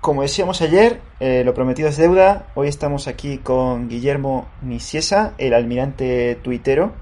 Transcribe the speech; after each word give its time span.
Como 0.00 0.22
decíamos 0.22 0.62
ayer, 0.62 1.02
eh, 1.20 1.42
lo 1.44 1.52
prometido 1.52 1.90
es 1.90 1.98
deuda. 1.98 2.46
Hoy 2.54 2.68
estamos 2.68 3.06
aquí 3.06 3.36
con 3.36 3.90
Guillermo 3.90 4.48
Niciesa, 4.62 5.34
el 5.36 5.52
almirante 5.52 6.38
tuitero, 6.42 6.94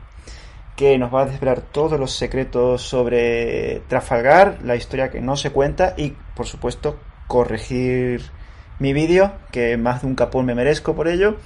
que 0.75 0.99
nos 0.99 1.15
va 1.15 1.23
a 1.23 1.27
desvelar 1.27 1.61
todos 1.61 2.01
los 2.01 2.11
secretos 2.11 2.83
sobre 2.83 3.83
Trafalgar, 3.87 4.59
la 4.65 4.75
historia 4.75 5.11
que 5.11 5.21
no 5.21 5.37
se 5.37 5.53
cuenta 5.53 5.95
y, 5.97 6.17
por 6.35 6.47
supuesto, 6.47 6.99
corregir 7.29 8.21
mi 8.81 8.93
vídeo, 8.93 9.31
que 9.53 9.77
más 9.77 10.03
de 10.03 10.09
un 10.09 10.17
capón 10.17 10.47
me 10.47 10.57
merezco 10.57 10.97
por 10.97 11.07
ello. 11.07 11.37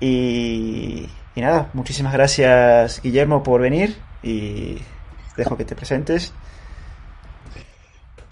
Y, 0.00 1.10
y 1.34 1.40
nada, 1.42 1.68
muchísimas 1.74 2.14
gracias 2.14 3.02
Guillermo 3.02 3.42
por 3.42 3.60
venir 3.60 3.98
y 4.22 4.78
dejo 5.36 5.58
que 5.58 5.66
te 5.66 5.76
presentes. 5.76 6.32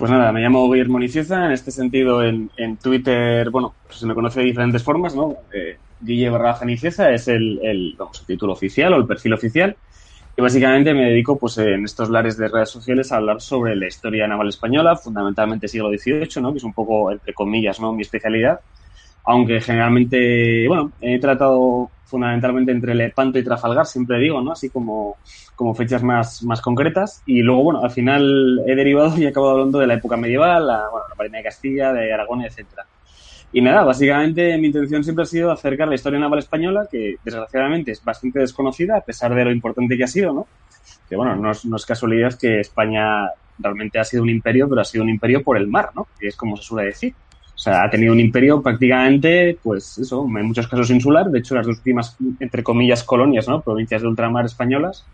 Pues 0.02 0.10
nada, 0.10 0.32
me 0.32 0.40
llamo 0.40 0.68
Guillermo 0.68 0.98
Nicieza, 0.98 1.46
en 1.46 1.52
este 1.52 1.70
sentido 1.70 2.24
en, 2.24 2.50
Twitter, 2.82 3.50
bueno, 3.50 3.72
pues 3.86 4.00
se 4.00 4.06
me 4.06 4.14
conoce 4.14 4.40
de 4.40 4.46
diferentes 4.46 4.82
formas, 4.82 5.14
¿no? 5.14 5.36
Eh, 5.54 5.76
Guille 6.00 6.28
Nicieza 6.64 7.12
es 7.12 7.28
el, 7.28 7.60
el, 7.62 7.94
vamos, 7.96 8.26
título 8.26 8.52
oficial 8.54 8.92
o 8.94 8.96
el 8.96 9.06
perfil 9.06 9.34
oficial 9.34 9.76
y 10.36 10.42
básicamente 10.42 10.92
me 10.92 11.04
dedico 11.04 11.38
pues 11.38 11.56
en 11.58 11.84
estos 11.84 12.10
lares 12.10 12.36
de 12.36 12.48
redes 12.48 12.70
sociales 12.70 13.12
a 13.12 13.18
hablar 13.18 13.40
sobre 13.40 13.76
la 13.76 13.86
historia 13.86 14.26
naval 14.26 14.48
española, 14.48 14.96
fundamentalmente 14.96 15.68
siglo 15.68 15.88
XVIII, 15.88 16.42
¿no? 16.42 16.50
Que 16.50 16.58
es 16.58 16.64
un 16.64 16.72
poco, 16.72 17.12
entre 17.12 17.32
comillas, 17.32 17.78
¿no? 17.78 17.92
Mi 17.92 18.02
especialidad, 18.02 18.58
aunque 19.22 19.60
generalmente, 19.60 20.66
bueno, 20.66 20.90
he 21.00 21.20
tratado 21.20 21.92
fundamentalmente 22.12 22.70
entre 22.70 22.94
Lepanto 22.94 23.38
y 23.38 23.42
Trafalgar, 23.42 23.86
siempre 23.86 24.18
digo, 24.18 24.40
¿no? 24.42 24.52
Así 24.52 24.68
como, 24.68 25.16
como 25.56 25.74
fechas 25.74 26.02
más, 26.02 26.42
más 26.44 26.60
concretas. 26.60 27.22
Y 27.26 27.40
luego, 27.40 27.64
bueno, 27.64 27.82
al 27.82 27.90
final 27.90 28.62
he 28.66 28.76
derivado 28.76 29.18
y 29.18 29.24
he 29.24 29.28
acabado 29.28 29.54
hablando 29.54 29.78
de 29.78 29.86
la 29.86 29.94
época 29.94 30.16
medieval, 30.16 30.66
la, 30.66 30.84
Marina 31.16 31.38
de 31.38 31.44
Castilla, 31.44 31.92
de 31.92 32.12
Aragón, 32.12 32.42
etcétera. 32.42 32.86
Y 33.52 33.60
nada, 33.60 33.82
básicamente 33.82 34.56
mi 34.58 34.68
intención 34.68 35.02
siempre 35.02 35.24
ha 35.24 35.26
sido 35.26 35.50
acercar 35.50 35.88
la 35.88 35.94
historia 35.94 36.18
naval 36.18 36.38
española, 36.38 36.86
que 36.90 37.16
desgraciadamente 37.24 37.90
es 37.90 38.04
bastante 38.04 38.38
desconocida, 38.38 38.98
a 38.98 39.00
pesar 39.00 39.34
de 39.34 39.44
lo 39.44 39.50
importante 39.50 39.96
que 39.96 40.04
ha 40.04 40.08
sido, 40.08 40.32
¿no? 40.32 40.46
Que 41.08 41.16
bueno, 41.16 41.34
no 41.34 41.50
es, 41.50 41.64
no 41.64 41.76
casualidad 41.86 42.38
que 42.38 42.60
España 42.60 43.28
realmente 43.58 43.98
ha 43.98 44.04
sido 44.04 44.22
un 44.22 44.30
imperio, 44.30 44.68
pero 44.68 44.82
ha 44.82 44.84
sido 44.84 45.04
un 45.04 45.10
imperio 45.10 45.42
por 45.42 45.56
el 45.56 45.66
mar, 45.66 45.90
¿no? 45.94 46.06
Es 46.20 46.36
como 46.36 46.56
se 46.56 46.62
suele 46.62 46.88
decir. 46.88 47.14
O 47.54 47.58
sea, 47.58 47.84
ha 47.84 47.90
tenido 47.90 48.12
un 48.12 48.20
imperio 48.20 48.62
prácticamente, 48.62 49.58
pues 49.62 49.98
eso, 49.98 50.24
en 50.24 50.46
muchos 50.46 50.66
casos 50.66 50.90
insular. 50.90 51.30
De 51.30 51.38
hecho, 51.38 51.54
las 51.54 51.66
dos 51.66 51.76
últimas, 51.76 52.16
entre 52.40 52.62
comillas, 52.62 53.04
colonias, 53.04 53.46
¿no? 53.46 53.60
Provincias 53.60 54.02
de 54.02 54.08
ultramar 54.08 54.46
españolas, 54.46 55.04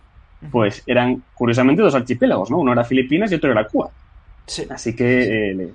pues 0.50 0.82
eran, 0.86 1.22
curiosamente, 1.34 1.82
dos 1.82 1.94
archipiélagos, 1.94 2.50
¿no? 2.50 2.58
Uno 2.58 2.72
era 2.72 2.84
Filipinas 2.84 3.30
y 3.32 3.34
otro 3.34 3.50
era 3.50 3.66
Cuba. 3.66 3.90
Sí. 4.46 4.64
Así 4.70 4.94
que, 4.96 5.50
eh, 5.50 5.74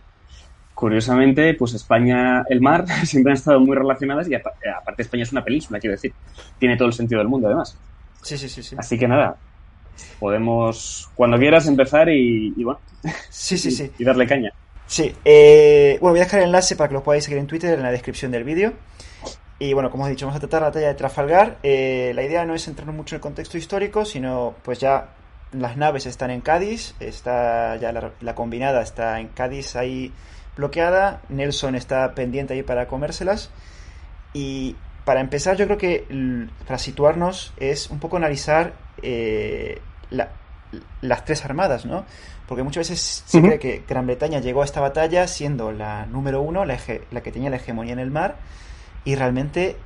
curiosamente, 0.73 1.53
pues 1.53 1.73
España, 1.73 2.43
el 2.49 2.61
mar, 2.61 2.85
siempre 3.05 3.31
han 3.31 3.37
estado 3.37 3.59
muy 3.59 3.75
relacionadas 3.75 4.27
y 4.29 4.35
aparte 4.35 5.01
España 5.03 5.23
es 5.23 5.31
una 5.31 5.43
península, 5.43 5.79
quiero 5.79 5.95
decir. 5.95 6.13
Tiene 6.57 6.77
todo 6.77 6.87
el 6.87 6.93
sentido 6.93 7.19
del 7.19 7.27
mundo, 7.27 7.47
además. 7.47 7.77
Sí, 8.21 8.37
sí, 8.37 8.49
sí. 8.49 8.63
sí. 8.63 8.75
Así 8.79 8.97
que 8.97 9.07
nada, 9.07 9.35
podemos, 10.19 11.09
cuando 11.15 11.37
quieras, 11.37 11.67
empezar 11.67 12.09
y, 12.09 12.53
y 12.55 12.63
bueno. 12.63 12.79
Sí, 13.29 13.57
sí, 13.57 13.69
sí. 13.71 13.91
Y 13.97 14.03
darle 14.03 14.25
caña. 14.25 14.51
Sí, 14.93 15.11
eh, 15.25 15.97
bueno, 16.01 16.11
voy 16.11 16.19
a 16.19 16.25
dejar 16.25 16.41
el 16.41 16.45
enlace 16.45 16.75
para 16.75 16.87
que 16.87 16.93
lo 16.93 17.01
podáis 17.01 17.23
seguir 17.23 17.39
en 17.39 17.47
Twitter 17.47 17.73
en 17.73 17.81
la 17.81 17.89
descripción 17.89 18.29
del 18.29 18.43
vídeo. 18.43 18.73
Y 19.57 19.73
bueno, 19.73 19.89
como 19.89 20.03
os 20.03 20.07
he 20.07 20.11
dicho, 20.11 20.27
vamos 20.27 20.37
a 20.37 20.39
tratar 20.39 20.61
la 20.61 20.67
batalla 20.67 20.89
de 20.89 20.93
Trafalgar. 20.93 21.57
Eh, 21.63 22.11
la 22.13 22.21
idea 22.21 22.45
no 22.45 22.53
es 22.53 22.65
centrarnos 22.65 22.95
mucho 22.95 23.15
en 23.15 23.17
el 23.17 23.21
contexto 23.23 23.57
histórico, 23.57 24.05
sino 24.05 24.53
pues 24.61 24.77
ya 24.77 25.15
las 25.51 25.77
naves 25.77 26.05
están 26.05 26.29
en 26.29 26.41
Cádiz, 26.41 26.93
está 26.99 27.75
ya 27.77 27.91
la, 27.91 28.11
la 28.21 28.35
combinada 28.35 28.83
está 28.83 29.19
en 29.19 29.29
Cádiz 29.29 29.75
ahí 29.75 30.13
bloqueada, 30.55 31.23
Nelson 31.27 31.73
está 31.73 32.13
pendiente 32.13 32.53
ahí 32.53 32.61
para 32.61 32.87
comérselas. 32.87 33.49
Y 34.31 34.75
para 35.05 35.21
empezar, 35.21 35.57
yo 35.57 35.65
creo 35.65 35.79
que 35.79 36.05
para 36.67 36.77
situarnos 36.77 37.51
es 37.57 37.89
un 37.89 37.99
poco 37.99 38.17
analizar 38.17 38.73
eh, 39.01 39.81
la, 40.11 40.29
las 41.01 41.25
tres 41.25 41.43
armadas, 41.45 41.85
¿no? 41.85 42.05
Porque 42.47 42.63
muchas 42.63 42.89
veces 42.89 43.23
se 43.25 43.37
uh 43.37 43.41
-huh. 43.41 43.47
cree 43.47 43.59
que 43.59 43.83
Gran 43.87 44.05
Bretaña 44.05 44.39
llegó 44.39 44.61
a 44.61 44.65
esta 44.65 44.81
batalla 44.81 45.27
siendo 45.27 45.71
la 45.71 46.05
número 46.05 46.41
uno, 46.41 46.65
la, 46.65 46.77
la, 47.11 47.21
que 47.21 47.31
tenía 47.31 47.49
la 47.49 47.55
hegemonía 47.55 47.93
en 47.93 47.99
el 47.99 48.11
mar, 48.11 48.35
y 49.05 49.15
realmente 49.15 49.77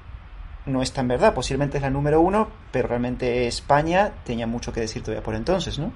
no 0.66 0.81
es 0.81 0.91
tan 0.91 1.07
verdad. 1.07 1.34
Posiblemente 1.34 1.78
es 1.78 1.84
la 1.84 1.90
número 1.90 2.19
uno, 2.19 2.47
pero 2.72 2.88
realmente 2.88 3.47
España 3.47 4.12
tenía 4.23 4.47
mucho 4.47 4.73
que 4.73 4.81
decir 4.81 5.01
todavía 5.01 5.23
por 5.23 5.35
entonces, 5.35 5.78
¿no? 5.79 5.91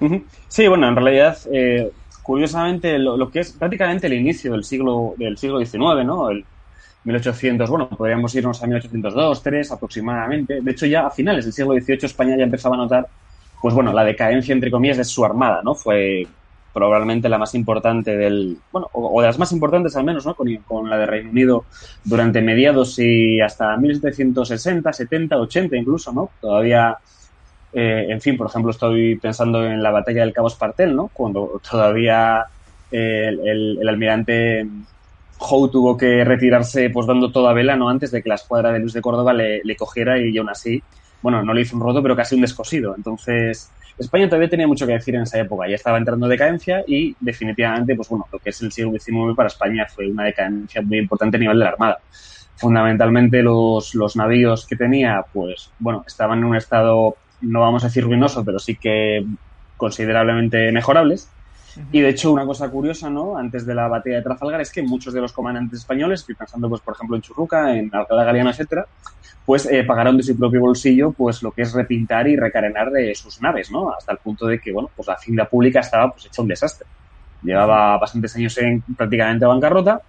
Uh 0.00 0.08
-huh. 0.08 0.24
Sí, 0.48 0.66
bueno, 0.68 0.88
en 0.88 0.96
realidad, 0.96 1.38
eh, 1.52 1.90
curiosamente, 2.22 2.98
lo, 2.98 3.16
lo, 3.16 3.30
que 3.30 3.40
es 3.40 3.52
prácticamente 3.52 4.06
el 4.06 4.14
inicio 4.14 4.52
del 4.52 4.64
siglo 4.64 5.14
del 5.16 5.36
siglo 5.38 5.58
XIX, 5.64 6.04
¿no? 6.04 6.30
El 6.30 6.44
1800, 7.06 7.70
bueno, 7.70 7.88
podríamos 7.88 8.34
irnos 8.34 8.62
a 8.62 8.66
1802, 8.66 9.42
3 9.42 9.70
aproximadamente. 9.72 10.60
De 10.60 10.70
hecho, 10.72 10.86
ya 10.86 11.06
a 11.06 11.10
finales 11.10 11.44
del 11.44 11.54
siglo 11.54 11.74
XVIII 11.74 11.98
España 12.02 12.36
ya 12.36 12.42
empezaba 12.42 12.74
a 12.74 12.78
notar 12.78 13.06
pues 13.60 13.74
bueno, 13.74 13.92
la 13.92 14.04
decadencia, 14.04 14.52
entre 14.52 14.70
comillas, 14.70 14.96
de 14.96 15.04
su 15.04 15.24
armada, 15.24 15.60
¿no? 15.62 15.74
Fue 15.74 16.26
probablemente 16.76 17.30
la 17.30 17.38
más 17.38 17.54
importante 17.54 18.18
del, 18.18 18.58
bueno, 18.70 18.90
o, 18.92 19.18
de 19.22 19.26
las 19.26 19.38
más 19.38 19.50
importantes 19.52 19.96
al 19.96 20.04
menos, 20.04 20.26
¿no? 20.26 20.34
Con, 20.34 20.54
con, 20.56 20.90
la 20.90 20.98
de 20.98 21.06
Reino 21.06 21.30
Unido 21.30 21.64
durante 22.04 22.42
mediados 22.42 22.98
y 22.98 23.40
hasta 23.40 23.74
1760, 23.78 24.92
70, 24.92 25.38
80 25.38 25.74
incluso, 25.74 26.12
¿no? 26.12 26.28
Todavía, 26.38 26.98
eh, 27.72 28.08
en 28.10 28.20
fin, 28.20 28.36
por 28.36 28.48
ejemplo, 28.48 28.72
estoy 28.72 29.16
pensando 29.16 29.64
en 29.64 29.82
la 29.82 29.90
batalla 29.90 30.20
del 30.20 30.34
Cabo 30.34 30.48
Espartel, 30.48 30.94
¿no? 30.94 31.08
Cuando 31.14 31.62
todavía 31.68 32.44
eh, 32.92 33.24
el, 33.28 33.48
el, 33.48 33.78
el, 33.80 33.88
almirante 33.88 34.68
Howe 35.38 35.70
tuvo 35.70 35.96
que 35.96 36.24
retirarse, 36.24 36.90
pues 36.90 37.06
dando 37.06 37.32
toda 37.32 37.54
vela, 37.54 37.74
¿no? 37.74 37.88
Antes 37.88 38.10
de 38.10 38.22
que 38.22 38.28
la 38.28 38.34
escuadra 38.34 38.70
de 38.70 38.80
Luis 38.80 38.92
de 38.92 39.00
Córdoba 39.00 39.32
le, 39.32 39.62
le 39.64 39.76
cogiera 39.76 40.18
y 40.18 40.36
aún 40.36 40.50
así 40.50 40.82
bueno, 41.22 41.42
no 41.42 41.52
le 41.52 41.62
hizo 41.62 41.76
un 41.76 41.82
roto, 41.82 42.02
pero 42.02 42.16
casi 42.16 42.34
un 42.34 42.42
descosido. 42.42 42.94
Entonces, 42.96 43.70
España 43.98 44.28
todavía 44.28 44.50
tenía 44.50 44.66
mucho 44.66 44.86
que 44.86 44.92
decir 44.92 45.14
en 45.14 45.22
esa 45.22 45.40
época. 45.40 45.68
Ya 45.68 45.74
estaba 45.74 45.98
entrando 45.98 46.26
en 46.26 46.30
decadencia 46.30 46.84
y 46.86 47.16
definitivamente, 47.20 47.94
pues 47.94 48.08
bueno, 48.08 48.26
lo 48.30 48.38
que 48.38 48.50
es 48.50 48.60
el 48.62 48.70
siglo 48.70 48.92
XIX 48.92 49.34
para 49.34 49.46
España 49.46 49.86
fue 49.88 50.08
una 50.10 50.24
decadencia 50.24 50.82
muy 50.82 50.98
importante 50.98 51.36
a 51.36 51.40
nivel 51.40 51.58
de 51.58 51.64
la 51.64 51.70
Armada. 51.70 51.98
Fundamentalmente 52.56 53.42
los, 53.42 53.94
los 53.94 54.16
navíos 54.16 54.66
que 54.66 54.76
tenía, 54.76 55.24
pues 55.32 55.70
bueno, 55.78 56.04
estaban 56.06 56.38
en 56.38 56.44
un 56.44 56.56
estado, 56.56 57.16
no 57.40 57.60
vamos 57.60 57.84
a 57.84 57.88
decir 57.88 58.04
ruinoso, 58.04 58.44
pero 58.44 58.58
sí 58.58 58.76
que 58.76 59.24
considerablemente 59.76 60.72
mejorables. 60.72 61.30
Y 61.92 62.00
de 62.00 62.08
hecho, 62.08 62.32
una 62.32 62.46
cosa 62.46 62.68
curiosa, 62.70 63.10
¿no? 63.10 63.36
Antes 63.36 63.66
de 63.66 63.74
la 63.74 63.88
batalla 63.88 64.16
de 64.16 64.22
Trafalgar 64.22 64.60
es 64.60 64.72
que 64.72 64.82
muchos 64.82 65.12
de 65.12 65.20
los 65.20 65.32
comandantes 65.32 65.80
españoles, 65.80 66.20
estoy 66.20 66.34
pensando, 66.34 66.68
pues, 66.68 66.80
por 66.80 66.94
ejemplo, 66.94 67.16
en 67.16 67.22
Churruca, 67.22 67.76
en 67.76 67.94
Alcalá 67.94 68.24
Galiana, 68.24 68.50
etcétera, 68.50 68.86
pues 69.44 69.66
eh, 69.66 69.84
pagaron 69.84 70.16
de 70.16 70.22
su 70.22 70.36
propio 70.36 70.60
bolsillo, 70.60 71.12
pues, 71.12 71.42
lo 71.42 71.52
que 71.52 71.62
es 71.62 71.72
repintar 71.72 72.26
y 72.28 72.36
recarenar 72.36 72.90
de 72.90 73.14
sus 73.14 73.40
naves, 73.40 73.70
¿no? 73.70 73.90
Hasta 73.90 74.12
el 74.12 74.18
punto 74.18 74.46
de 74.46 74.58
que, 74.58 74.72
bueno, 74.72 74.90
pues 74.94 75.06
la 75.08 75.14
hacienda 75.14 75.44
pública 75.44 75.80
estaba, 75.80 76.12
pues, 76.12 76.26
hecha 76.26 76.42
un 76.42 76.48
desastre. 76.48 76.86
Llevaba 77.42 77.98
bastantes 77.98 78.34
años 78.36 78.56
en 78.58 78.82
prácticamente 78.96 79.44
bancarrota. 79.44 80.00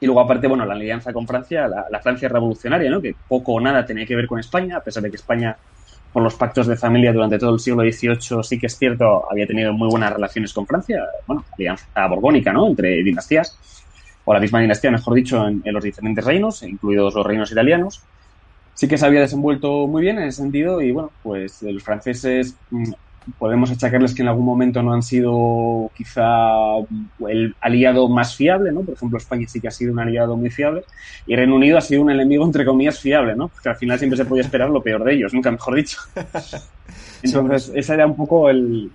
Y 0.00 0.06
luego, 0.06 0.20
aparte, 0.20 0.46
bueno, 0.46 0.64
la 0.64 0.74
alianza 0.74 1.12
con 1.12 1.26
Francia, 1.26 1.68
la, 1.68 1.86
la 1.90 2.00
Francia 2.00 2.28
revolucionaria, 2.28 2.90
¿no? 2.90 3.00
Que 3.00 3.14
poco 3.28 3.52
o 3.52 3.60
nada 3.60 3.84
tenía 3.84 4.06
que 4.06 4.16
ver 4.16 4.26
con 4.26 4.38
España, 4.38 4.78
a 4.78 4.80
pesar 4.80 5.02
de 5.02 5.10
que 5.10 5.16
España 5.16 5.56
por 6.12 6.22
los 6.22 6.34
pactos 6.34 6.66
de 6.66 6.76
familia 6.76 7.12
durante 7.12 7.38
todo 7.38 7.54
el 7.54 7.60
siglo 7.60 7.82
XVIII 7.82 8.42
sí 8.42 8.58
que 8.58 8.66
es 8.66 8.76
cierto, 8.76 9.30
había 9.30 9.46
tenido 9.46 9.72
muy 9.72 9.88
buenas 9.88 10.12
relaciones 10.12 10.52
con 10.52 10.66
Francia, 10.66 11.02
bueno, 11.26 11.44
alianza 11.56 12.06
borbónica, 12.06 12.52
¿no? 12.52 12.68
Entre 12.68 13.02
dinastías, 13.02 13.58
o 14.24 14.34
la 14.34 14.40
misma 14.40 14.60
dinastía, 14.60 14.90
mejor 14.90 15.14
dicho, 15.14 15.46
en, 15.46 15.62
en, 15.64 15.74
los 15.74 15.82
diferentes 15.82 16.24
reinos, 16.24 16.62
incluidos 16.62 17.14
los 17.14 17.26
reinos 17.26 17.50
italianos. 17.50 18.02
Sí 18.74 18.88
que 18.88 18.98
se 18.98 19.06
había 19.06 19.20
desenvuelto 19.20 19.86
muy 19.86 20.02
bien 20.02 20.18
en 20.18 20.28
ese 20.28 20.42
sentido 20.42 20.80
y, 20.80 20.92
bueno, 20.92 21.10
pues 21.22 21.62
los 21.62 21.82
franceses, 21.82 22.56
podemos 23.38 23.70
achacarles 23.70 24.14
que 24.14 24.22
en 24.22 24.28
algún 24.28 24.44
momento 24.44 24.82
no 24.82 24.92
han 24.92 25.02
sido 25.02 25.90
quizá 25.94 26.52
el 27.28 27.54
aliado 27.60 28.08
más 28.08 28.36
fiable, 28.36 28.72
¿no? 28.72 28.82
Por 28.82 28.94
ejemplo, 28.94 29.18
España 29.18 29.46
sí 29.48 29.60
que 29.60 29.68
ha 29.68 29.72
sido 29.72 29.92
un 29.92 30.00
aliado 30.00 30.36
muy 30.36 30.50
fiable 30.50 30.84
y 31.26 31.36
Reino 31.36 31.56
Unido 31.56 31.78
ha 31.78 31.80
sido 31.80 32.02
un 32.02 32.10
enemigo, 32.10 32.44
entre 32.44 32.64
comillas, 32.64 32.98
fiable, 32.98 33.34
¿no? 33.36 33.48
Porque 33.48 33.68
al 33.68 33.76
final 33.76 33.98
siempre 33.98 34.16
se 34.16 34.24
podía 34.24 34.42
esperar 34.42 34.70
lo 34.70 34.82
peor 34.82 35.04
de 35.04 35.14
ellos, 35.14 35.32
nunca 35.34 35.50
mejor 35.50 35.74
dicho. 35.74 35.98
Entonces, 37.22 37.72
ese 37.74 37.94
era 37.94 38.06
un 38.06 38.16
poco 38.16 38.48
el... 38.50 38.90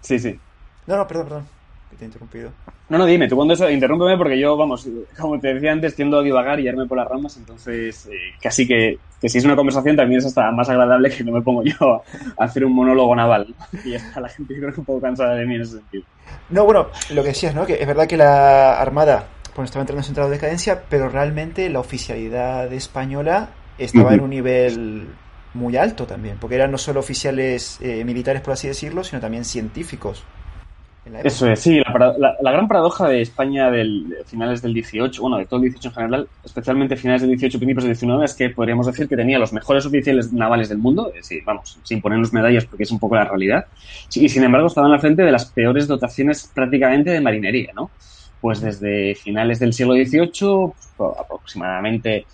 Sí, 0.00 0.18
sí. 0.18 0.38
No, 0.86 0.96
no, 0.96 1.06
perdón, 1.06 1.26
perdón 1.26 1.61
te 1.96 2.04
he 2.04 2.06
interrumpido. 2.06 2.50
No, 2.88 2.98
no, 2.98 3.06
dime, 3.06 3.28
tú 3.28 3.36
cuando 3.36 3.54
eso, 3.54 3.70
interrúmpeme 3.70 4.16
porque 4.16 4.38
yo, 4.38 4.56
vamos, 4.56 4.86
como 5.18 5.38
te 5.40 5.54
decía 5.54 5.72
antes, 5.72 5.94
tiendo 5.94 6.18
a 6.18 6.22
divagar 6.22 6.60
y 6.60 6.68
irme 6.68 6.86
por 6.86 6.98
las 6.98 7.08
ramas, 7.08 7.36
entonces 7.36 8.06
eh, 8.06 8.34
casi 8.40 8.66
que, 8.66 8.98
que, 9.20 9.28
si 9.28 9.38
es 9.38 9.44
una 9.44 9.56
conversación 9.56 9.96
también 9.96 10.18
es 10.18 10.26
hasta 10.26 10.50
más 10.50 10.68
agradable 10.68 11.10
que 11.10 11.24
no 11.24 11.32
me 11.32 11.42
pongo 11.42 11.62
yo 11.64 12.02
a 12.38 12.44
hacer 12.44 12.64
un 12.64 12.74
monólogo 12.74 13.16
naval. 13.16 13.54
Y 13.84 13.94
está 13.94 14.20
la 14.20 14.28
gente 14.28 14.54
creo 14.54 14.72
que 14.72 14.80
un 14.80 14.86
poco 14.86 15.00
cansada 15.00 15.34
de 15.34 15.46
mí 15.46 15.54
en 15.54 15.62
ese 15.62 15.78
sentido. 15.78 16.04
No, 16.50 16.64
bueno, 16.64 16.88
lo 17.10 17.22
que 17.22 17.28
decías, 17.28 17.54
¿no? 17.54 17.64
Que 17.66 17.74
es 17.74 17.86
verdad 17.86 18.06
que 18.06 18.16
la 18.16 18.80
Armada 18.80 19.26
pues, 19.54 19.66
estaba 19.66 19.82
entrando 19.82 20.06
en 20.06 20.14
su 20.14 20.20
de 20.20 20.28
decadencia, 20.28 20.82
pero 20.88 21.08
realmente 21.08 21.68
la 21.68 21.80
oficialidad 21.80 22.72
española 22.72 23.50
estaba 23.78 24.14
en 24.14 24.20
un 24.20 24.30
nivel 24.30 25.08
muy 25.54 25.76
alto 25.76 26.06
también, 26.06 26.38
porque 26.40 26.56
eran 26.56 26.70
no 26.70 26.78
solo 26.78 27.00
oficiales 27.00 27.78
eh, 27.80 28.04
militares, 28.04 28.42
por 28.42 28.54
así 28.54 28.68
decirlo, 28.68 29.04
sino 29.04 29.20
también 29.20 29.44
científicos. 29.44 30.24
Eso 31.24 31.50
es, 31.50 31.58
sí, 31.58 31.80
la, 31.80 32.52
gran 32.52 32.68
paradoja 32.68 33.08
de 33.08 33.22
España 33.22 33.72
del 33.72 34.18
finales 34.24 34.62
del 34.62 34.72
18, 34.72 35.20
bueno, 35.20 35.38
de 35.38 35.46
todo 35.46 35.56
el 35.56 35.62
18 35.62 35.88
en 35.88 35.94
general, 35.94 36.28
especialmente 36.44 36.96
finales 36.96 37.22
del 37.22 37.30
18, 37.30 37.58
principios 37.58 37.84
del 37.84 37.94
19, 37.94 38.24
es 38.24 38.34
que 38.34 38.50
podríamos 38.50 38.86
decir 38.86 39.08
que 39.08 39.16
tenía 39.16 39.36
los 39.40 39.52
mejores 39.52 39.84
oficiales 39.84 40.32
navales 40.32 40.68
del 40.68 40.78
mundo, 40.78 41.12
eh, 41.12 41.18
sí, 41.22 41.40
vamos, 41.44 41.76
sin 41.82 42.00
ponernos 42.00 42.32
medallas 42.32 42.66
porque 42.66 42.84
es 42.84 42.90
un 42.92 43.00
poco 43.00 43.16
la 43.16 43.24
realidad, 43.24 43.66
y 44.14 44.28
sin 44.28 44.44
embargo 44.44 44.68
estaba 44.68 44.86
en 44.86 44.92
la 44.92 45.00
frente 45.00 45.22
de 45.22 45.32
las 45.32 45.46
peores 45.46 45.88
dotaciones 45.88 46.48
prácticamente 46.54 47.10
de 47.10 47.20
marinería, 47.20 47.72
¿no? 47.74 47.90
Pues 48.40 48.60
desde 48.60 49.16
finales 49.16 49.58
del 49.58 49.72
siglo 49.72 49.94
XVIII, 49.94 50.72
pues, 50.96 51.10
aproximadamente, 51.18 52.26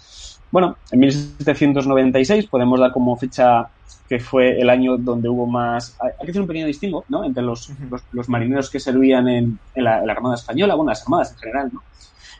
bueno, 0.50 0.76
en 0.90 1.00
1796 1.00 2.46
podemos 2.46 2.80
dar 2.80 2.92
como 2.92 3.16
fecha 3.16 3.68
que 4.08 4.18
fue 4.18 4.58
el 4.58 4.70
año 4.70 4.96
donde 4.96 5.28
hubo 5.28 5.46
más... 5.46 5.96
Hay 6.00 6.24
que 6.24 6.30
hacer 6.30 6.40
un 6.40 6.48
pequeño 6.48 6.66
distingo, 6.66 7.04
¿no? 7.08 7.24
Entre 7.24 7.42
los, 7.42 7.70
los, 8.12 8.28
marineros 8.28 8.70
que 8.70 8.80
servían 8.80 9.28
en, 9.28 9.58
en, 9.74 9.84
la, 9.84 9.98
Armada 9.98 10.34
Española, 10.34 10.74
bueno, 10.74 10.90
las 10.90 11.02
armadas 11.02 11.32
en 11.32 11.38
general, 11.38 11.70
¿no? 11.72 11.82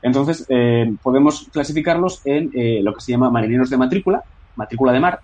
Entonces, 0.00 0.46
eh, 0.48 0.90
podemos 1.02 1.48
clasificarlos 1.52 2.22
en 2.24 2.50
eh, 2.54 2.80
lo 2.82 2.94
que 2.94 3.02
se 3.02 3.12
llama 3.12 3.28
marineros 3.30 3.68
de 3.68 3.76
matrícula, 3.76 4.22
matrícula 4.56 4.92
de 4.92 5.00
mar, 5.00 5.20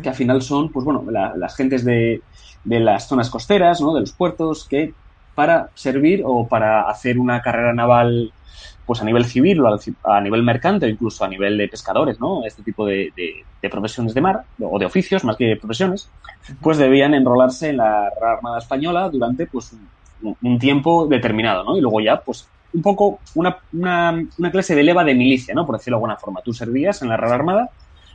que 0.00 0.08
al 0.08 0.14
final 0.14 0.42
son, 0.42 0.70
pues 0.70 0.84
bueno, 0.84 1.04
las 1.10 1.56
gentes 1.56 1.84
de, 1.84 2.22
de 2.62 2.80
las 2.80 3.08
zonas 3.08 3.30
costeras, 3.30 3.80
¿no? 3.80 3.94
De 3.94 4.00
los 4.00 4.12
puertos, 4.12 4.68
que 4.68 4.94
para 5.34 5.70
servir 5.74 6.22
o 6.24 6.46
para 6.46 6.88
hacer 6.88 7.18
una 7.18 7.40
carrera 7.40 7.72
naval 7.72 8.32
pues 8.86 9.00
a 9.00 9.04
nivel 9.04 9.24
civil 9.24 9.60
o 9.60 9.78
a 10.04 10.20
nivel 10.20 10.42
mercante 10.42 10.86
o 10.86 10.88
incluso 10.88 11.24
a 11.24 11.28
nivel 11.28 11.56
de 11.56 11.68
pescadores, 11.68 12.18
¿no? 12.20 12.44
Este 12.44 12.62
tipo 12.62 12.86
de, 12.86 13.12
profesiones 13.70 14.14
de 14.14 14.20
mar 14.20 14.44
o 14.60 14.78
de 14.78 14.86
oficios 14.86 15.24
más 15.24 15.36
que 15.36 15.56
profesiones, 15.56 16.10
pues 16.60 16.78
debían 16.78 17.14
enrolarse 17.14 17.70
en 17.70 17.76
la 17.78 18.08
Armada 18.20 18.58
Española 18.58 19.08
durante 19.08 19.46
pues 19.46 19.74
un, 20.22 20.58
tiempo 20.58 21.06
determinado, 21.06 21.64
¿no? 21.64 21.76
Y 21.76 21.80
luego 21.80 22.00
ya 22.00 22.20
pues 22.20 22.48
un 22.74 22.82
poco 22.82 23.20
una, 23.34 23.58
una, 23.72 24.24
una, 24.38 24.50
clase 24.50 24.74
de 24.74 24.82
leva 24.82 25.04
de 25.04 25.14
milicia, 25.14 25.54
¿no? 25.54 25.66
Por 25.66 25.76
decirlo 25.76 25.96
de 25.96 25.98
alguna 25.98 26.16
forma. 26.16 26.40
Tú 26.42 26.52
servías 26.52 27.02
en 27.02 27.08
la 27.08 27.16
Real 27.16 27.34
Armada, 27.34 27.70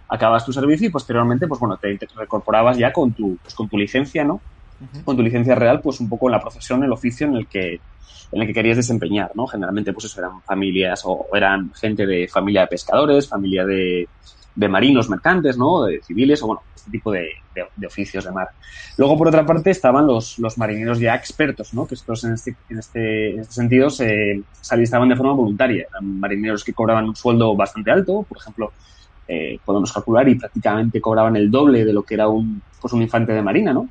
acabas 0.10 0.46
tu 0.46 0.52
servicio 0.52 0.88
y 0.88 0.92
posteriormente 0.92 1.48
pues 1.48 1.60
bueno, 1.60 1.78
te, 1.78 1.98
recorporabas 2.16 2.78
ya 2.78 2.92
con 2.92 3.14
tu, 3.14 3.38
pues, 3.38 3.54
con 3.54 3.70
tu 3.70 3.78
licencia, 3.78 4.24
¿no? 4.24 4.42
Con 5.04 5.16
tu 5.16 5.24
licencia 5.24 5.56
real, 5.56 5.82
pues 5.82 6.00
un 6.00 6.08
poco 6.08 6.28
en 6.28 6.34
la 6.34 6.40
profesión, 6.40 6.84
el 6.84 6.92
oficio 6.92 7.26
en 7.26 7.36
el 7.36 7.48
que 7.48 7.80
en 8.32 8.42
el 8.42 8.48
que 8.48 8.54
querías 8.54 8.78
desempeñar, 8.78 9.32
¿no? 9.36 9.48
Generalmente, 9.48 9.94
pues 9.94 10.06
eso 10.06 10.20
eran 10.20 10.42
familias 10.42 11.02
o 11.06 11.28
eran 11.34 11.74
gente 11.74 12.06
de 12.06 12.28
familia 12.28 12.62
de 12.62 12.68
pescadores, 12.68 13.28
familia 13.28 13.66
de, 13.66 14.08
de 14.56 14.68
marinos 14.68 15.10
mercantes, 15.10 15.58
¿no? 15.58 15.86
De 15.86 16.02
civiles 16.02 16.42
o, 16.44 16.48
bueno, 16.48 16.62
este 16.76 16.92
tipo 16.92 17.12
de, 17.12 17.30
de, 17.54 17.88
oficios 17.88 18.26
de 18.26 18.32
mar. 18.32 18.50
Luego, 18.98 19.18
por 19.18 19.28
otra 19.28 19.46
parte, 19.46 19.70
estaban 19.70 20.08
los, 20.08 20.40
los 20.40 20.58
marineros 20.58 21.00
ya 21.00 21.16
expertos, 21.16 21.74
¿no? 21.74 21.88
Que 21.88 21.96
estos 21.96 22.24
en 22.24 22.34
este, 22.34 22.56
en 22.70 22.80
este, 22.80 23.32
en 23.34 23.40
este 23.42 23.54
sentido 23.54 23.90
se, 23.90 24.42
se 24.60 24.76
alistaban 24.76 25.10
de 25.10 25.16
forma 25.16 25.34
voluntaria. 25.34 25.88
Eran 25.90 26.20
marineros 26.20 26.64
que 26.64 26.74
cobraban 26.74 27.06
un 27.06 27.16
sueldo 27.16 27.56
bastante 27.56 27.92
alto, 27.92 28.24
por 28.28 28.38
ejemplo, 28.38 28.72
eh, 29.28 29.60
podemos 29.64 29.92
calcular 29.92 30.28
y 30.30 30.36
prácticamente 30.36 31.02
cobraban 31.02 31.36
el 31.36 31.52
doble 31.52 31.84
de 31.84 31.94
lo 31.94 32.04
que 32.04 32.14
era 32.14 32.28
un, 32.30 32.62
pues 32.80 32.94
un 32.94 33.02
infante 33.02 33.34
de 33.34 33.42
marina, 33.42 33.74
¿no? 33.74 33.90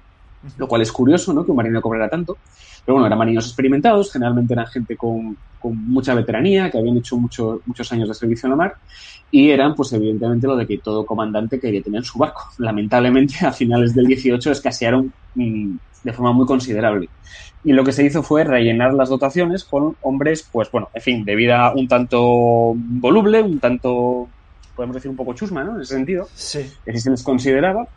Lo 0.58 0.68
cual 0.68 0.82
es 0.82 0.92
curioso, 0.92 1.32
¿no? 1.32 1.44
Que 1.44 1.50
un 1.50 1.56
marinero 1.56 1.82
cobrara 1.82 2.08
tanto. 2.08 2.36
Pero 2.84 2.94
bueno, 2.94 3.06
eran 3.06 3.18
marineros 3.18 3.46
experimentados, 3.46 4.12
generalmente 4.12 4.52
eran 4.54 4.66
gente 4.66 4.96
con, 4.96 5.36
con 5.58 5.76
mucha 5.88 6.14
veteranía, 6.14 6.70
que 6.70 6.78
habían 6.78 6.96
hecho 6.98 7.16
mucho, 7.16 7.60
muchos 7.66 7.90
años 7.92 8.08
de 8.08 8.14
servicio 8.14 8.46
en 8.46 8.50
la 8.50 8.56
mar, 8.56 8.74
y 9.30 9.50
eran, 9.50 9.74
pues 9.74 9.92
evidentemente, 9.92 10.46
lo 10.46 10.56
de 10.56 10.66
que 10.66 10.78
todo 10.78 11.04
comandante 11.04 11.58
quería 11.58 11.82
tener 11.82 12.04
su 12.04 12.18
barco. 12.18 12.48
Lamentablemente, 12.58 13.44
a 13.44 13.52
finales 13.52 13.94
del 13.94 14.06
18 14.06 14.52
escasearon 14.52 15.12
mm, 15.34 15.76
de 16.04 16.12
forma 16.12 16.32
muy 16.32 16.46
considerable. 16.46 17.08
Y 17.64 17.72
lo 17.72 17.82
que 17.82 17.90
se 17.90 18.04
hizo 18.04 18.22
fue 18.22 18.44
rellenar 18.44 18.94
las 18.94 19.08
dotaciones 19.08 19.64
con 19.64 19.96
hombres, 20.02 20.48
pues 20.52 20.70
bueno, 20.70 20.88
en 20.94 21.02
fin, 21.02 21.24
de 21.24 21.34
vida 21.34 21.72
un 21.74 21.88
tanto 21.88 22.74
voluble, 22.76 23.42
un 23.42 23.58
tanto, 23.58 24.28
podemos 24.76 24.94
decir, 24.94 25.10
un 25.10 25.16
poco 25.16 25.34
chusma, 25.34 25.64
¿no? 25.64 25.74
En 25.74 25.82
ese 25.82 25.94
sentido. 25.94 26.28
Sí. 26.32 26.60
Que 26.84 26.92
así 26.92 27.00
se 27.00 27.10
les 27.10 27.24
consideraba 27.24 27.88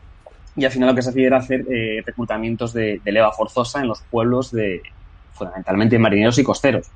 y 0.56 0.66
al 0.66 0.72
final 0.72 0.90
lo 0.90 0.96
que 0.96 1.02
se 1.02 1.10
hacía 1.10 1.28
era 1.28 1.38
hacer 1.38 1.66
eh, 1.70 2.02
reclutamientos 2.06 2.74
de, 2.74 3.02
leva 3.06 3.32
forzosa 3.32 3.82
en 3.82 3.88
los 3.88 4.02
pueblos 4.02 4.52
de 4.52 4.82
fundamentalmente 5.34 5.98
marineros 5.98 6.38
y 6.40 6.44
costeros. 6.44 6.88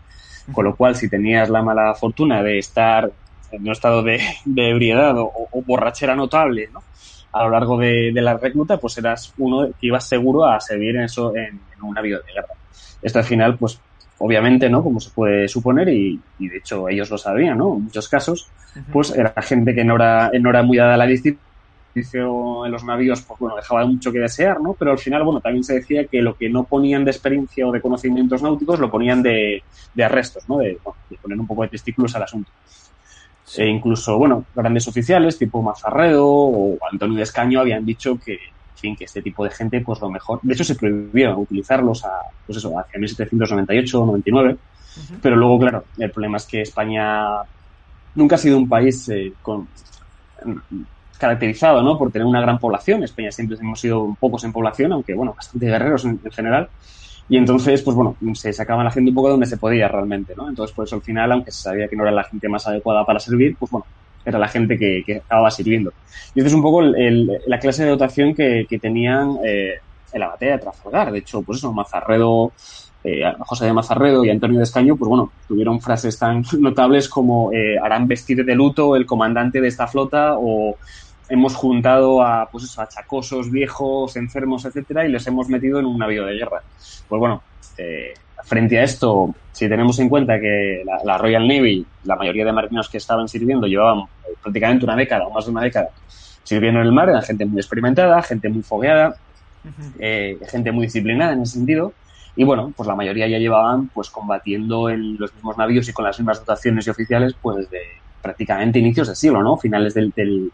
Con 0.51 0.65
lo 0.65 0.75
cual, 0.75 0.95
si 0.95 1.09
tenías 1.09 1.49
la 1.49 1.61
mala 1.61 1.93
fortuna 1.93 2.43
de 2.43 2.59
estar 2.59 3.09
en 3.51 3.61
un 3.61 3.71
estado 3.71 4.03
de, 4.03 4.19
ebriedad 4.55 5.15
o, 5.17 5.49
borrachera 5.65 6.15
notable 6.15 6.69
¿no? 6.73 6.83
a 7.31 7.43
lo 7.43 7.51
largo 7.51 7.77
de, 7.77 8.11
la 8.15 8.35
recluta, 8.35 8.77
pues 8.77 8.97
eras 8.97 9.33
uno 9.37 9.69
que 9.79 9.87
ibas 9.87 10.07
seguro 10.07 10.45
a 10.45 10.59
servir 10.59 10.95
en 10.97 11.03
eso 11.03 11.33
en, 11.35 11.61
un 11.81 11.93
navío 11.93 12.19
de 12.19 12.33
guerra. 12.33 12.53
Esto 13.01 13.19
al 13.19 13.25
final, 13.25 13.57
pues 13.57 13.79
obviamente, 14.17 14.69
¿no? 14.69 14.83
Como 14.83 14.99
se 14.99 15.09
puede 15.11 15.47
suponer, 15.47 15.89
y, 15.89 16.19
de 16.39 16.57
hecho 16.57 16.87
ellos 16.89 17.09
lo 17.09 17.17
sabían, 17.17 17.57
¿no? 17.57 17.75
En 17.75 17.83
muchos 17.85 18.07
casos, 18.07 18.49
pues 18.91 19.11
era 19.11 19.33
gente 19.41 19.73
que 19.73 19.83
no 19.83 19.95
era, 19.95 20.31
no 20.39 20.49
era 20.49 20.63
muy 20.63 20.77
dada 20.77 20.95
a 20.95 20.97
la 20.97 21.05
disciplina 21.05 21.52
en 21.95 22.71
los 22.71 22.83
navíos, 22.83 23.21
pues 23.21 23.39
bueno, 23.39 23.55
dejaba 23.55 23.85
mucho 23.85 24.11
que 24.11 24.19
desear, 24.19 24.59
¿no? 24.59 24.73
Pero 24.73 24.91
al 24.91 24.97
final, 24.97 25.23
bueno, 25.23 25.39
también 25.41 25.63
se 25.63 25.75
decía 25.75 26.05
que 26.05 26.21
lo 26.21 26.35
que 26.35 26.49
no 26.49 26.63
ponían 26.63 27.05
de 27.05 27.11
experiencia 27.11 27.67
o 27.67 27.71
de 27.71 27.81
conocimientos 27.81 28.41
náuticos 28.41 28.79
lo 28.79 28.89
ponían 28.89 29.21
de, 29.21 29.63
arrestos, 30.03 30.47
¿no? 30.49 30.57
De, 30.57 30.77
poner 31.21 31.39
un 31.39 31.47
poco 31.47 31.63
de 31.63 31.69
testículos 31.69 32.15
al 32.15 32.23
asunto. 32.23 32.51
E 33.55 33.67
incluso, 33.67 34.17
bueno, 34.17 34.45
grandes 34.55 34.87
oficiales 34.87 35.37
tipo 35.37 35.61
Mazarredo 35.61 36.25
o 36.25 36.77
Antonio 36.91 37.19
Descaño 37.19 37.59
habían 37.59 37.85
dicho 37.85 38.17
que, 38.17 38.33
en 38.33 38.77
fin, 38.77 38.95
que 38.95 39.05
este 39.05 39.21
tipo 39.21 39.43
de 39.43 39.51
gente, 39.51 39.81
pues 39.81 40.01
lo 40.01 40.09
mejor, 40.09 40.39
de 40.41 40.53
hecho 40.53 40.63
se 40.63 40.75
prohibió 40.75 41.37
utilizarlos 41.37 42.03
a, 42.05 42.11
pues 42.47 42.57
eso, 42.57 42.79
hacia 42.79 42.99
1798 42.99 44.01
o 44.01 44.05
99, 44.07 44.57
pero 45.21 45.35
luego, 45.35 45.59
claro, 45.59 45.83
el 45.97 46.09
problema 46.09 46.37
es 46.37 46.45
que 46.45 46.61
España 46.61 47.43
nunca 48.15 48.35
ha 48.35 48.39
sido 48.39 48.57
un 48.57 48.67
país 48.67 49.07
eh, 49.09 49.33
con 49.41 49.67
caracterizado 51.17 51.81
¿no? 51.81 51.97
por 51.97 52.11
tener 52.11 52.25
una 52.25 52.41
gran 52.41 52.59
población. 52.59 53.03
España 53.03 53.31
siempre 53.31 53.57
hemos 53.59 53.79
sido 53.79 54.15
pocos 54.19 54.43
en 54.43 54.51
población, 54.51 54.93
aunque 54.93 55.13
bueno, 55.13 55.33
bastante 55.35 55.65
guerreros 55.67 56.05
en, 56.05 56.19
general. 56.31 56.69
Y 57.29 57.37
entonces, 57.37 57.81
pues 57.81 57.95
bueno, 57.95 58.15
se 58.33 58.51
sacaban 58.51 58.85
la 58.85 58.91
gente 58.91 59.09
un 59.09 59.15
poco 59.15 59.27
de 59.27 59.31
donde 59.33 59.45
se 59.45 59.57
podía 59.57 59.87
realmente, 59.87 60.33
¿no? 60.35 60.49
Entonces, 60.49 60.75
por 60.75 60.85
eso 60.85 60.97
al 60.97 61.01
final, 61.01 61.31
aunque 61.31 61.51
se 61.51 61.61
sabía 61.61 61.87
que 61.87 61.95
no 61.95 62.03
era 62.03 62.11
la 62.11 62.25
gente 62.25 62.49
más 62.49 62.67
adecuada 62.67 63.05
para 63.05 63.19
servir, 63.19 63.55
pues 63.57 63.71
bueno, 63.71 63.85
era 64.25 64.37
la 64.39 64.47
gente 64.47 64.77
que, 64.77 65.03
que 65.05 65.17
acababa 65.17 65.49
sirviendo. 65.49 65.93
Y 66.35 66.39
esta 66.39 66.47
es 66.47 66.53
un 66.53 66.61
poco 66.61 66.81
la 66.81 67.59
clase 67.59 67.83
de 67.83 67.89
dotación 67.89 68.33
que, 68.33 68.65
que 68.69 68.79
tenían 68.79 69.37
eh, 69.43 69.75
en 70.11 70.19
la 70.19 70.27
batalla 70.27 70.53
de 70.53 70.59
Trafalgar. 70.59 71.11
De 71.11 71.19
hecho, 71.19 71.41
pues 71.41 71.59
eso, 71.59 71.73
Mazarredo, 71.73 72.51
eh, 73.03 73.23
José 73.39 73.65
de 73.65 73.73
Mazarredo 73.73 74.23
y 74.23 74.29
Antonio 74.29 74.57
de 74.57 74.63
Escaño, 74.63 74.95
pues 74.95 75.09
bueno, 75.09 75.31
tuvieron 75.47 75.81
frases 75.81 76.17
tan 76.17 76.43
notables 76.59 77.09
como 77.09 77.51
eh, 77.51 77.77
harán 77.77 78.07
vestir 78.07 78.45
de 78.45 78.55
luto 78.55 78.95
el 78.95 79.05
comandante 79.05 79.59
de 79.59 79.67
esta 79.67 79.87
flota 79.87 80.35
o 80.37 80.77
hemos 81.33 81.55
juntado 81.55 82.21
a, 82.21 82.47
pues 82.51 82.65
eso, 82.65 82.81
a 82.81 82.87
chacosos, 82.87 83.49
viejos, 83.49 84.15
enfermos, 84.17 84.65
etcétera, 84.65 85.05
y 85.05 85.11
les 85.11 85.25
hemos 85.25 85.49
metido 85.49 85.79
en 85.79 85.85
un 85.85 85.97
navío 85.97 86.25
de 86.25 86.35
guerra. 86.35 86.61
Pues 87.07 87.19
bueno, 87.19 87.41
eh, 87.77 88.13
frente 88.43 88.77
a 88.77 88.83
esto, 88.83 89.33
si 89.51 89.67
tenemos 89.67 89.97
en 89.99 90.09
cuenta 90.09 90.39
que 90.39 90.83
la, 91.03 91.17
Royal 91.17 91.47
Navy, 91.47 91.85
la 92.03 92.15
mayoría 92.15 92.45
de 92.45 92.53
marineros 92.53 92.87
que 92.87 92.97
estaban 92.97 93.27
sirviendo 93.27 93.65
llevaban 93.65 94.03
prácticamente 94.43 94.85
una 94.85 94.95
década 94.95 95.25
o 95.25 95.31
más 95.31 95.45
de 95.45 95.51
una 95.51 95.61
década 95.61 95.89
sirviendo 96.43 96.81
en 96.81 96.85
el 96.85 96.91
mar, 96.91 97.09
eran 97.09 97.23
gente 97.23 97.45
muy 97.45 97.59
experimentada, 97.59 98.21
gente 98.21 98.49
muy 98.49 98.61
fogueada, 98.61 99.15
eh, 99.97 100.37
gente 100.47 100.71
muy 100.71 100.85
disciplinada 100.85 101.33
en 101.33 101.41
ese 101.41 101.53
sentido. 101.53 101.93
Y 102.35 102.43
bueno, 102.43 102.73
pues 102.75 102.85
la 102.85 102.95
mayoría 102.95 103.27
ya 103.27 103.39
llevaban 103.39 103.87
pues 103.87 104.11
combatiendo 104.11 104.89
en 104.89 105.17
los 105.17 105.33
mismos 105.33 105.57
navíos 105.57 105.89
y 105.89 105.93
con 105.93 106.05
las 106.05 106.19
mismas 106.19 106.39
dotaciones 106.39 106.85
y 106.85 106.91
oficiales 106.91 107.35
pues 107.41 107.57
desde 107.57 107.79
prácticamente 108.21 108.77
inicios 108.77 109.07
del 109.07 109.15
siglo, 109.15 109.41
¿no? 109.41 109.57
Finales 109.57 109.93
del, 109.95 110.11
del 110.11 110.51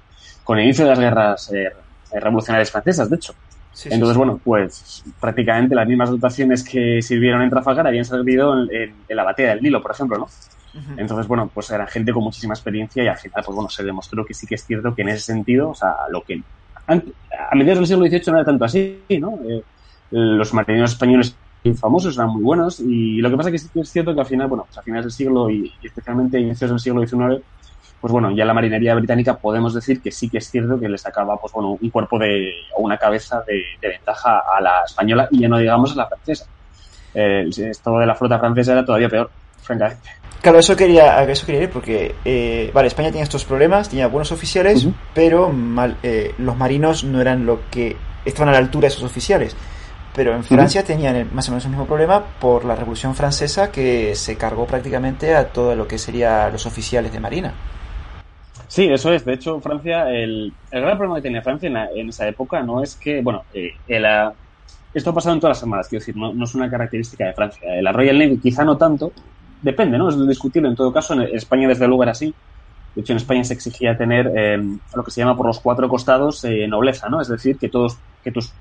con 0.50 0.58
el 0.58 0.66
inicio 0.66 0.84
de 0.84 0.90
las 0.90 1.00
guerras 1.00 1.54
eh, 1.54 1.70
revolucionarias 2.12 2.72
francesas, 2.72 3.08
de 3.08 3.18
hecho. 3.18 3.36
Entonces, 3.86 4.18
bueno, 4.18 4.42
pues 4.44 5.04
prácticamente 5.20 5.76
las 5.76 5.88
mismas 5.88 6.10
dotaciones 6.10 6.64
que 6.64 7.04
sirvieron 7.04 7.44
en 7.44 7.52
Trafalgar 7.52 7.86
habían 7.86 8.04
servido 8.04 8.56
en, 8.68 8.96
la 9.10 9.24
batalla 9.24 9.50
del 9.50 9.62
Nilo, 9.62 9.80
por 9.80 9.92
ejemplo, 9.92 10.18
¿no? 10.18 10.28
Entonces, 10.98 11.28
bueno, 11.28 11.52
pues 11.54 11.70
eran 11.70 11.86
gente 11.86 12.12
con 12.12 12.24
muchísima 12.24 12.56
experiencia 12.56 13.04
y 13.04 13.08
al 13.08 13.18
final, 13.18 13.44
pues 13.46 13.56
bueno, 13.56 13.70
se 13.70 13.84
demostró 13.84 14.26
que 14.26 14.34
sí 14.34 14.48
que 14.48 14.56
es 14.56 14.66
cierto 14.66 14.96
que 14.96 15.04
en 15.04 15.10
ese 15.10 15.22
sentido, 15.22 15.70
o 15.70 15.76
sea, 15.76 15.94
lo 16.10 16.24
que 16.24 16.42
a 16.88 17.56
mediados 17.56 17.78
del 17.78 17.86
siglo 17.86 18.08
XVIII 18.08 18.32
no 18.32 18.38
era 18.40 18.46
tanto 18.46 18.66
así, 18.66 19.04
¿no? 19.20 19.38
Eh, 19.48 19.62
los 20.10 20.52
marineros 20.52 20.94
españoles 20.94 21.36
famosos 21.76 22.16
eran 22.18 22.32
muy 22.32 22.42
buenos 22.42 22.80
y 22.80 23.22
lo 23.22 23.30
que 23.30 23.38
pasa 23.38 23.52
es 23.52 23.70
que 23.70 23.82
es 23.82 23.92
cierto 23.92 24.16
que 24.16 24.22
al 24.22 24.26
final, 24.26 24.48
bueno, 24.48 24.64
pues 24.66 24.80
a 24.80 24.82
finales 24.82 25.06
del 25.06 25.12
siglo 25.12 25.48
y, 25.52 25.72
especialmente 25.84 26.38
a 26.38 26.40
inicios 26.40 26.72
del 26.72 26.80
siglo 26.80 27.06
XIX, 27.06 27.44
pues 28.00 28.12
bueno, 28.14 28.32
ya 28.32 28.46
la 28.46 28.54
marinería 28.54 28.96
británica 28.96 29.38
podemos 29.38 29.74
decir 29.74 30.02
que 30.02 30.12
sí 30.12 30.30
que 30.30 30.38
es 30.38 30.50
cierto 30.50 30.80
que 30.80 30.88
le 30.88 30.98
sacaba, 30.98 31.38
pues 31.38 31.52
bueno, 31.54 31.78
un 31.82 31.90
cuerpo 31.90 32.18
de, 32.18 32.54
o 32.76 32.82
una 32.82 32.98
cabeza 32.98 33.44
de, 33.46 33.64
ventaja 33.82 34.44
a 34.56 34.62
la 34.62 34.84
española 34.86 35.28
y 35.32 35.42
ya 35.42 35.50
no 35.50 35.58
digamos 35.58 35.92
a 35.94 35.96
la 35.96 36.08
francesa. 36.08 36.46
Eh, 37.14 37.50
esto 37.50 37.98
de 37.98 38.06
la 38.06 38.16
flota 38.16 38.40
francesa 38.40 38.72
era 38.72 38.86
todavía 38.86 39.10
peor, 39.10 39.30
francamente. 39.62 40.10
Claro, 40.42 40.60
eso 40.60 40.76
quería, 40.76 41.22
eso 41.24 41.46
quería 41.46 41.64
ir 41.64 41.70
porque, 41.70 42.16
eh, 42.24 42.72
vale, 42.74 42.88
España 42.88 43.10
tenía 43.10 43.24
estos 43.24 43.44
problemas, 43.44 43.90
tenía 43.90 44.08
buenos 44.08 44.32
oficiales, 44.32 44.88
pero 45.14 45.50
mal, 45.50 45.98
eh, 46.02 46.34
los 46.38 46.56
marinos 46.56 47.04
no 47.04 47.20
eran 47.20 47.46
lo 47.46 47.70
que 47.70 47.98
estaban 48.24 48.50
a 48.50 48.54
la 48.54 48.60
altura 48.60 48.84
de 48.84 48.94
esos 48.94 49.04
oficiales. 49.04 49.56
Pero 50.16 50.34
en 50.34 50.44
Francia 50.44 50.84
tenían 50.84 51.30
más 51.34 51.48
o 51.50 51.52
menos 51.52 51.66
el 51.66 51.72
mismo 51.72 51.86
problema 51.86 52.24
por 52.40 52.66
la 52.66 52.76
Revolución 52.76 53.16
Francesa 53.16 53.72
que 53.72 54.16
se 54.16 54.38
cargó 54.38 54.66
prácticamente 54.66 55.36
a 55.36 55.50
todo 55.50 55.76
lo 55.76 55.88
que 55.88 55.98
serían 55.98 56.52
los 56.52 56.66
oficiales 56.66 57.12
de 57.12 57.20
Marina. 57.20 57.54
Sí, 58.70 58.88
eso 58.88 59.12
es. 59.12 59.26
De 59.26 59.34
hecho, 59.34 59.60
Francia, 59.62 60.10
el, 60.12 60.54
el 60.70 60.82
gran 60.82 60.96
problema 60.96 61.16
que 61.16 61.24
tenía 61.24 61.42
Francia 61.42 61.90
en, 61.94 62.10
esa 62.10 62.28
época 62.28 62.62
no 62.62 62.84
es 62.84 62.96
que, 62.96 63.22
bueno, 63.22 63.44
eh, 63.52 63.74
esto 64.94 65.10
ha 65.10 65.14
pasado 65.14 65.34
en 65.34 65.42
todas 65.42 65.58
las 65.58 65.64
armadas, 65.64 65.88
quiero 65.88 66.02
decir, 66.02 66.16
no, 66.16 66.34
no, 66.34 66.46
es 66.46 66.54
una 66.54 66.70
característica 66.70 67.26
de 67.26 67.34
Francia. 67.34 67.68
La 67.82 67.92
Royal 67.92 68.20
Navy 68.20 68.38
quizá 68.38 68.64
no 68.64 68.78
tanto, 68.78 69.12
depende, 69.64 69.98
¿no? 69.98 70.08
Es 70.08 70.28
discutible 70.28 70.70
en 70.70 70.76
todo 70.76 70.94
caso. 70.94 71.16
En 71.16 71.22
España, 71.36 71.68
desde 71.68 71.88
luego, 71.88 72.04
era 72.04 72.12
así. 72.12 72.34
De 72.94 73.02
hecho, 73.02 73.14
en 73.14 73.18
España 73.18 73.44
se 73.44 73.54
exigía 73.56 73.98
tener 73.98 74.32
eh, 74.36 74.58
lo 74.96 75.04
que 75.04 75.12
se 75.12 75.22
llama 75.22 75.36
por 75.36 75.48
los 75.48 75.60
cuatro 75.60 75.90
costados 75.90 76.44
eh, 76.44 76.68
nobleza, 76.68 77.10
¿no? 77.10 77.22
Es 77.22 77.28
decir, 77.28 77.58
que 77.58 77.70
todos, 77.70 77.98
que 78.24 78.32
tus 78.32 78.54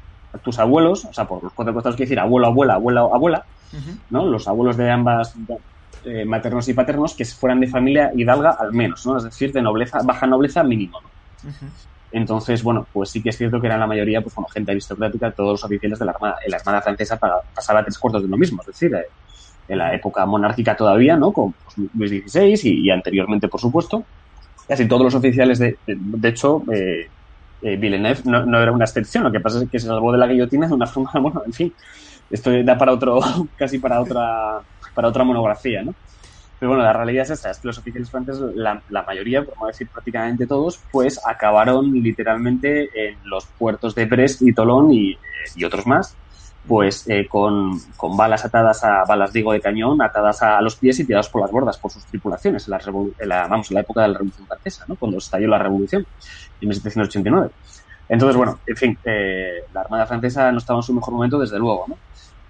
tus 0.42 0.58
abuelos, 0.58 1.04
o 1.04 1.12
sea, 1.12 1.26
por 1.26 1.42
los 1.42 1.52
cuatro 1.52 1.72
costados 1.72 1.96
quiere 1.96 2.08
decir 2.08 2.20
abuelo, 2.20 2.46
abuela, 2.46 2.74
abuela, 2.74 3.00
abuela, 3.00 3.44
¿no? 4.10 4.26
Los 4.26 4.48
abuelos 4.48 4.76
de 4.76 4.90
ambas 4.90 5.34
eh, 6.04 6.24
maternos 6.24 6.68
y 6.68 6.74
paternos 6.74 7.14
que 7.14 7.24
fueran 7.24 7.60
de 7.60 7.66
familia 7.66 8.10
hidalga 8.14 8.56
al 8.58 8.72
menos, 8.72 9.04
¿no? 9.06 9.16
Es 9.16 9.24
decir, 9.24 9.52
de 9.52 9.62
nobleza, 9.62 10.00
baja 10.04 10.26
nobleza 10.26 10.62
mínimo, 10.62 11.00
Entonces, 12.10 12.62
bueno, 12.62 12.86
pues 12.92 13.10
sí 13.10 13.22
que 13.22 13.30
es 13.30 13.36
cierto 13.36 13.60
que 13.60 13.66
eran 13.66 13.80
la 13.80 13.86
mayoría, 13.86 14.22
pues 14.22 14.34
como 14.34 14.48
gente 14.48 14.70
aristocrática, 14.70 15.30
todos 15.32 15.52
los 15.52 15.64
oficiales 15.64 15.98
de 15.98 16.04
la 16.04 16.12
Armada. 16.12 16.36
En 16.44 16.50
la 16.50 16.56
Armada 16.58 16.82
francesa 16.82 17.18
pasaba 17.18 17.82
tres 17.82 17.98
cuartos 17.98 18.22
de 18.22 18.28
lo 18.28 18.36
mismo, 18.36 18.62
es 18.62 18.68
decir, 18.68 18.94
eh, 18.94 19.06
en 19.68 19.78
la 19.78 19.94
época 19.94 20.24
monárquica 20.24 20.74
todavía, 20.74 21.16
¿no? 21.16 21.32
Con 21.32 21.52
pues, 21.52 21.76
Luis 21.94 22.32
XVI 22.32 22.60
y, 22.62 22.90
anteriormente, 22.90 23.48
por 23.48 23.60
supuesto. 23.60 24.04
Casi 24.66 24.86
todos 24.86 25.02
los 25.02 25.14
oficiales, 25.14 25.58
de, 25.58 25.78
de, 25.86 26.28
hecho, 26.28 26.62
eh, 26.72 27.08
eh, 27.62 27.76
Villeneuve 27.76 28.20
no, 28.24 28.60
era 28.60 28.70
una 28.70 28.84
excepción, 28.84 29.24
lo 29.24 29.32
que 29.32 29.40
pasa 29.40 29.62
es 29.62 29.68
que 29.68 29.78
se 29.78 29.86
salvó 29.86 30.12
de 30.12 30.18
la 30.18 30.26
guillotina 30.26 30.68
de 30.68 30.74
una 30.74 30.86
forma, 30.86 31.10
bueno, 31.20 31.42
en 31.46 31.52
fin, 31.52 31.74
esto 32.30 32.50
da 32.62 32.76
para 32.76 32.92
otro, 32.92 33.18
casi 33.56 33.78
para 33.78 34.00
otra, 34.00 34.60
para 34.98 35.10
otra 35.10 35.22
monografía, 35.22 35.80
¿no? 35.80 35.94
Pero 36.58 36.70
bueno, 36.70 36.82
la 36.82 36.92
realidad 36.92 37.22
es 37.22 37.30
esta, 37.30 37.52
es 37.52 37.60
que 37.60 37.68
los 37.68 37.78
oficiales 37.78 38.10
franceses, 38.10 38.42
la, 38.56 38.82
mayoría, 39.06 39.44
por 39.44 39.56
no 39.60 39.68
decir 39.68 39.86
prácticamente 39.86 40.44
todos, 40.44 40.80
pues 40.90 41.20
acabaron 41.24 41.92
literalmente 41.92 42.88
en 42.92 43.16
los 43.22 43.46
puertos 43.46 43.94
de 43.94 44.06
Brest 44.06 44.42
y 44.42 44.52
Tolón 44.52 44.92
y, 44.92 45.16
y 45.54 45.62
otros 45.62 45.86
más, 45.86 46.16
pues 46.66 47.08
eh, 47.08 47.28
con, 47.28 47.78
con, 47.96 48.16
balas 48.16 48.44
atadas 48.44 48.82
a 48.82 49.04
balas, 49.04 49.32
digo, 49.32 49.52
de 49.52 49.60
cañón, 49.60 50.02
atadas 50.02 50.42
a, 50.42 50.60
los 50.62 50.74
pies 50.74 50.98
y 50.98 51.04
tiradas 51.04 51.28
por 51.28 51.42
las 51.42 51.52
bordas 51.52 51.78
por 51.78 51.92
sus 51.92 52.04
tripulaciones 52.06 52.66
en 52.66 52.72
la, 53.28 53.46
vamos, 53.46 53.70
en 53.70 53.74
la 53.76 53.82
época 53.82 54.02
de 54.02 54.08
la 54.08 54.14
Revolución 54.14 54.48
Francesa, 54.48 54.84
¿no? 54.88 54.96
cuando 54.96 55.18
estalló 55.18 55.46
la 55.46 55.58
Revolución 55.60 56.04
en 56.60 56.68
1789. 56.70 57.50
Entonces, 58.08 58.36
bueno, 58.36 58.58
en 58.66 58.76
fin, 58.76 58.98
eh, 59.04 59.60
la 59.72 59.82
Armada 59.82 60.06
Francesa 60.06 60.50
no 60.50 60.58
estaba 60.58 60.80
en 60.80 60.82
su 60.82 60.92
mejor 60.92 61.14
momento, 61.14 61.38
desde 61.38 61.56
luego, 61.56 61.84
¿no? 61.86 61.96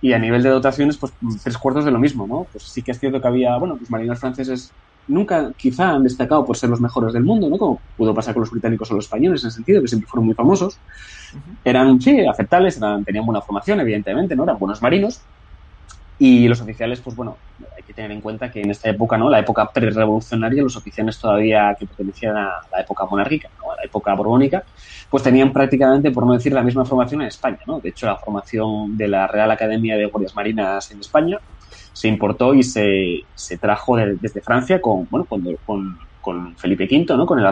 Y 0.00 0.12
a 0.12 0.18
nivel 0.18 0.42
de 0.42 0.50
dotaciones, 0.50 0.96
pues 0.96 1.12
tres 1.42 1.58
cuartos 1.58 1.84
de 1.84 1.90
lo 1.90 1.98
mismo, 1.98 2.26
¿no? 2.26 2.46
Pues 2.52 2.64
sí 2.64 2.82
que 2.82 2.92
es 2.92 3.00
cierto 3.00 3.20
que 3.20 3.28
había, 3.28 3.56
bueno, 3.56 3.76
los 3.80 3.90
marineros 3.90 4.20
franceses 4.20 4.72
nunca 5.08 5.52
quizá 5.56 5.90
han 5.90 6.04
destacado 6.04 6.44
por 6.44 6.56
ser 6.56 6.70
los 6.70 6.80
mejores 6.80 7.12
del 7.12 7.24
mundo, 7.24 7.48
¿no? 7.48 7.58
Como 7.58 7.80
pudo 7.96 8.14
pasar 8.14 8.34
con 8.34 8.42
los 8.42 8.50
británicos 8.50 8.90
o 8.90 8.94
los 8.94 9.06
españoles 9.06 9.42
en 9.42 9.48
el 9.48 9.52
sentido, 9.52 9.82
que 9.82 9.88
siempre 9.88 10.08
fueron 10.08 10.26
muy 10.26 10.34
famosos. 10.34 10.78
Eran, 11.64 12.00
sí, 12.00 12.20
aceptables, 12.26 12.76
eran, 12.76 13.04
tenían 13.04 13.26
buena 13.26 13.40
formación, 13.40 13.80
evidentemente, 13.80 14.36
¿no? 14.36 14.44
Eran 14.44 14.58
buenos 14.58 14.80
marinos. 14.82 15.20
Y 16.18 16.46
los 16.48 16.60
oficiales, 16.60 17.00
pues 17.00 17.16
bueno, 17.16 17.36
que 17.88 17.94
tener 17.94 18.12
en 18.12 18.20
cuenta 18.20 18.50
que 18.50 18.60
en 18.60 18.70
esta 18.70 18.90
época, 18.90 19.16
¿no? 19.16 19.30
La 19.30 19.38
época 19.38 19.66
pre-revolucionaria, 19.72 20.62
los 20.62 20.76
oficiales 20.76 21.18
todavía 21.18 21.74
que 21.78 21.86
pertenecían 21.86 22.36
a 22.36 22.60
la 22.70 22.80
época 22.82 23.06
monárquica, 23.06 23.48
¿no? 23.58 23.72
A 23.72 23.76
la 23.76 23.82
época 23.82 24.14
borbónica, 24.14 24.62
pues 25.08 25.22
tenían 25.22 25.54
prácticamente, 25.54 26.10
por 26.10 26.26
no 26.26 26.34
decir, 26.34 26.52
la 26.52 26.62
misma 26.62 26.84
formación 26.84 27.22
en 27.22 27.28
España, 27.28 27.60
¿no? 27.66 27.80
De 27.80 27.88
hecho, 27.88 28.04
la 28.04 28.16
formación 28.16 28.96
de 28.98 29.08
la 29.08 29.26
Real 29.26 29.50
Academia 29.50 29.96
de 29.96 30.04
Guardias 30.04 30.36
Marinas 30.36 30.90
en 30.90 31.00
España 31.00 31.38
se 31.94 32.08
importó 32.08 32.52
y 32.52 32.62
se, 32.62 33.24
se 33.34 33.56
trajo 33.56 33.96
desde 33.96 34.42
Francia 34.42 34.80
con, 34.82 35.08
bueno, 35.10 35.24
con, 35.24 35.98
con, 36.20 36.56
Felipe 36.58 36.84
V, 36.84 37.16
¿no? 37.16 37.24
Con 37.24 37.38
el 37.38 37.46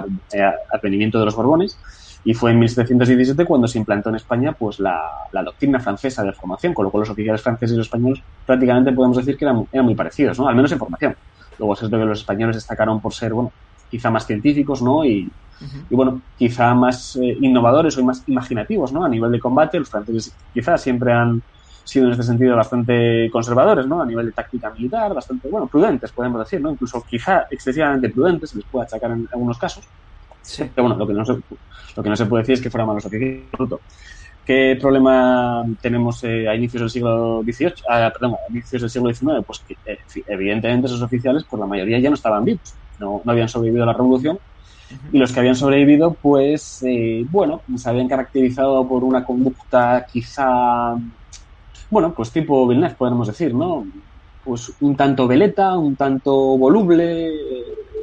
advenimiento 0.71 1.19
de 1.19 1.25
los 1.25 1.35
Borbones. 1.35 1.79
Y 2.27 2.35
fue 2.35 2.51
en 2.51 2.59
1717 2.59 3.45
cuando 3.45 3.69
se 3.69 3.79
implantó 3.79 4.09
en 4.09 4.17
España 4.17 4.53
pues 4.53 4.81
la, 4.81 5.01
la, 5.31 5.45
doctrina 5.45 5.79
francesa 5.79 6.25
de 6.25 6.33
formación, 6.33 6.75
con 6.75 6.85
lo 6.85 6.91
cual 6.91 7.03
los 7.03 7.11
oficiales 7.11 7.41
franceses 7.41 7.75
y 7.75 7.79
los 7.79 7.87
españoles 7.87 8.21
prácticamente 8.45 8.91
podemos 8.91 9.17
decir 9.17 9.37
que 9.39 9.45
eran, 9.45 9.65
eran 9.71 9.87
muy 9.87 9.95
parecidos, 9.95 10.37
¿no? 10.37 10.49
Al 10.49 10.57
menos 10.57 10.73
en 10.73 10.79
formación. 10.79 11.15
Luego 11.57 11.75
es 11.75 11.79
cierto 11.79 11.97
que 11.97 12.05
los 12.05 12.19
españoles 12.19 12.57
destacaron 12.57 13.01
por 13.01 13.15
ser, 13.15 13.33
bueno, 13.33 13.53
quizá 13.89 14.11
más 14.11 14.27
científicos, 14.27 14.83
¿no? 14.83 15.05
Y, 15.05 15.31
y 15.89 15.95
bueno, 15.95 16.21
quizá 16.37 16.75
más 16.75 17.15
eh, 17.15 17.39
innovadores 17.41 17.97
o 17.97 18.05
más 18.05 18.25
imaginativos, 18.27 18.93
¿no? 18.93 19.05
A 19.05 19.09
nivel 19.09 19.31
de 19.31 19.39
combate, 19.39 19.79
los 19.79 19.89
franceses 19.89 20.35
quizá 20.53 20.77
siempre 20.77 21.13
han 21.13 21.41
sido 21.85 22.07
en 22.07 22.11
este 22.11 22.25
sentido 22.25 22.57
bastante 22.57 23.31
conservadores, 23.31 23.87
¿no? 23.87 24.03
A 24.03 24.05
nivel 24.05 24.27
de 24.27 24.33
táctica 24.33 24.71
militar, 24.71 25.15
bastante, 25.15 25.49
bueno, 25.49 25.69
prudentes, 25.69 26.11
podemos 26.11 26.41
decir, 26.41 26.61
¿no? 26.61 26.73
Incluso 26.73 27.05
quizá 27.09 27.47
excesivamente 27.49 28.11
prudentes, 28.11 28.51
se 28.51 28.57
les 28.57 28.67
puede 28.67 28.87
achacar 28.87 29.13
en 29.13 29.29
algunos 29.31 29.57
casos. 29.59 29.85
Sí. 30.47 30.63
Pero 30.75 30.89
bueno, 30.89 30.97
lo 30.97 31.07
que 31.07 31.13
no 31.13 31.25
se, 31.25 31.33
lo 31.97 32.03
que 32.03 32.09
no 32.09 32.17
se 32.17 32.27
puede 32.27 32.43
decir 32.43 32.55
es 32.55 32.61
que 32.61 32.71
fueran 32.71 32.89
malos 32.89 33.05
oficiales. 33.05 33.49
¿Qué 34.45 34.79
problema 34.81 35.65
tenemos 35.81 36.23
eh, 36.23 36.49
a 36.49 36.55
inicios 36.55 36.83
del 36.83 36.91
siglo 36.91 37.43
XVIII? 37.43 37.73
Ah, 37.91 38.13
perdón, 38.13 38.35
a 38.35 38.53
inicios 38.53 38.81
del 38.81 38.91
siglo 38.91 39.13
XIX? 39.13 39.45
Pues 39.45 39.65
que 39.67 39.75
eh, 39.85 39.99
evidentemente 40.29 40.87
esos 40.87 41.03
oficiales, 41.03 41.45
pues 41.51 41.59
la 41.59 41.67
mayoría 41.67 41.99
ya 41.99 42.11
no 42.11 42.15
estaban 42.15 42.45
vivos, 42.45 42.75
no, 43.01 43.23
no 43.25 43.33
habían 43.33 43.49
sobrevivido 43.49 43.83
a 43.83 43.87
la 43.87 43.93
revolución 43.93 44.39
y 45.13 45.19
los 45.19 45.33
que 45.33 45.41
habían 45.41 45.57
sobrevivido, 45.57 46.15
pues, 46.15 46.83
eh, 46.87 47.25
bueno, 47.29 47.63
se 47.77 47.89
habían 47.89 48.09
caracterizado 48.09 48.87
por 48.87 49.03
una 49.03 49.25
conducta 49.25 50.07
quizá, 50.11 50.95
bueno, 51.91 52.15
pues 52.15 52.31
tipo 52.31 52.69
Villeneuve, 52.69 52.95
podemos 52.95 53.27
decir, 53.27 53.53
¿no? 53.53 53.85
Pues 54.45 54.73
un 54.81 54.97
tanto 54.97 55.27
veleta, 55.27 55.77
un 55.77 55.97
tanto 55.97 56.57
voluble, 56.57 57.33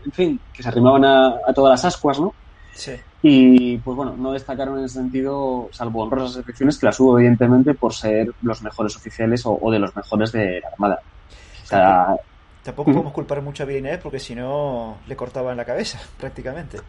en 0.05 0.11
fin, 0.11 0.39
que 0.53 0.63
se 0.63 0.69
arrimaban 0.69 1.05
a, 1.05 1.53
todas 1.53 1.71
las 1.71 1.85
ascuas, 1.85 2.19
¿no? 2.19 2.33
Sí. 2.73 2.93
Y 3.21 3.77
pues 3.77 3.95
bueno, 3.95 4.15
no 4.17 4.31
destacaron 4.31 4.79
en 4.79 4.85
ese 4.85 4.95
sentido, 4.95 5.69
salvo 5.71 6.03
honrosas 6.03 6.37
excepciones, 6.37 6.77
que 6.77 6.87
las 6.87 6.99
hubo 6.99 7.17
evidentemente 7.17 7.73
por 7.73 7.93
ser 7.93 8.31
los 8.41 8.61
mejores 8.61 8.95
oficiales 8.95 9.43
o, 9.45 9.71
de 9.71 9.79
los 9.79 9.95
mejores 9.95 10.31
de 10.31 10.59
la 10.59 10.67
Armada. 10.69 10.99
O 11.63 11.65
sea, 11.65 12.15
Tampoco 12.63 12.91
podemos 12.91 13.13
culpar 13.13 13.41
mucho 13.41 13.63
a 13.63 13.65
Villeneuve 13.65 13.97
porque 13.97 14.19
si 14.19 14.33
no 14.33 14.97
le 15.05 15.15
cortaban 15.15 15.57
la 15.57 15.65
cabeza, 15.65 15.99
prácticamente. 16.17 16.79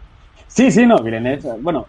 Sí, 0.47 0.71
sí, 0.71 0.87
no, 0.87 1.01
Villeneuve, 1.01 1.57
bueno, 1.61 1.87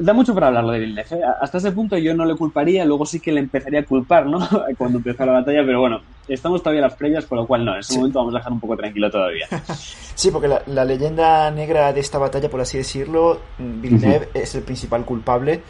da 0.00 0.12
mucho 0.12 0.34
para 0.34 0.48
hablarlo 0.48 0.72
de 0.72 0.80
Villeneuve. 0.80 1.16
¿eh? 1.16 1.22
Hasta 1.40 1.58
ese 1.58 1.72
punto 1.72 1.96
yo 1.98 2.14
no 2.14 2.24
le 2.24 2.34
culparía, 2.36 2.84
luego 2.84 3.06
sí 3.06 3.20
que 3.20 3.32
le 3.32 3.40
empezaría 3.40 3.80
a 3.80 3.84
culpar, 3.84 4.26
¿no? 4.26 4.38
Cuando 4.78 4.98
empezó 4.98 5.24
la 5.24 5.32
batalla, 5.32 5.62
pero 5.64 5.80
bueno, 5.80 6.00
estamos 6.28 6.62
todavía 6.62 6.84
a 6.84 6.88
las 6.88 6.96
previas, 6.96 7.24
por 7.24 7.38
lo 7.38 7.46
cual 7.46 7.64
no, 7.64 7.74
en 7.74 7.80
ese 7.80 7.96
momento 7.96 8.18
vamos 8.18 8.34
a 8.34 8.38
dejar 8.38 8.52
un 8.52 8.60
poco 8.60 8.76
tranquilo 8.76 9.10
todavía. 9.10 9.46
sí, 10.14 10.30
porque 10.30 10.48
la, 10.66 10.84
leyenda 10.84 11.50
negra 11.50 11.92
de 11.92 12.00
esta 12.00 12.18
batalla, 12.18 12.48
por 12.48 12.60
así 12.60 12.78
decirlo, 12.78 13.40
Villeneuve 13.58 14.28
es 14.34 14.54
el 14.54 14.62
principal 14.62 15.04
culpable. 15.04 15.62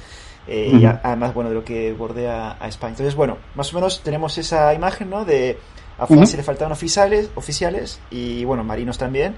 Eh, 0.48 0.80
y 0.80 0.84
además, 0.84 1.32
bueno, 1.34 1.50
de 1.50 1.54
lo 1.54 1.64
que 1.64 1.92
bordea 1.92 2.56
a 2.58 2.66
España. 2.66 2.92
Entonces, 2.92 3.14
bueno, 3.14 3.36
más 3.54 3.72
o 3.72 3.76
menos 3.76 4.00
tenemos 4.02 4.36
esa 4.38 4.74
imagen, 4.74 5.10
¿no? 5.10 5.24
De 5.24 5.58
a 6.00 6.06
Francia 6.06 6.38
le 6.38 6.42
faltaban 6.42 6.72
oficiales, 6.72 7.30
oficiales 7.34 8.00
y 8.10 8.44
bueno, 8.44 8.64
marinos 8.64 8.96
también. 8.96 9.36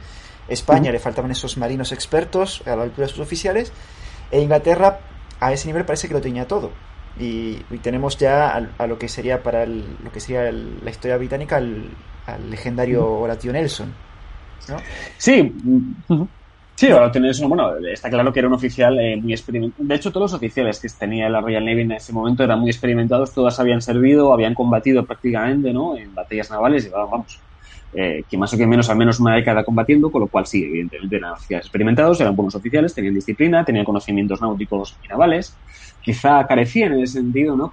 España 0.48 0.92
le 0.92 1.00
faltaban 1.00 1.30
esos 1.30 1.56
marinos 1.56 1.92
expertos 1.92 2.62
a 2.66 2.76
la 2.76 2.84
altura 2.84 3.06
de 3.06 3.12
sus 3.12 3.20
oficiales. 3.20 3.72
E 4.32 4.40
Inglaterra 4.40 4.98
a 5.38 5.52
ese 5.52 5.68
nivel 5.68 5.84
parece 5.84 6.08
que 6.08 6.14
lo 6.14 6.20
tenía 6.20 6.48
todo. 6.48 6.70
Y, 7.20 7.56
tenemos 7.82 8.16
ya 8.16 8.56
a, 8.78 8.86
lo 8.86 8.98
que 8.98 9.08
sería 9.08 9.42
para 9.42 9.66
lo 9.66 10.10
que 10.12 10.18
sería 10.18 10.50
la 10.50 10.90
historia 10.90 11.18
británica 11.18 11.56
al, 11.58 11.90
legendario 12.50 13.06
Horatio 13.06 13.52
Nelson. 13.52 13.92
¿no? 14.68 14.76
Sí, 15.18 15.52
Sí, 16.74 16.88
bueno, 16.88 17.76
está 17.92 18.10
claro 18.10 18.32
que 18.32 18.40
era 18.40 18.48
un 18.48 18.54
oficial 18.54 18.98
eh, 18.98 19.16
muy 19.16 19.32
experimentado. 19.32 19.84
De 19.86 19.94
hecho, 19.94 20.10
todos 20.10 20.32
los 20.32 20.34
oficiales 20.34 20.80
que 20.80 20.88
tenía 20.88 21.28
la 21.28 21.40
Royal 21.40 21.64
Navy 21.64 21.82
en 21.82 21.92
ese 21.92 22.12
momento 22.12 22.42
eran 22.42 22.58
muy 22.58 22.70
experimentados, 22.70 23.32
todas 23.32 23.60
habían 23.60 23.80
servido, 23.80 24.32
habían 24.32 24.54
combatido 24.54 25.04
prácticamente, 25.04 25.72
¿no? 25.72 25.96
En 25.96 26.14
batallas 26.14 26.50
navales, 26.50 26.84
llevaban, 26.84 27.10
vamos, 27.10 27.38
eh, 27.92 28.24
que 28.28 28.38
más 28.38 28.52
o 28.54 28.56
que 28.56 28.66
menos 28.66 28.88
al 28.90 28.96
menos 28.96 29.20
una 29.20 29.34
década 29.34 29.64
combatiendo, 29.64 30.10
con 30.10 30.22
lo 30.22 30.28
cual 30.28 30.46
sí, 30.46 30.64
evidentemente 30.64 31.16
eran 31.16 31.32
oficiales 31.32 31.66
experimentados, 31.66 32.20
eran 32.20 32.34
buenos 32.36 32.54
oficiales, 32.54 32.94
tenían 32.94 33.14
disciplina, 33.14 33.64
tenían 33.64 33.84
conocimientos 33.84 34.40
náuticos 34.40 34.98
y 35.02 35.08
navales. 35.08 35.60
Quizá 36.00 36.46
carecían 36.46 36.94
en 36.94 37.02
ese 37.02 37.20
sentido, 37.20 37.56
¿no? 37.56 37.70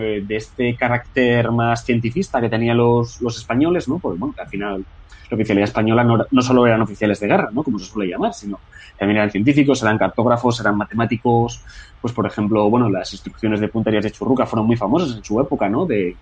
Eh, 0.00 0.22
de 0.26 0.36
este 0.36 0.74
carácter 0.76 1.50
más 1.50 1.84
cientifista 1.84 2.40
que 2.40 2.48
tenían 2.48 2.76
los, 2.76 3.20
los 3.20 3.36
españoles, 3.36 3.88
¿no? 3.88 3.98
Porque, 3.98 4.18
bueno, 4.18 4.34
al 4.38 4.48
final 4.48 4.84
la 5.30 5.34
oficialidad 5.34 5.68
española 5.68 6.04
no, 6.30 6.42
solo 6.42 6.66
eran 6.66 6.82
oficiales 6.82 7.18
de 7.18 7.26
guerra, 7.26 7.50
¿no? 7.52 7.62
como 7.62 7.78
se 7.78 7.86
suele 7.86 8.10
llamar, 8.10 8.32
sino 8.32 8.60
también 8.98 9.18
eran 9.18 9.30
científicos, 9.30 9.82
eran 9.82 9.98
cartógrafos, 9.98 10.60
eran 10.60 10.76
matemáticos. 10.76 11.62
Pues, 12.00 12.14
por 12.14 12.26
ejemplo, 12.26 12.70
bueno, 12.70 12.88
las 12.88 13.12
instrucciones 13.12 13.60
de 13.60 13.68
punterías 13.68 14.04
de 14.04 14.10
Churruca 14.10 14.46
fueron 14.46 14.66
muy 14.66 14.76
famosas 14.76 15.16
en 15.16 15.24
su 15.24 15.40
época, 15.40 15.68
¿no? 15.68 15.86
De, 15.86 16.16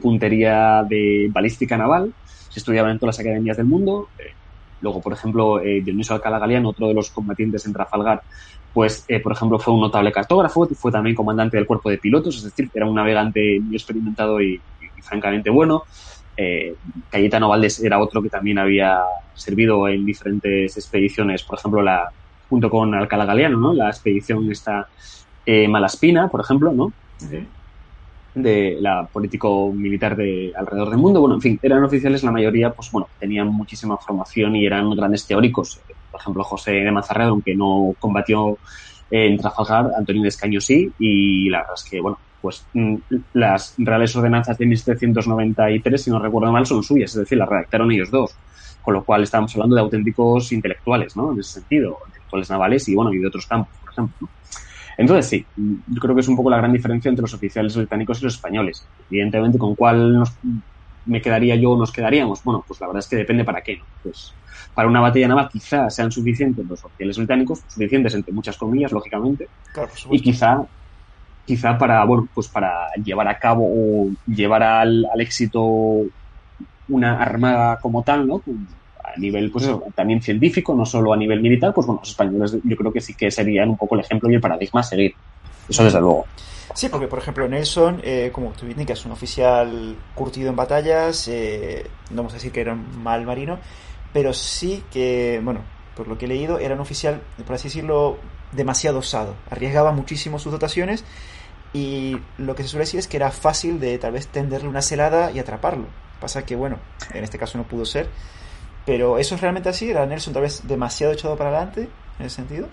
puntería 0.00 0.84
de 0.88 1.28
balística 1.32 1.76
naval. 1.76 2.12
Se 2.48 2.60
estudiaban 2.60 2.92
en 2.92 2.98
todas 2.98 3.16
las 3.16 3.20
academias 3.20 3.56
del 3.56 3.66
mundo. 3.66 4.08
Eh, 4.18 4.32
luego, 4.80 5.00
por 5.00 5.12
ejemplo, 5.12 5.60
eh, 5.60 5.82
Dionisio 5.82 6.14
Alcalá 6.14 6.38
Galeano, 6.38 6.70
otro 6.70 6.86
de 6.88 6.94
los 6.94 7.10
combatientes 7.10 7.66
en 7.66 7.72
Trafalgar, 7.72 8.22
pues, 8.74 9.04
eh, 9.08 9.20
por 9.20 9.32
ejemplo, 9.32 9.58
fue 9.58 9.72
un 9.72 9.80
notable 9.80 10.12
cartógrafo, 10.12 10.66
fue 10.74 10.92
también 10.92 11.16
comandante 11.16 11.56
del 11.56 11.66
cuerpo 11.66 11.88
de 11.88 11.98
pilotos, 11.98 12.36
es 12.36 12.44
decir, 12.44 12.70
era 12.74 12.86
un 12.86 12.94
navegante 12.94 13.60
muy 13.60 13.76
experimentado 13.76 14.42
y 14.42 14.60
francamente 15.00 15.48
bueno. 15.48 15.84
Eh, 16.36 16.74
Cayetano 17.10 17.48
Valdés 17.48 17.82
era 17.82 18.00
otro 18.00 18.20
que 18.20 18.28
también 18.28 18.58
había 18.58 19.00
servido 19.34 19.88
en 19.88 20.04
diferentes 20.04 20.76
expediciones, 20.76 21.44
por 21.44 21.58
ejemplo, 21.58 21.82
la 21.82 22.10
junto 22.48 22.68
con 22.68 22.94
Alcalá 22.94 23.24
Galeano, 23.24 23.58
¿no? 23.58 23.72
La 23.72 23.88
expedición 23.88 24.50
esta 24.50 24.88
eh, 25.46 25.68
Malaspina, 25.68 26.28
por 26.28 26.40
ejemplo, 26.40 26.72
¿no? 26.72 26.92
De, 28.34 28.78
la 28.80 29.06
político 29.06 29.72
militar 29.72 30.16
de 30.16 30.52
alrededor 30.56 30.90
del 30.90 30.98
mundo. 30.98 31.20
Bueno, 31.20 31.36
en 31.36 31.40
fin, 31.40 31.58
eran 31.62 31.84
oficiales, 31.84 32.24
la 32.24 32.32
mayoría, 32.32 32.70
pues 32.70 32.90
bueno, 32.90 33.08
tenían 33.18 33.48
muchísima 33.48 33.96
formación 33.96 34.56
y 34.56 34.66
eran 34.66 34.90
grandes 34.90 35.26
teóricos. 35.26 35.80
Por 36.14 36.20
ejemplo, 36.20 36.44
José 36.44 36.70
de 36.70 36.92
Mazarredo, 36.92 37.30
aunque 37.30 37.56
no 37.56 37.92
combatió 37.98 38.56
en 39.10 39.36
Trafalgar, 39.36 39.90
Antonio 39.98 40.22
de 40.22 40.28
Escaño 40.28 40.60
sí, 40.60 40.92
y 40.96 41.50
la 41.50 41.58
verdad 41.58 41.74
es 41.76 41.90
que, 41.90 42.00
bueno, 42.00 42.20
pues 42.40 42.64
mm, 42.72 42.94
las 43.32 43.74
reales 43.78 44.14
ordenanzas 44.14 44.56
de 44.56 44.64
1793, 44.64 46.00
si 46.00 46.10
no 46.10 46.20
recuerdo 46.20 46.52
mal, 46.52 46.66
son 46.66 46.84
suyas, 46.84 47.10
es 47.10 47.16
decir, 47.16 47.36
las 47.36 47.48
redactaron 47.48 47.90
ellos 47.90 48.12
dos. 48.12 48.36
Con 48.80 48.94
lo 48.94 49.02
cual 49.02 49.24
estamos 49.24 49.52
hablando 49.56 49.74
de 49.74 49.82
auténticos 49.82 50.52
intelectuales, 50.52 51.16
¿no? 51.16 51.32
En 51.32 51.40
ese 51.40 51.54
sentido, 51.54 51.98
intelectuales 52.06 52.48
navales 52.50 52.88
y, 52.88 52.94
bueno, 52.94 53.12
y 53.12 53.18
de 53.18 53.26
otros 53.26 53.46
campos, 53.46 53.74
por 53.80 53.90
ejemplo. 53.90 54.28
Entonces, 54.96 55.26
sí, 55.26 55.44
yo 55.56 56.00
creo 56.00 56.14
que 56.14 56.20
es 56.20 56.28
un 56.28 56.36
poco 56.36 56.48
la 56.48 56.58
gran 56.58 56.72
diferencia 56.72 57.08
entre 57.08 57.22
los 57.22 57.34
oficiales 57.34 57.76
británicos 57.76 58.20
y 58.20 58.24
los 58.26 58.34
españoles. 58.34 58.86
Evidentemente, 59.10 59.58
¿con 59.58 59.74
cuál 59.74 60.14
nos, 60.14 60.32
me 61.06 61.20
quedaría 61.20 61.56
yo 61.56 61.72
o 61.72 61.78
nos 61.78 61.92
quedaríamos? 61.92 62.42
Bueno, 62.44 62.64
pues 62.66 62.80
la 62.80 62.86
verdad 62.86 63.00
es 63.00 63.08
que 63.08 63.16
depende 63.16 63.44
para 63.44 63.62
qué, 63.62 63.76
¿no? 63.76 63.84
Pues 64.02 64.34
para 64.74 64.88
una 64.88 65.00
batalla 65.00 65.28
naval 65.28 65.48
quizá 65.50 65.90
sean 65.90 66.10
suficientes 66.10 66.64
los 66.66 66.84
oficiales 66.84 67.16
británicos, 67.18 67.64
suficientes 67.66 68.14
entre 68.14 68.32
muchas 68.32 68.56
comillas, 68.56 68.92
lógicamente, 68.92 69.48
y 70.10 70.20
quizá 70.20 70.66
quizá 71.44 71.76
para, 71.76 72.04
bueno, 72.04 72.28
pues 72.32 72.48
para 72.48 72.88
llevar 73.02 73.28
a 73.28 73.38
cabo 73.38 73.64
o 73.66 74.10
llevar 74.26 74.62
al, 74.62 75.04
éxito 75.18 75.62
una 76.88 77.18
armada 77.20 77.78
como 77.80 78.02
tal, 78.02 78.26
¿no? 78.26 78.42
A 79.04 79.18
nivel, 79.18 79.50
pues 79.50 79.64
eso, 79.64 79.84
también 79.94 80.22
científico, 80.22 80.74
no 80.74 80.86
solo 80.86 81.12
a 81.12 81.16
nivel 81.16 81.40
militar, 81.40 81.72
pues 81.74 81.86
bueno, 81.86 82.00
los 82.02 82.10
españoles 82.10 82.58
yo 82.62 82.76
creo 82.76 82.92
que 82.92 83.00
sí 83.00 83.14
que 83.14 83.30
serían 83.30 83.70
un 83.70 83.76
poco 83.76 83.94
el 83.94 84.00
ejemplo 84.00 84.30
y 84.30 84.34
el 84.34 84.40
paradigma 84.40 84.80
a 84.80 84.84
seguir. 84.84 85.14
Eso 85.68 85.84
desde 85.84 86.00
luego. 86.00 86.26
Sí, 86.74 86.88
porque 86.88 87.06
por 87.06 87.20
ejemplo 87.20 87.46
Nelson, 87.46 88.00
eh, 88.02 88.30
como 88.32 88.50
tú 88.50 88.66
indicas, 88.66 88.98
es 88.98 89.06
un 89.06 89.12
oficial 89.12 89.96
curtido 90.14 90.50
en 90.50 90.56
batallas, 90.56 91.28
eh, 91.28 91.86
no 92.10 92.16
vamos 92.16 92.32
a 92.32 92.36
decir 92.36 92.50
que 92.50 92.62
era 92.62 92.72
un 92.72 93.02
mal 93.02 93.24
marino, 93.24 93.58
pero 94.12 94.32
sí 94.32 94.82
que, 94.90 95.40
bueno, 95.42 95.60
por 95.94 96.08
lo 96.08 96.18
que 96.18 96.24
he 96.24 96.28
leído, 96.28 96.58
era 96.58 96.74
un 96.74 96.80
oficial, 96.80 97.20
por 97.46 97.54
así 97.54 97.68
decirlo, 97.68 98.18
demasiado 98.52 98.98
osado. 98.98 99.36
Arriesgaba 99.50 99.92
muchísimo 99.92 100.38
sus 100.38 100.52
dotaciones 100.52 101.04
y 101.72 102.16
lo 102.38 102.54
que 102.54 102.62
se 102.62 102.68
suele 102.70 102.84
decir 102.84 102.98
es 103.00 103.06
que 103.06 103.16
era 103.18 103.30
fácil 103.30 103.78
de 103.78 103.98
tal 103.98 104.12
vez 104.12 104.26
tenderle 104.26 104.68
una 104.68 104.82
celada 104.82 105.30
y 105.30 105.38
atraparlo. 105.38 105.86
Pasa 106.20 106.44
que, 106.44 106.56
bueno, 106.56 106.78
en 107.12 107.22
este 107.22 107.38
caso 107.38 107.58
no 107.58 107.64
pudo 107.64 107.84
ser. 107.84 108.08
Pero 108.86 109.18
eso 109.18 109.34
es 109.34 109.40
realmente 109.40 109.68
así, 109.68 109.90
era 109.90 110.04
Nelson 110.06 110.34
tal 110.34 110.42
vez 110.42 110.66
demasiado 110.66 111.12
echado 111.12 111.36
para 111.36 111.50
adelante, 111.50 111.88
en 112.18 112.26
ese 112.26 112.36
sentido. 112.36 112.68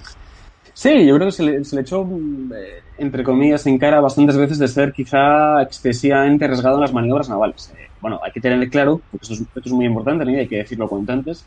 Sí, 0.73 1.05
yo 1.05 1.15
creo 1.15 1.27
que 1.27 1.31
se 1.33 1.43
le, 1.43 1.63
se 1.65 1.75
le 1.75 1.81
echó, 1.81 2.01
eh, 2.03 2.81
entre 2.97 3.23
comillas, 3.23 3.65
en 3.67 3.77
cara 3.77 3.99
bastantes 3.99 4.37
veces 4.37 4.57
de 4.57 4.67
ser 4.67 4.93
quizá 4.93 5.61
excesivamente 5.61 6.45
arriesgado 6.45 6.75
en 6.75 6.81
las 6.81 6.93
maniobras 6.93 7.29
navales. 7.29 7.73
Eh, 7.77 7.89
bueno, 7.99 8.19
hay 8.23 8.31
que 8.31 8.41
tener 8.41 8.69
claro, 8.69 9.01
porque 9.11 9.23
esto 9.23 9.33
es, 9.33 9.41
esto 9.41 9.61
es 9.65 9.71
muy 9.71 9.85
importante, 9.85 10.25
¿no? 10.25 10.31
hay 10.31 10.47
que 10.47 10.57
decirlo 10.57 10.87
cuanto 10.87 11.11
antes, 11.11 11.45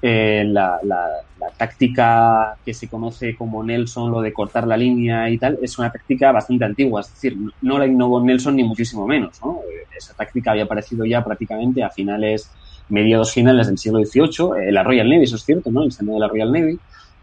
eh, 0.00 0.44
la, 0.46 0.78
la, 0.84 1.06
táctica 1.56 2.56
que 2.64 2.72
se 2.72 2.88
conoce 2.88 3.34
como 3.34 3.64
Nelson, 3.64 4.12
lo 4.12 4.20
de 4.20 4.32
cortar 4.32 4.64
la 4.66 4.76
línea 4.76 5.28
y 5.28 5.38
tal, 5.38 5.58
es 5.60 5.76
una 5.76 5.90
táctica 5.90 6.30
bastante 6.30 6.64
antigua, 6.64 7.00
es 7.00 7.12
decir, 7.12 7.36
no 7.62 7.78
la 7.78 7.86
innovó 7.86 8.22
Nelson 8.22 8.54
ni 8.54 8.62
muchísimo 8.62 9.08
menos, 9.08 9.40
¿no? 9.42 9.60
Eh, 9.68 9.86
esa 9.96 10.14
táctica 10.14 10.52
había 10.52 10.64
aparecido 10.64 11.04
ya 11.04 11.24
prácticamente 11.24 11.82
a 11.82 11.90
finales, 11.90 12.48
mediados 12.90 13.32
finales 13.32 13.66
del 13.66 13.78
siglo 13.78 13.98
XVIII, 14.04 14.68
eh, 14.68 14.72
la 14.72 14.84
Royal 14.84 15.08
Navy, 15.08 15.24
eso 15.24 15.34
es 15.34 15.44
cierto, 15.44 15.70
¿no? 15.72 15.82
El 15.82 15.90
seno 15.90 16.14
de 16.14 16.20
la 16.20 16.28
Royal 16.28 16.52
Navy. 16.52 16.78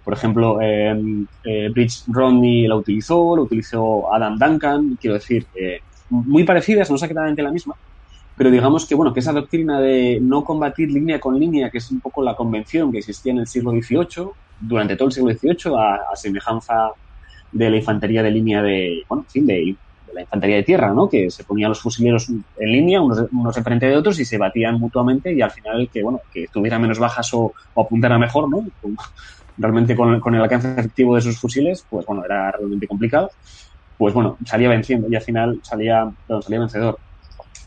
Por 0.05 0.13
ejemplo, 0.13 0.61
eh, 0.61 0.95
eh, 1.43 1.69
Bridge 1.73 2.03
Rodney 2.07 2.67
la 2.67 2.75
utilizó, 2.75 3.35
lo 3.35 3.43
utilizó 3.43 4.13
Adam 4.13 4.37
Duncan, 4.37 4.97
quiero 5.01 5.15
decir, 5.15 5.45
muy 6.09 6.45
parecidas, 6.45 6.89
no 6.89 6.95
exactamente 6.95 7.41
la 7.41 7.51
misma, 7.51 7.75
pero 8.37 8.51
digamos 8.51 8.85
que, 8.85 8.95
bueno, 8.95 9.13
que 9.13 9.21
esa 9.21 9.31
doctrina 9.31 9.79
de 9.79 10.19
no 10.21 10.43
combatir 10.43 10.91
línea 10.91 11.19
con 11.19 11.39
línea, 11.39 11.69
que 11.69 11.77
es 11.77 11.89
un 11.89 12.01
poco 12.01 12.21
la 12.21 12.35
convención 12.35 12.91
que 12.91 12.99
existía 12.99 13.31
en 13.31 13.39
el 13.39 13.47
siglo 13.47 13.71
XVIII, 13.71 14.29
durante 14.59 14.95
todo 14.95 15.07
el 15.07 15.13
siglo 15.13 15.33
XVIII, 15.33 15.75
a, 15.77 16.15
semejanza 16.15 16.91
de 17.51 17.69
la 17.69 17.77
infantería 17.77 18.21
de 18.21 18.31
línea 18.31 18.61
de, 18.61 19.03
bueno, 19.07 19.23
en 19.23 19.31
fin, 19.31 19.47
de, 19.47 19.75
la 20.13 20.21
infantería 20.21 20.57
de 20.57 20.63
tierra, 20.63 20.93
¿no? 20.93 21.09
Que 21.09 21.29
se 21.29 21.43
ponían 21.43 21.69
los 21.69 21.81
fusileros 21.81 22.29
en 22.29 22.71
línea, 22.71 23.01
unos, 23.01 23.25
unos 23.31 23.57
enfrente 23.57 23.85
de 23.85 23.97
otros, 23.97 24.19
y 24.19 24.25
se 24.25 24.37
batían 24.37 24.79
mutuamente, 24.79 25.33
y 25.33 25.41
al 25.41 25.51
final 25.51 25.89
que, 25.91 26.03
bueno, 26.03 26.19
que 26.33 26.47
tuviera 26.51 26.77
menos 26.77 26.99
bajas 26.99 27.33
o, 27.33 27.53
apuntara 27.75 28.17
mejor, 28.17 28.49
¿no? 28.49 28.65
Realmente 29.57 29.95
con, 29.95 30.35
el 30.35 30.41
alcance 30.41 30.71
efectivo 30.71 31.15
de 31.15 31.21
sus 31.21 31.39
fusiles, 31.39 31.85
pues 31.89 32.05
bueno, 32.05 32.25
era 32.25 32.51
realmente 32.51 32.87
complicado. 32.87 33.31
Pues 33.97 34.13
bueno, 34.13 34.37
salía 34.45 34.69
venciendo 34.69 35.07
y 35.09 35.15
al 35.15 35.21
final 35.21 35.59
salía, 35.63 36.11
salía 36.41 36.59
vencedor. 36.59 36.99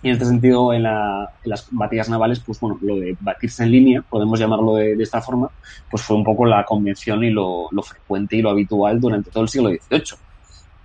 Y 0.03 0.09
en 0.09 0.13
este 0.13 0.27
sentido, 0.27 0.73
en, 0.73 0.85
las 0.85 1.69
batallas 1.73 2.09
navales, 2.09 2.41
pues 2.41 2.61
bueno, 2.61 2.79
lo 2.83 2.97
de 2.97 3.17
batirse 3.21 3.65
en 3.65 3.73
línea, 3.73 4.03
podemos 4.03 4.39
llamarlo 4.39 4.75
de, 4.77 4.93
esta 5.03 5.21
forma, 5.21 5.51
pues 5.91 6.03
fue 6.03 6.17
un 6.17 6.25
poco 6.25 6.47
la 6.47 6.65
convención 6.65 7.25
y 7.25 7.31
lo, 7.31 7.69
frecuente 7.83 8.37
y 8.37 8.43
lo 8.43 8.51
habitual 8.51 9.01
durante 9.01 9.31
todo 9.31 9.43
el 9.43 9.49
siglo 9.49 9.71
XVIII. 9.71 10.19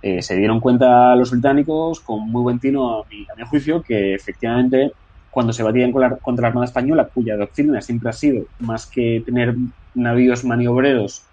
Eh, 0.02 0.20
se 0.20 0.36
dieron 0.36 0.58
cuenta 0.58 1.14
los 1.14 1.30
británicos, 1.30 2.00
con 2.00 2.28
muy 2.28 2.42
buen 2.42 2.58
tino, 2.58 3.00
a 3.00 3.04
mi 3.08 3.44
juicio, 3.48 3.82
que 3.82 4.14
efectivamente 4.14 4.92
cuando 5.34 5.52
se 5.52 5.64
batían 5.64 5.90
contra 5.90 6.42
la 6.42 6.48
Armada 6.48 6.64
Española, 6.64 7.08
cuya 7.12 7.36
doctrina 7.36 7.80
siempre 7.80 8.08
ha 8.08 8.12
sido 8.12 8.44
más 8.60 8.86
que 8.86 9.20
tener 9.26 9.56
navíos 9.94 10.44
maniobreros 10.44 11.24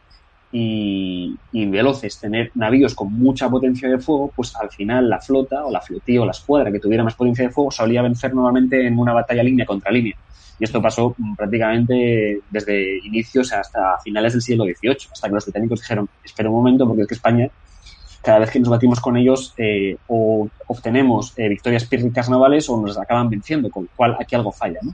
y, 0.51 1.37
veloces, 1.53 2.19
tener 2.19 2.51
navíos 2.55 2.95
con 2.95 3.13
mucha 3.13 3.47
potencia 3.47 3.87
de 3.87 3.99
fuego, 3.99 4.33
pues 4.35 4.55
al 4.55 4.71
final 4.71 5.07
la 5.07 5.21
flota 5.21 5.63
o 5.63 5.71
la 5.71 5.81
flotilla 5.81 6.23
o 6.23 6.25
la 6.25 6.31
escuadra 6.31 6.71
que 6.71 6.79
tuviera 6.79 7.03
más 7.03 7.13
potencia 7.13 7.45
de 7.45 7.51
fuego 7.51 7.69
solía 7.69 8.01
vencer 8.01 8.33
nuevamente 8.33 8.85
en 8.85 8.97
una 8.97 9.13
batalla 9.13 9.43
línea 9.43 9.67
contra 9.67 9.91
línea. 9.91 10.15
Y 10.59 10.63
esto 10.63 10.81
pasó 10.81 11.15
prácticamente 11.37 12.41
desde 12.49 12.97
inicios 13.05 13.53
hasta 13.53 13.99
finales 14.03 14.33
del 14.33 14.41
siglo 14.41 14.65
XVIII, 14.65 15.09
hasta 15.11 15.27
que 15.27 15.33
los 15.35 15.45
británicos 15.45 15.81
dijeron, 15.81 16.09
espera 16.23 16.49
un 16.49 16.55
momento, 16.55 16.87
porque 16.87 17.03
es 17.03 17.07
que 17.07 17.15
España, 17.15 17.49
cada 18.21 18.39
vez 18.39 18.51
que 18.51 18.59
nos 18.59 18.69
batimos 18.69 18.99
con 18.99 19.17
ellos, 19.17 19.53
eh, 19.57 19.97
o 20.07 20.47
obtenemos 20.67 21.33
eh, 21.37 21.49
victorias 21.49 21.85
pírricas 21.85 22.29
navales 22.29 22.69
o 22.69 22.79
nos 22.79 22.97
acaban 22.97 23.29
venciendo, 23.29 23.69
con 23.69 23.83
lo 23.83 23.89
cual 23.95 24.15
aquí 24.19 24.35
algo 24.35 24.51
falla, 24.51 24.79
¿no? 24.81 24.93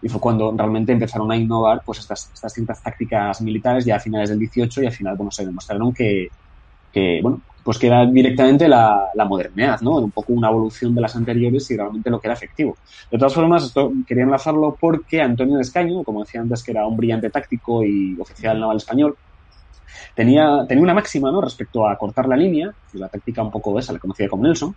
y 0.00 0.08
fue 0.08 0.20
cuando 0.20 0.54
realmente 0.56 0.92
empezaron 0.92 1.30
a 1.32 1.36
innovar 1.36 1.82
pues 1.84 1.98
estas, 1.98 2.30
estas 2.32 2.52
ciertas 2.52 2.82
tácticas 2.82 3.40
militares 3.40 3.84
ya 3.84 3.96
a 3.96 4.00
finales 4.00 4.30
del 4.30 4.38
18 4.38 4.82
y 4.82 4.86
al 4.86 4.92
final 4.92 5.16
bueno 5.16 5.30
se 5.30 5.44
demostraron 5.44 5.92
que, 5.92 6.28
que 6.92 7.20
bueno 7.20 7.40
pues 7.68 7.76
que 7.76 7.88
era 7.88 8.06
directamente 8.06 8.66
la, 8.66 9.10
la 9.14 9.26
modernidad, 9.26 9.82
¿no? 9.82 9.96
Un 9.96 10.10
poco 10.10 10.32
una 10.32 10.48
evolución 10.48 10.94
de 10.94 11.02
las 11.02 11.14
anteriores 11.16 11.70
y 11.70 11.76
realmente 11.76 12.08
lo 12.08 12.18
que 12.18 12.28
era 12.28 12.32
efectivo. 12.32 12.78
De 13.10 13.18
todas 13.18 13.34
formas, 13.34 13.62
esto 13.62 13.92
quería 14.06 14.24
enlazarlo 14.24 14.74
porque 14.80 15.20
Antonio 15.20 15.58
Descaño, 15.58 16.02
como 16.02 16.24
decía 16.24 16.40
antes, 16.40 16.62
que 16.62 16.70
era 16.70 16.86
un 16.86 16.96
brillante 16.96 17.28
táctico 17.28 17.84
y 17.84 18.16
oficial 18.18 18.58
naval 18.58 18.78
español, 18.78 19.16
tenía, 20.14 20.64
tenía 20.68 20.82
una 20.82 20.94
máxima, 20.94 21.30
¿no? 21.30 21.40
Respecto 21.40 21.88
a 21.88 21.96
cortar 21.96 22.26
la 22.28 22.36
línea, 22.36 22.72
la 22.94 23.08
táctica 23.08 23.42
un 23.42 23.50
poco 23.50 23.78
esa, 23.78 23.92
la 23.92 23.98
conocida 23.98 24.28
como 24.28 24.44
Nelson, 24.44 24.74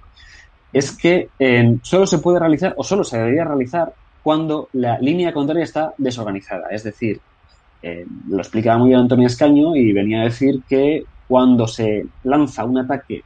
es 0.74 0.91
que 0.95 1.30
eh, 1.38 1.78
solo 1.82 2.06
se 2.06 2.19
puede 2.19 2.39
realizar, 2.39 2.74
o 2.78 2.84
solo 2.84 3.04
se 3.04 3.17
debería 3.17 3.43
realizar, 3.43 3.93
cuando 4.24 4.69
la 4.74 5.00
línea 5.00 5.34
contraria 5.34 5.63
está 5.63 5.93
desorganizada. 5.97 6.67
Es 6.69 6.84
decir, 6.84 7.19
eh, 7.82 8.06
lo 8.30 8.38
explicaba 8.38 8.78
muy 8.78 8.89
bien 8.89 9.02
Antonio 9.02 9.28
Escaño 9.28 9.76
y 9.76 9.91
venía 9.91 10.21
a 10.21 10.26
decir 10.26 10.62
que 10.69 11.04
cuando 11.28 11.67
se 11.67 12.06
lanza 12.24 12.63
un 12.65 12.78
ataque 12.78 13.24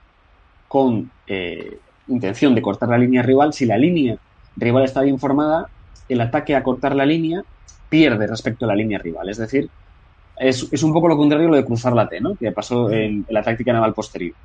con 0.68 1.12
eh, 1.28 1.78
intención 2.08 2.56
de 2.56 2.62
cortar 2.62 2.90
la 2.90 2.98
línea 2.98 3.22
rival, 3.22 3.54
si 3.54 3.66
la 3.66 3.78
línea 3.78 4.18
rival 4.56 4.84
está 4.84 5.02
bien 5.02 5.20
formada, 5.20 5.68
el 6.08 6.22
ataque 6.22 6.56
a 6.56 6.64
cortar 6.64 6.96
la 6.96 7.06
línea 7.06 7.44
pierde 7.90 8.28
respecto 8.28 8.66
a 8.66 8.70
la 8.70 8.76
línea 8.76 9.00
rival. 9.00 9.30
Es 9.30 9.38
decir, 9.38 9.70
es, 10.38 10.68
es 10.72 10.84
un 10.84 10.94
poco 10.94 11.08
lo 11.08 11.18
contrario 11.18 11.48
lo 11.48 11.56
de 11.56 11.66
cruzar 11.66 11.94
la 11.94 12.08
T, 12.08 12.20
¿no? 12.22 12.36
que 12.36 12.52
pasó 12.52 12.90
en, 12.92 13.26
en 13.28 13.34
la 13.34 13.44
táctica 13.44 13.74
naval 13.74 13.94
posterior. 13.94 14.36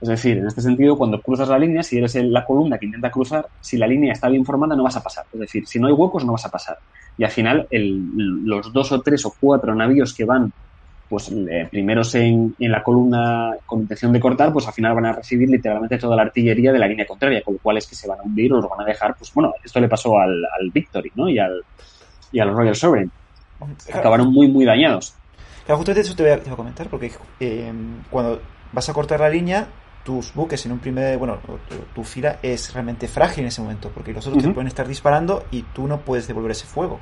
Es 0.00 0.08
decir, 0.08 0.36
en 0.36 0.46
este 0.46 0.60
sentido, 0.60 0.98
cuando 0.98 1.20
cruzas 1.22 1.48
la 1.48 1.58
línea, 1.58 1.82
si 1.82 1.96
eres 1.96 2.14
la 2.16 2.44
columna 2.44 2.76
que 2.76 2.86
intenta 2.86 3.10
cruzar, 3.10 3.46
si 3.60 3.78
la 3.78 3.86
línea 3.86 4.12
está 4.12 4.28
bien 4.28 4.44
formada, 4.44 4.76
no 4.76 4.82
vas 4.82 4.96
a 4.96 5.02
pasar. 5.02 5.24
Es 5.32 5.40
decir, 5.40 5.66
si 5.66 5.78
no 5.78 5.86
hay 5.86 5.94
huecos, 5.94 6.24
no 6.24 6.32
vas 6.32 6.44
a 6.44 6.50
pasar. 6.50 6.76
Y 7.16 7.24
al 7.24 7.30
final, 7.30 7.66
el, 7.70 8.44
los 8.44 8.72
dos 8.72 8.92
o 8.92 9.00
tres 9.00 9.24
o 9.24 9.34
cuatro 9.40 9.74
navíos 9.74 10.12
que 10.12 10.24
van 10.24 10.52
pues 11.08 11.30
eh, 11.30 11.68
primeros 11.70 12.14
en, 12.16 12.54
en, 12.58 12.72
la 12.72 12.82
columna 12.82 13.52
con 13.64 13.80
intención 13.80 14.12
de 14.12 14.18
cortar, 14.18 14.52
pues 14.52 14.66
al 14.66 14.72
final 14.72 14.94
van 14.94 15.06
a 15.06 15.12
recibir 15.12 15.48
literalmente 15.48 15.98
toda 15.98 16.16
la 16.16 16.22
artillería 16.22 16.72
de 16.72 16.80
la 16.80 16.88
línea 16.88 17.06
contraria, 17.06 17.42
con 17.42 17.54
lo 17.54 17.60
cual 17.60 17.78
es 17.78 17.86
que 17.86 17.94
se 17.94 18.08
van 18.08 18.18
a 18.18 18.22
hundir 18.22 18.52
o 18.52 18.56
los 18.56 18.68
van 18.68 18.80
a 18.80 18.84
dejar, 18.84 19.14
pues 19.16 19.32
bueno, 19.32 19.54
esto 19.62 19.78
le 19.78 19.88
pasó 19.88 20.18
al, 20.18 20.44
al 20.44 20.70
Victory, 20.72 21.12
¿no? 21.14 21.28
Y 21.28 21.38
al, 21.38 21.62
y 22.32 22.40
al 22.40 22.52
Royal 22.52 22.74
Sovereign. 22.74 23.10
Acabaron 23.94 24.32
muy, 24.32 24.48
muy 24.48 24.64
dañados. 24.64 25.14
Claro, 25.66 25.78
justamente 25.78 26.06
eso 26.06 26.16
te 26.16 26.22
voy 26.22 26.32
a, 26.32 26.36
te 26.38 26.44
voy 26.44 26.52
a 26.52 26.56
comentar, 26.56 26.88
porque 26.88 27.10
eh, 27.40 27.72
cuando 28.08 28.40
vas 28.72 28.88
a 28.88 28.92
cortar 28.92 29.20
la 29.20 29.28
línea, 29.28 29.66
tus 30.04 30.32
buques 30.32 30.64
en 30.64 30.72
un 30.72 30.78
primer, 30.78 31.18
bueno, 31.18 31.38
tu, 31.44 31.76
tu, 31.92 32.04
fila 32.04 32.38
es 32.40 32.72
realmente 32.72 33.08
frágil 33.08 33.42
en 33.42 33.48
ese 33.48 33.60
momento, 33.60 33.90
porque 33.92 34.12
los 34.12 34.24
otros 34.26 34.42
uh 34.42 34.46
-huh. 34.46 34.50
te 34.50 34.54
pueden 34.54 34.68
estar 34.68 34.86
disparando 34.86 35.44
y 35.50 35.62
tú 35.62 35.88
no 35.88 35.98
puedes 35.98 36.28
devolver 36.28 36.52
ese 36.52 36.66
fuego. 36.66 37.00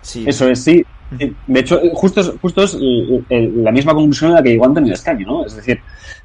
Sí. 0.00 0.24
Eso 0.26 0.48
es, 0.48 0.62
sí. 0.62 0.84
De 1.10 1.60
hecho, 1.60 1.78
justo 1.92 2.20
es, 2.22 2.32
justo 2.40 2.62
es 2.64 2.74
el, 2.74 3.24
el, 3.28 3.62
la 3.62 3.70
misma 3.70 3.92
conclusión 3.92 4.32
a 4.32 4.36
la 4.36 4.42
que 4.42 4.50
llegó 4.50 4.64
Antonio 4.64 4.94
Escaño, 4.94 5.26
¿no? 5.26 5.44
Es 5.44 5.54
decir, 5.54 5.80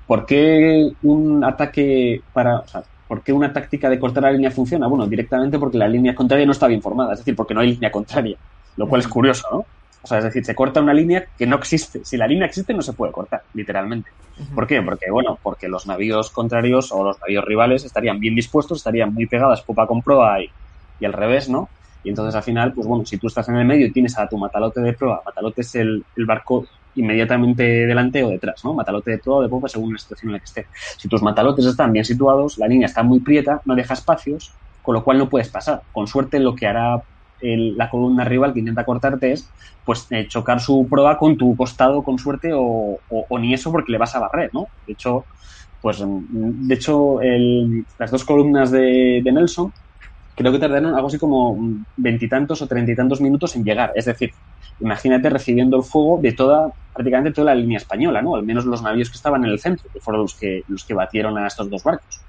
¿por 0.07 0.25
qué 0.25 0.89
un 1.03 1.43
ataque 1.43 2.21
para, 2.33 2.59
o 2.59 2.67
sea, 2.67 2.83
¿por 3.07 3.21
qué 3.21 3.33
una 3.33 3.51
táctica 3.51 3.89
de 3.89 3.99
cortar 3.99 4.23
la 4.23 4.31
línea 4.31 4.51
funciona? 4.51 4.87
Bueno, 4.87 5.07
directamente 5.07 5.59
porque 5.59 5.77
la 5.77 5.87
línea 5.87 6.15
contraria 6.15 6.45
no 6.45 6.53
está 6.53 6.67
bien 6.67 6.81
formada, 6.81 7.13
es 7.13 7.19
decir, 7.19 7.35
porque 7.35 7.53
no 7.53 7.59
hay 7.59 7.71
línea 7.71 7.91
contraria, 7.91 8.37
lo 8.77 8.87
cual 8.87 9.01
es 9.01 9.07
curioso, 9.07 9.45
¿no? 9.51 9.65
O 10.01 10.07
sea, 10.07 10.19
es 10.19 10.23
decir, 10.23 10.45
se 10.45 10.55
corta 10.55 10.81
una 10.81 10.93
línea 10.93 11.25
que 11.37 11.45
no 11.45 11.57
existe. 11.57 12.03
Si 12.05 12.15
la 12.15 12.27
línea 12.27 12.47
existe, 12.47 12.73
no 12.73 12.81
se 12.81 12.93
puede 12.93 13.11
cortar, 13.11 13.41
literalmente. 13.53 14.09
¿Por 14.55 14.65
qué? 14.65 14.81
Porque, 14.81 15.11
bueno, 15.11 15.37
porque 15.43 15.67
los 15.67 15.85
navíos 15.87 16.29
contrarios 16.31 16.91
o 16.93 17.03
los 17.03 17.19
navíos 17.19 17.43
rivales 17.43 17.83
estarían 17.83 18.19
bien 18.19 18.35
dispuestos, 18.35 18.77
estarían 18.77 19.13
muy 19.13 19.25
pegadas 19.25 19.61
popa 19.61 19.85
con 19.85 20.01
proa 20.01 20.41
y, 20.41 20.49
y 20.99 21.05
al 21.05 21.13
revés, 21.13 21.49
¿no? 21.49 21.69
Y 22.03 22.09
entonces 22.09 22.33
al 22.33 22.43
final, 22.43 22.71
pues 22.73 22.87
bueno, 22.87 23.05
si 23.05 23.17
tú 23.17 23.27
estás 23.27 23.49
en 23.49 23.57
el 23.57 23.65
medio 23.65 23.85
y 23.85 23.91
tienes 23.91 24.17
a 24.17 24.27
tu 24.27 24.37
matalote 24.37 24.79
de 24.79 24.93
proa, 24.93 25.21
matalote 25.25 25.61
es 25.61 25.75
el, 25.75 26.05
el 26.15 26.25
barco 26.25 26.65
inmediatamente 26.95 27.63
delante 27.85 28.23
o 28.23 28.29
detrás, 28.29 28.63
¿no? 28.63 28.73
Matalote 28.73 29.11
de 29.11 29.17
proa 29.17 29.37
o 29.37 29.41
de 29.41 29.49
popa 29.49 29.67
según 29.67 29.93
la 29.93 29.99
situación 29.99 30.29
en 30.29 30.33
la 30.33 30.39
que 30.39 30.45
esté. 30.45 30.67
Si 30.97 31.09
tus 31.09 31.21
matalotes 31.21 31.65
están 31.65 31.91
bien 31.91 32.05
situados, 32.05 32.57
la 32.57 32.67
línea 32.67 32.85
está 32.85 33.03
muy 33.03 33.19
prieta, 33.19 33.61
no 33.65 33.75
deja 33.75 33.93
espacios, 33.93 34.53
con 34.81 34.95
lo 34.95 35.03
cual 35.03 35.17
no 35.17 35.29
puedes 35.29 35.49
pasar. 35.49 35.81
Con 35.91 36.07
suerte 36.07 36.39
lo 36.39 36.55
que 36.55 36.67
hará 36.67 37.01
el, 37.41 37.75
la 37.75 37.89
columna 37.89 38.25
rival 38.25 38.53
que 38.53 38.59
intenta 38.59 38.85
cortarte 38.85 39.31
es 39.31 39.53
pues 39.83 40.07
eh, 40.11 40.27
chocar 40.27 40.59
su 40.59 40.87
proa 40.89 41.17
con 41.17 41.37
tu 41.37 41.55
costado 41.55 42.03
con 42.03 42.17
suerte 42.19 42.51
o, 42.53 43.01
o, 43.07 43.25
o, 43.29 43.39
ni 43.39 43.53
eso 43.53 43.71
porque 43.71 43.91
le 43.91 43.97
vas 43.97 44.15
a 44.15 44.19
barrer, 44.19 44.49
¿no? 44.53 44.67
De 44.85 44.93
hecho, 44.93 45.27
pues 45.81 46.03
de 46.03 46.75
hecho 46.75 47.21
el, 47.21 47.85
las 47.97 48.11
dos 48.11 48.25
columnas 48.25 48.71
de, 48.71 49.21
de 49.23 49.31
Nelson 49.31 49.71
creo 50.39 50.53
que 50.53 50.59
tardaron 50.59 50.95
algo 50.95 51.09
así 51.09 51.17
como 51.17 51.57
veintitantos 51.97 52.61
o 52.61 52.67
treinta 52.67 52.93
y 52.93 52.95
tantos 52.95 53.19
minutos 53.19 53.57
en 53.57 53.65
llegar. 53.65 53.91
Es 53.93 54.05
decir, 54.05 54.31
imagínate 54.79 55.29
recibiendo 55.29 55.75
el 55.75 55.83
fuego 55.83 56.17
de 56.21 56.31
toda, 56.31 56.71
prácticamente 56.93 57.33
toda 57.33 57.53
la 57.53 57.55
línea 57.55 57.77
española, 57.77 58.21
¿no? 58.21 58.35
Al 58.35 58.43
menos 58.43 58.63
los 58.63 58.81
navíos 58.81 59.09
que 59.09 59.17
estaban 59.17 59.43
en 59.43 59.51
el 59.51 59.59
centro, 59.59 59.89
que 59.91 59.99
fueron 59.99 60.21
los 60.21 60.35
que, 60.35 60.63
los 60.69 60.85
que 60.85 60.93
batieron 60.93 61.37
a 61.37 61.45
estos 61.45 61.69
dos 61.69 61.83
barcos. 61.83 62.21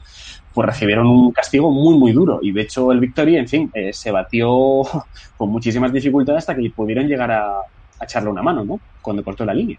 Pues 0.52 0.66
recibieron 0.66 1.06
un 1.06 1.30
castigo 1.30 1.70
muy, 1.70 1.96
muy 1.96 2.10
duro. 2.10 2.40
Y 2.42 2.50
de 2.50 2.62
hecho, 2.62 2.90
el 2.90 2.98
Victory, 2.98 3.36
en 3.36 3.46
fin, 3.46 3.70
eh, 3.72 3.92
se 3.92 4.10
batió 4.10 4.48
con 5.36 5.48
muchísimas 5.48 5.92
dificultades 5.92 6.38
hasta 6.40 6.56
que 6.56 6.68
pudieron 6.70 7.06
llegar 7.06 7.30
a, 7.30 7.60
a 7.60 8.04
echarle 8.04 8.28
una 8.28 8.42
mano, 8.42 8.64
¿no? 8.64 8.80
Cuando 9.00 9.22
cortó 9.22 9.44
la 9.44 9.54
línea. 9.54 9.78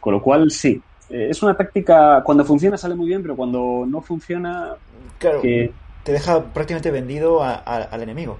Con 0.00 0.14
lo 0.14 0.20
cual, 0.20 0.50
sí, 0.50 0.82
eh, 1.10 1.28
es 1.30 1.40
una 1.44 1.56
táctica, 1.56 2.24
cuando 2.24 2.44
funciona 2.44 2.76
sale 2.76 2.96
muy 2.96 3.06
bien, 3.06 3.22
pero 3.22 3.36
cuando 3.36 3.84
no 3.86 4.00
funciona, 4.00 4.74
claro. 5.20 5.40
que 5.40 5.70
te 6.06 6.12
deja 6.12 6.40
prácticamente 6.40 6.92
vendido 6.92 7.42
al 7.42 8.00
enemigo. 8.00 8.38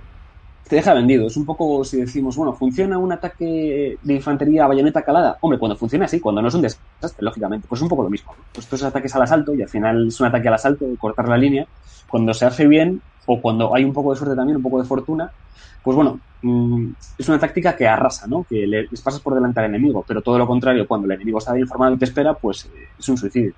Te 0.68 0.76
deja 0.76 0.94
vendido. 0.94 1.26
Es 1.26 1.36
un 1.36 1.44
poco 1.44 1.82
si 1.82 1.96
decimos, 1.96 2.36
bueno, 2.36 2.52
¿funciona 2.52 2.96
un 2.96 3.10
ataque 3.10 3.98
de 4.00 4.14
infantería 4.14 4.64
a 4.64 4.68
bayoneta 4.68 5.02
calada? 5.02 5.36
Hombre, 5.40 5.58
cuando 5.58 5.76
funciona 5.76 6.04
así, 6.04 6.20
cuando 6.20 6.40
no 6.40 6.46
es 6.46 6.54
un 6.54 6.62
desastre, 6.62 7.24
lógicamente, 7.24 7.66
pues 7.68 7.80
es 7.80 7.82
un 7.82 7.88
poco 7.88 8.04
lo 8.04 8.08
mismo. 8.08 8.32
Pues 8.52 8.66
estos 8.66 8.84
ataques 8.84 9.12
al 9.16 9.22
asalto 9.22 9.52
y 9.52 9.62
al 9.62 9.68
final 9.68 10.06
es 10.06 10.20
un 10.20 10.28
ataque 10.28 10.46
al 10.46 10.54
asalto, 10.54 10.86
cortar 10.96 11.28
la 11.28 11.36
línea. 11.36 11.66
Cuando 12.08 12.32
se 12.34 12.46
hace 12.46 12.68
bien 12.68 13.02
o 13.26 13.40
cuando 13.42 13.74
hay 13.74 13.82
un 13.82 13.92
poco 13.92 14.12
de 14.12 14.18
suerte 14.18 14.36
también, 14.36 14.58
un 14.58 14.62
poco 14.62 14.80
de 14.80 14.86
fortuna, 14.86 15.32
pues 15.82 15.96
bueno, 15.96 16.20
mmm, 16.42 16.90
es 17.18 17.28
una 17.28 17.40
táctica 17.40 17.74
que 17.74 17.88
arrasa, 17.88 18.28
¿no? 18.28 18.46
Que 18.48 18.64
le, 18.64 18.86
les 18.88 19.00
pasas 19.02 19.20
por 19.20 19.34
delante 19.34 19.58
al 19.58 19.66
enemigo, 19.66 20.04
pero 20.06 20.22
todo 20.22 20.38
lo 20.38 20.46
contrario, 20.46 20.86
cuando 20.86 21.06
el 21.06 21.14
enemigo 21.14 21.38
está 21.38 21.52
bien 21.52 21.64
informado 21.64 21.96
y 21.96 21.98
te 21.98 22.04
espera, 22.04 22.32
pues 22.34 22.66
eh, 22.66 22.90
es 22.96 23.08
un 23.08 23.16
suicidio. 23.16 23.54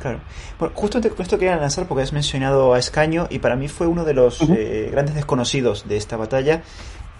Claro. 0.00 0.20
Bueno, 0.58 0.74
justo 0.74 1.00
con 1.00 1.20
esto 1.20 1.38
quería 1.38 1.56
lanzar 1.56 1.86
porque 1.86 2.02
has 2.02 2.12
mencionado 2.12 2.72
a 2.72 2.78
Escaño 2.78 3.26
y 3.30 3.38
para 3.38 3.54
mí 3.54 3.68
fue 3.68 3.86
uno 3.86 4.04
de 4.04 4.14
los 4.14 4.40
uh 4.40 4.46
-huh. 4.46 4.56
eh, 4.58 4.88
grandes 4.90 5.14
desconocidos 5.14 5.86
de 5.86 5.96
esta 5.96 6.16
batalla. 6.16 6.62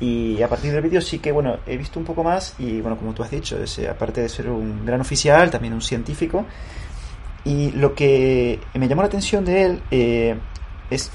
Y 0.01 0.41
a 0.41 0.49
partir 0.49 0.73
del 0.73 0.81
vídeo 0.81 1.03
sí 1.03 1.19
que, 1.19 1.31
bueno, 1.31 1.59
he 1.67 1.77
visto 1.77 2.01
un 2.01 2.07
poco 2.07 2.25
más 2.25 2.55
y, 2.59 2.81
bueno, 2.81 2.97
como 2.97 3.13
tú 3.13 3.23
has 3.23 3.31
dicho, 3.31 3.63
es, 3.63 3.79
aparte 3.81 4.23
de 4.23 4.31
ser 4.31 4.49
un 4.49 4.87
gran 4.87 5.03
oficial, 5.03 5.51
también 5.51 5.75
un 5.75 5.83
científico. 5.83 6.47
Y 7.45 7.71
lo 7.73 7.95
que 7.95 8.61
me 8.75 8.89
llamó 8.89 9.03
la 9.03 9.09
atención 9.09 9.45
de 9.45 9.63
él 9.65 9.83
eh, 9.91 10.39
es 10.91 11.11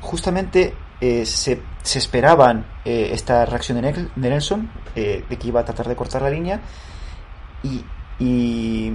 justamente 0.00 0.74
eh, 1.00 1.24
se, 1.24 1.60
se, 1.82 1.98
esperaban 1.98 2.66
eh, 2.84 3.10
esta 3.12 3.46
reacción 3.46 3.80
de, 3.80 4.08
de 4.14 4.30
Nelson, 4.30 4.70
de 4.94 5.24
que 5.38 5.48
iba 5.48 5.60
a 5.60 5.64
tratar 5.64 5.88
de 5.88 5.96
cortar 5.96 6.20
la 6.20 6.30
línea. 6.30 6.60
Y 7.62 7.82
y 8.18 8.92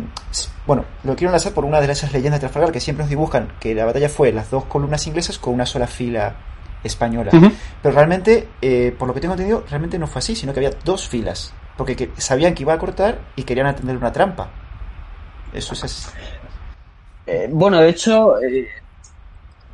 bueno, 0.68 0.86
lo 1.04 1.16
quiero 1.16 1.30
enlazar 1.30 1.54
por 1.54 1.66
una 1.66 1.80
de 1.80 1.92
esas 1.92 2.12
leyendas 2.14 2.42
de 2.42 2.48
Trafalgar 2.48 2.72
que 2.72 2.80
siempre 2.80 3.04
nos 3.04 3.10
dibujan 3.10 3.54
que 3.60 3.74
la 3.74 3.86
batalla 3.86 4.10
fue 4.10 4.32
las 4.32 4.50
dos 4.52 4.66
columnas 4.66 5.08
inglesas 5.08 5.40
con 5.40 5.54
una 5.54 5.66
sola 5.66 5.88
fila 5.88 6.36
española. 6.84 7.32
Uh 7.34 7.38
-huh. 7.38 7.52
Pero 7.82 7.96
realmente, 7.96 8.50
eh, 8.62 8.94
por 8.98 9.08
lo 9.08 9.14
que 9.14 9.22
tengo 9.22 9.34
entendido, 9.34 9.64
realmente 9.70 9.98
no 9.98 10.08
fue 10.08 10.20
así, 10.20 10.36
sino 10.36 10.54
que 10.54 10.60
había 10.60 10.78
dos 10.84 11.08
filas. 11.08 11.54
Porque 11.78 11.96
que 11.96 12.12
sabían 12.18 12.54
que 12.54 12.64
iba 12.64 12.74
a 12.74 12.80
cortar 12.80 13.20
y 13.36 13.44
querían 13.44 13.68
atender 13.68 13.98
una 13.98 14.12
trampa. 14.12 14.50
Eso 15.54 15.74
es 15.74 15.84
así. 15.84 16.10
Eh, 17.26 17.48
bueno, 17.52 17.80
de 17.80 17.90
hecho, 17.90 18.42
eh, 18.42 18.68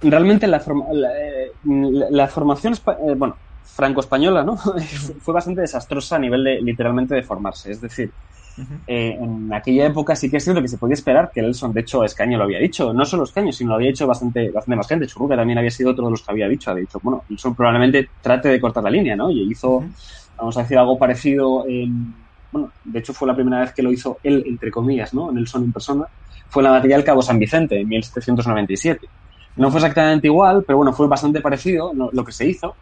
realmente 0.02 0.48
la, 0.48 0.60
forma, 0.60 0.86
la, 0.92 1.10
eh, 1.18 1.52
la 1.64 2.28
formación, 2.28 2.74
eh, 2.74 3.16
bueno, 3.18 3.36
franco-española, 3.64 4.44
¿no? 4.44 4.58
fue 5.22 5.34
bastante 5.34 5.62
desastrosa 5.62 6.16
a 6.16 6.20
nivel 6.20 6.44
de 6.44 6.62
literalmente 6.62 7.16
de 7.16 7.24
formarse. 7.24 7.72
Es 7.72 7.82
decir, 7.82 8.12
Uh 8.60 8.62
-huh. 8.62 8.80
eh, 8.88 9.18
en 9.22 9.54
aquella 9.54 9.86
época 9.88 10.16
sí 10.16 10.30
que 10.30 10.38
es 10.38 10.44
cierto 10.44 10.62
que 10.62 10.68
se 10.68 10.78
podía 10.78 10.96
esperar 10.96 11.32
que 11.34 11.42
Nelson, 11.42 11.72
de 11.72 11.82
hecho, 11.82 12.04
Escaño 12.04 12.38
lo 12.38 12.44
había 12.44 12.60
dicho, 12.60 12.94
no 12.94 13.06
solo 13.06 13.24
Escaño, 13.24 13.52
sino 13.54 13.70
lo 13.70 13.76
había 13.76 13.90
dicho 13.90 14.06
bastante, 14.06 14.50
bastante 14.52 14.76
más 14.76 14.88
gente. 14.88 15.08
Churruca 15.08 15.36
también 15.36 15.58
había 15.58 15.72
sido 15.72 15.92
otro 15.92 16.06
de 16.06 16.12
los 16.12 16.22
que 16.22 16.32
había 16.32 16.48
dicho, 16.50 16.72
había 16.72 16.82
dicho, 16.82 17.00
bueno, 17.02 17.24
Nelson 17.30 17.56
probablemente 17.56 18.10
trate 18.22 18.50
de 18.50 18.60
cortar 18.60 18.84
la 18.84 18.90
línea, 18.90 19.16
¿no? 19.16 19.32
Y 19.32 19.50
hizo, 19.50 19.78
uh 19.78 19.84
-huh. 19.84 19.92
vamos 20.38 20.58
a 20.58 20.62
decir, 20.62 20.78
algo 20.78 20.98
parecido 20.98 21.66
en, 21.68 22.14
bueno, 22.52 22.72
de 22.84 23.00
hecho 23.00 23.14
fue 23.14 23.28
la 23.28 23.36
primera 23.36 23.62
vez 23.62 23.74
que 23.74 23.82
lo 23.82 23.92
hizo 23.92 24.18
él, 24.24 24.44
entre 24.46 24.72
comillas, 24.72 25.14
¿no? 25.14 25.32
Nelson 25.32 25.64
en 25.64 25.72
persona, 25.72 26.06
fue 26.50 26.62
la 26.64 26.72
batalla 26.72 26.96
del 26.96 27.06
Cabo 27.06 27.22
San 27.22 27.40
Vicente 27.40 27.80
en 27.80 27.88
1797. 27.88 29.08
No 29.56 29.72
fue 29.72 29.80
exactamente 29.80 30.28
igual, 30.28 30.64
pero 30.66 30.78
bueno, 30.78 30.94
fue 30.94 31.08
bastante 31.08 31.42
parecido 31.42 31.92
lo 31.94 32.24
que 32.24 32.32
se 32.32 32.46
hizo 32.48 32.76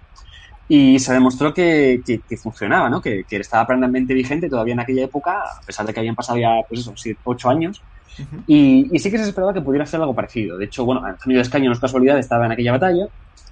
y 0.70 1.00
se 1.00 1.14
demostró 1.14 1.54
que, 1.54 2.02
que, 2.06 2.20
que 2.20 2.38
funcionaba, 2.38 2.90
¿no? 2.90 3.02
Que, 3.02 3.24
que, 3.24 3.38
estaba 3.38 3.66
plenamente 3.66 4.14
vigente 4.14 4.50
todavía 4.50 4.74
en 4.74 4.82
aquella 4.82 5.06
época, 5.06 5.42
a 5.42 5.62
pesar 5.66 5.86
de 5.86 5.94
que 5.94 6.00
habían 6.00 6.16
pasado 6.16 6.38
ya, 6.38 6.62
pues 6.68 6.82
eso, 6.82 6.94
siete, 6.96 7.20
ocho 7.24 7.50
años. 7.50 7.82
Uh 8.20 8.22
-huh. 8.22 8.44
y, 8.48 8.90
y, 8.92 9.00
sí 9.00 9.12
que 9.12 9.18
se 9.18 9.30
esperaba 9.30 9.54
que 9.54 9.62
pudiera 9.62 9.84
hacer 9.84 10.00
algo 10.02 10.14
parecido. 10.14 10.58
De 10.58 10.66
hecho, 10.66 10.84
bueno, 10.86 11.06
Antonio 11.06 11.38
de 11.38 11.44
Escaño 11.44 11.70
no 11.70 11.74
es 11.74 11.80
casualidad, 11.80 12.18
estaba 12.18 12.46
en 12.48 12.52
aquella 12.52 12.72
batalla 12.72 13.08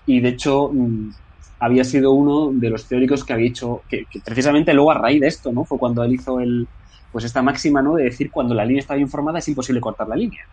y 0.08 0.20
de 0.20 0.30
hecho 0.30 0.70
mmm, 0.74 1.12
había 1.60 1.84
sido 1.84 2.12
uno 2.14 2.52
de 2.52 2.70
los 2.70 2.86
teóricos 2.88 3.24
que 3.24 3.34
había 3.34 3.48
hecho, 3.48 3.84
que, 3.88 4.06
que, 4.12 4.20
precisamente 4.20 4.74
luego 4.74 4.92
a 4.92 4.96
raíz 4.96 5.22
de 5.22 5.28
esto, 5.28 5.52
¿no? 5.52 5.66
Fue 5.66 5.78
cuando 5.78 6.04
él 6.04 6.14
hizo 6.14 6.40
el, 6.40 6.68
pues 7.12 7.26
esta 7.26 7.42
máxima, 7.42 7.82
¿no? 7.82 7.96
De 7.96 8.06
decir 8.06 8.32
cuando 8.32 8.56
la 8.56 8.66
línea 8.66 8.82
está 8.82 8.96
bien 8.96 9.08
formada 9.08 9.40
es 9.40 9.48
imposible 9.48 9.80
cortar 9.80 10.08
la 10.08 10.16
línea 10.16 10.46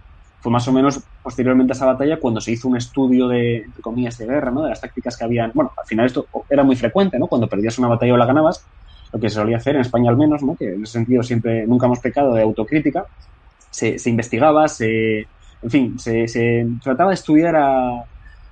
fue 0.43 0.51
más 0.51 0.67
o 0.67 0.73
menos 0.73 1.01
posteriormente 1.23 1.73
a 1.73 1.77
esa 1.77 1.87
batalla 1.87 2.19
cuando 2.19 2.41
se 2.41 2.51
hizo 2.51 2.67
un 2.67 2.77
estudio 2.77 3.29
de, 3.29 3.59
entre 3.59 3.81
comillas, 3.81 4.19
de 4.19 4.27
guerra, 4.27 4.51
¿no? 4.51 4.63
De 4.63 4.71
las 4.71 4.81
tácticas 4.81 5.17
que 5.17 5.25
habían. 5.25 5.53
Bueno, 5.55 5.71
al 5.79 5.87
final 5.87 6.07
esto 6.07 6.27
era 6.51 6.65
muy 6.65 6.75
frecuente, 6.75 7.17
¿no? 7.17 7.29
Cuando 7.29 7.47
perdías 7.47 7.79
una 7.79 7.87
batalla 7.87 8.15
o 8.15 8.17
la 8.17 8.27
ganabas, 8.27 8.67
lo 9.13 9.21
que 9.21 9.29
se 9.31 9.37
solía 9.37 9.59
hacer 9.59 9.77
en 9.77 9.83
España 9.83 10.11
al 10.11 10.17
menos, 10.17 10.43
¿no? 10.43 10.57
Que 10.57 10.75
en 10.75 10.83
ese 10.83 10.95
sentido 10.95 11.23
siempre 11.23 11.65
nunca 11.65 11.87
hemos 11.87 12.01
pecado 12.01 12.35
de 12.35 12.43
autocrítica. 12.43 13.07
Se, 13.71 14.01
se 14.01 14.11
investigaba, 14.11 14.67
se. 14.67 15.21
En 15.63 15.71
fin, 15.71 15.99
se, 16.01 16.27
se 16.27 16.67
trataba 16.83 17.11
de 17.11 17.15
estudiar 17.15 17.55
a, 17.55 18.05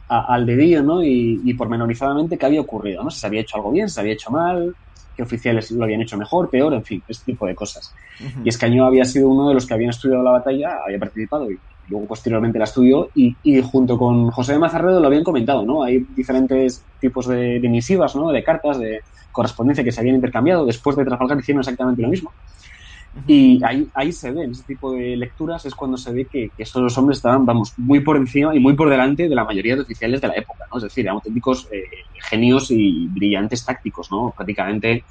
a, 0.08 0.34
al 0.34 0.46
dedillo, 0.46 0.84
¿no? 0.84 1.02
Y, 1.02 1.40
y 1.44 1.54
pormenorizadamente 1.54 2.38
qué 2.38 2.46
había 2.46 2.60
ocurrido, 2.60 3.02
¿no? 3.02 3.10
Si 3.10 3.18
se 3.18 3.26
había 3.26 3.40
hecho 3.40 3.56
algo 3.56 3.72
bien, 3.72 3.88
si 3.88 3.96
se 3.96 4.00
había 4.00 4.12
hecho 4.12 4.30
mal, 4.30 4.76
qué 5.16 5.24
oficiales 5.24 5.72
lo 5.72 5.82
habían 5.82 6.02
hecho 6.02 6.16
mejor, 6.16 6.48
peor, 6.48 6.72
en 6.72 6.84
fin, 6.84 7.02
este 7.08 7.32
tipo 7.32 7.46
de 7.46 7.54
cosas. 7.56 7.92
Y 8.44 8.48
Escaño 8.48 8.84
había 8.84 9.04
sido 9.04 9.28
uno 9.28 9.48
de 9.48 9.54
los 9.54 9.66
que 9.66 9.74
habían 9.74 9.90
estudiado 9.90 10.22
la 10.22 10.30
batalla, 10.30 10.78
había 10.86 10.98
participado 10.98 11.50
y 11.50 11.58
luego 11.90 12.06
posteriormente 12.06 12.58
la 12.58 12.64
estudió 12.64 13.10
y, 13.14 13.36
junto 13.62 13.98
con 13.98 14.30
José 14.30 14.52
de 14.52 14.58
Mazarredo 14.58 15.00
lo 15.00 15.06
habían 15.06 15.24
comentado, 15.24 15.64
¿no? 15.66 15.82
Hay 15.82 16.06
diferentes 16.16 16.84
tipos 17.00 17.26
de, 17.26 17.60
de 17.60 17.68
misivas, 17.68 18.16
¿no? 18.16 18.30
De 18.30 18.42
cartas, 18.42 18.78
de 18.78 19.00
correspondencia 19.32 19.84
que 19.84 19.92
se 19.92 20.00
habían 20.00 20.16
intercambiado. 20.16 20.64
Después 20.64 20.96
de 20.96 21.04
Trafalgar 21.04 21.38
hicieron 21.38 21.60
exactamente 21.60 22.02
lo 22.02 22.08
mismo. 22.08 22.32
Y 23.26 23.60
ahí, 23.64 23.88
ahí 23.94 24.12
se 24.12 24.30
ve, 24.30 24.44
en 24.44 24.52
ese 24.52 24.62
tipo 24.62 24.92
de 24.92 25.16
lecturas 25.16 25.66
es 25.66 25.74
cuando 25.74 25.96
se 25.96 26.12
ve 26.12 26.26
que, 26.26 26.50
estos 26.56 26.80
dos 26.80 26.96
hombres 26.96 27.18
estaban, 27.18 27.44
vamos, 27.44 27.74
muy 27.76 28.00
por 28.00 28.16
encima 28.16 28.54
y 28.54 28.60
muy 28.60 28.74
por 28.74 28.88
delante 28.88 29.28
de 29.28 29.34
la 29.34 29.44
mayoría 29.44 29.74
de 29.74 29.82
oficiales 29.82 30.20
de 30.20 30.28
la 30.28 30.34
época, 30.34 30.64
¿no? 30.70 30.78
Es 30.78 30.84
decir, 30.84 31.04
eran 31.04 31.16
auténticos 31.16 31.68
eh, 31.72 31.82
genios 32.28 32.70
y 32.70 33.08
brillantes 33.08 33.64
tácticos, 33.64 34.12
¿no? 34.12 34.32
Prácticamente 34.36 35.04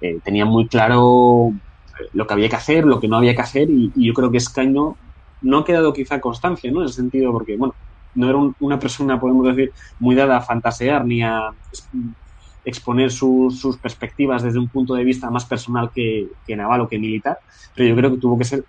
eh, 0.00 0.18
tenían 0.24 0.48
muy 0.48 0.66
claro 0.66 1.52
eh, 2.00 2.08
lo 2.12 2.26
que 2.26 2.34
había 2.34 2.48
que 2.48 2.56
hacer, 2.56 2.84
lo 2.84 2.98
que 2.98 3.06
no 3.06 3.18
había 3.18 3.36
que 3.36 3.42
hacer 3.42 3.70
y, 3.70 3.92
yo 3.94 4.12
creo 4.14 4.32
que 4.32 4.38
Escaño 4.38 4.96
no 5.44 5.58
ha 5.58 5.64
quedado 5.64 5.92
quizá 5.92 6.20
constancia, 6.20 6.70
¿no? 6.72 6.80
En 6.80 6.86
ese 6.86 6.96
sentido, 6.96 7.32
porque, 7.32 7.56
bueno, 7.56 7.74
no 8.14 8.28
era 8.28 8.38
una 8.60 8.78
persona, 8.78 9.20
podemos 9.20 9.46
decir, 9.46 9.72
muy 9.98 10.14
dada 10.14 10.36
a 10.38 10.40
fantasear 10.40 11.04
ni 11.04 11.22
a 11.22 11.50
exponer 12.64 13.10
sus, 13.10 13.78
perspectivas 13.80 14.42
desde 14.42 14.58
un 14.58 14.68
punto 14.68 14.94
de 14.94 15.04
vista 15.04 15.30
más 15.30 15.44
personal 15.44 15.90
que, 15.94 16.28
naval 16.48 16.82
o 16.82 16.88
que 16.88 16.98
militar, 16.98 17.38
pero 17.74 17.88
yo 17.88 17.96
creo 17.96 18.10
que 18.12 18.18
tuvo 18.18 18.38
que 18.38 18.44
ser 18.44 18.64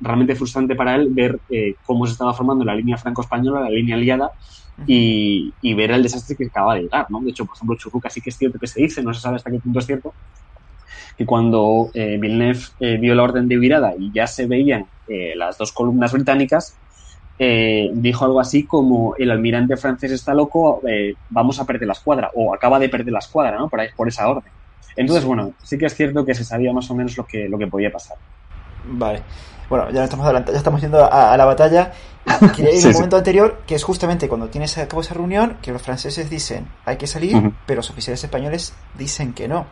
realmente 0.00 0.34
frustrante 0.34 0.74
para 0.74 0.94
él 0.96 1.08
ver 1.10 1.40
eh, 1.48 1.74
cómo 1.84 2.06
se 2.06 2.12
estaba 2.12 2.34
formando 2.34 2.64
la 2.64 2.74
línea 2.74 2.98
franco-española, 2.98 3.60
la 3.60 3.70
línea 3.70 3.96
aliada, 3.96 4.30
y, 4.86 5.74
ver 5.74 5.90
el 5.90 6.02
desastre 6.02 6.36
que 6.36 6.46
acaba 6.46 6.74
de 6.74 6.82
llegar, 6.82 7.06
¿no? 7.10 7.20
De 7.20 7.30
hecho, 7.30 7.44
por 7.44 7.56
ejemplo, 7.56 7.76
Churruca 7.76 8.10
sí 8.10 8.20
que 8.20 8.30
es 8.30 8.36
cierto 8.36 8.58
que 8.58 8.66
se 8.66 8.82
dice, 8.82 9.02
no 9.02 9.12
se 9.12 9.20
sabe 9.20 9.36
hasta 9.36 9.50
qué 9.50 9.58
punto 9.58 9.78
es 9.78 9.86
cierto, 9.86 10.14
que 11.16 11.26
cuando 11.26 11.90
eh, 11.94 12.18
Villeneuve 12.18 12.60
eh, 12.80 12.96
vio 12.98 13.14
la 13.14 13.22
orden 13.22 13.48
de 13.48 13.58
virada 13.58 13.94
y 13.98 14.12
ya 14.12 14.26
se 14.26 14.46
veían 14.46 14.86
las 15.36 15.56
dos 15.56 15.72
columnas 15.72 16.12
británicas, 16.12 16.76
eh, 17.40 17.90
dijo 17.94 18.24
algo 18.24 18.40
así 18.40 18.64
como 18.64 19.14
el 19.16 19.30
almirante 19.30 19.76
francés 19.76 20.10
está 20.10 20.34
loco, 20.34 20.82
eh, 20.88 21.14
vamos 21.30 21.60
a 21.60 21.64
perder 21.64 21.86
la 21.86 21.92
escuadra, 21.92 22.30
o 22.34 22.52
acaba 22.52 22.80
de 22.80 22.88
perder 22.88 23.12
la 23.12 23.20
escuadra, 23.20 23.56
¿no? 23.56 23.68
Por, 23.68 23.80
por 23.94 24.08
esa 24.08 24.28
orden. 24.28 24.50
Entonces, 24.96 25.24
bueno, 25.24 25.52
sí 25.62 25.78
que 25.78 25.86
es 25.86 25.94
cierto 25.94 26.24
que 26.24 26.34
se 26.34 26.44
sabía 26.44 26.72
más 26.72 26.90
o 26.90 26.94
menos 26.96 27.16
lo 27.16 27.24
que, 27.24 27.48
lo 27.48 27.56
que 27.56 27.68
podía 27.68 27.92
pasar. 27.92 28.16
Vale. 28.84 29.22
Bueno, 29.70 29.88
ya 29.90 30.02
estamos 30.02 30.24
adelante, 30.24 30.50
ya 30.50 30.58
estamos 30.58 30.80
yendo 30.80 31.04
a, 31.04 31.36
la 31.36 31.44
batalla. 31.44 31.92
Quería 32.56 32.74
ir 32.74 32.86
un 32.86 32.92
momento 32.94 33.16
anterior, 33.16 33.62
que 33.66 33.76
es 33.76 33.84
justamente 33.84 34.28
cuando 34.28 34.48
tienes 34.48 34.76
a 34.78 34.88
cabo 34.88 35.02
esa 35.02 35.14
reunión, 35.14 35.58
que 35.62 35.70
los 35.70 35.82
franceses 35.82 36.28
dicen 36.28 36.66
hay 36.86 36.96
que 36.96 37.06
salir, 37.06 37.52
pero 37.66 37.78
los 37.78 37.90
oficiales 37.90 38.24
españoles 38.24 38.74
dicen 38.96 39.34
que 39.34 39.46
no. 39.46 39.66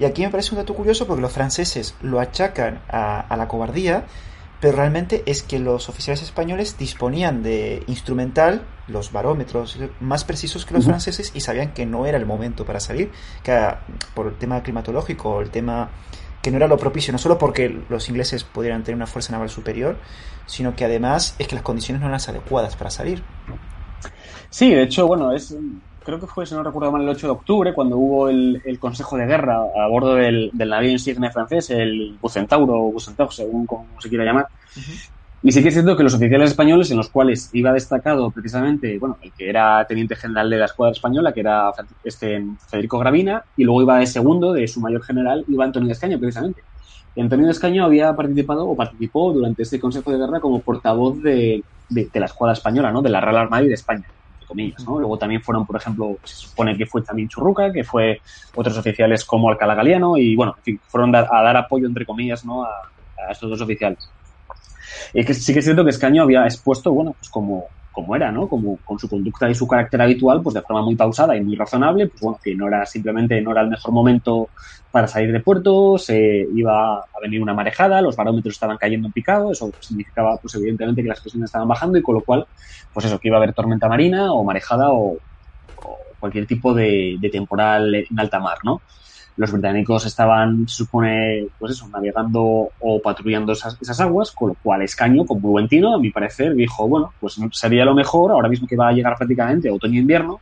Y 0.00 0.06
aquí 0.06 0.22
me 0.22 0.30
parece 0.30 0.52
un 0.52 0.56
dato 0.56 0.74
curioso 0.74 1.06
porque 1.06 1.20
los 1.20 1.30
franceses 1.30 1.94
lo 2.00 2.18
achacan 2.20 2.80
a, 2.88 3.20
a 3.20 3.36
la 3.36 3.46
cobardía, 3.46 4.06
pero 4.58 4.74
realmente 4.76 5.22
es 5.26 5.42
que 5.42 5.58
los 5.58 5.90
oficiales 5.90 6.22
españoles 6.22 6.78
disponían 6.78 7.42
de 7.42 7.82
instrumental, 7.86 8.62
los 8.88 9.12
barómetros 9.12 9.78
más 10.00 10.24
precisos 10.24 10.64
que 10.64 10.72
los 10.72 10.86
franceses 10.86 11.32
y 11.34 11.40
sabían 11.40 11.74
que 11.74 11.84
no 11.84 12.06
era 12.06 12.16
el 12.16 12.24
momento 12.24 12.64
para 12.64 12.80
salir, 12.80 13.10
que 13.42 13.58
por 14.14 14.28
el 14.28 14.38
tema 14.38 14.62
climatológico, 14.62 15.42
el 15.42 15.50
tema 15.50 15.90
que 16.40 16.50
no 16.50 16.56
era 16.56 16.66
lo 16.66 16.78
propicio, 16.78 17.12
no 17.12 17.18
solo 17.18 17.36
porque 17.36 17.68
los 17.90 18.08
ingleses 18.08 18.42
pudieran 18.44 18.82
tener 18.82 18.96
una 18.96 19.06
fuerza 19.06 19.32
naval 19.32 19.50
superior, 19.50 19.98
sino 20.46 20.74
que 20.74 20.86
además 20.86 21.36
es 21.38 21.46
que 21.46 21.54
las 21.54 21.64
condiciones 21.64 22.00
no 22.00 22.06
eran 22.06 22.12
las 22.12 22.28
adecuadas 22.28 22.74
para 22.74 22.90
salir. 22.90 23.22
Sí, 24.48 24.74
de 24.74 24.82
hecho, 24.82 25.06
bueno, 25.06 25.32
es 25.32 25.54
creo 26.10 26.20
que 26.20 26.26
fue, 26.26 26.44
si 26.44 26.54
no 26.54 26.64
recuerdo 26.64 26.90
mal, 26.90 27.02
el 27.02 27.08
8 27.08 27.26
de 27.26 27.32
octubre, 27.32 27.72
cuando 27.72 27.96
hubo 27.96 28.28
el, 28.28 28.78
Consejo 28.80 29.16
de 29.16 29.26
Guerra 29.26 29.58
a 29.62 29.86
bordo 29.86 30.16
del, 30.16 30.50
navío 30.52 30.90
insigne 30.90 31.30
francés, 31.30 31.70
el 31.70 32.18
Bucentauro 32.20 32.74
o 32.74 32.92
Bucentaur, 32.92 33.32
según 33.32 33.64
como 33.64 33.86
se 34.00 34.08
quiera 34.08 34.24
llamar. 34.24 34.48
Y 35.42 35.52
sí 35.52 35.62
que 35.62 35.68
es 35.68 35.74
cierto 35.74 35.96
que 35.96 36.02
los 36.02 36.14
oficiales 36.14 36.50
españoles, 36.50 36.90
en 36.90 36.96
los 36.96 37.10
cuales 37.10 37.48
iba 37.52 37.72
destacado 37.72 38.30
precisamente, 38.32 38.98
bueno, 38.98 39.18
el 39.22 39.30
que 39.32 39.48
era 39.48 39.84
teniente 39.86 40.16
general 40.16 40.50
de 40.50 40.58
la 40.58 40.64
escuadra 40.64 40.92
española, 40.92 41.32
que 41.32 41.40
era 41.40 41.70
este 42.02 42.44
Federico 42.68 42.98
Gravina, 42.98 43.44
y 43.56 43.62
luego 43.62 43.82
iba 43.82 43.98
de 43.98 44.06
segundo, 44.06 44.52
de 44.52 44.66
su 44.66 44.80
mayor 44.80 45.04
general, 45.04 45.44
iba 45.46 45.64
Antonio 45.64 45.92
Escaño, 45.92 46.18
precisamente. 46.18 46.62
Antonio 47.16 47.50
Escaño 47.50 47.84
había 47.84 48.14
participado 48.16 48.68
o 48.68 48.76
participó 48.76 49.32
durante 49.32 49.62
este 49.62 49.78
Consejo 49.78 50.10
de 50.10 50.18
Guerra 50.18 50.40
como 50.40 50.60
portavoz 50.60 51.22
de, 51.22 51.62
de, 51.88 52.20
la 52.20 52.26
escuadra 52.26 52.54
española, 52.54 52.90
¿no? 52.90 53.00
De 53.00 53.10
la 53.10 53.20
Real 53.20 53.36
Armada 53.36 53.62
y 53.62 53.68
de 53.68 53.74
España. 53.74 54.04
Luego 54.54 55.18
también 55.18 55.42
fueron, 55.42 55.66
por 55.66 55.76
ejemplo, 55.76 56.16
se 56.24 56.34
supone 56.34 56.76
que 56.76 56.86
fue 56.86 57.02
también 57.02 57.28
Churruca, 57.28 57.72
que 57.72 57.84
fue 57.84 58.20
otros 58.54 58.76
oficiales 58.76 59.24
como 59.24 59.48
Alcalá 59.48 59.74
Galiano 59.74 60.16
y, 60.16 60.34
bueno, 60.34 60.54
en 60.58 60.62
fin, 60.62 60.80
fueron 60.88 61.14
a, 61.14 61.22
dar 61.22 61.56
apoyo, 61.56 61.86
entre 61.86 62.06
comillas, 62.06 62.44
¿no? 62.44 62.64
A, 62.64 62.70
estos 63.30 63.50
dos 63.50 63.60
oficiales. 63.60 63.98
Y 65.12 65.24
que 65.24 65.34
sí 65.34 65.52
que 65.52 65.58
es 65.60 65.64
cierto 65.64 65.84
que 65.84 65.90
Escaño 65.90 66.22
había 66.22 66.44
expuesto, 66.44 66.92
bueno, 66.92 67.14
pues 67.18 67.28
como, 67.28 67.66
como 67.92 68.14
era, 68.16 68.30
¿no? 68.30 68.48
Como 68.48 68.78
con 68.84 68.98
su 68.98 69.08
conducta 69.08 69.50
y 69.50 69.54
su 69.54 69.66
carácter 69.66 70.00
habitual, 70.02 70.42
pues 70.42 70.54
de 70.54 70.62
forma 70.62 70.82
muy 70.82 70.96
pausada 70.96 71.36
y 71.36 71.42
muy 71.42 71.56
razonable, 71.56 72.06
pues 72.08 72.20
bueno, 72.20 72.38
que 72.42 72.54
no 72.54 72.68
era 72.68 72.86
simplemente, 72.86 73.40
no 73.40 73.52
era 73.52 73.62
el 73.62 73.68
mejor 73.68 73.92
momento 73.92 74.48
para 74.90 75.06
salir 75.06 75.32
de 75.32 75.40
puerto, 75.40 75.98
se 75.98 76.46
iba 76.54 76.98
a 76.98 77.20
venir 77.22 77.42
una 77.42 77.54
marejada, 77.54 78.00
los 78.00 78.16
barómetros 78.16 78.54
estaban 78.54 78.76
cayendo 78.76 79.08
en 79.08 79.12
picado, 79.12 79.52
eso 79.52 79.72
significaba, 79.80 80.36
pues 80.40 80.54
evidentemente 80.54 81.02
que 81.02 81.08
las 81.08 81.20
presiones 81.20 81.48
estaban 81.48 81.68
bajando 81.68 81.98
y 81.98 82.02
con 82.02 82.16
lo 82.16 82.22
cual, 82.22 82.46
pues 82.92 83.06
eso, 83.06 83.18
que 83.18 83.28
iba 83.28 83.36
a 83.36 83.42
haber 83.42 83.54
tormenta 83.54 83.88
marina 83.88 84.32
o 84.32 84.44
marejada 84.44 84.88
o, 84.90 85.18
cualquier 86.18 86.46
tipo 86.46 86.74
de, 86.74 87.16
de 87.18 87.30
temporal 87.30 87.94
en 87.94 88.20
alta 88.20 88.38
mar, 88.38 88.58
¿no? 88.62 88.82
Los 89.36 89.52
británicos 89.52 90.06
estaban, 90.06 90.68
se 90.68 90.76
supone, 90.76 91.46
pues 91.58 91.72
eso, 91.72 91.88
navegando 91.88 92.70
o 92.80 93.00
patrullando 93.02 93.52
esas, 93.52 94.00
aguas, 94.00 94.32
con 94.32 94.50
lo 94.50 94.54
cual 94.62 94.82
Escaño, 94.82 95.24
con 95.24 95.40
muy 95.40 95.50
buen 95.50 95.68
tino, 95.68 95.94
a 95.94 95.98
mi 95.98 96.10
parecer, 96.10 96.54
dijo, 96.54 96.86
bueno, 96.88 97.12
pues 97.20 97.38
sería 97.52 97.84
lo 97.84 97.94
mejor, 97.94 98.32
ahora 98.32 98.48
mismo 98.48 98.66
que 98.66 98.76
va 98.76 98.88
a 98.88 98.92
llegar 98.92 99.16
prácticamente 99.16 99.70
otoño-invierno, 99.70 100.40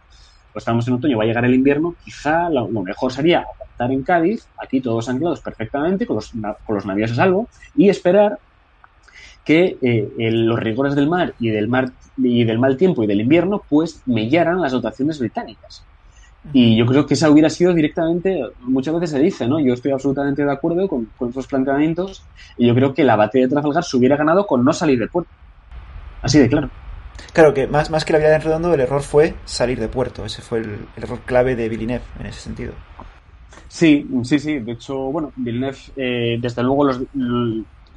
pues 0.53 0.62
estamos 0.62 0.87
en 0.88 0.94
otoño, 0.94 1.18
va 1.18 1.24
a 1.24 1.27
llegar 1.27 1.44
el 1.44 1.55
invierno, 1.55 1.94
quizá 2.05 2.51
lo, 2.51 2.68
mejor 2.68 3.12
sería 3.12 3.46
estar 3.70 3.92
en 3.92 4.03
Cádiz, 4.03 4.48
aquí 4.59 4.81
todos 4.81 5.09
anclados 5.09 5.40
perfectamente, 5.40 6.07
con 6.07 6.16
los, 6.16 6.33
con 6.66 6.74
los 6.74 6.87
navíos 6.87 7.12
a 7.12 7.14
salvo, 7.14 7.48
y 7.77 7.88
esperar 7.88 8.38
que 9.44 9.79
eh, 9.81 10.11
los 10.31 10.59
rigores 10.59 10.94
del 10.94 11.09
mar 11.09 11.33
y 11.38 11.48
del 11.48 11.68
mar 11.68 11.90
y 12.18 12.44
del 12.44 12.59
mal 12.59 12.77
tiempo 12.77 13.03
y 13.03 13.07
del 13.07 13.22
invierno 13.22 13.62
pues 13.66 14.03
mellaran 14.05 14.61
las 14.61 14.72
dotaciones 14.72 15.18
británicas. 15.18 15.85
Y 16.53 16.77
yo 16.77 16.87
creo 16.87 17.05
que 17.05 17.14
esa 17.14 17.31
hubiera 17.31 17.51
sido 17.51 17.74
directamente, 17.74 18.40
muchas 18.61 18.94
veces 18.94 19.11
se 19.11 19.18
dice, 19.18 19.46
¿no? 19.46 19.61
Yo 19.61 19.74
estoy 19.74 19.92
absolutamente 19.92 20.44
de 20.44 20.53
acuerdo 20.53 20.88
con, 20.88 21.07
con 21.18 21.31
esos 21.31 21.46
planteamientos 21.46 22.24
y 22.57 22.66
yo 22.66 22.74
creo 22.74 22.94
que 22.94 23.05
la 23.05 23.16
batalla 23.16 23.44
de 23.44 23.51
Trafalgar 23.51 23.85
se 23.85 23.96
hubiera 23.96 24.16
ganado 24.16 24.46
con 24.46 24.64
no 24.64 24.72
salir 24.72 24.98
de 24.98 25.09
puerto. 25.09 25.31
Así 26.22 26.38
de 26.38 26.48
claro. 26.48 26.70
Claro 27.33 27.55
que 27.55 27.66
más, 27.66 27.90
más 27.90 28.05
que 28.05 28.12
la 28.12 28.18
vida 28.18 28.31
de 28.31 28.38
Redondo, 28.38 28.72
el 28.72 28.81
error 28.81 29.03
fue 29.03 29.35
salir 29.44 29.79
de 29.79 29.88
puerto. 29.88 30.24
Ese 30.24 30.42
fue 30.42 30.61
el, 30.61 30.79
error 30.96 31.20
clave 31.24 31.57
de 31.57 31.68
Villeneuve 31.68 32.05
en 32.20 32.27
ese 32.27 32.40
sentido. 32.40 32.72
Sí, 33.68 34.09
sí, 34.22 34.38
sí. 34.38 34.59
De 34.61 34.72
hecho, 34.72 34.96
bueno, 34.96 35.33
Villeneuve, 35.37 35.79
eh, 35.96 36.38
desde 36.40 36.62
luego, 36.62 36.85
los, 36.85 37.01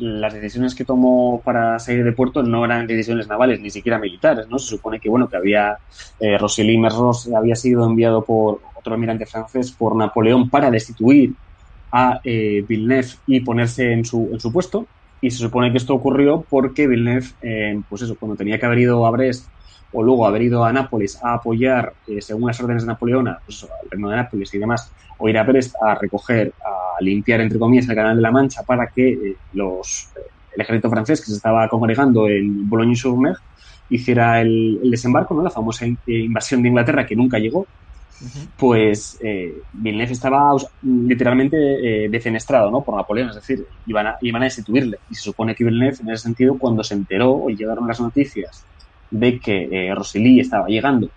las 0.02 0.34
decisiones 0.34 0.74
que 0.74 0.84
tomó 0.84 1.42
para 1.46 1.78
salir 1.78 2.04
de 2.04 2.12
puerto 2.12 2.42
no 2.42 2.66
eran 2.66 2.88
decisiones 2.88 3.28
navales, 3.28 3.60
ni 3.62 3.70
siquiera 3.70 4.00
militares, 4.00 4.48
¿no? 4.50 4.58
Se 4.58 4.68
supone 4.68 5.00
que, 5.00 5.10
bueno, 5.10 5.30
que 5.30 5.38
había, 5.38 5.78
eh, 6.20 6.38
Rosely 6.40 6.78
Merros 6.78 7.30
había 7.34 7.56
sido 7.56 7.86
enviado 7.86 8.24
por 8.24 8.62
otro 8.76 8.94
almirante 8.94 9.28
francés, 9.28 9.72
por 9.72 9.96
Napoleón, 9.96 10.50
para 10.50 10.72
destituir 10.72 11.34
a 11.92 12.20
eh, 12.24 12.66
Villeneuve 12.68 13.10
y 13.28 13.42
ponerse 13.42 13.94
en 13.94 14.04
su, 14.04 14.30
en 14.34 14.40
su 14.40 14.52
puesto. 14.52 14.88
Y 15.22 15.30
se 15.30 15.38
supone 15.38 15.72
que 15.72 15.78
esto 15.78 15.94
ocurrió 15.94 16.44
porque 16.50 16.88
Villeneuve, 16.88 17.28
eh, 17.44 17.80
pues 17.88 18.02
eso, 18.02 18.16
cuando 18.16 18.36
tenía 18.36 18.60
que 18.60 18.66
haber 18.66 18.80
ido 18.80 19.06
a 19.06 19.12
Brest 19.12 19.46
o 19.94 20.04
luego 20.04 20.26
haber 20.26 20.44
ido 20.44 20.64
a 20.64 20.72
Nápoles 20.72 21.22
a 21.24 21.34
apoyar, 21.34 21.94
eh, 22.08 22.22
según 22.22 22.48
las 22.48 22.60
órdenes 22.62 22.84
de 22.84 22.88
Napoleón, 22.88 23.30
pues, 23.46 23.64
al 23.64 23.90
reino 23.90 24.10
de 24.10 24.16
Nápoles 24.16 24.54
y 24.54 24.58
demás, 24.58 24.92
o 25.18 25.30
ir 25.30 25.38
a 25.38 25.44
Brest 25.44 25.76
a 25.82 25.96
recoger, 25.96 26.54
a 26.64 27.02
limpiar, 27.02 27.42
entre 27.42 27.60
comillas, 27.60 27.90
el 27.90 27.96
canal 27.96 28.16
de 28.16 28.22
la 28.22 28.32
Mancha 28.32 28.64
para 28.64 28.88
que 28.88 29.10
eh, 29.10 29.36
los, 29.54 30.10
eh, 30.16 30.22
el 30.56 30.62
ejército 30.62 30.90
francés 30.90 31.20
que 31.20 31.28
se 31.28 31.36
estaba 31.36 31.68
congregando 31.68 32.28
en 32.28 32.68
Boulogne-sur-Mer 32.70 33.36
hiciera 33.90 34.40
el, 34.42 34.80
desembarco, 34.90 35.34
¿no? 35.34 35.44
la 35.44 35.50
famosa 35.50 35.86
invasión 36.08 36.62
de 36.62 36.70
Inglaterra 36.70 37.06
que 37.06 37.16
nunca 37.16 37.38
llegó, 37.38 37.68
pues 38.56 39.20
eh, 39.22 39.62
Villeneuve 39.74 40.14
estaba 40.14 40.56
literalmente 40.84 41.58
defenestrado 42.10 42.72
¿no? 42.72 42.82
por 42.82 42.96
Napoleón, 42.96 43.30
es 43.30 43.36
decir, 43.36 43.66
iban 43.88 44.08
a, 44.08 44.18
iban 44.22 44.44
a 44.44 44.46
destituirle. 44.46 45.00
Y 45.10 45.16
se 45.16 45.24
supone 45.24 45.54
que 45.56 45.66
Villeneuve, 45.66 45.98
en 46.02 46.10
ese 46.12 46.24
sentido, 46.24 46.58
cuando 46.58 46.84
se 46.86 46.94
enteró 46.94 47.32
o 47.34 47.50
llegaron 47.50 47.86
las 47.86 48.00
noticias 48.00 48.66
de 49.12 49.40
que 49.40 49.70
eh, 49.72 49.94
estaba 50.40 50.68
llegando. 50.68 51.10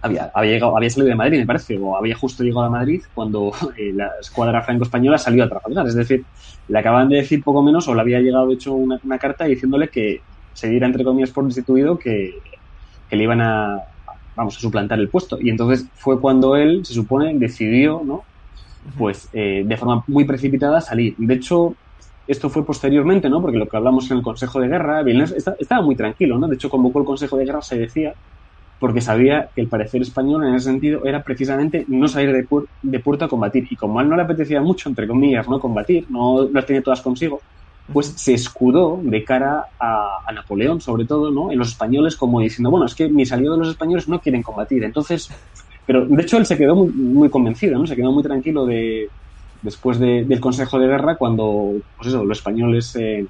Había, 0.00 0.30
había, 0.32 0.52
llegado, 0.52 0.76
había 0.76 0.90
salido 0.90 1.08
de 1.08 1.16
Madrid, 1.16 1.40
me 1.40 1.46
parece, 1.46 1.76
o 1.76 1.96
había 1.96 2.16
justo 2.16 2.44
llegado 2.44 2.66
a 2.66 2.70
Madrid 2.70 3.02
cuando 3.14 3.52
eh, 3.76 3.92
la 3.92 4.12
escuadra 4.20 4.62
franco-española 4.62 5.18
salió 5.18 5.44
a 5.44 5.48
Trafalgar. 5.48 5.86
Es 5.86 5.94
decir, 5.94 6.24
le 6.68 6.78
acaban 6.78 7.08
de 7.08 7.16
decir 7.16 7.42
poco 7.42 7.62
menos, 7.62 7.88
o 7.88 7.94
le 7.94 8.00
había 8.00 8.20
llegado, 8.20 8.50
hecho, 8.52 8.72
una, 8.74 9.18
carta 9.18 9.44
diciéndole 9.44 9.88
que 9.88 10.22
se 10.54 10.68
diera, 10.68 10.86
entre 10.86 11.04
comillas, 11.04 11.30
por 11.30 11.44
destituido, 11.44 11.98
que, 11.98 12.38
que 13.10 13.16
le 13.16 13.24
iban 13.24 13.40
a, 13.40 13.82
vamos, 14.36 14.56
a 14.56 14.60
suplantar 14.60 14.98
el 14.98 15.08
puesto. 15.08 15.38
Y 15.40 15.50
entonces 15.50 15.86
fue 15.94 16.20
cuando 16.20 16.56
él, 16.56 16.84
se 16.84 16.94
supone, 16.94 17.36
decidió, 17.38 18.02
¿no? 18.04 18.24
pues 18.96 19.28
eh, 19.32 19.64
de 19.66 19.76
forma 19.76 20.04
muy 20.06 20.24
precipitada 20.24 20.80
salir. 20.80 21.14
De 21.18 21.34
hecho, 21.34 21.74
esto 22.28 22.50
fue 22.50 22.64
posteriormente, 22.64 23.30
¿no? 23.30 23.40
Porque 23.40 23.56
lo 23.56 23.66
que 23.66 23.76
hablamos 23.76 24.10
en 24.10 24.18
el 24.18 24.22
Consejo 24.22 24.60
de 24.60 24.68
Guerra, 24.68 25.02
Villeneuve 25.02 25.38
estaba 25.58 25.82
muy 25.82 25.96
tranquilo, 25.96 26.38
¿no? 26.38 26.46
De 26.46 26.56
hecho, 26.56 26.68
convocó 26.68 27.00
el 27.00 27.06
Consejo 27.06 27.38
de 27.38 27.46
Guerra, 27.46 27.62
se 27.62 27.78
decía, 27.78 28.12
porque 28.78 29.00
sabía 29.00 29.48
que 29.54 29.62
el 29.62 29.68
parecer 29.68 30.02
español 30.02 30.46
en 30.46 30.54
ese 30.54 30.66
sentido 30.66 31.04
era 31.06 31.22
precisamente 31.22 31.86
no 31.88 32.06
salir 32.06 32.32
de, 32.32 32.46
de 32.82 33.00
puerto 33.00 33.24
a 33.24 33.28
combatir. 33.28 33.66
Y 33.70 33.76
como 33.76 33.98
a 33.98 34.02
él 34.02 34.10
no 34.10 34.16
le 34.16 34.22
apetecía 34.22 34.60
mucho, 34.60 34.90
entre 34.90 35.08
comillas, 35.08 35.48
no 35.48 35.58
combatir, 35.58 36.06
no 36.10 36.48
las 36.52 36.66
tenía 36.66 36.82
todas 36.82 37.00
consigo, 37.00 37.40
pues 37.90 38.08
se 38.08 38.34
escudó 38.34 39.00
de 39.02 39.24
cara 39.24 39.64
a, 39.80 40.18
a, 40.26 40.32
Napoleón, 40.32 40.82
sobre 40.82 41.06
todo, 41.06 41.30
¿no? 41.30 41.50
En 41.50 41.58
los 41.58 41.68
españoles, 41.68 42.14
como 42.14 42.40
diciendo, 42.40 42.70
bueno, 42.70 42.84
es 42.84 42.94
que 42.94 43.08
mis 43.08 43.32
aliados 43.32 43.58
los 43.58 43.68
españoles 43.70 44.06
no 44.06 44.20
quieren 44.20 44.42
combatir. 44.42 44.84
Entonces, 44.84 45.30
pero 45.86 46.04
de 46.04 46.22
hecho 46.22 46.36
él 46.36 46.44
se 46.44 46.58
quedó 46.58 46.76
muy, 46.76 46.88
muy 46.88 47.30
convencido, 47.30 47.78
¿no? 47.78 47.86
Se 47.86 47.96
quedó 47.96 48.12
muy 48.12 48.22
tranquilo 48.22 48.66
de, 48.66 49.08
después 49.62 49.98
de, 49.98 50.24
del 50.24 50.40
Consejo 50.40 50.78
de 50.78 50.86
Guerra, 50.86 51.16
cuando, 51.16 51.72
pues 51.96 52.08
eso, 52.08 52.24
los 52.24 52.38
españoles 52.38 52.94
eh, 52.96 53.26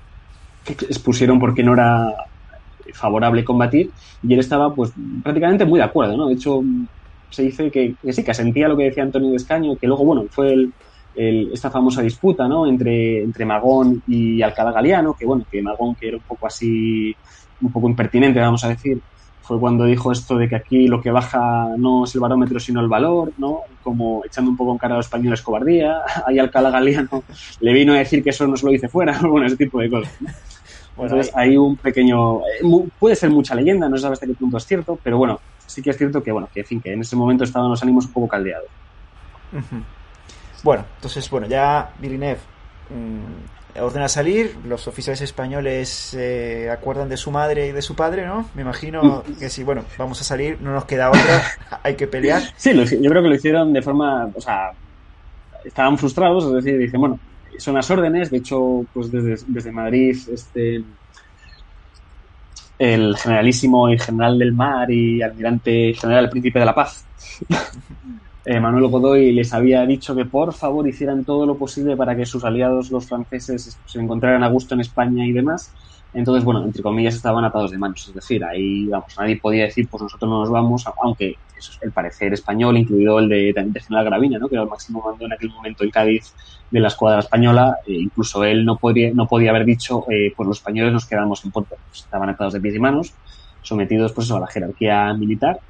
expusieron 0.67 1.39
porque 1.39 1.63
no 1.63 1.75
era 1.75 2.15
favorable 2.93 3.45
combatir, 3.45 3.91
y 4.23 4.33
él 4.33 4.41
estaba, 4.41 4.75
pues, 4.75 4.93
prácticamente 5.23 5.65
muy 5.65 5.79
de 5.79 5.85
acuerdo, 5.85 6.17
¿no? 6.17 6.29
De 6.29 6.35
hecho, 6.35 6.63
se 7.31 7.43
dice 7.43 7.71
que, 7.71 7.95
que 8.03 8.13
sí, 8.13 8.25
que 8.25 8.31
asentía 8.31 8.69
lo 8.69 8.77
que 8.77 8.85
decía 8.85 9.03
Antonio 9.03 9.31
de 9.31 9.37
Escaño, 9.37 9.77
que 9.77 9.87
luego, 9.87 10.05
bueno, 10.05 10.25
fue 10.31 10.53
el, 10.53 10.73
el, 11.15 11.51
esta 11.53 11.71
famosa 11.71 12.03
disputa, 12.03 12.49
¿no? 12.49 12.67
Entre, 12.67 13.23
entre 13.23 13.45
Magón 13.45 14.03
y 14.07 14.41
Alcalá 14.43 14.73
Galiano, 14.73 15.15
que, 15.19 15.27
bueno, 15.27 15.45
que 15.51 15.63
Magón, 15.63 15.95
que 15.95 16.09
era 16.09 16.17
un 16.17 16.23
poco 16.23 16.47
así, 16.47 17.15
un 17.61 17.73
poco 17.73 17.89
impertinente, 17.89 18.41
vamos 18.41 18.65
a 18.65 18.69
decir, 18.69 19.01
fue 19.49 19.59
cuando 19.59 19.85
dijo 19.85 20.13
esto 20.13 20.37
de 20.37 20.47
que 20.47 20.57
aquí 20.57 20.89
lo 20.89 21.01
que 21.01 21.11
baja 21.11 21.71
no 21.79 22.05
es 22.05 22.15
el 22.15 22.21
barómetro 22.21 22.61
sino 22.61 22.83
el 22.83 22.89
valor, 22.89 23.33
¿no? 23.39 23.63
Como 23.83 24.23
echando 24.23 24.51
un 24.51 24.59
poco 24.59 24.73
en 24.73 24.79
cara 24.79 24.93
a 24.93 24.97
los 24.99 25.07
españoles 25.07 25.41
cobardía. 25.41 26.03
Ahí 26.27 26.39
Alcalá 26.39 26.71
Galiano 26.71 27.25
le 27.61 27.73
vino 27.73 27.95
a 27.95 27.97
decir 27.97 28.23
que 28.23 28.29
eso 28.29 28.47
no 28.47 28.59
se 28.59 28.67
lo 28.67 28.73
dice 28.73 28.91
fuera, 28.91 29.19
bueno, 29.23 29.47
ese 29.47 29.57
tipo 29.57 29.81
de 29.81 29.89
cosas. 29.89 30.13
Bueno, 30.95 31.15
Entonces 31.15 31.35
hay 31.35 31.57
un 31.57 31.77
pequeño, 31.77 32.41
puede 32.99 33.17
ser 33.17 33.31
mucha 33.31 33.55
leyenda, 33.55 33.89
no 33.89 33.97
se 33.97 34.03
sabe 34.03 34.13
hasta 34.13 34.27
qué 34.27 34.35
punto 34.35 34.59
es 34.59 34.67
cierto, 34.67 34.99
pero 35.03 35.17
bueno, 35.17 35.41
sí 35.65 35.81
que 35.81 35.91
es 35.91 35.97
cierto 35.97 36.23
que 36.23 36.31
bueno, 36.31 36.51
que 36.53 36.61
en 36.61 36.67
fin, 36.67 36.81
que 36.83 36.93
en 36.93 37.01
ese 37.01 37.17
momento 37.17 37.45
estaban 37.45 37.71
los 37.71 37.83
ánimos 37.83 38.05
un 38.05 38.13
poco 38.13 38.29
caldeados. 38.29 38.69
Uh 39.53 39.57
-huh. 39.57 39.83
Bueno, 40.63 40.85
entonces 40.97 41.31
bueno, 41.31 41.47
ya 41.47 41.91
Villeneuve 41.99 42.41
mmm, 42.91 43.58
ordena 43.81 44.09
salir, 44.09 44.57
los 44.65 44.87
oficiales 44.89 45.21
españoles 45.21 46.15
eh, 46.15 46.69
acuerdan 46.71 47.09
de 47.09 47.17
su 47.17 47.31
madre 47.31 47.69
y 47.69 47.73
de 47.73 47.83
su 47.83 47.95
padre, 47.95 48.27
¿no? 48.27 48.49
Me 48.55 48.63
imagino 48.63 49.23
que 49.39 49.49
sí, 49.49 49.65
bueno, 49.65 49.85
vamos 49.97 50.21
a 50.21 50.25
salir, 50.25 50.59
no 50.61 50.73
nos 50.73 50.85
queda 50.85 51.11
otra, 51.11 51.43
hay 51.83 51.95
que 51.95 52.07
pelear. 52.07 52.43
Sí, 52.57 52.73
lo, 52.73 52.85
yo 52.85 53.11
creo 53.11 53.23
que 53.23 53.29
lo 53.29 53.35
hicieron 53.35 53.73
de 53.73 53.83
forma, 53.83 54.31
o 54.35 54.41
sea, 54.41 54.73
estaban 55.65 55.99
frustrados, 55.99 56.45
es 56.47 56.65
decir, 56.65 56.79
dicen, 56.79 57.01
bueno, 57.01 57.19
son 57.59 57.75
las 57.75 57.91
órdenes, 57.91 58.31
de 58.31 58.39
hecho, 58.39 58.85
pues 58.93 59.11
desde, 59.11 59.45
desde 59.49 59.73
Madrid, 59.73 60.17
este 60.33 60.85
el 62.79 63.17
generalísimo 63.17 63.91
y 63.91 63.99
general 63.99 64.39
del 64.39 64.53
mar 64.53 64.89
y 64.89 65.21
almirante 65.21 65.95
general 65.95 66.31
príncipe 66.31 66.61
de 66.61 66.65
la 66.65 66.75
paz 66.77 67.05
eh, 68.45 68.61
Manuel 68.61 68.87
Godoy 68.89 69.33
les 69.33 69.53
había 69.53 69.85
dicho 69.85 70.15
que 70.15 70.25
por 70.25 70.53
favor 70.55 70.89
hicieran 70.89 71.25
todo 71.25 71.45
lo 71.45 71.57
posible 71.57 71.97
para 71.97 72.17
que 72.17 72.25
sus 72.25 72.45
aliados, 72.45 72.91
los 72.91 73.07
franceses, 73.07 73.79
se 73.85 74.01
encontraran 74.01 74.43
a 74.43 74.49
gusto 74.49 74.75
en 74.75 74.81
España 74.81 75.27
y 75.27 75.33
demás. 75.33 75.73
Entonces, 76.15 76.43
bueno, 76.45 76.65
entre 76.65 76.83
comillas, 76.83 77.15
estaban 77.15 77.45
atados 77.45 77.71
de 77.71 77.79
manos. 77.79 78.09
Es 78.09 78.15
decir, 78.15 78.43
ahí, 78.43 78.87
vamos, 78.87 79.15
nadie 79.19 79.37
podía 79.37 79.65
decir, 79.65 79.89
pues 79.91 80.03
nosotros 80.03 80.31
no 80.31 80.41
nos 80.41 80.51
vamos, 80.51 80.85
aunque 81.03 81.37
eso 81.59 81.73
es 81.73 81.79
el 81.83 81.93
parecer 81.93 82.33
español, 82.33 82.79
incluido 82.79 83.19
el 83.19 83.29
de, 83.29 83.53
de 83.53 83.81
General 83.81 84.07
Gravina, 84.07 84.39
¿no? 84.39 84.49
que 84.49 84.55
era 84.55 84.63
el 84.63 84.71
máximo 84.71 85.03
mando 85.05 85.27
en 85.27 85.33
aquel 85.33 85.51
momento 85.51 85.85
en 85.85 85.91
Cádiz 85.91 86.33
de 86.71 86.81
la 86.81 86.89
escuadra 86.89 87.19
española. 87.21 87.77
Eh, 87.87 87.93
incluso 87.93 88.43
él 88.45 88.65
no 88.65 88.77
podía, 88.77 89.13
no 89.13 89.27
podía 89.27 89.51
haber 89.51 89.67
dicho, 89.67 90.05
eh, 90.11 90.33
pues 90.35 90.47
los 90.47 90.59
españoles 90.59 90.93
nos 90.93 91.07
quedamos 91.07 91.45
en 91.45 91.51
puerto. 91.51 91.77
Estaban 91.93 92.31
atados 92.31 92.55
de 92.55 92.61
pies 92.61 92.77
y 92.77 92.79
manos, 92.79 93.13
sometidos 93.61 94.13
pues 94.13 94.27
eso, 94.27 94.37
a 94.37 94.41
la 94.41 94.47
jerarquía 94.47 95.13
militar 95.13 95.61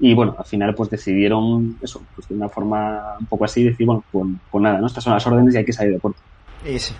y 0.00 0.14
bueno, 0.14 0.34
al 0.38 0.44
final 0.46 0.74
pues 0.74 0.90
decidieron 0.90 1.76
eso, 1.82 2.02
pues 2.14 2.26
de 2.28 2.34
una 2.34 2.48
forma 2.48 3.16
un 3.20 3.26
poco 3.26 3.44
así, 3.44 3.64
decir, 3.64 3.86
bueno, 3.86 4.02
pues, 4.10 4.26
pues 4.50 4.62
nada, 4.62 4.78
¿no? 4.80 4.86
Estas 4.86 5.04
son 5.04 5.12
las 5.12 5.26
órdenes 5.26 5.54
y 5.54 5.58
hay 5.58 5.64
que 5.64 5.72
salir 5.72 5.92
de 5.92 5.98
puerto. 6.00 6.18
Y 6.66 6.78
sí, 6.78 6.94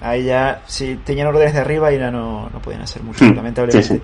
ahí 0.00 0.24
ya, 0.24 0.62
si 0.66 0.96
tenían 0.96 1.26
órdenes 1.28 1.52
de 1.52 1.60
arriba 1.60 1.92
y 1.92 1.98
ya 1.98 2.10
no, 2.10 2.48
no 2.48 2.58
podían 2.60 2.82
hacer 2.82 3.02
mucho, 3.02 3.24
lamentablemente. 3.26 3.82
Sí, 3.82 3.94
sí. 3.94 4.02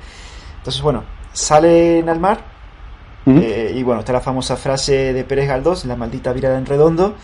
Entonces, 0.58 0.82
bueno, 0.82 1.02
salen 1.32 2.08
al 2.08 2.20
mar 2.20 2.40
-huh. 3.26 3.42
eh, 3.42 3.72
y 3.74 3.82
bueno, 3.82 4.00
está 4.00 4.12
la 4.12 4.20
famosa 4.20 4.56
frase 4.56 5.12
de 5.12 5.24
Pérez 5.24 5.48
Galdós, 5.48 5.84
la 5.86 5.96
maldita 5.96 6.32
virada 6.32 6.58
en 6.58 6.66
redondo, 6.66 7.14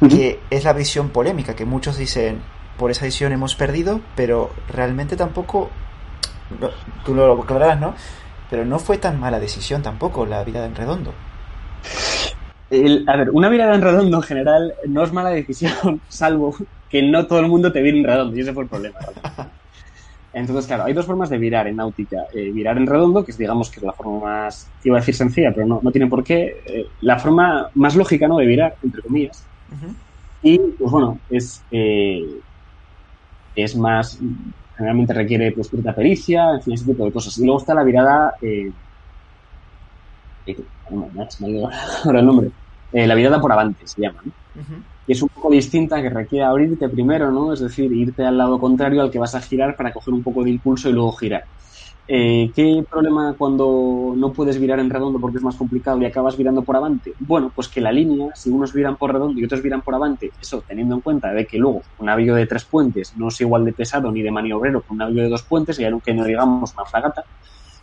-huh. 0.00 0.08
que 0.08 0.40
es 0.50 0.64
la 0.64 0.72
visión 0.74 1.10
polémica, 1.10 1.54
que 1.54 1.64
muchos 1.64 1.96
dicen, 1.96 2.40
por 2.78 2.90
esa 2.90 3.04
visión 3.06 3.32
hemos 3.32 3.54
perdido, 3.54 4.00
pero 4.16 4.50
realmente 4.68 5.16
tampoco, 5.16 5.70
no, 6.60 6.68
tú 7.04 7.14
lo 7.14 7.42
aclararás, 7.42 7.80
¿no? 7.80 7.94
Pero 8.52 8.66
no 8.66 8.78
fue 8.78 8.98
tan 8.98 9.18
mala 9.18 9.40
decisión 9.40 9.80
tampoco 9.80 10.26
la 10.26 10.44
virada 10.44 10.66
en 10.66 10.74
redondo. 10.74 11.14
El, 12.68 13.08
a 13.08 13.16
ver, 13.16 13.30
una 13.30 13.48
virada 13.48 13.74
en 13.74 13.80
redondo 13.80 14.18
en 14.18 14.22
general 14.22 14.74
no 14.88 15.02
es 15.02 15.10
mala 15.10 15.30
decisión, 15.30 16.02
salvo 16.10 16.54
que 16.90 17.00
no 17.00 17.26
todo 17.26 17.40
el 17.40 17.48
mundo 17.48 17.72
te 17.72 17.80
vire 17.80 17.96
en 17.96 18.04
redondo, 18.04 18.36
y 18.36 18.40
ese 18.40 18.52
fue 18.52 18.64
el 18.64 18.68
problema. 18.68 18.98
Entonces, 20.34 20.66
claro, 20.66 20.84
hay 20.84 20.92
dos 20.92 21.06
formas 21.06 21.30
de 21.30 21.38
virar 21.38 21.66
en 21.66 21.76
náutica. 21.76 22.26
Eh, 22.34 22.50
virar 22.52 22.76
en 22.76 22.86
redondo, 22.86 23.24
que 23.24 23.30
es, 23.30 23.38
digamos, 23.38 23.70
que 23.70 23.80
es 23.80 23.84
la 23.84 23.94
forma 23.94 24.20
más, 24.20 24.68
iba 24.84 24.98
a 24.98 25.00
decir 25.00 25.14
sencilla, 25.14 25.52
pero 25.54 25.66
no, 25.66 25.80
no 25.82 25.90
tiene 25.90 26.08
por 26.08 26.22
qué. 26.22 26.62
Eh, 26.66 26.86
la 27.00 27.18
forma 27.18 27.70
más 27.74 27.96
lógica, 27.96 28.28
¿no?, 28.28 28.36
de 28.36 28.44
virar, 28.44 28.76
entre 28.82 29.00
comillas. 29.00 29.46
Uh 29.70 29.86
-huh. 29.86 29.94
Y, 30.42 30.58
pues 30.58 30.90
bueno, 30.90 31.18
es, 31.30 31.64
eh, 31.70 32.38
es 33.56 33.74
más 33.76 34.20
generalmente 34.76 35.12
requiere 35.12 35.52
pues 35.52 35.68
cierta 35.68 35.94
pericia, 35.94 36.54
en 36.54 36.62
fin, 36.62 36.74
ese 36.74 36.86
tipo 36.86 37.04
de 37.04 37.12
cosas. 37.12 37.36
Y 37.38 37.44
luego 37.44 37.58
está 37.58 37.74
la 37.74 37.84
virada, 37.84 38.34
eh, 38.40 38.70
no, 40.90 41.08
me 41.14 41.22
ahora 42.04 42.20
el 42.20 42.26
nombre, 42.26 42.50
eh, 42.92 43.06
la 43.06 43.14
virada 43.14 43.40
por 43.40 43.52
avante 43.52 43.86
se 43.86 44.02
llama, 44.02 44.20
¿no? 44.24 44.32
Uh 44.54 44.64
-huh. 44.64 44.82
Y 45.06 45.12
es 45.12 45.22
un 45.22 45.28
poco 45.28 45.50
distinta, 45.50 46.00
que 46.00 46.10
requiere 46.10 46.44
abrirte 46.44 46.88
primero, 46.88 47.30
¿no? 47.30 47.52
Es 47.52 47.60
decir, 47.60 47.92
irte 47.92 48.24
al 48.24 48.38
lado 48.38 48.60
contrario 48.60 49.02
al 49.02 49.10
que 49.10 49.18
vas 49.18 49.34
a 49.34 49.40
girar 49.40 49.76
para 49.76 49.92
coger 49.92 50.14
un 50.14 50.22
poco 50.22 50.44
de 50.44 50.50
impulso 50.50 50.88
y 50.88 50.92
luego 50.92 51.12
girar. 51.12 51.44
Eh, 52.14 52.52
¿Qué 52.54 52.84
problema 52.90 53.34
cuando 53.38 54.12
no 54.18 54.34
puedes 54.34 54.58
virar 54.60 54.78
en 54.80 54.90
redondo 54.90 55.18
porque 55.18 55.38
es 55.38 55.42
más 55.44 55.56
complicado 55.56 55.98
y 56.02 56.04
acabas 56.04 56.36
virando 56.36 56.62
por 56.62 56.76
avante? 56.76 57.14
Bueno, 57.18 57.50
pues 57.54 57.70
que 57.70 57.80
la 57.80 57.90
línea, 57.90 58.26
si 58.34 58.50
unos 58.50 58.74
viran 58.74 58.98
por 58.98 59.10
redondo 59.14 59.40
y 59.40 59.44
otros 59.44 59.62
viran 59.62 59.80
por 59.80 59.94
avante, 59.94 60.34
eso 60.38 60.62
teniendo 60.66 60.94
en 60.94 61.00
cuenta 61.00 61.32
de 61.32 61.46
que 61.46 61.56
luego 61.56 61.86
un 61.96 62.06
navío 62.06 62.34
de 62.34 62.46
tres 62.46 62.66
puentes 62.66 63.14
no 63.16 63.28
es 63.28 63.40
igual 63.40 63.64
de 63.64 63.72
pesado 63.72 64.12
ni 64.12 64.20
de 64.20 64.30
maniobrero 64.30 64.82
que 64.82 64.92
un 64.92 64.98
navío 64.98 65.22
de 65.22 65.30
dos 65.30 65.44
puentes, 65.48 65.78
y 65.78 65.84
aunque 65.86 66.12
no 66.12 66.24
digamos 66.24 66.74
una 66.76 66.84
fragata, 66.84 67.24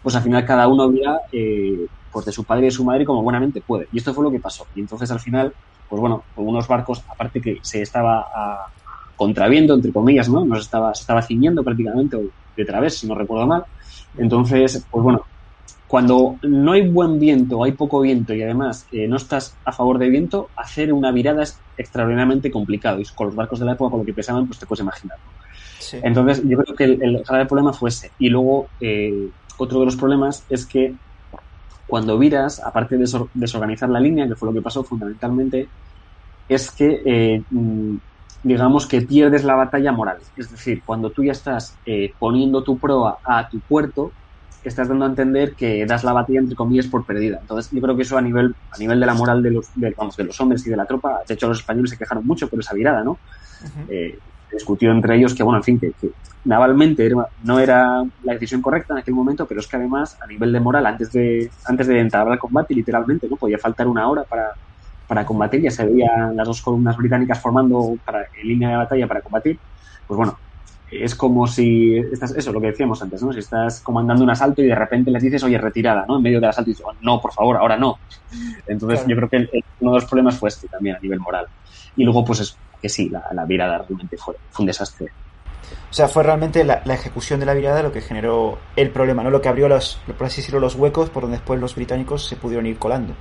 pues 0.01 0.15
al 0.15 0.21
final 0.23 0.45
cada 0.45 0.67
uno 0.67 0.89
vira 0.91 1.17
eh, 1.31 1.87
pues 2.11 2.25
de 2.25 2.31
su 2.31 2.45
padre 2.45 2.63
y 2.63 2.65
de 2.65 2.71
su 2.71 2.85
madre 2.85 3.05
como 3.05 3.23
buenamente 3.23 3.61
puede. 3.61 3.87
Y 3.91 3.97
esto 3.97 4.13
fue 4.13 4.23
lo 4.23 4.31
que 4.31 4.39
pasó. 4.39 4.67
Y 4.75 4.81
entonces 4.81 5.09
al 5.11 5.19
final, 5.19 5.55
pues 5.87 5.99
bueno, 5.99 6.27
con 6.33 6.47
unos 6.47 6.67
barcos, 6.67 7.03
aparte 7.11 7.41
que 7.41 7.57
se 7.63 7.81
estaba 7.81 8.19
a 8.21 8.57
contraviento, 9.15 9.73
entre 9.73 9.91
comillas, 9.91 10.29
¿no? 10.29 10.45
Nos 10.45 10.59
estaba, 10.61 10.93
se 10.93 11.01
estaba 11.01 11.21
ciñendo 11.21 11.63
prácticamente, 11.63 12.17
de 12.55 12.65
través, 12.65 12.99
si 12.99 13.07
no 13.07 13.15
recuerdo 13.15 13.47
mal, 13.47 13.63
entonces, 14.17 14.85
pues 14.89 15.03
bueno, 15.03 15.21
cuando 15.87 16.37
no 16.43 16.73
hay 16.73 16.89
buen 16.89 17.19
viento, 17.19 17.63
hay 17.63 17.71
poco 17.71 18.01
viento 18.01 18.33
y 18.33 18.43
además 18.43 18.85
eh, 18.91 19.07
no 19.07 19.17
estás 19.17 19.57
a 19.65 19.71
favor 19.71 19.97
de 19.97 20.09
viento, 20.09 20.49
hacer 20.55 20.93
una 20.93 21.11
virada 21.11 21.43
es 21.43 21.59
extraordinariamente 21.77 22.51
complicado. 22.51 22.99
Y 22.99 23.05
con 23.15 23.27
los 23.27 23.35
barcos 23.35 23.59
de 23.59 23.65
la 23.65 23.73
época, 23.73 23.91
con 23.91 23.99
lo 24.01 24.05
que 24.05 24.13
pesaban, 24.13 24.45
pues 24.45 24.59
te 24.59 24.67
puedes 24.67 24.81
imaginar. 24.81 25.17
Sí. 25.79 25.97
Entonces, 26.03 26.43
yo 26.45 26.57
creo 26.57 26.75
que 26.75 26.83
el, 26.83 27.01
el 27.01 27.23
grave 27.27 27.45
problema 27.47 27.73
fue 27.73 27.89
ese. 27.89 28.11
Y 28.19 28.29
luego, 28.29 28.67
eh, 28.79 29.29
otro 29.57 29.79
de 29.79 29.85
los 29.85 29.95
problemas 29.95 30.45
es 30.49 30.67
que 30.67 30.95
cuando 31.87 32.19
viras, 32.19 32.61
aparte 32.63 32.97
de 32.97 33.05
desorganizar 33.33 33.89
la 33.89 33.99
línea, 33.99 34.27
que 34.27 34.35
fue 34.35 34.49
lo 34.49 34.53
que 34.53 34.61
pasó 34.61 34.83
fundamentalmente, 34.83 35.67
es 36.47 36.71
que 36.71 37.01
eh, 37.03 37.43
digamos 38.43 38.87
que 38.87 39.01
pierdes 39.01 39.43
la 39.43 39.55
batalla 39.55 39.91
moral. 39.91 40.17
Es 40.37 40.49
decir, 40.51 40.81
cuando 40.85 41.09
tú 41.11 41.23
ya 41.23 41.31
estás 41.31 41.77
eh, 41.85 42.13
poniendo 42.17 42.63
tu 42.63 42.77
proa 42.77 43.17
a 43.23 43.49
tu 43.49 43.59
puerto, 43.59 44.11
estás 44.63 44.87
dando 44.87 45.05
a 45.05 45.09
entender 45.09 45.55
que 45.55 45.85
das 45.85 46.03
la 46.03 46.13
batalla 46.13 46.39
entre 46.39 46.55
comillas 46.55 46.87
por 46.87 47.05
perdida. 47.05 47.39
Entonces, 47.41 47.71
yo 47.71 47.81
creo 47.81 47.95
que 47.95 48.03
eso 48.03 48.17
a 48.17 48.21
nivel 48.21 48.55
a 48.71 48.77
nivel 48.77 48.99
de 48.99 49.05
la 49.05 49.13
moral 49.13 49.41
de 49.41 49.51
los 49.51 49.67
de, 49.75 49.93
vamos, 49.97 50.15
de 50.17 50.25
los 50.25 50.39
hombres 50.41 50.65
y 50.65 50.69
de 50.69 50.77
la 50.77 50.85
tropa, 50.85 51.19
de 51.27 51.33
hecho 51.33 51.47
los 51.47 51.59
españoles 51.59 51.91
se 51.91 51.97
quejaron 51.97 52.25
mucho 52.25 52.47
por 52.49 52.59
esa 52.59 52.73
virada, 52.73 53.03
¿no? 53.03 53.11
Uh 53.11 53.65
-huh. 53.65 53.85
eh, 53.89 54.19
discutió 54.51 54.91
entre 54.91 55.15
ellos 55.15 55.35
que, 55.35 55.43
bueno, 55.43 55.57
en 55.57 55.63
fin, 55.63 55.79
que, 55.79 55.91
que 55.93 56.09
navalmente 56.45 57.05
era, 57.05 57.27
no 57.43 57.59
era 57.59 58.03
la 58.23 58.33
decisión 58.33 58.61
correcta 58.61 58.93
en 58.93 58.99
aquel 58.99 59.13
momento, 59.13 59.45
pero 59.45 59.59
es 59.59 59.67
que 59.67 59.77
además, 59.77 60.17
a 60.21 60.27
nivel 60.27 60.51
de 60.51 60.59
moral, 60.59 60.85
antes 60.85 61.11
de, 61.11 61.51
antes 61.65 61.87
de 61.87 61.99
entrar 61.99 62.27
al 62.27 62.39
combate, 62.39 62.73
literalmente, 62.73 63.27
¿no? 63.29 63.35
Podía 63.35 63.57
faltar 63.57 63.87
una 63.87 64.07
hora 64.07 64.23
para, 64.23 64.53
para 65.09 65.25
combatir, 65.25 65.61
ya 65.63 65.71
se 65.71 65.83
veían 65.85 66.37
las 66.37 66.47
dos 66.47 66.61
columnas 66.61 66.95
británicas 66.95 67.39
formando 67.39 67.97
para, 68.05 68.27
en 68.39 68.47
línea 68.47 68.69
de 68.69 68.75
batalla 68.77 69.07
para 69.07 69.21
combatir, 69.21 69.57
pues 70.05 70.15
bueno, 70.15 70.37
es 70.91 71.15
como 71.15 71.47
si 71.47 71.97
estás, 71.97 72.35
eso, 72.35 72.53
lo 72.53 72.61
que 72.61 72.67
decíamos 72.67 73.01
antes, 73.01 73.23
¿no? 73.23 73.33
Si 73.33 73.39
estás 73.39 73.81
comandando 73.81 74.23
un 74.23 74.29
asalto 74.29 74.61
y 74.61 74.67
de 74.67 74.75
repente 74.75 75.09
les 75.09 75.23
dices, 75.23 75.43
oye, 75.43 75.57
retirada, 75.57 76.05
¿no? 76.07 76.17
En 76.17 76.21
medio 76.21 76.39
del 76.39 76.49
asalto 76.49 76.69
y 76.69 76.73
dices, 76.73 76.85
oh, 76.87 76.93
no, 77.01 77.19
por 77.19 77.33
favor, 77.33 77.57
ahora 77.57 77.75
no. 77.75 77.97
Entonces 78.67 79.03
yo 79.07 79.15
creo 79.15 79.29
que 79.29 79.49
uno 79.79 79.93
de 79.93 79.99
los 79.99 80.05
problemas 80.05 80.37
fue 80.37 80.49
este 80.49 80.67
también 80.67 80.95
a 80.95 80.99
nivel 80.99 81.19
moral. 81.19 81.47
Y 81.95 82.03
luego, 82.03 82.23
pues 82.23 82.41
es 82.41 82.55
que 82.79 82.87
sí, 82.87 83.09
la, 83.09 83.23
la 83.33 83.45
virada 83.45 83.79
realmente 83.79 84.15
fue, 84.15 84.35
fue 84.51 84.63
un 84.63 84.67
desastre. 84.67 85.07
O 85.89 85.93
sea, 85.93 86.07
fue 86.07 86.21
realmente 86.21 86.63
la, 86.63 86.83
la, 86.85 86.93
ejecución 86.93 87.39
de 87.39 87.47
la 87.47 87.55
virada 87.55 87.81
lo 87.81 87.91
que 87.91 88.01
generó 88.01 88.59
el 88.75 88.91
problema, 88.91 89.23
¿no? 89.23 89.31
Lo 89.31 89.41
que 89.41 89.49
abrió 89.49 89.67
los, 89.67 89.99
por 90.17 90.27
así 90.27 90.41
decirlo, 90.41 90.59
los 90.59 90.75
huecos 90.75 91.09
por 91.09 91.23
donde 91.23 91.37
después 91.37 91.59
los 91.59 91.73
británicos 91.73 92.27
se 92.27 92.35
pudieron 92.35 92.67
ir 92.67 92.77
colando. 92.77 93.15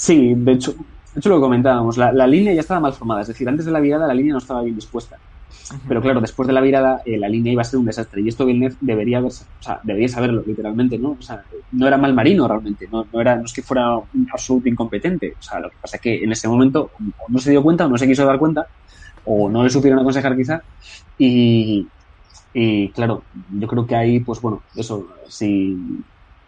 Sí, 0.00 0.32
de 0.34 0.52
hecho, 0.52 0.72
de 0.72 1.18
hecho 1.18 1.28
lo 1.28 1.36
que 1.36 1.42
comentábamos, 1.42 1.98
la, 1.98 2.10
la 2.10 2.26
línea 2.26 2.54
ya 2.54 2.60
estaba 2.60 2.80
mal 2.80 2.94
formada, 2.94 3.20
es 3.20 3.28
decir, 3.28 3.46
antes 3.46 3.66
de 3.66 3.72
la 3.72 3.80
virada 3.80 4.06
la 4.06 4.14
línea 4.14 4.32
no 4.32 4.38
estaba 4.38 4.62
bien 4.62 4.74
dispuesta. 4.74 5.20
Pero 5.86 6.00
claro, 6.00 6.22
después 6.22 6.46
de 6.46 6.54
la 6.54 6.62
virada, 6.62 7.02
eh, 7.04 7.18
la 7.18 7.28
línea 7.28 7.52
iba 7.52 7.60
a 7.62 7.64
ser 7.66 7.78
un 7.78 7.84
desastre. 7.84 8.22
Y 8.22 8.28
esto 8.28 8.46
Villeneuve 8.46 8.76
debería 8.80 9.18
haber, 9.18 9.30
o 9.30 9.62
sea, 9.62 9.78
debería 9.84 10.08
saberlo, 10.08 10.42
literalmente, 10.46 10.98
¿no? 10.98 11.12
O 11.12 11.22
sea, 11.22 11.42
no 11.72 11.86
era 11.86 11.98
mal 11.98 12.14
marino 12.14 12.48
realmente, 12.48 12.88
no, 12.90 13.06
no, 13.12 13.20
era, 13.20 13.36
no 13.36 13.44
es 13.44 13.52
que 13.52 13.62
fuera 13.62 13.98
un 13.98 14.26
absoluto 14.32 14.68
incompetente. 14.70 15.36
O 15.38 15.42
sea, 15.42 15.60
lo 15.60 15.68
que 15.70 15.76
pasa 15.80 15.96
es 15.96 16.02
que 16.02 16.24
en 16.24 16.32
ese 16.32 16.48
momento 16.48 16.90
no 17.28 17.38
se 17.38 17.50
dio 17.50 17.62
cuenta 17.62 17.86
o 17.86 17.88
no 17.90 17.98
se 17.98 18.06
quiso 18.06 18.24
dar 18.24 18.38
cuenta, 18.38 18.66
o 19.24 19.50
no 19.50 19.62
le 19.62 19.70
supieron 19.70 20.00
aconsejar 20.00 20.34
quizá. 20.36 20.62
Y, 21.18 21.86
y 22.54 22.90
claro, 22.92 23.22
yo 23.50 23.68
creo 23.68 23.86
que 23.86 23.96
ahí, 23.96 24.20
pues 24.20 24.40
bueno, 24.40 24.62
eso, 24.74 25.08
si 25.28 25.76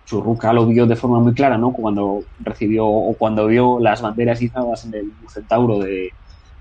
Churruca 0.04 0.52
lo 0.52 0.66
vio 0.66 0.86
de 0.86 0.96
forma 0.96 1.20
muy 1.20 1.32
clara, 1.32 1.56
¿no? 1.58 1.72
Cuando 1.72 2.24
recibió 2.40 2.86
o 2.86 3.14
cuando 3.14 3.46
vio 3.46 3.78
las 3.80 4.02
banderas 4.02 4.42
izadas 4.42 4.84
en 4.84 4.94
el 4.94 5.12
Centauro 5.28 5.78
de, 5.78 6.10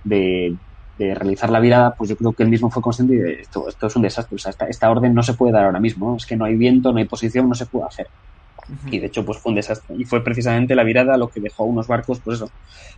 de 0.03 0.55
de 1.01 1.15
realizar 1.15 1.49
la 1.49 1.59
virada, 1.59 1.95
pues 1.95 2.09
yo 2.09 2.15
creo 2.15 2.33
que 2.33 2.43
él 2.43 2.49
mismo 2.49 2.69
fue 2.69 2.81
consciente 2.81 3.15
de 3.15 3.41
esto, 3.41 3.67
esto 3.67 3.87
es 3.87 3.95
un 3.95 4.03
desastre, 4.03 4.35
o 4.35 4.39
sea, 4.39 4.51
esta, 4.51 4.67
esta 4.67 4.91
orden 4.91 5.13
no 5.13 5.23
se 5.23 5.33
puede 5.33 5.53
dar 5.53 5.65
ahora 5.65 5.79
mismo, 5.79 6.09
¿no? 6.09 6.17
es 6.17 6.25
que 6.25 6.35
no 6.35 6.45
hay 6.45 6.55
viento, 6.55 6.91
no 6.91 6.99
hay 6.99 7.05
posición, 7.05 7.49
no 7.49 7.55
se 7.55 7.65
puede 7.65 7.85
hacer. 7.85 8.07
Uh 8.69 8.73
-huh. 8.73 8.93
Y 8.93 8.99
de 8.99 9.07
hecho, 9.07 9.25
pues 9.25 9.39
fue 9.39 9.49
un 9.49 9.55
desastre. 9.55 9.95
Y 9.97 10.05
fue 10.05 10.23
precisamente 10.23 10.75
la 10.75 10.83
virada 10.83 11.17
lo 11.17 11.29
que 11.29 11.39
dejó 11.39 11.63
a 11.63 11.65
unos 11.65 11.87
barcos, 11.87 12.19
pues 12.19 12.37
eso, 12.37 12.51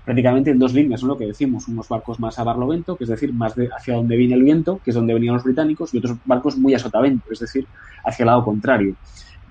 prácticamente 0.03 0.51
en 0.51 0.59
dos 0.59 0.73
líneas, 0.73 1.01
¿no? 1.01 1.09
lo 1.09 1.17
que 1.17 1.25
decimos, 1.27 1.67
unos 1.69 1.87
barcos 1.87 2.19
más 2.19 2.37
a 2.39 2.43
barlovento, 2.43 2.97
que 2.97 3.05
es 3.05 3.09
decir, 3.09 3.33
más 3.33 3.55
de 3.55 3.69
hacia 3.75 3.95
donde 3.95 4.17
viene 4.17 4.35
el 4.35 4.43
viento, 4.43 4.81
que 4.83 4.91
es 4.91 4.95
donde 4.95 5.13
venían 5.13 5.35
los 5.35 5.43
británicos, 5.45 5.93
y 5.93 5.99
otros 5.99 6.17
barcos 6.25 6.57
muy 6.57 6.73
a 6.73 6.79
sotavento, 6.79 7.31
es 7.31 7.39
decir, 7.39 7.65
hacia 8.03 8.23
el 8.23 8.27
lado 8.27 8.43
contrario. 8.43 8.95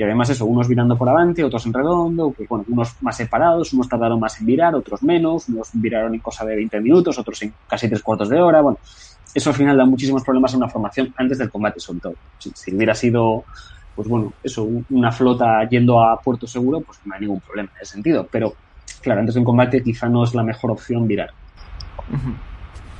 Y 0.02 0.04
además 0.04 0.28
eso, 0.30 0.46
unos 0.46 0.66
virando 0.66 0.98
por 0.98 1.08
avante, 1.08 1.44
otros 1.44 1.64
en 1.64 1.72
redondo, 1.72 2.34
que 2.36 2.44
bueno, 2.48 2.64
unos 2.68 3.00
más 3.02 3.16
separados, 3.16 3.72
unos 3.72 3.88
tardaron 3.88 4.18
más 4.18 4.40
en 4.40 4.46
virar, 4.46 4.74
otros 4.74 5.00
menos, 5.04 5.48
unos 5.48 5.70
viraron 5.74 6.12
en 6.12 6.18
cosa 6.18 6.44
de 6.44 6.56
20 6.56 6.80
minutos, 6.80 7.16
otros 7.20 7.40
en 7.42 7.54
casi 7.68 7.88
tres 7.88 8.02
cuartos 8.02 8.28
de 8.28 8.40
hora, 8.40 8.62
bueno, 8.62 8.78
eso 9.32 9.50
al 9.50 9.54
final 9.54 9.76
da 9.76 9.84
muchísimos 9.84 10.24
problemas 10.24 10.54
a 10.54 10.56
una 10.56 10.68
formación 10.68 11.14
antes 11.16 11.38
del 11.38 11.50
combate 11.50 11.78
sobre 11.78 12.00
todo. 12.00 12.14
Si, 12.36 12.50
si 12.52 12.74
hubiera 12.74 12.96
sido, 12.96 13.44
pues 13.94 14.08
bueno, 14.08 14.32
eso, 14.42 14.68
una 14.90 15.12
flota 15.12 15.62
yendo 15.70 16.02
a 16.02 16.20
puerto 16.20 16.48
seguro, 16.48 16.80
pues 16.80 16.98
no 17.04 17.14
hay 17.14 17.20
ningún 17.20 17.38
problema 17.40 17.70
en 17.76 17.82
ese 17.82 17.92
sentido, 17.92 18.26
pero 18.28 18.54
claro, 19.00 19.20
antes 19.20 19.36
de 19.36 19.38
un 19.38 19.46
combate 19.46 19.84
quizá 19.84 20.08
no 20.08 20.24
es 20.24 20.34
la 20.34 20.42
mejor 20.42 20.72
opción 20.72 21.06
virar. 21.06 21.30
Uh 22.10 22.16
-huh. 22.16 22.34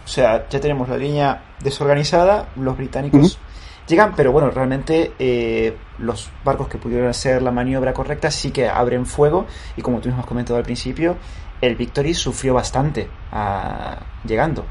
O 0.05 0.09
sea, 0.09 0.49
ya 0.49 0.61
tenemos 0.61 0.89
la 0.89 0.99
línea 0.99 1.43
desorganizada, 1.65 2.47
los 2.55 2.77
británicos... 2.77 3.21
Uh 3.21 3.25
-huh 3.25 3.52
llegan, 3.87 4.15
pero 4.17 4.33
bueno, 4.33 4.51
realmente 4.51 5.13
eh, 5.19 5.75
los 5.99 6.31
barcos 6.45 6.69
que 6.69 6.79
pudieron 6.79 7.09
hacer 7.09 7.43
la 7.43 7.51
maniobra 7.51 7.93
correcta 7.93 8.31
sí 8.31 8.51
que 8.51 8.69
abren 8.69 9.07
fuego 9.07 9.47
y 9.77 9.83
como 9.83 10.01
tú 10.01 10.09
mismo 10.09 10.23
has 10.23 10.29
comentado 10.29 10.59
al 10.59 10.65
principio, 10.65 11.17
el 11.61 11.77
Victory 11.77 12.15
sufrió 12.15 12.55
bastante 12.55 13.09
a, 13.31 13.99
llegando. 14.27 14.65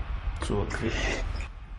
Su... 0.46 0.66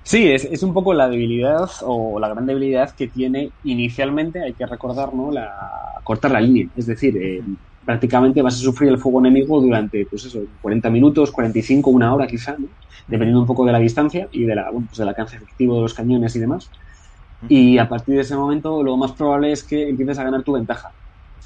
Sí, 0.04 0.30
es, 0.30 0.44
es, 0.44 0.62
un 0.62 0.72
poco 0.72 0.94
la 0.94 1.08
debilidad 1.08 1.70
o 1.82 2.18
la 2.18 2.28
gran 2.28 2.46
debilidad 2.46 2.90
que 2.90 3.06
tiene 3.06 3.50
inicialmente, 3.64 4.42
hay 4.42 4.52
que 4.52 4.66
recordar, 4.66 5.14
¿no? 5.14 5.30
La, 5.30 6.00
cortar 6.02 6.32
la 6.32 6.40
línea. 6.40 6.66
Es 6.76 6.86
decir, 6.86 7.16
eh, 7.16 7.42
prácticamente 7.84 8.42
vas 8.42 8.54
a 8.54 8.58
sufrir 8.58 8.90
el 8.90 8.98
fuego 8.98 9.20
enemigo 9.20 9.60
durante, 9.60 10.04
pues 10.06 10.24
eso, 10.24 10.40
40 10.60 10.90
minutos, 10.90 11.30
45, 11.30 11.90
una 11.90 12.12
hora 12.14 12.26
quizá, 12.26 12.56
¿no? 12.58 12.66
dependiendo 13.06 13.40
un 13.40 13.46
poco 13.46 13.66
de 13.66 13.72
la 13.72 13.78
distancia 13.78 14.28
y 14.32 14.44
de 14.44 14.54
la, 14.54 14.70
bueno, 14.70 14.86
pues 14.86 14.98
del 14.98 15.08
alcance 15.08 15.36
efectivo 15.36 15.76
de 15.76 15.82
los 15.82 15.94
cañones 15.94 16.34
y 16.36 16.38
demás 16.38 16.70
y 17.48 17.78
a 17.78 17.88
partir 17.88 18.14
de 18.14 18.20
ese 18.20 18.36
momento 18.36 18.82
lo 18.82 18.96
más 18.96 19.12
probable 19.12 19.52
es 19.52 19.64
que 19.64 19.88
empieces 19.88 20.18
a 20.18 20.24
ganar 20.24 20.42
tu 20.42 20.52
ventaja. 20.52 20.92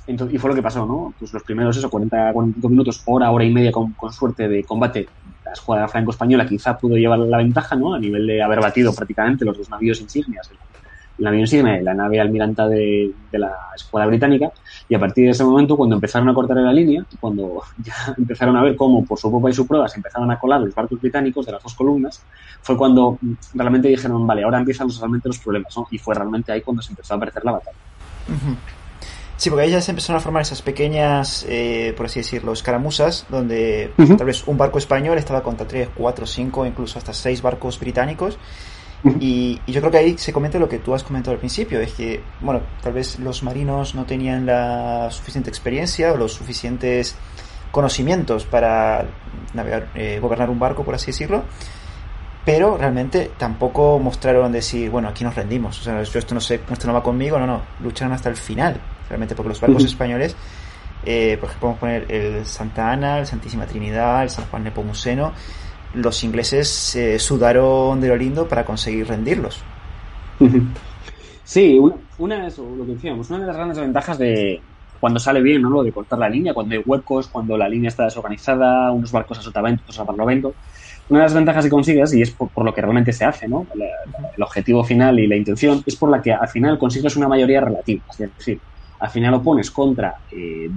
Entonces, 0.07 0.37
y 0.37 0.39
fue 0.39 0.51
lo 0.51 0.57
que 0.57 0.63
pasó, 0.63 0.87
¿no? 0.87 1.15
Pues 1.19 1.33
los 1.33 1.43
primeros, 1.43 1.77
eso, 1.77 1.91
40, 1.91 2.33
45 2.33 2.69
minutos, 2.69 3.03
hora, 3.07 3.31
hora 3.31 3.45
y 3.45 3.53
media 3.53 3.73
con, 3.73 3.95
suerte 4.13 4.49
de 4.49 4.63
combate, 4.63 5.09
la 5.45 5.53
escuadra 5.53 5.89
franco-española 5.89 6.47
quizá 6.47 6.79
pudo 6.79 6.97
llevar 6.97 7.19
la 7.19 7.39
ventaja, 7.39 7.75
¿no? 7.75 7.95
A 7.95 7.99
nivel 7.99 8.27
de 8.27 8.41
haber 8.41 8.61
batido 8.61 8.95
prácticamente 8.95 9.45
los 9.45 9.59
dos 9.59 9.69
navíos 9.69 10.01
insignias, 10.01 10.49
el 11.19 11.55
y 11.55 11.83
la 11.83 11.95
nave 11.95 12.21
almiranta 12.21 12.69
de, 12.69 13.11
de, 13.31 13.39
la 13.39 13.53
escuadra 13.75 14.07
británica. 14.07 14.51
Y 14.89 14.95
a 14.95 15.01
partir 15.01 15.25
de 15.25 15.31
ese 15.31 15.45
momento, 15.45 15.77
cuando 15.77 15.95
empezaron 15.95 16.29
a 16.29 16.35
cortar 16.35 16.59
la 16.59 16.73
línea, 16.73 17.05
cuando 17.21 17.63
ya 17.83 18.15
empezaron 18.17 18.57
a 18.57 18.63
ver 18.63 18.77
cómo 18.77 19.05
por 19.05 19.19
su 19.19 19.31
popa 19.31 19.51
y 19.51 19.53
su 19.53 19.67
prueba 19.67 19.89
se 19.89 19.97
empezaron 19.97 20.31
a 20.31 20.39
colar 20.39 20.61
los 20.61 20.75
barcos 20.75 21.01
británicos 21.01 21.47
de 21.47 21.53
las 21.53 21.63
dos 21.63 21.75
columnas, 21.75 22.23
fue 22.61 22.77
cuando 22.77 23.19
realmente 23.55 23.89
dijeron, 23.89 24.27
vale, 24.27 24.45
ahora 24.45 24.59
empiezan 24.59 24.89
realmente 24.99 25.29
los 25.29 25.39
problemas, 25.39 25.77
¿no? 25.77 25.87
Y 25.91 25.99
fue 25.99 26.15
realmente 26.15 26.53
ahí 26.53 26.61
cuando 26.61 26.83
se 26.83 26.93
empezó 26.93 27.15
a 27.15 27.21
perder 27.21 27.45
la 27.45 27.53
batalla. 27.53 27.77
Uh 28.29 28.33
-huh. 28.33 28.57
Sí, 29.37 29.51
porque 29.51 29.65
ahí 29.65 29.71
ya 29.71 29.83
se 29.83 29.91
empezaron 29.91 30.19
a 30.19 30.23
formar 30.23 30.43
esas 30.43 30.63
pequeñas, 30.63 31.45
eh, 31.49 31.93
por 31.97 32.07
así 32.07 32.21
decirlo, 32.21 32.53
escaramuzas, 32.53 33.27
donde 33.29 33.93
uh 33.99 34.03
-huh. 34.03 34.17
tal 34.17 34.27
vez 34.27 34.47
un 34.47 34.57
barco 34.57 34.79
español 34.79 35.19
estaba 35.19 35.43
contra 35.43 35.69
tres, 35.69 35.91
cuatro, 35.95 36.27
cinco, 36.27 36.65
incluso 36.65 36.99
hasta 36.99 37.13
seis 37.13 37.43
barcos 37.43 37.79
británicos. 37.79 38.39
Y, 39.21 39.61
y, 39.67 39.73
yo 39.73 39.81
creo 39.81 39.91
que 39.91 39.99
ahí 39.99 40.19
se 40.19 40.33
comenta 40.33 40.59
lo 40.59 40.69
que 40.69 40.79
tú 40.79 40.95
has 40.95 41.03
comentado 41.03 41.33
al 41.33 41.39
principio, 41.39 41.81
es 41.81 41.93
que, 41.93 42.23
bueno, 42.41 42.61
tal 42.83 42.93
vez 42.93 43.19
los 43.19 43.43
marinos 43.43 43.95
no 43.95 44.05
tenían 44.05 44.47
la 44.47 45.11
suficiente 45.11 45.51
experiencia 45.51 46.13
o 46.13 46.17
los 46.17 46.33
suficientes 46.33 47.17
conocimientos 47.71 48.45
para 48.45 49.07
navegar, 49.55 49.89
eh, 49.95 50.19
gobernar 50.21 50.51
un 50.51 50.59
barco, 50.59 50.85
por 50.85 50.95
así 50.95 51.07
decirlo 51.07 51.45
pero 52.47 52.79
realmente 52.79 53.33
tampoco 53.37 53.99
mostraron 53.99 54.53
decir, 54.53 54.89
bueno, 54.89 55.09
aquí 55.09 55.25
nos 55.25 55.35
rendimos, 55.35 55.81
o 55.81 55.83
sea, 55.83 56.01
yo 56.01 56.19
esto 56.21 56.33
no 56.33 56.41
sé, 56.41 56.61
esto 56.71 56.87
no 56.87 56.95
va 56.95 57.03
conmigo, 57.03 57.41
no, 57.41 57.47
no, 57.47 57.63
lucharon 57.81 58.15
hasta 58.15 58.29
el 58.29 58.37
final, 58.37 58.81
realmente, 59.09 59.35
porque 59.35 59.49
los 59.49 59.61
barcos 59.61 59.83
uh 59.83 59.87
-huh. 59.87 59.91
españoles, 59.91 60.37
eh, 61.05 61.37
por 61.41 61.49
ejemplo, 61.49 61.75
podemos 61.75 61.81
poner 61.81 62.07
el 62.09 62.47
Santa 62.47 62.93
Ana, 62.93 63.19
el 63.19 63.27
Santísima 63.27 63.67
Trinidad, 63.67 64.23
el 64.23 64.31
San 64.31 64.45
Juan 64.47 64.63
Nepomuceno, 64.63 65.33
los 65.97 66.23
ingleses 66.25 66.95
eh, 66.95 67.19
sudaron 67.19 68.01
de 68.01 68.09
lo 68.09 68.17
lindo 68.17 68.47
para 68.47 68.65
conseguir 68.65 69.09
rendirlos. 69.09 69.63
Sí, 71.45 71.79
una, 71.79 71.95
una 72.19 72.47
eso, 72.49 72.69
lo 72.77 72.85
que 72.85 72.95
decíamos, 72.95 73.31
una 73.31 73.39
de 73.41 73.47
las 73.47 73.57
grandes 73.57 73.79
ventajas 73.79 74.19
de 74.19 74.61
cuando 75.01 75.21
sale 75.21 75.41
bien, 75.41 75.63
¿no? 75.63 75.71
Lo 75.71 75.83
de 75.83 75.93
cortar 75.93 76.19
la 76.19 76.29
línea, 76.29 76.55
cuando 76.55 76.75
hay 76.75 76.83
huecos, 76.85 77.29
cuando 77.29 77.57
la 77.57 77.69
línea 77.69 77.89
está 77.89 78.05
desorganizada, 78.05 78.91
unos 78.91 79.13
barcos 79.13 79.39
a 79.39 79.43
sotavento, 79.43 79.83
otros 79.83 79.99
a 80.01 80.05
barlovento, 80.05 80.55
una 81.09 81.21
de 81.21 81.25
las 81.27 81.35
ventajas 81.35 81.65
que 81.65 81.71
consigues, 81.71 82.13
y 82.15 82.23
es 82.23 82.31
por, 82.31 82.65
lo 82.65 82.75
que 82.75 82.81
realmente 82.81 83.13
se 83.13 83.25
hace, 83.25 83.47
¿no? 83.47 83.67
El, 83.75 84.43
objetivo 84.43 84.85
final 84.85 85.19
y 85.19 85.27
la 85.27 85.37
intención, 85.37 85.83
es 85.87 85.97
por 85.97 86.11
la 86.11 86.21
que 86.21 86.33
al 86.33 86.49
final 86.49 86.79
consigues 86.79 87.17
una 87.17 87.29
mayoría 87.29 87.61
relativa. 87.61 88.03
Es 88.11 88.19
decir, 88.19 88.61
al 88.99 89.11
final 89.11 89.31
lo 89.31 89.43
pones 89.43 89.71
contra 89.71 90.17
eh, 90.33 90.71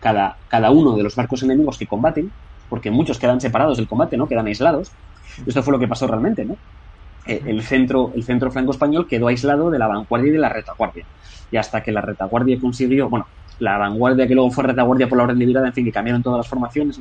cada, 0.00 0.36
cada 0.48 0.70
uno 0.70 0.96
de 0.96 1.02
los 1.02 1.14
barcos 1.14 1.42
enemigos 1.42 1.78
que 1.78 1.86
combaten, 1.86 2.30
porque 2.72 2.90
muchos 2.90 3.18
quedan 3.18 3.38
separados 3.38 3.76
del 3.76 3.86
combate, 3.86 4.16
¿no? 4.16 4.26
Quedan 4.26 4.46
aislados. 4.46 4.90
Esto 5.46 5.62
fue 5.62 5.72
lo 5.74 5.78
que 5.78 5.86
pasó 5.86 6.06
realmente, 6.06 6.46
¿no? 6.46 6.56
Eh, 7.26 7.42
el 7.44 7.60
centro, 7.60 8.12
el 8.16 8.22
centro 8.22 8.50
franco 8.50 8.70
español 8.70 9.06
quedó 9.06 9.28
aislado 9.28 9.68
de 9.68 9.78
la 9.78 9.88
vanguardia 9.88 10.30
y 10.30 10.32
de 10.32 10.38
la 10.38 10.48
retaguardia. 10.48 11.04
Y 11.50 11.58
hasta 11.58 11.82
que 11.82 11.92
la 11.92 12.00
retaguardia 12.00 12.58
consiguió, 12.58 13.10
bueno, 13.10 13.26
la 13.58 13.76
vanguardia 13.76 14.26
que 14.26 14.34
luego 14.34 14.50
fue 14.50 14.64
retaguardia 14.64 15.06
por 15.06 15.18
la 15.18 15.24
orden 15.24 15.38
de 15.38 15.44
en 15.44 15.72
fin, 15.74 15.84
que 15.84 15.92
cambiaron 15.92 16.22
todas 16.22 16.38
las 16.38 16.48
formaciones. 16.48 16.98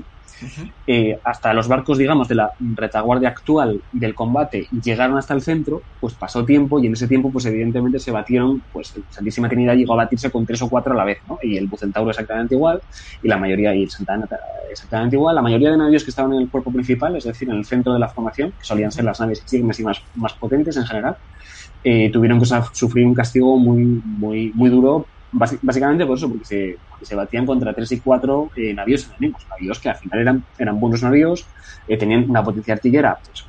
Eh, 0.88 1.18
hasta 1.24 1.54
los 1.54 1.68
barcos, 1.68 1.98
digamos, 1.98 2.28
de 2.28 2.36
la 2.36 2.52
retaguardia 2.76 3.30
actual 3.30 3.82
del 3.92 4.16
combate 4.16 4.68
llegaron 4.84 5.18
hasta 5.18 5.34
el 5.34 5.42
centro, 5.42 5.82
pues 6.00 6.16
pasó 6.16 6.44
tiempo 6.46 6.80
y 6.80 6.88
en 6.88 6.94
ese 6.94 7.08
tiempo, 7.08 7.32
pues 7.32 7.46
evidentemente 7.46 8.00
se 8.00 8.12
batieron, 8.12 8.62
pues 8.72 8.94
Santísima 9.10 9.48
Trinidad 9.48 9.76
llegó 9.76 9.94
a 9.94 9.98
batirse 9.98 10.32
con 10.32 10.46
tres 10.46 10.62
o 10.62 10.70
cuatro 10.70 10.94
a 10.94 10.96
la 10.96 11.06
vez, 11.06 11.20
¿no? 11.28 11.38
Y 11.42 11.58
el 11.58 11.68
Bucentauro 11.68 12.10
exactamente 12.10 12.56
igual, 12.56 12.82
y 13.22 13.28
la 13.28 13.38
mayoría, 13.38 13.76
y 13.76 13.84
el 13.84 13.90
Santa 13.90 14.14
Ana 14.14 14.28
exactamente 14.70 15.16
igual, 15.16 15.36
la 15.36 15.42
mayoría 15.42 15.72
de 15.72 15.78
navíos 15.78 16.04
que 16.04 16.10
estaban 16.10 16.34
en 16.34 16.42
el 16.42 16.50
cuerpo 16.50 16.72
principal, 16.72 17.16
es 17.16 17.26
decir, 17.26 17.50
en 17.50 17.58
el 17.58 17.66
centro 17.66 17.94
de 17.94 18.00
la 18.00 18.10
formación, 18.10 18.52
que 18.52 18.66
solían 18.66 18.92
ser 18.92 19.06
las 19.06 19.20
naves 19.20 19.42
insignes 19.42 19.80
y 19.80 19.84
más, 19.84 20.02
más 20.16 20.34
potentes 20.34 20.78
en 20.78 20.86
general, 20.86 21.18
eh, 21.84 22.12
tuvieron 22.12 22.40
que 22.40 22.46
sufrir 22.74 23.06
un 23.06 23.14
castigo 23.14 23.58
muy, 23.58 23.84
muy, 23.84 24.52
muy 24.54 24.70
duro 24.70 25.06
básicamente 25.32 26.06
por 26.06 26.18
eso, 26.18 26.30
porque 26.30 26.46
se, 26.46 26.78
porque 26.90 27.06
se 27.06 27.16
batían 27.16 27.46
contra 27.46 27.74
tres 27.74 27.92
y 27.92 28.00
cuatro 28.00 28.50
eh, 28.56 28.74
navíos 28.74 29.08
enemigos, 29.10 29.46
navíos 29.50 29.80
que 29.80 29.90
al 29.90 29.96
final 29.96 30.20
eran, 30.20 30.44
eran 30.58 30.80
buenos 30.80 31.04
navíos, 31.04 31.48
eh, 31.88 31.98
tenían 31.98 32.30
una 32.30 32.44
potencia 32.44 32.74
artillera 32.74 33.18
pues, 33.24 33.46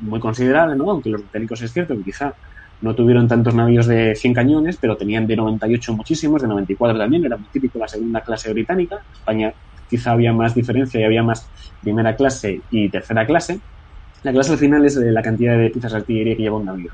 muy 0.00 0.20
considerable, 0.20 0.76
¿no? 0.76 0.90
aunque 0.90 1.10
los 1.10 1.22
británicos 1.22 1.62
es 1.62 1.72
cierto 1.72 1.96
que 1.96 2.04
quizá 2.04 2.34
no 2.80 2.94
tuvieron 2.94 3.26
tantos 3.26 3.54
navíos 3.54 3.86
de 3.86 4.14
100 4.14 4.34
cañones, 4.34 4.76
pero 4.76 4.96
tenían 4.96 5.26
de 5.26 5.36
98 5.36 5.94
muchísimos, 5.94 6.42
de 6.42 6.48
94 6.48 6.98
también, 6.98 7.24
era 7.24 7.36
muy 7.36 7.48
típico 7.48 7.78
la 7.78 7.88
segunda 7.88 8.20
clase 8.20 8.52
británica, 8.52 8.98
España 9.12 9.52
quizá 9.88 10.12
había 10.12 10.32
más 10.32 10.54
diferencia 10.54 11.00
y 11.00 11.04
había 11.04 11.22
más 11.22 11.48
primera 11.80 12.16
clase 12.16 12.60
y 12.70 12.90
tercera 12.90 13.26
clase, 13.26 13.60
La 14.22 14.32
clase 14.32 14.52
al 14.52 14.58
final 14.58 14.84
es 14.84 14.96
la 14.96 15.22
cantidad 15.22 15.58
de 15.58 15.70
piezas 15.70 15.92
de 15.92 15.98
artillería 15.98 16.36
que 16.36 16.42
lleva 16.42 16.56
un 16.56 16.64
navío. 16.64 16.90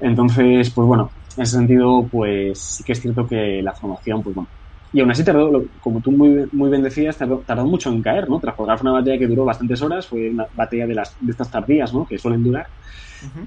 Entonces, 0.00 0.70
pues 0.70 0.86
bueno, 0.86 1.10
en 1.38 1.42
ese 1.42 1.56
sentido, 1.56 2.06
pues 2.10 2.58
sí 2.58 2.84
que 2.84 2.92
es 2.92 3.00
cierto 3.00 3.26
que 3.26 3.62
la 3.62 3.72
formación, 3.72 4.22
pues 4.22 4.34
bueno. 4.34 4.48
Y 4.92 5.00
aún 5.00 5.10
así 5.10 5.22
tardó, 5.22 5.62
como 5.80 6.00
tú 6.00 6.10
muy, 6.10 6.48
muy 6.50 6.68
bien 6.68 6.82
decías, 6.82 7.16
tardó, 7.16 7.64
mucho 7.64 7.90
en 7.90 8.02
caer, 8.02 8.28
¿no? 8.28 8.40
Tras 8.40 8.56
jugar 8.56 8.78
fue 8.78 8.90
una 8.90 9.00
batalla 9.00 9.18
que 9.18 9.26
duró 9.26 9.44
bastantes 9.44 9.80
horas, 9.82 10.06
fue 10.06 10.30
una 10.30 10.46
batalla 10.56 10.86
de, 10.86 10.94
las, 10.94 11.14
de 11.20 11.30
estas 11.30 11.50
tardías, 11.50 11.92
¿no? 11.94 12.06
Que 12.06 12.18
suelen 12.18 12.42
durar. 12.42 12.66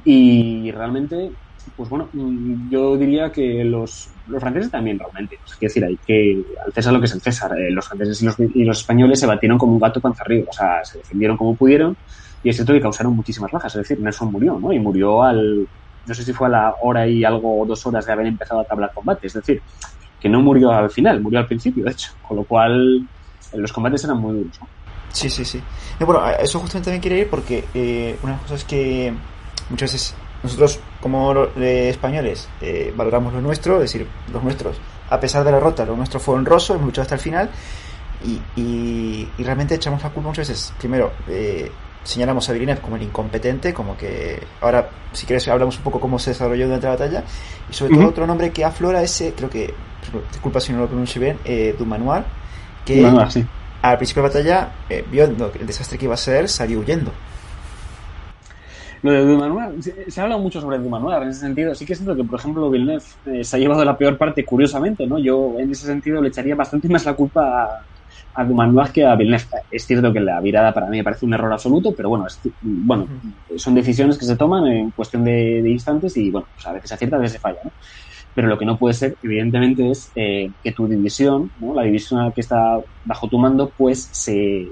Y 0.05 0.71
realmente, 0.71 1.31
pues 1.75 1.89
bueno, 1.89 2.07
mm, 2.13 2.69
yo 2.69 2.95
diría 2.95 3.29
que 3.29 3.65
los, 3.65 4.09
los 4.27 4.39
franceses 4.39 4.71
también 4.71 4.99
realmente. 4.99 5.37
es 5.43 5.59
decir, 5.59 5.83
hay 5.83 5.97
que, 5.97 6.43
al 6.65 6.71
César 6.71 6.93
lo 6.93 6.99
que 6.99 7.07
es 7.07 7.13
el 7.13 7.21
César, 7.21 7.51
eh, 7.57 7.71
los 7.71 7.87
franceses 7.87 8.21
y 8.21 8.25
los, 8.25 8.39
y 8.39 8.63
los, 8.63 8.79
españoles 8.79 9.19
se 9.19 9.27
batieron 9.27 9.57
como 9.57 9.73
un 9.73 9.79
gato 9.79 9.99
panza 9.99 10.23
arriba, 10.23 10.47
o 10.49 10.53
sea, 10.53 10.85
se 10.85 10.99
defendieron 10.99 11.35
como 11.35 11.55
pudieron 11.55 11.97
y 12.43 12.49
es 12.49 12.55
cierto 12.55 12.73
que 12.73 12.81
causaron 12.81 13.15
muchísimas 13.15 13.51
bajas, 13.51 13.75
es 13.75 13.81
decir, 13.81 13.99
Nelson 13.99 14.31
murió, 14.31 14.59
¿no? 14.59 14.71
Y 14.71 14.79
murió 14.79 15.23
al, 15.23 15.67
no 16.05 16.13
sé 16.13 16.23
si 16.23 16.33
fue 16.33 16.47
a 16.47 16.51
la 16.51 16.75
hora 16.81 17.07
y 17.07 17.23
algo 17.23 17.61
o 17.61 17.65
dos 17.65 17.85
horas 17.85 18.05
de 18.05 18.11
haber 18.11 18.27
empezado 18.27 18.61
a 18.61 18.63
tablar 18.63 18.91
combate, 18.93 19.27
es 19.27 19.33
decir, 19.33 19.61
que 20.19 20.29
no 20.29 20.41
murió 20.41 20.71
al 20.71 20.89
final, 20.89 21.21
murió 21.21 21.39
al 21.39 21.47
principio, 21.47 21.83
de 21.83 21.91
hecho, 21.91 22.11
con 22.27 22.37
lo 22.37 22.43
cual 22.43 23.07
los 23.53 23.73
combates 23.73 24.03
eran 24.03 24.17
muy 24.17 24.33
duros. 24.33 24.59
Sí, 25.09 25.29
sí, 25.29 25.43
sí. 25.43 25.61
bueno, 25.99 26.25
eso 26.39 26.59
justamente 26.59 26.85
también 26.85 27.01
quiere 27.01 27.19
ir 27.19 27.29
porque 27.29 27.65
eh, 27.73 28.17
una 28.23 28.33
las 28.33 28.41
cosas 28.43 28.63
que 28.63 29.13
muchas 29.69 29.91
veces 29.91 30.15
nosotros 30.41 30.79
como 31.01 31.33
españoles 31.57 32.47
eh, 32.61 32.93
valoramos 32.95 33.33
lo 33.33 33.41
nuestro, 33.41 33.75
es 33.75 33.91
decir, 33.91 34.07
los 34.31 34.43
nuestros, 34.43 34.77
a 35.09 35.19
pesar 35.19 35.43
de 35.43 35.51
la 35.51 35.57
derrota, 35.57 35.85
lo 35.85 35.95
nuestro 35.95 36.19
fue 36.19 36.35
honroso, 36.35 36.73
hemos 36.73 36.87
luchado 36.87 37.03
hasta 37.03 37.15
el 37.15 37.21
final 37.21 37.49
y, 38.23 38.39
y, 38.59 39.43
realmente 39.43 39.75
echamos 39.75 40.01
la 40.03 40.09
culpa 40.09 40.29
muchas 40.29 40.47
veces, 40.47 40.73
primero, 40.79 41.11
eh, 41.27 41.71
señalamos 42.03 42.49
a 42.49 42.53
Villeneuve 42.53 42.81
como 42.81 42.95
el 42.95 43.03
incompetente, 43.03 43.73
como 43.73 43.95
que 43.95 44.41
ahora, 44.61 44.89
si 45.13 45.25
quieres, 45.25 45.47
hablamos 45.47 45.77
un 45.77 45.83
poco 45.83 45.99
cómo 45.99 46.19
se 46.19 46.31
desarrolló 46.31 46.65
durante 46.65 46.87
la 46.87 46.93
batalla. 46.93 47.23
Y 47.69 47.73
sobre 47.73 47.95
todo, 47.95 48.07
otro 48.07 48.27
nombre 48.27 48.51
que 48.51 48.65
aflora 48.65 49.01
ese, 49.01 49.33
creo 49.33 49.49
que, 49.49 49.73
disculpa 50.31 50.59
si 50.59 50.73
no 50.73 50.79
lo 50.79 50.87
pronuncio 50.87 51.21
bien, 51.21 51.37
eh, 51.45 51.75
Dumanoir, 51.77 52.23
que 52.85 53.05
al 53.05 53.97
principio 53.97 54.23
de 54.23 54.29
la 54.29 54.33
batalla, 54.33 54.71
eh, 54.89 55.05
viendo 55.09 55.51
el 55.59 55.65
desastre 55.65 55.97
que 55.97 56.05
iba 56.05 56.13
a 56.13 56.17
ser, 56.17 56.47
salió 56.47 56.79
huyendo. 56.79 57.11
Lo 59.03 59.11
de 59.11 59.25
Dumanoir, 59.25 59.81
se, 59.81 60.19
ha 60.19 60.23
hablado 60.23 60.41
mucho 60.41 60.61
sobre 60.61 60.77
Dumanoir 60.77 61.23
en 61.23 61.29
ese 61.29 61.39
sentido. 61.39 61.73
Sí 61.73 61.85
que 61.85 61.95
siento 61.95 62.15
que, 62.15 62.23
por 62.23 62.39
ejemplo, 62.39 62.69
Villeneuve 62.69 63.03
eh, 63.25 63.43
se 63.43 63.55
ha 63.55 63.59
llevado 63.59 63.83
la 63.83 63.97
peor 63.97 64.17
parte, 64.17 64.45
curiosamente, 64.45 65.07
¿no? 65.07 65.17
Yo 65.17 65.55
en 65.57 65.71
ese 65.71 65.87
sentido 65.87 66.21
le 66.21 66.27
echaría 66.27 66.53
bastante 66.53 66.87
más 66.87 67.05
la 67.05 67.15
culpa 67.15 67.63
a 67.63 67.83
a 68.33 68.43
Dumanoir 68.43 68.91
que 68.91 69.05
a 69.05 69.15
Villeneuve. 69.15 69.63
Es 69.69 69.85
cierto 69.85 70.11
que 70.13 70.19
la 70.19 70.39
virada 70.39 70.73
para 70.73 70.87
mí 70.87 70.97
me 70.97 71.03
parece 71.03 71.25
un 71.25 71.33
error 71.33 71.51
absoluto, 71.51 71.93
pero 71.95 72.09
bueno, 72.09 72.25
bueno 72.61 73.07
son 73.57 73.75
decisiones 73.75 74.17
que 74.17 74.25
se 74.25 74.35
toman 74.35 74.67
en 74.67 74.91
cuestión 74.91 75.23
de, 75.23 75.61
instantes 75.69 76.15
y 76.17 76.29
bueno, 76.31 76.47
pues 76.53 76.65
a 76.67 76.73
veces 76.73 76.89
se 76.89 76.95
acierta, 76.95 77.15
a 77.17 77.19
veces 77.19 77.33
se 77.33 77.39
falla, 77.39 77.59
¿no? 77.63 77.71
Pero 78.33 78.47
lo 78.47 78.57
que 78.57 78.65
no 78.65 78.77
puede 78.77 78.93
ser, 78.93 79.17
evidentemente, 79.21 79.91
es 79.91 80.09
eh, 80.15 80.49
que 80.63 80.71
tu 80.71 80.87
división, 80.87 81.51
¿no? 81.59 81.73
la 81.73 81.83
división 81.83 82.31
que 82.31 82.39
está 82.39 82.79
bajo 83.03 83.27
tu 83.27 83.37
mando, 83.37 83.73
pues 83.75 84.07
se, 84.13 84.69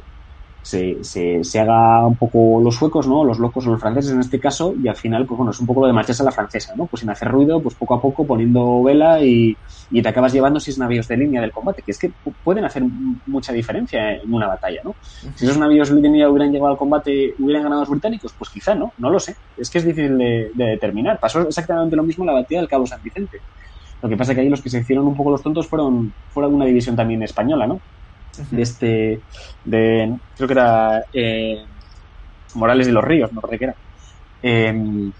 se, 0.62 1.03
se, 1.03 1.43
se, 1.43 1.60
haga 1.60 2.05
un 2.05 2.16
poco 2.16 2.62
los 2.62 2.76
suecos, 2.76 3.07
¿no? 3.07 3.24
Los 3.24 3.39
locos 3.39 3.66
o 3.66 3.72
los 3.72 3.80
franceses 3.80 4.12
en 4.12 4.20
este 4.20 4.39
caso, 4.39 4.74
y 4.82 4.88
al 4.88 4.95
final, 4.95 5.26
pues 5.26 5.38
bueno, 5.38 5.51
es 5.51 5.60
un 5.60 5.66
poco 5.66 5.82
lo 5.82 5.88
de 5.88 5.93
marcharse 5.93 6.22
a 6.22 6.26
la 6.26 6.32
francesa, 6.32 6.76
¿no? 6.76 6.86
Pues 6.86 7.01
sin 7.01 7.10
hacer 7.10 7.30
ruido, 7.30 7.62
pues 7.62 7.76
poco 7.76 7.95
a 7.95 8.01
poco 8.01 8.26
poniendo 8.26 8.84
vela 8.84 9.24
y, 9.24 9.55
y 9.91 10.01
te 10.01 10.10
acabas 10.10 10.34
llevando 10.34 10.60
seis 10.60 10.78
navíos 10.78 11.07
de 11.07 11.18
línea 11.18 11.41
del 11.41 11.51
combate, 11.51 11.82
que 11.82 11.91
es 11.91 11.97
que 11.97 12.12
pueden 12.43 12.66
hacer 12.66 12.84
mucha 13.26 13.53
diferencia 13.53 14.14
en 14.14 14.34
una 14.34 14.47
batalla, 14.47 14.82
¿no? 14.84 14.95
Si 15.36 15.45
esos 15.45 15.57
navíos 15.57 15.89
de 15.89 16.01
línea 16.01 16.30
hubieran 16.30 16.51
llegado 16.51 16.72
al 16.72 16.78
combate, 16.78 17.34
hubieran 17.39 17.64
ganado 17.64 17.82
los 17.82 17.89
británicos, 17.89 18.34
pues 18.38 18.49
quizá 18.49 18.76
no, 18.76 18.93
no 18.97 19.10
lo 19.10 19.20
sé. 19.20 19.36
Es 19.57 19.70
que 19.70 19.80
es 19.80 19.86
difícil 19.86 20.18
de, 20.18 20.51
determinar. 20.53 21.20
Pasó 21.20 21.41
exactamente 21.41 21.95
lo 21.95 22.03
mismo 22.03 22.24
en 22.24 22.28
la 22.28 22.34
batalla 22.34 22.62
del 22.62 22.70
Cabo 22.70 22.86
San 22.86 23.01
Vicente. 23.01 23.39
Lo 24.01 24.10
que 24.10 24.16
pasa 24.16 24.32
es 24.32 24.36
que 24.38 24.41
ahí 24.41 24.49
los 24.49 24.62
que 24.62 24.70
se 24.70 24.80
hicieron 24.80 25.07
un 25.07 25.16
poco 25.16 25.32
los 25.32 25.43
tontos 25.43 25.68
fueron, 25.68 26.14
fueron 26.30 26.53
una 26.53 26.66
división 26.66 26.95
también 26.95 27.22
española, 27.24 27.68
¿no? 27.68 27.82
De 28.38 28.61
este, 28.61 29.23
de, 29.63 30.17
creo 30.36 30.47
que 30.47 30.53
era 30.53 31.01
eh, 31.13 31.65
Morales 32.53 32.88
de 32.88 32.93
los 32.93 33.03
Ríos, 33.03 33.32
no 33.32 33.41
recuerdo 33.41 33.59
qué 33.59 33.65
era, 33.65 33.77
em, 34.41 35.11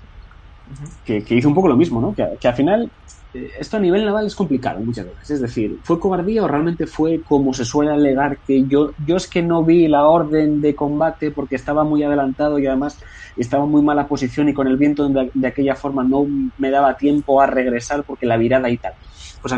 que, 1.04 1.24
hizo 1.30 1.48
un 1.48 1.56
poco 1.56 1.68
lo 1.68 1.78
mismo, 1.78 2.02
¿no? 2.02 2.14
Que, 2.14 2.48
al 2.48 2.56
final 2.56 2.92
esto 3.34 3.78
a 3.78 3.80
nivel 3.80 4.06
naval 4.06 4.26
es 4.26 4.36
complicado 4.36 4.80
muchas 4.82 5.06
veces. 5.06 5.30
Es 5.30 5.42
decir, 5.42 5.80
¿fue 5.84 6.00
cobardía 6.00 6.44
o 6.44 6.48
realmente 6.48 6.88
fue 6.88 7.22
como 7.24 7.54
se 7.54 7.66
suele 7.66 7.92
alegar 7.92 8.40
que 8.46 8.66
yo, 8.68 8.94
yo 8.98 9.18
es 9.18 9.30
que 9.30 9.42
no 9.42 9.64
vi 9.64 9.88
la 9.88 10.08
orden 10.08 10.62
de 10.62 10.76
combate 10.76 11.32
porque 11.32 11.56
estaba 11.56 11.84
muy 11.84 12.04
adelantado 12.04 12.58
y 12.60 12.68
además 12.68 13.00
estaba 13.36 13.66
en 13.66 13.72
muy 13.72 13.84
mala 13.84 14.08
posición 14.08 14.50
y 14.50 14.54
con 14.54 14.68
el 14.68 14.78
viento 14.78 15.08
de, 15.08 15.30
de 15.34 15.48
aquella 15.48 15.76
forma 15.76 16.04
no 16.04 16.26
me 16.58 16.72
daba 16.72 16.98
tiempo 16.98 17.42
a 17.42 17.48
regresar 17.48 18.04
porque 18.06 18.26
la 18.26 18.38
virada 18.38 18.70
y 18.70 18.78
tal? 18.78 18.94
pues 19.42 19.54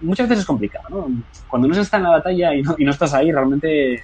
muchas 0.00 0.28
veces 0.28 0.42
es 0.42 0.46
complicado, 0.46 0.84
¿no? 0.90 1.06
Cuando 1.48 1.68
no 1.68 1.74
se 1.74 1.80
está 1.80 1.96
en 1.96 2.04
la 2.04 2.10
batalla 2.10 2.54
y 2.54 2.62
no, 2.62 2.74
y 2.78 2.84
no 2.84 2.90
estás 2.90 3.14
ahí, 3.14 3.32
realmente 3.32 4.00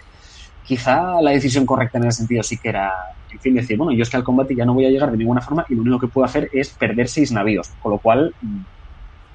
quizá 0.62 1.20
la 1.20 1.30
decisión 1.30 1.66
correcta 1.66 1.98
en 1.98 2.06
ese 2.06 2.18
sentido 2.18 2.42
sí 2.42 2.58
que 2.58 2.68
era, 2.68 2.90
en 3.28 3.40
fin, 3.40 3.54
decir, 3.54 3.76
bueno, 3.76 3.92
yo 3.96 4.02
es 4.02 4.10
que 4.10 4.16
al 4.16 4.24
combate 4.24 4.54
ya 4.56 4.64
no 4.64 4.74
voy 4.74 4.86
a 4.86 4.90
llegar 4.90 5.10
de 5.10 5.18
ninguna 5.18 5.40
forma 5.40 5.64
y 5.68 5.74
lo 5.74 5.82
único 5.82 5.98
que 5.98 6.08
puedo 6.08 6.24
hacer 6.24 6.48
es 6.52 6.76
perder 6.76 7.08
seis 7.08 7.32
navíos, 7.32 7.74
con 7.78 7.92
lo 7.92 7.98
cual 8.00 8.34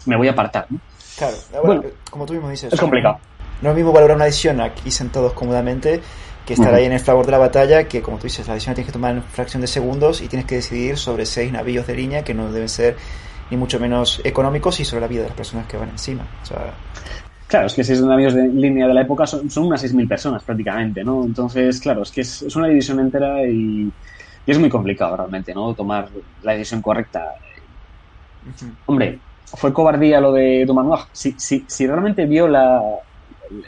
me 0.06 0.16
voy 0.16 0.28
a 0.28 0.32
apartar, 0.32 0.68
¿no? 0.70 0.80
Claro, 1.18 1.36
bueno, 1.64 1.84
como 2.10 2.26
tú 2.26 2.34
mismo 2.34 2.50
dices. 2.50 2.74
Es 2.74 2.80
complicado. 2.80 3.20
No 3.62 3.70
es 3.70 3.76
mismo 3.76 3.94
valorar 3.94 4.18
una 4.18 4.26
decisión 4.26 4.60
aquí 4.60 4.92
sentados 4.92 5.34
cómodamente 5.34 6.02
que 6.46 6.54
estar 6.54 6.74
ahí 6.74 6.86
en 6.86 6.92
el 6.92 7.00
favor 7.00 7.26
de 7.26 7.32
la 7.32 7.38
batalla, 7.40 7.86
que 7.86 8.02
como 8.02 8.18
tú 8.18 8.24
dices, 8.24 8.48
la 8.48 8.54
decisión 8.54 8.72
la 8.72 8.76
tienes 8.76 8.88
que 8.88 8.94
tomar 8.94 9.16
en 9.16 9.24
fracción 9.24 9.62
de 9.62 9.68
segundos 9.68 10.22
y 10.22 10.28
tienes 10.28 10.46
que 10.46 10.56
decidir 10.56 10.98
sobre 10.98 11.26
seis 11.26 11.52
navíos 11.52 11.88
de 11.88 11.96
línea 11.96 12.24
que 12.24 12.34
no 12.34 12.52
deben 12.52 12.70
ser 12.70 12.96
ni 13.50 13.58
mucho 13.58 13.80
menos 13.80 14.22
económicos 14.24 14.80
y 14.80 14.86
sobre 14.86 15.02
la 15.02 15.08
vida 15.08 15.24
de 15.24 15.30
las 15.30 15.38
personas 15.38 15.66
que 15.68 15.78
van 15.78 15.90
encima. 15.90 16.26
Claro, 17.48 17.68
es 17.68 17.74
que 17.74 17.84
si 17.84 17.94
es 17.94 18.02
navíos 18.02 18.34
de 18.34 18.48
línea 18.48 18.88
de 18.88 18.94
la 18.94 19.02
época 19.02 19.26
son, 19.26 19.50
son 19.50 19.66
unas 19.66 19.84
6.000 19.84 20.08
personas 20.08 20.44
prácticamente, 20.44 21.04
¿no? 21.04 21.24
Entonces, 21.24 21.80
claro, 21.80 22.04
es 22.04 22.12
que 22.12 22.22
es, 22.22 22.56
una 22.56 22.68
división 22.68 23.00
entera 23.00 23.44
y, 23.46 23.92
es 24.46 24.60
muy 24.60 24.70
complicado 24.70 25.18
realmente, 25.18 25.54
¿no? 25.54 25.74
Tomar 25.74 26.10
la 26.44 26.52
decisión 26.52 26.82
correcta. 26.82 27.34
Hombre, 28.86 29.20
fue 29.46 29.74
cobardía 29.74 30.20
lo 30.20 30.32
de 30.32 30.66
Dumanoir. 30.66 31.02
Si, 31.12 31.36
si, 31.38 31.66
si 31.68 31.88
realmente 31.88 32.26
vio 32.26 32.48
la, 32.48 32.82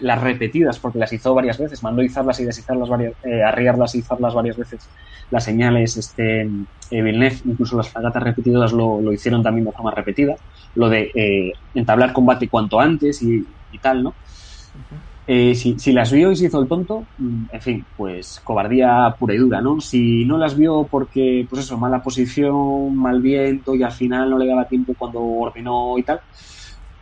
las 0.02 0.22
repetidas, 0.22 0.80
porque 0.80 1.00
las 1.00 1.12
hizo 1.14 1.34
varias 1.34 1.58
veces, 1.58 1.84
mandó 1.84 2.02
izarlas 2.02 2.40
y 2.40 2.46
desizarlas 2.46 2.90
varias, 2.90 3.14
eh, 3.24 3.44
arriarlas 3.44 3.96
y 3.96 4.00
izarlas 4.00 4.34
varias 4.34 4.58
veces, 4.58 4.88
las 5.32 5.44
señales, 5.44 5.98
este, 5.98 6.42
eh, 6.42 7.40
incluso 7.46 7.78
las 7.78 7.90
fragatas 7.90 8.24
repetidas 8.24 8.72
lo, 8.72 9.02
lo, 9.02 9.12
hicieron 9.12 9.44
también 9.44 9.66
de 9.66 9.72
forma 9.72 9.92
repetida, 9.92 10.36
lo 10.76 10.90
de 10.90 11.12
eh, 11.14 11.54
entablar 11.74 12.14
combate 12.14 12.48
cuanto 12.48 12.80
antes 12.80 13.22
y, 13.22 13.46
tal, 13.82 14.04
¿no? 14.04 14.14
Eh, 15.30 15.56
si, 15.56 15.92
las 15.92 16.10
vio 16.14 16.32
y 16.32 16.38
se 16.38 16.46
hizo 16.46 16.62
el 16.62 16.70
tonto, 16.70 17.04
mm, 17.18 17.48
en 17.52 17.62
fin, 17.62 17.86
pues 17.98 18.40
cobardía 18.46 19.14
pura 19.20 19.34
y 19.36 19.38
dura, 19.38 19.60
¿no? 19.60 19.82
Si 19.82 20.24
no 20.24 20.38
las 20.38 20.56
vio 20.58 20.88
porque, 20.90 21.46
pues 21.50 21.66
eso, 21.66 21.78
mala 21.78 22.02
posición, 22.02 22.96
mal 22.96 23.22
viento 23.22 23.76
y 23.76 23.84
al 23.84 23.92
final 23.92 24.30
no 24.30 24.38
le 24.38 24.48
daba 24.48 24.70
tiempo 24.70 24.94
cuando 24.98 25.20
ordenó 25.22 25.98
y 25.98 26.04
tal, 26.04 26.22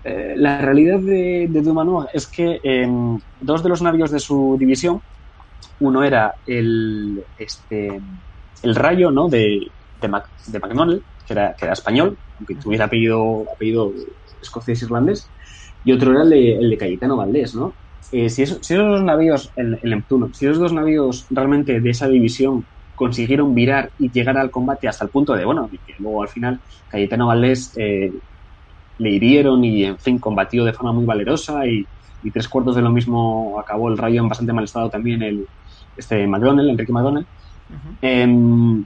eh, 0.04 0.34
la 0.38 0.60
realidad 0.60 1.00
de, 1.00 1.48
de 1.50 2.08
es 2.14 2.28
que 2.28 2.60
em, 2.64 3.20
dos 3.42 3.62
de 3.62 3.70
los 3.70 3.84
navíos 3.84 4.10
de 4.10 4.20
su 4.20 4.58
división, 4.60 5.02
uno 5.82 6.04
era 6.04 6.34
el, 6.48 7.24
este, 7.38 8.02
el 8.64 8.76
rayo 8.76 9.12
¿no? 9.12 9.28
de, 9.28 9.68
de, 10.02 10.08
McDonald, 10.08 11.04
que 11.28 11.34
era, 11.34 11.54
que 11.56 11.66
era 11.66 11.74
español, 11.74 12.18
aunque 12.40 12.56
tuviera 12.56 12.86
apellido, 12.86 13.46
apellido 13.54 13.94
escocés-irlandés, 14.42 15.30
y 15.84 15.92
otro 15.92 16.12
era 16.12 16.26
de, 16.26 16.56
el 16.58 16.72
de 16.72 16.78
Cayetano 16.78 17.18
Valdés, 17.18 17.54
¿no? 17.54 17.74
Eh, 18.12 18.30
si, 18.30 18.44
esos, 18.44 18.60
si, 18.66 18.74
esos 18.74 18.88
dos 18.88 19.04
navíos, 19.04 19.52
el, 19.56 19.80
el, 19.82 19.90
Neptuno, 19.90 20.34
si 20.34 20.46
esos 20.46 20.60
dos 20.60 20.74
navíos 20.74 21.26
realmente 21.30 21.80
de 21.80 21.90
esa 21.90 22.08
división 22.08 22.66
consiguieron 22.96 23.54
virar 23.54 23.92
y 24.00 24.10
llegar 24.10 24.38
al 24.38 24.52
combate 24.52 24.88
hasta 24.88 25.06
el 25.06 25.12
punto 25.12 25.34
de, 25.34 25.46
bueno, 25.46 25.70
que 25.70 25.96
luego 26.00 26.24
al 26.24 26.30
final 26.30 26.60
Cayetano 26.90 27.28
Valdés 27.28 27.74
eh, 27.76 28.12
le 28.98 29.10
hirieron 29.10 29.64
y, 29.64 29.84
en 29.84 29.98
fin, 29.98 30.18
combatió 30.18 30.64
de 30.64 30.74
forma 30.74 30.94
muy 30.94 31.06
valerosa 31.06 31.66
y, 31.68 31.86
tres 32.34 32.48
cuartos 32.48 32.76
de 32.76 32.82
lo 32.82 32.90
mismo 32.90 33.60
acabó 33.60 33.88
el 33.88 34.00
rayo 34.00 34.20
en 34.20 34.28
bastante 34.28 34.52
mal 34.52 34.64
estado 34.64 34.90
también 34.90 35.22
el 35.22 35.46
este 35.96 36.26
McDonnell, 36.26 36.72
Enrique 36.72 36.92
McDonnell. 36.92 37.28
Em, 38.02 38.84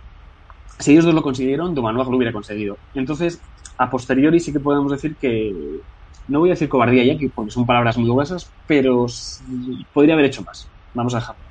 si 0.78 0.92
ellos 0.92 1.06
dos 1.06 1.14
lo 1.14 1.22
consiguieron, 1.22 1.74
Dumanoir 1.74 2.08
lo 2.08 2.18
hubiera 2.18 2.34
conseguido. 2.34 2.78
Entonces, 2.94 3.40
a 3.78 3.90
posteriori 3.90 4.42
sí 4.42 4.52
que 4.52 4.60
podemos 4.60 4.92
decir 4.92 5.16
que, 5.16 5.56
no 6.28 6.40
voy 6.40 6.50
a 6.50 6.54
decir 6.54 6.70
cobardía 6.70 7.04
ya, 7.04 7.20
porque 7.34 7.52
son 7.52 7.66
palabras 7.66 7.98
muy 7.98 8.10
gruesas, 8.10 8.50
pero 8.68 9.06
podría 9.94 10.14
haber 10.14 10.26
hecho 10.26 10.44
más. 10.44 10.68
Vamos 10.94 11.14
a 11.16 11.20
dejarlo. 11.20 11.42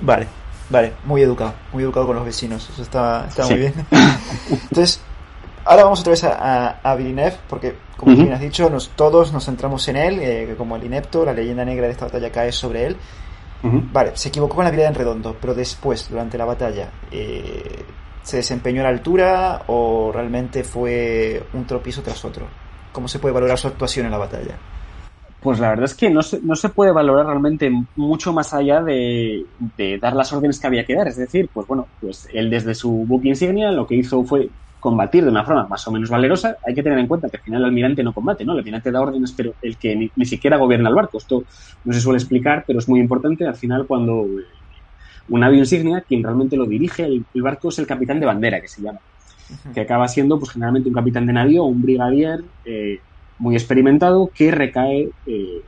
Vale, 0.00 0.26
vale, 0.68 0.92
muy 1.04 1.22
educado, 1.22 1.54
muy 1.72 1.84
educado 1.84 2.06
con 2.06 2.16
los 2.16 2.24
vecinos, 2.24 2.68
eso 2.68 2.82
está, 2.82 3.26
está 3.28 3.46
muy 3.46 3.56
bien. 3.56 3.74
Entonces, 4.50 5.02
Ahora 5.64 5.84
vamos 5.84 6.00
otra 6.00 6.10
vez 6.10 6.24
a, 6.24 6.80
a, 6.82 6.94
Villeneuve, 6.96 7.36
porque 7.48 7.74
como 7.96 8.16
bien 8.16 8.32
has 8.32 8.40
dicho, 8.40 8.68
nos, 8.68 8.88
todos 8.90 9.32
nos 9.32 9.44
centramos 9.44 9.86
en 9.88 9.96
él, 9.96 10.18
eh, 10.20 10.54
como 10.58 10.74
el 10.74 10.84
inepto, 10.84 11.24
la 11.24 11.32
leyenda 11.32 11.64
negra 11.64 11.86
de 11.86 11.92
esta 11.92 12.06
batalla 12.06 12.30
cae 12.30 12.50
sobre 12.50 12.86
él. 12.86 12.96
Vale, 13.62 14.10
se 14.14 14.30
equivocó 14.30 14.56
con 14.56 14.64
la 14.64 14.72
mirada 14.72 14.88
en 14.88 14.96
redondo, 14.96 15.36
pero 15.40 15.54
después, 15.54 16.10
durante 16.10 16.36
la 16.36 16.46
batalla, 16.46 16.90
eh, 17.12 17.84
¿se 18.20 18.38
desempeñó 18.38 18.80
a 18.80 18.84
la 18.84 18.88
altura 18.88 19.62
o 19.68 20.10
realmente 20.12 20.64
fue 20.64 21.44
un 21.52 21.64
tropiezo 21.64 22.02
tras 22.02 22.24
otro? 22.24 22.48
¿Cómo 22.92 23.08
se 23.08 23.18
puede 23.18 23.34
valorar 23.34 23.58
su 23.58 23.68
actuación 23.68 24.06
en 24.06 24.12
la 24.12 24.18
batalla? 24.18 24.56
Pues 25.40 25.58
la 25.58 25.70
verdad 25.70 25.86
es 25.86 25.94
que 25.94 26.08
no 26.08 26.22
se, 26.22 26.40
no 26.40 26.54
se 26.54 26.68
puede 26.68 26.92
valorar 26.92 27.26
realmente 27.26 27.70
mucho 27.96 28.32
más 28.32 28.54
allá 28.54 28.80
de, 28.80 29.44
de, 29.76 29.98
dar 29.98 30.14
las 30.14 30.32
órdenes 30.32 30.60
que 30.60 30.66
había 30.68 30.84
que 30.84 30.94
dar. 30.94 31.08
Es 31.08 31.16
decir, 31.16 31.50
pues 31.52 31.66
bueno, 31.66 31.88
pues 32.00 32.28
él 32.32 32.48
desde 32.48 32.74
su 32.74 32.90
buque 32.90 33.28
insignia 33.28 33.72
lo 33.72 33.86
que 33.86 33.96
hizo 33.96 34.22
fue 34.24 34.50
combatir 34.78 35.24
de 35.24 35.30
una 35.30 35.44
forma 35.44 35.66
más 35.66 35.86
o 35.88 35.90
menos 35.90 36.10
valerosa. 36.10 36.58
Hay 36.66 36.74
que 36.74 36.82
tener 36.82 36.98
en 36.98 37.08
cuenta 37.08 37.28
que 37.28 37.38
al 37.38 37.42
final 37.42 37.62
el 37.62 37.66
almirante 37.66 38.02
no 38.02 38.12
combate, 38.12 38.44
¿no? 38.44 38.52
El 38.52 38.58
almirante 38.58 38.92
da 38.92 39.00
órdenes, 39.00 39.32
pero 39.32 39.54
el 39.62 39.76
que 39.76 40.10
ni, 40.14 40.24
siquiera 40.26 40.58
gobierna 40.58 40.90
el 40.90 40.94
barco. 40.94 41.18
Esto 41.18 41.44
no 41.84 41.92
se 41.92 42.00
suele 42.00 42.18
explicar, 42.18 42.62
pero 42.66 42.78
es 42.78 42.88
muy 42.88 43.00
importante. 43.00 43.46
Al 43.46 43.56
final, 43.56 43.86
cuando 43.86 44.26
un 45.28 45.40
navío 45.40 45.60
insignia, 45.60 46.02
quien 46.02 46.22
realmente 46.22 46.56
lo 46.56 46.66
dirige, 46.66 47.04
el 47.04 47.42
barco 47.42 47.68
es 47.70 47.78
el 47.78 47.86
capitán 47.86 48.20
de 48.20 48.26
bandera, 48.26 48.60
que 48.60 48.68
se 48.68 48.82
llama. 48.82 49.00
Que 49.74 49.80
acaba 49.82 50.08
siendo, 50.08 50.38
pues 50.38 50.50
generalmente 50.52 50.88
un 50.88 50.94
capitán 50.94 51.26
de 51.26 51.32
navío 51.32 51.64
o 51.64 51.66
un 51.66 51.82
brigadier. 51.82 52.42
Eh, 52.64 53.00
muy 53.38 53.54
experimentado 53.54 54.30
que 54.32 54.50
recae 54.50 55.10
eh, 55.26 55.62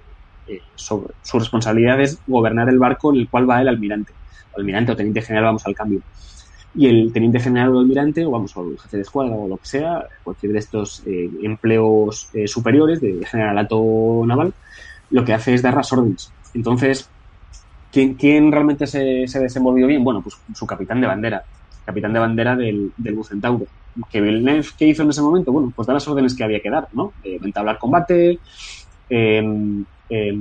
eh, 0.46 0.60
sobre 0.76 1.14
su 1.22 1.38
responsabilidad 1.38 2.00
es 2.00 2.18
gobernar 2.26 2.68
el 2.68 2.78
barco 2.78 3.12
en 3.12 3.20
el 3.20 3.28
cual 3.28 3.48
va 3.48 3.60
el 3.60 3.68
almirante. 3.68 4.12
Almirante 4.56 4.92
o 4.92 4.96
teniente 4.96 5.22
general, 5.22 5.46
vamos 5.46 5.66
al 5.66 5.74
cambio. 5.74 6.00
Y 6.76 6.86
el 6.86 7.12
teniente 7.12 7.40
general 7.40 7.74
o 7.74 7.80
almirante, 7.80 8.24
o 8.24 8.30
vamos, 8.30 8.56
o 8.56 8.70
el 8.70 8.78
jefe 8.78 8.96
de 8.98 9.02
escuadra 9.02 9.34
o 9.34 9.48
lo 9.48 9.56
que 9.56 9.66
sea, 9.66 10.04
cualquier 10.22 10.52
de 10.52 10.58
estos 10.58 11.02
empleos 11.06 12.30
superiores 12.46 13.00
de 13.00 13.24
generalato 13.26 14.22
naval, 14.26 14.52
lo 15.10 15.24
que 15.24 15.34
hace 15.34 15.54
es 15.54 15.62
dar 15.62 15.74
las 15.74 15.92
órdenes. 15.92 16.32
Entonces, 16.52 17.08
¿quién, 17.92 18.14
quién 18.14 18.50
realmente 18.50 18.86
se, 18.86 19.26
se, 19.26 19.40
desenvolvió 19.40 19.86
bien? 19.86 20.02
Bueno, 20.02 20.20
pues 20.22 20.36
su 20.54 20.66
capitán 20.66 21.00
de 21.00 21.06
bandera, 21.06 21.44
capitán 21.84 22.12
de 22.12 22.18
bandera 22.18 22.56
del, 22.56 22.92
del 22.96 23.14
Bucentauro 23.14 23.66
que 24.10 24.20
Villeneuve, 24.20 24.66
¿qué 24.76 24.88
hizo 24.88 25.02
en 25.02 25.10
ese 25.10 25.22
momento? 25.22 25.52
Bueno, 25.52 25.72
pues 25.74 25.86
dar 25.86 25.94
las 25.94 26.08
órdenes 26.08 26.34
que 26.34 26.44
había 26.44 26.60
que 26.60 26.70
dar, 26.70 26.88
¿no? 26.92 27.12
Eh, 27.22 27.38
entablar 27.42 27.78
combate, 27.78 28.40
eh, 29.08 29.84
eh, 30.08 30.40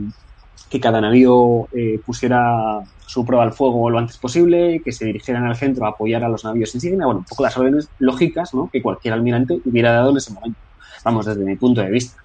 que 0.70 0.80
cada 0.80 1.00
navío 1.02 1.68
eh, 1.72 2.00
pusiera 2.04 2.82
su 3.06 3.24
prueba 3.24 3.44
al 3.44 3.54
fuego 3.54 3.90
lo 3.92 4.00
antes 4.00 4.18
posible, 4.18 4.82
que 4.84 4.92
se 4.92 5.06
dirigieran 5.06 5.46
al 5.46 5.56
centro 5.56 5.86
a 5.86 5.90
apoyar 5.90 6.24
a 6.24 6.30
los 6.30 6.44
navíos 6.44 6.74
insignia, 6.74 7.06
bueno, 7.06 7.20
un 7.20 7.26
poco 7.26 7.44
las 7.44 7.56
órdenes 7.58 7.90
lógicas, 8.00 8.54
¿no? 8.56 8.70
Que 8.72 8.82
cualquier 8.82 9.14
almirante 9.14 9.60
hubiera 9.66 9.92
dado 9.92 10.10
en 10.10 10.18
ese 10.18 10.34
momento, 10.34 10.60
vamos, 11.04 11.26
desde 11.28 11.46
mi 11.46 11.56
punto 11.56 11.82
de 11.82 11.92
vista. 11.92 12.24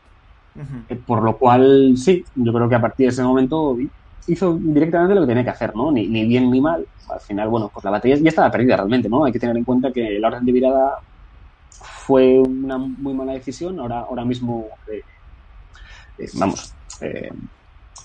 -huh. 0.57 1.05
Por 1.05 1.23
lo 1.23 1.37
cual, 1.37 1.95
sí, 1.97 2.25
yo 2.35 2.53
creo 2.53 2.69
que 2.69 2.75
a 2.75 2.81
partir 2.81 3.07
de 3.07 3.11
ese 3.11 3.23
momento 3.23 3.77
hizo 4.27 4.59
directamente 4.61 5.15
lo 5.15 5.23
que 5.23 5.29
tenía 5.29 5.45
que 5.45 5.51
hacer, 5.51 5.75
¿no? 5.75 5.91
Ni, 5.91 6.09
ni 6.09 6.27
bien 6.27 6.51
ni 6.51 6.61
mal. 6.61 6.87
Al 7.09 7.21
final, 7.21 7.49
bueno, 7.49 7.71
pues 7.73 7.85
la 7.85 7.91
batalla 7.91 8.17
ya 8.17 8.29
estaba 8.29 8.51
perdida 8.51 8.77
realmente, 8.77 9.09
¿no? 9.09 9.25
Hay 9.25 9.33
que 9.33 9.39
tener 9.39 9.57
en 9.57 9.65
cuenta 9.65 9.93
que 9.93 10.19
la 10.19 10.29
orden 10.29 10.45
de 10.45 10.53
virada 10.53 10.99
fue 11.71 12.39
una 12.39 12.79
muy 12.79 13.15
mala 13.15 13.33
decisión. 13.33 13.79
Ahora, 13.81 14.01
ahora 14.01 14.25
mismo, 14.25 14.67
eh, 14.93 15.03
eh, 16.19 16.27
vamos, 16.35 16.75
eh, 17.01 17.31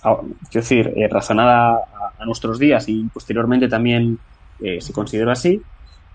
quiero 0.02 0.40
decir, 0.52 0.94
eh, 0.96 1.08
razonada 1.10 1.76
a, 2.20 2.26
nuestros 2.26 2.60
días 2.60 2.88
y 2.88 3.04
posteriormente 3.10 3.68
también 3.68 4.18
se 4.80 4.94
considera 4.94 5.34
así, 5.34 5.62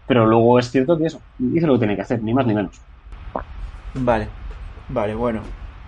pero 0.06 0.26
luego 0.26 0.58
es 0.58 0.70
cierto 0.70 0.96
que 0.96 1.04
eso, 1.04 1.20
hizo 1.54 1.66
lo 1.66 1.74
que 1.74 1.80
tenía 1.80 1.96
que 1.96 2.02
hacer, 2.02 2.22
ni 2.22 2.32
más 2.32 2.46
ni 2.46 2.54
menos. 2.54 2.80
Vale, 3.94 4.28
vale, 4.88 5.14
bueno, 5.14 5.42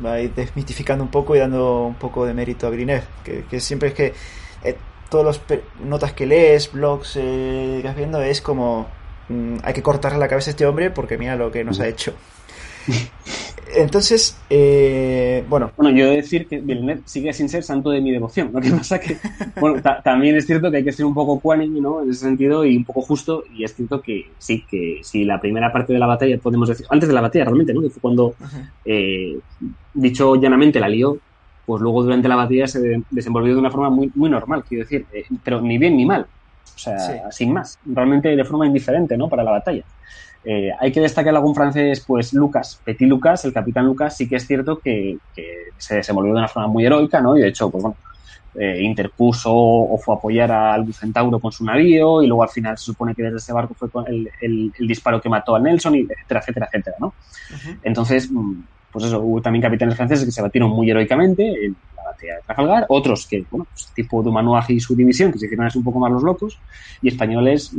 va 0.05 0.14
a 0.14 0.20
ir 0.20 0.34
desmitificando 0.34 1.05
un 1.05 1.11
poco 1.11 1.36
y 1.36 1.38
dando 1.38 1.82
un 1.84 1.94
poco 1.94 2.26
de 2.26 2.34
mérito 2.34 2.66
a 2.66 2.70
Grinev, 2.70 3.05
que, 3.24 3.61
siempre 3.61 3.90
es 3.90 3.94
que 3.94 4.14
eh, 4.64 4.76
todas 5.09 5.40
las 5.48 5.61
notas 5.84 6.12
que 6.12 6.26
lees, 6.26 6.72
blogs 6.72 7.14
que 7.14 7.82
vas 7.84 7.96
viendo, 7.96 8.20
es 8.22 8.40
como 8.40 8.88
mm, 9.28 9.57
hay 9.62 9.72
que 9.72 9.82
cortarle 9.82 10.18
la 10.18 10.28
cabeza 10.28 10.51
a 10.51 10.53
este 10.53 10.66
hombre 10.66 10.90
porque 10.90 11.18
mira 11.18 11.36
lo 11.36 11.51
que 11.51 11.64
nos 11.64 11.80
ha 11.80 11.88
hecho. 11.88 12.14
Entonces, 13.76 14.37
eh, 14.49 15.45
bueno. 15.49 15.70
Bueno, 15.76 15.97
yo 15.97 16.07
he 16.07 16.11
de 16.11 16.16
decir 16.16 16.47
que 16.47 16.59
Villeneuve 16.59 17.03
sigue 17.05 17.33
sin 17.33 17.49
ser 17.49 17.62
santo 17.62 17.91
de 17.91 18.01
mi 18.01 18.11
devoción. 18.11 18.51
Lo 18.53 18.61
que 18.61 18.70
pasa 18.70 18.99
que, 18.99 19.16
bueno, 19.61 19.81
también 20.03 20.37
es 20.37 20.47
cierto 20.47 20.70
que 20.70 20.78
hay 20.78 20.85
que 20.85 20.93
ser 20.93 21.07
un 21.07 21.14
poco 21.14 21.39
cuánime, 21.41 21.81
¿no? 21.81 22.03
En 22.03 22.11
ese 22.11 22.20
sentido 22.20 22.64
y 22.64 22.76
un 22.76 22.85
poco 22.85 23.03
justo. 23.03 23.45
Y 23.55 23.64
es 23.64 23.74
cierto 23.74 24.01
que 24.01 24.31
sí, 24.39 24.64
que 24.68 25.01
si 25.03 25.24
la 25.24 25.41
primera 25.41 25.72
parte 25.72 25.93
de 25.93 25.99
la 25.99 26.07
batalla, 26.07 26.39
podemos 26.39 26.68
decir, 26.68 26.87
antes 26.91 27.09
de 27.09 27.14
la 27.14 27.20
batalla 27.20 27.45
realmente, 27.45 27.72
¿no? 27.72 27.83
Que 27.83 27.91
fue 27.91 28.01
cuando, 28.01 28.35
eh, 28.85 29.39
dicho 29.95 30.37
llanamente, 30.37 30.81
la 30.81 30.89
lió, 30.89 31.18
pues 31.64 31.81
luego 31.81 32.03
durante 32.03 32.28
la 32.28 32.37
batalla 32.37 32.66
se 32.66 33.03
desenvolvió 33.11 33.55
de 33.55 33.61
una 33.61 33.70
forma 33.70 33.91
muy, 33.91 34.11
muy 34.14 34.28
normal, 34.28 34.64
quiero 34.68 34.85
decir, 34.85 35.07
eh, 35.12 35.24
pero 35.45 35.61
ni 35.61 35.78
bien 35.78 35.97
ni 35.97 36.05
mal. 36.05 36.26
O 36.74 36.78
sea, 36.78 36.99
sí. 36.99 37.12
sin 37.31 37.53
más. 37.53 37.78
Realmente 37.85 38.35
de 38.35 38.45
forma 38.45 38.66
indiferente, 38.66 39.16
¿no? 39.16 39.28
Para 39.28 39.45
la 39.45 39.53
batalla. 39.53 39.85
Eh, 40.45 40.70
hay 40.78 40.91
que 40.91 41.01
destacar 41.01 41.34
algún 41.34 41.55
francés, 41.55 42.03
pues 42.07 42.32
Lucas, 42.32 42.80
Petit 42.84 43.09
Lucas, 43.09 43.45
el 43.45 43.53
capitán 43.53 43.84
Lucas, 43.84 44.16
sí 44.16 44.28
que 44.28 44.36
es 44.36 44.47
cierto 44.47 44.78
que, 44.78 45.18
que 45.34 45.45
se 45.76 45.97
desenvolvió 45.97 46.32
de 46.32 46.38
una 46.38 46.49
forma 46.49 46.68
muy 46.68 46.86
heroica, 46.86 47.20
¿no? 47.20 47.36
Y 47.36 47.43
de 47.43 47.49
hecho, 47.49 47.70
pues 47.70 47.82
bueno, 47.82 47.97
eh, 48.55 48.82
interpuso 48.82 49.53
o 49.55 49.97
fue 49.99 50.14
a 50.14 50.18
apoyar 50.18 50.51
al 50.51 50.82
Bucentauro 50.84 51.38
con 51.38 51.53
su 51.53 51.64
navío 51.64 52.22
y 52.22 52.26
luego 52.26 52.43
al 52.43 52.49
final 52.49 52.76
se 52.78 52.84
supone 52.86 53.14
que 53.14 53.22
desde 53.22 53.36
ese 53.36 53.53
barco 53.53 53.74
fue 53.74 53.88
el, 54.09 54.30
el, 54.41 54.72
el 54.78 54.88
disparo 54.88 55.20
que 55.20 55.28
mató 55.28 55.55
a 55.55 55.61
Nelson, 55.61 55.95
y 55.95 56.01
etcétera, 56.01 56.41
etcétera, 56.41 56.68
etcétera, 56.72 56.97
¿no? 57.01 57.07
Uh 57.09 57.12
-huh. 57.55 57.78
Entonces, 57.82 58.30
pues 58.93 59.05
eso, 59.05 59.20
hubo 59.20 59.41
también 59.41 59.62
capitanes 59.62 59.95
franceses 59.95 60.24
que 60.24 60.32
se 60.32 60.43
batieron 60.43 60.70
muy 60.70 60.91
heroicamente 60.91 61.72
Trafalgar, 62.47 62.87
otros 62.89 63.27
que, 63.27 63.45
bueno, 63.51 63.66
pues 63.71 63.91
tipo 63.95 64.23
Dumanoir 64.23 64.64
y 64.68 64.81
su 64.81 64.95
división, 64.95 65.33
que 65.33 65.39
se 65.39 65.47
hicieron 65.47 65.68
un 65.75 65.85
poco 65.85 65.99
más 65.99 66.11
los 66.12 66.23
locos, 66.23 66.59
y 67.03 67.09
españoles, 67.09 67.73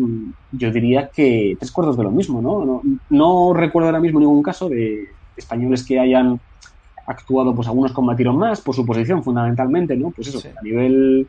yo 0.52 0.72
diría 0.72 1.10
que 1.10 1.56
tres 1.60 1.72
cuartos 1.72 1.98
de 1.98 2.04
lo 2.04 2.12
mismo, 2.12 2.42
¿no? 2.42 2.66
No, 2.66 2.82
no 3.10 3.54
recuerdo 3.54 3.90
ahora 3.90 4.00
mismo 4.00 4.20
ningún 4.20 4.44
caso 4.44 4.70
de 4.70 5.10
españoles 5.36 5.86
que 5.86 6.00
hayan 6.00 6.40
actuado, 7.06 7.56
pues 7.56 7.68
algunos 7.68 7.92
combatieron 7.92 8.38
más 8.38 8.62
por 8.62 8.76
su 8.76 8.86
posición, 8.86 9.24
fundamentalmente, 9.24 9.96
¿no? 9.96 10.12
Pues 10.12 10.28
eso, 10.28 10.40
sí. 10.40 10.50
a 10.50 10.62
nivel 10.62 11.28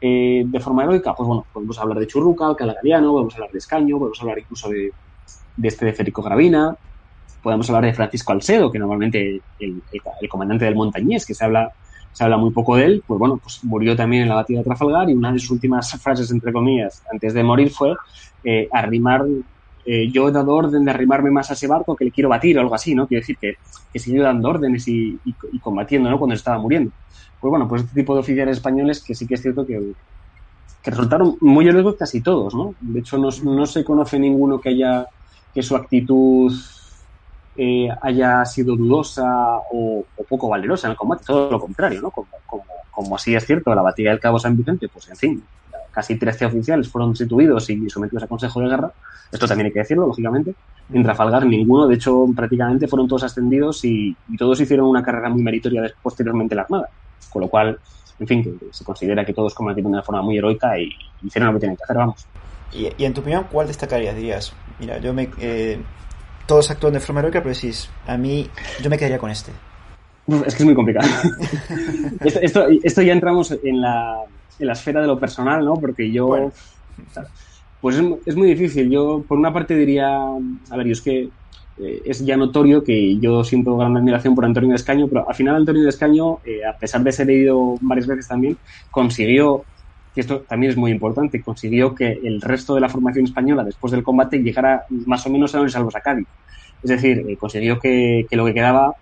eh, 0.00 0.42
de 0.44 0.60
forma 0.60 0.82
heroica, 0.82 1.14
pues 1.14 1.26
bueno, 1.26 1.46
podemos 1.52 1.78
hablar 1.78 1.98
de 1.98 2.06
Churruca, 2.06 2.46
Alcalá 2.46 2.74
Galiano, 2.74 3.12
podemos 3.12 3.34
hablar 3.34 3.52
de 3.52 3.58
Escaño, 3.58 3.98
podemos 3.98 4.20
hablar 4.20 4.38
incluso 4.38 4.68
de, 4.68 4.92
de 5.56 5.68
este 5.68 5.86
de 5.86 5.92
Federico 5.92 6.22
Gravina, 6.22 6.76
podemos 7.42 7.68
hablar 7.70 7.84
de 7.84 7.94
Francisco 7.94 8.32
Alcedo, 8.32 8.70
que 8.70 8.78
normalmente 8.78 9.20
el, 9.20 9.42
el, 9.60 9.82
el, 10.20 10.28
comandante 10.28 10.64
del 10.64 10.74
Montañés, 10.74 11.26
que 11.26 11.34
se 11.34 11.44
habla, 11.44 11.72
se 12.12 12.24
habla 12.24 12.36
muy 12.36 12.50
poco 12.50 12.76
de 12.76 12.84
él, 12.84 13.04
pues 13.06 13.18
bueno, 13.18 13.38
pues 13.42 13.64
murió 13.64 13.96
también 13.96 14.24
en 14.24 14.28
la 14.28 14.36
batalla 14.36 14.58
de 14.58 14.64
Trafalgar 14.64 15.10
y 15.10 15.14
una 15.14 15.32
de 15.32 15.38
sus 15.38 15.50
últimas 15.50 15.90
frases, 16.00 16.30
entre 16.30 16.52
comillas, 16.52 17.02
antes 17.10 17.32
de 17.34 17.42
morir 17.42 17.70
fue 17.70 17.94
eh, 18.44 18.68
arrimar, 18.70 19.24
eh, 19.86 20.10
yo 20.10 20.28
he 20.28 20.32
dado 20.32 20.54
orden 20.54 20.84
de 20.84 20.90
arrimarme 20.90 21.30
más 21.30 21.50
a 21.50 21.54
ese 21.54 21.66
barco 21.66 21.96
que 21.96 22.04
le 22.04 22.10
quiero 22.10 22.28
batir 22.28 22.58
o 22.58 22.60
algo 22.60 22.74
así, 22.74 22.94
¿no? 22.94 23.06
Quiero 23.06 23.22
decir 23.22 23.38
que, 23.40 23.54
que 23.92 23.98
siguió 23.98 24.22
dando 24.22 24.48
órdenes 24.48 24.86
y, 24.88 25.18
y, 25.24 25.34
y, 25.52 25.58
combatiendo, 25.58 26.10
¿no? 26.10 26.18
Cuando 26.18 26.34
estaba 26.34 26.58
muriendo. 26.58 26.92
Pues 27.40 27.50
bueno, 27.50 27.66
pues 27.66 27.82
este 27.82 27.94
tipo 27.94 28.14
de 28.14 28.20
oficiales 28.20 28.58
españoles 28.58 29.02
que 29.02 29.14
sí 29.14 29.26
que 29.26 29.34
es 29.34 29.42
cierto 29.42 29.66
que, 29.66 29.80
que 30.82 30.90
resultaron 30.90 31.36
muy 31.40 31.66
heroicos 31.66 31.96
casi 31.96 32.20
todos, 32.20 32.54
¿no? 32.54 32.74
De 32.80 33.00
hecho, 33.00 33.16
no, 33.16 33.30
no 33.44 33.66
se 33.66 33.84
conoce 33.84 34.18
ninguno 34.18 34.60
que 34.60 34.68
haya, 34.68 35.06
que 35.54 35.62
su 35.62 35.74
actitud 35.74 36.52
eh, 37.56 37.88
haya 38.00 38.44
sido 38.44 38.76
dudosa 38.76 39.58
o, 39.70 40.04
o, 40.16 40.24
poco 40.24 40.48
valerosa 40.48 40.86
en 40.86 40.92
el 40.92 40.96
combate, 40.96 41.24
todo 41.26 41.50
lo 41.50 41.60
contrario, 41.60 42.00
¿no? 42.00 42.10
Como, 42.10 42.28
como, 42.46 42.64
como 42.90 43.16
así 43.16 43.34
es 43.34 43.44
cierto, 43.44 43.74
la 43.74 43.82
batalla 43.82 44.10
del 44.10 44.20
Cabo 44.20 44.38
San 44.38 44.56
Vicente, 44.56 44.88
pues 44.88 45.08
en 45.10 45.16
fin, 45.16 45.44
casi 45.90 46.16
13 46.16 46.46
oficiales 46.46 46.88
fueron 46.88 47.10
destituidos 47.10 47.68
y 47.68 47.90
sometidos 47.90 48.22
a 48.22 48.26
consejo 48.26 48.60
de 48.60 48.68
guerra, 48.68 48.92
esto 49.30 49.46
también 49.46 49.66
hay 49.66 49.72
que 49.72 49.80
decirlo, 49.80 50.06
lógicamente. 50.06 50.54
En 50.92 51.02
Trafalgar 51.02 51.46
ninguno, 51.46 51.86
de 51.86 51.94
hecho, 51.94 52.26
prácticamente 52.34 52.86
fueron 52.88 53.08
todos 53.08 53.24
ascendidos 53.24 53.84
y, 53.84 54.16
y 54.28 54.36
todos 54.36 54.60
hicieron 54.60 54.86
una 54.86 55.02
carrera 55.02 55.28
muy 55.28 55.42
meritoria 55.42 55.90
posteriormente 56.02 56.54
en 56.54 56.56
la 56.56 56.62
Armada, 56.62 56.88
con 57.30 57.42
lo 57.42 57.48
cual, 57.48 57.78
en 58.18 58.26
fin, 58.26 58.58
se 58.70 58.84
considera 58.84 59.24
que 59.24 59.32
todos 59.32 59.54
combatieron 59.54 59.92
de 59.92 59.96
una 59.96 60.04
forma 60.04 60.22
muy 60.22 60.38
heroica 60.38 60.78
y 60.78 60.90
hicieron 61.22 61.48
lo 61.48 61.54
que 61.54 61.60
tenían 61.60 61.76
que 61.76 61.84
hacer, 61.84 61.96
vamos. 61.96 62.26
Y, 62.72 62.88
y 62.96 63.04
en 63.04 63.12
tu 63.12 63.20
opinión, 63.20 63.46
¿cuál 63.50 63.66
destacarías? 63.66 64.16
Dirías, 64.16 64.54
mira, 64.80 64.98
yo 64.98 65.12
me... 65.12 65.28
Eh 65.38 65.78
todos 66.46 66.70
actúan 66.70 66.92
de 66.92 67.00
forma 67.00 67.20
heroica, 67.20 67.42
pero 67.42 67.54
decís, 67.54 67.88
a 68.06 68.16
mí, 68.16 68.48
yo 68.82 68.90
me 68.90 68.98
quedaría 68.98 69.18
con 69.18 69.30
este. 69.30 69.52
Es 70.46 70.54
que 70.54 70.62
es 70.62 70.64
muy 70.64 70.74
complicado. 70.74 71.08
esto, 72.24 72.40
esto, 72.40 72.66
esto, 72.82 73.02
ya 73.02 73.12
entramos 73.12 73.50
en 73.62 73.80
la, 73.80 74.22
en 74.58 74.66
la 74.66 74.72
esfera 74.72 75.00
de 75.00 75.06
lo 75.06 75.18
personal, 75.18 75.64
¿no? 75.64 75.74
Porque 75.74 76.10
yo. 76.10 76.26
Bueno. 76.26 76.52
Pues 77.80 77.96
es, 77.96 78.04
es, 78.26 78.36
muy 78.36 78.48
difícil. 78.48 78.88
Yo, 78.88 79.24
por 79.26 79.38
una 79.38 79.52
parte, 79.52 79.74
diría. 79.74 80.08
A 80.16 80.76
ver, 80.76 80.86
yo 80.86 80.92
es 80.92 81.00
que 81.00 81.28
eh, 81.78 82.02
es 82.04 82.24
ya 82.24 82.36
notorio 82.36 82.84
que 82.84 83.18
yo 83.18 83.42
siento 83.42 83.76
gran 83.76 83.96
admiración 83.96 84.34
por 84.34 84.44
Antonio 84.44 84.70
de 84.70 84.76
Escaño, 84.76 85.08
pero 85.08 85.28
al 85.28 85.34
final, 85.34 85.56
Antonio 85.56 85.82
de 85.82 85.88
Escaño, 85.88 86.38
eh, 86.44 86.60
a 86.64 86.76
pesar 86.76 87.02
de 87.02 87.12
ser 87.12 87.26
leído 87.26 87.76
varias 87.80 88.06
veces 88.06 88.28
también, 88.28 88.56
consiguió 88.90 89.64
que 90.14 90.20
esto 90.20 90.40
también 90.40 90.72
es 90.72 90.76
muy 90.76 90.90
importante, 90.90 91.42
consiguió 91.42 91.94
que 91.94 92.12
el 92.22 92.40
resto 92.40 92.74
de 92.74 92.80
la 92.80 92.88
formación 92.88 93.24
española 93.24 93.64
después 93.64 93.90
del 93.92 94.02
combate 94.02 94.38
llegara 94.38 94.84
más 95.06 95.26
o 95.26 95.30
menos 95.30 95.54
a 95.54 95.60
los 95.60 95.72
salvos 95.72 95.96
a 95.96 96.00
Cádiz. 96.00 96.26
Es 96.82 96.90
decir, 96.90 97.24
eh, 97.28 97.36
consiguió 97.36 97.78
que, 97.78 98.26
que, 98.28 98.36
lo 98.36 98.44
que 98.44 98.54
quedaba 98.54 98.94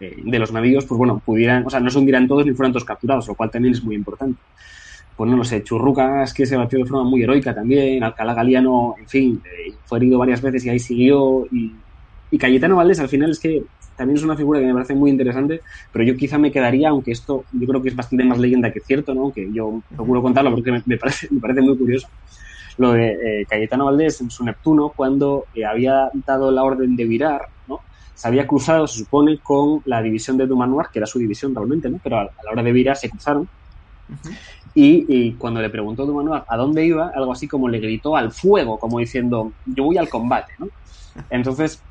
eh, 0.00 0.16
de 0.24 0.38
los 0.38 0.52
navíos, 0.52 0.84
pues 0.86 0.98
bueno, 0.98 1.20
pudieran, 1.24 1.66
o 1.66 1.70
sea, 1.70 1.80
no 1.80 1.90
se 1.90 1.98
hundieran 1.98 2.28
todos 2.28 2.46
ni 2.46 2.52
fueran 2.52 2.72
todos 2.72 2.84
capturados, 2.84 3.26
lo 3.28 3.34
cual 3.34 3.50
también 3.50 3.74
es 3.74 3.82
muy 3.82 3.94
importante. 3.94 4.38
pues 5.16 5.30
no 5.30 5.36
lo 5.36 5.44
sé, 5.44 5.62
Churrucas 5.62 6.34
que 6.34 6.46
se 6.46 6.56
batió 6.56 6.78
de 6.78 6.84
forma 6.84 7.08
muy 7.08 7.22
heroica 7.22 7.54
también, 7.54 8.04
Alcalá 8.04 8.34
Galiano, 8.34 8.94
en 8.98 9.08
fin, 9.08 9.42
eh, 9.44 9.72
fue 9.84 9.98
herido 9.98 10.18
varias 10.18 10.42
veces 10.42 10.64
y 10.64 10.70
ahí 10.70 10.78
siguió, 10.78 11.46
y, 11.50 11.72
y 12.30 12.38
Cayetano 12.38 12.76
Valdés 12.76 13.00
al 13.00 13.08
final 13.08 13.30
es 13.30 13.40
que 13.40 13.62
también 13.96 14.18
es 14.18 14.24
una 14.24 14.36
figura 14.36 14.60
que 14.60 14.66
me 14.66 14.74
parece 14.74 14.94
muy 14.94 15.10
interesante, 15.10 15.62
pero 15.92 16.04
yo 16.04 16.16
quizá 16.16 16.38
me 16.38 16.52
quedaría, 16.52 16.90
aunque 16.90 17.12
esto 17.12 17.44
yo 17.52 17.66
creo 17.66 17.82
que 17.82 17.88
es 17.88 17.96
bastante 17.96 18.24
más 18.24 18.38
leyenda 18.38 18.72
que 18.72 18.80
cierto, 18.80 19.14
¿no? 19.14 19.32
que 19.32 19.50
yo 19.52 19.82
procuro 19.94 20.22
contarlo 20.22 20.52
porque 20.52 20.82
me, 20.84 20.98
parece, 20.98 21.28
me 21.30 21.40
parece 21.40 21.62
muy 21.62 21.76
curioso, 21.76 22.08
lo 22.78 22.92
de 22.92 23.12
eh, 23.40 23.46
Cayetano 23.48 23.86
Valdés 23.86 24.20
en 24.20 24.30
su 24.30 24.44
Neptuno, 24.44 24.92
cuando 24.94 25.46
eh, 25.54 25.64
había 25.64 26.10
dado 26.26 26.50
la 26.50 26.62
orden 26.62 26.94
de 26.94 27.04
virar, 27.04 27.42
¿no? 27.66 27.80
se 28.14 28.28
había 28.28 28.46
cruzado, 28.46 28.86
se 28.86 28.98
supone, 28.98 29.38
con 29.42 29.82
la 29.86 30.02
división 30.02 30.36
de 30.36 30.46
Dumanoir, 30.46 30.88
que 30.92 30.98
era 30.98 31.06
su 31.06 31.18
división 31.18 31.54
realmente, 31.54 31.88
¿no? 31.88 31.98
pero 32.02 32.18
a, 32.18 32.24
la 32.24 32.50
hora 32.52 32.62
de 32.62 32.72
virar 32.72 32.96
se 32.96 33.08
cruzaron. 33.08 33.48
y, 34.74 35.32
cuando 35.32 35.60
le 35.62 35.70
preguntó 35.70 36.02
a 36.02 36.06
Dumanoir 36.06 36.42
a 36.46 36.56
dónde 36.56 36.84
iba, 36.84 37.10
algo 37.14 37.32
así 37.32 37.48
como 37.48 37.68
le 37.68 37.78
gritó 37.78 38.14
al 38.14 38.30
fuego, 38.30 38.78
como 38.78 38.98
diciendo, 38.98 39.52
yo 39.64 39.84
voy 39.84 39.96
al 39.96 40.10
combate. 40.10 40.52
¿no? 40.58 40.68
Entonces, 41.30 41.82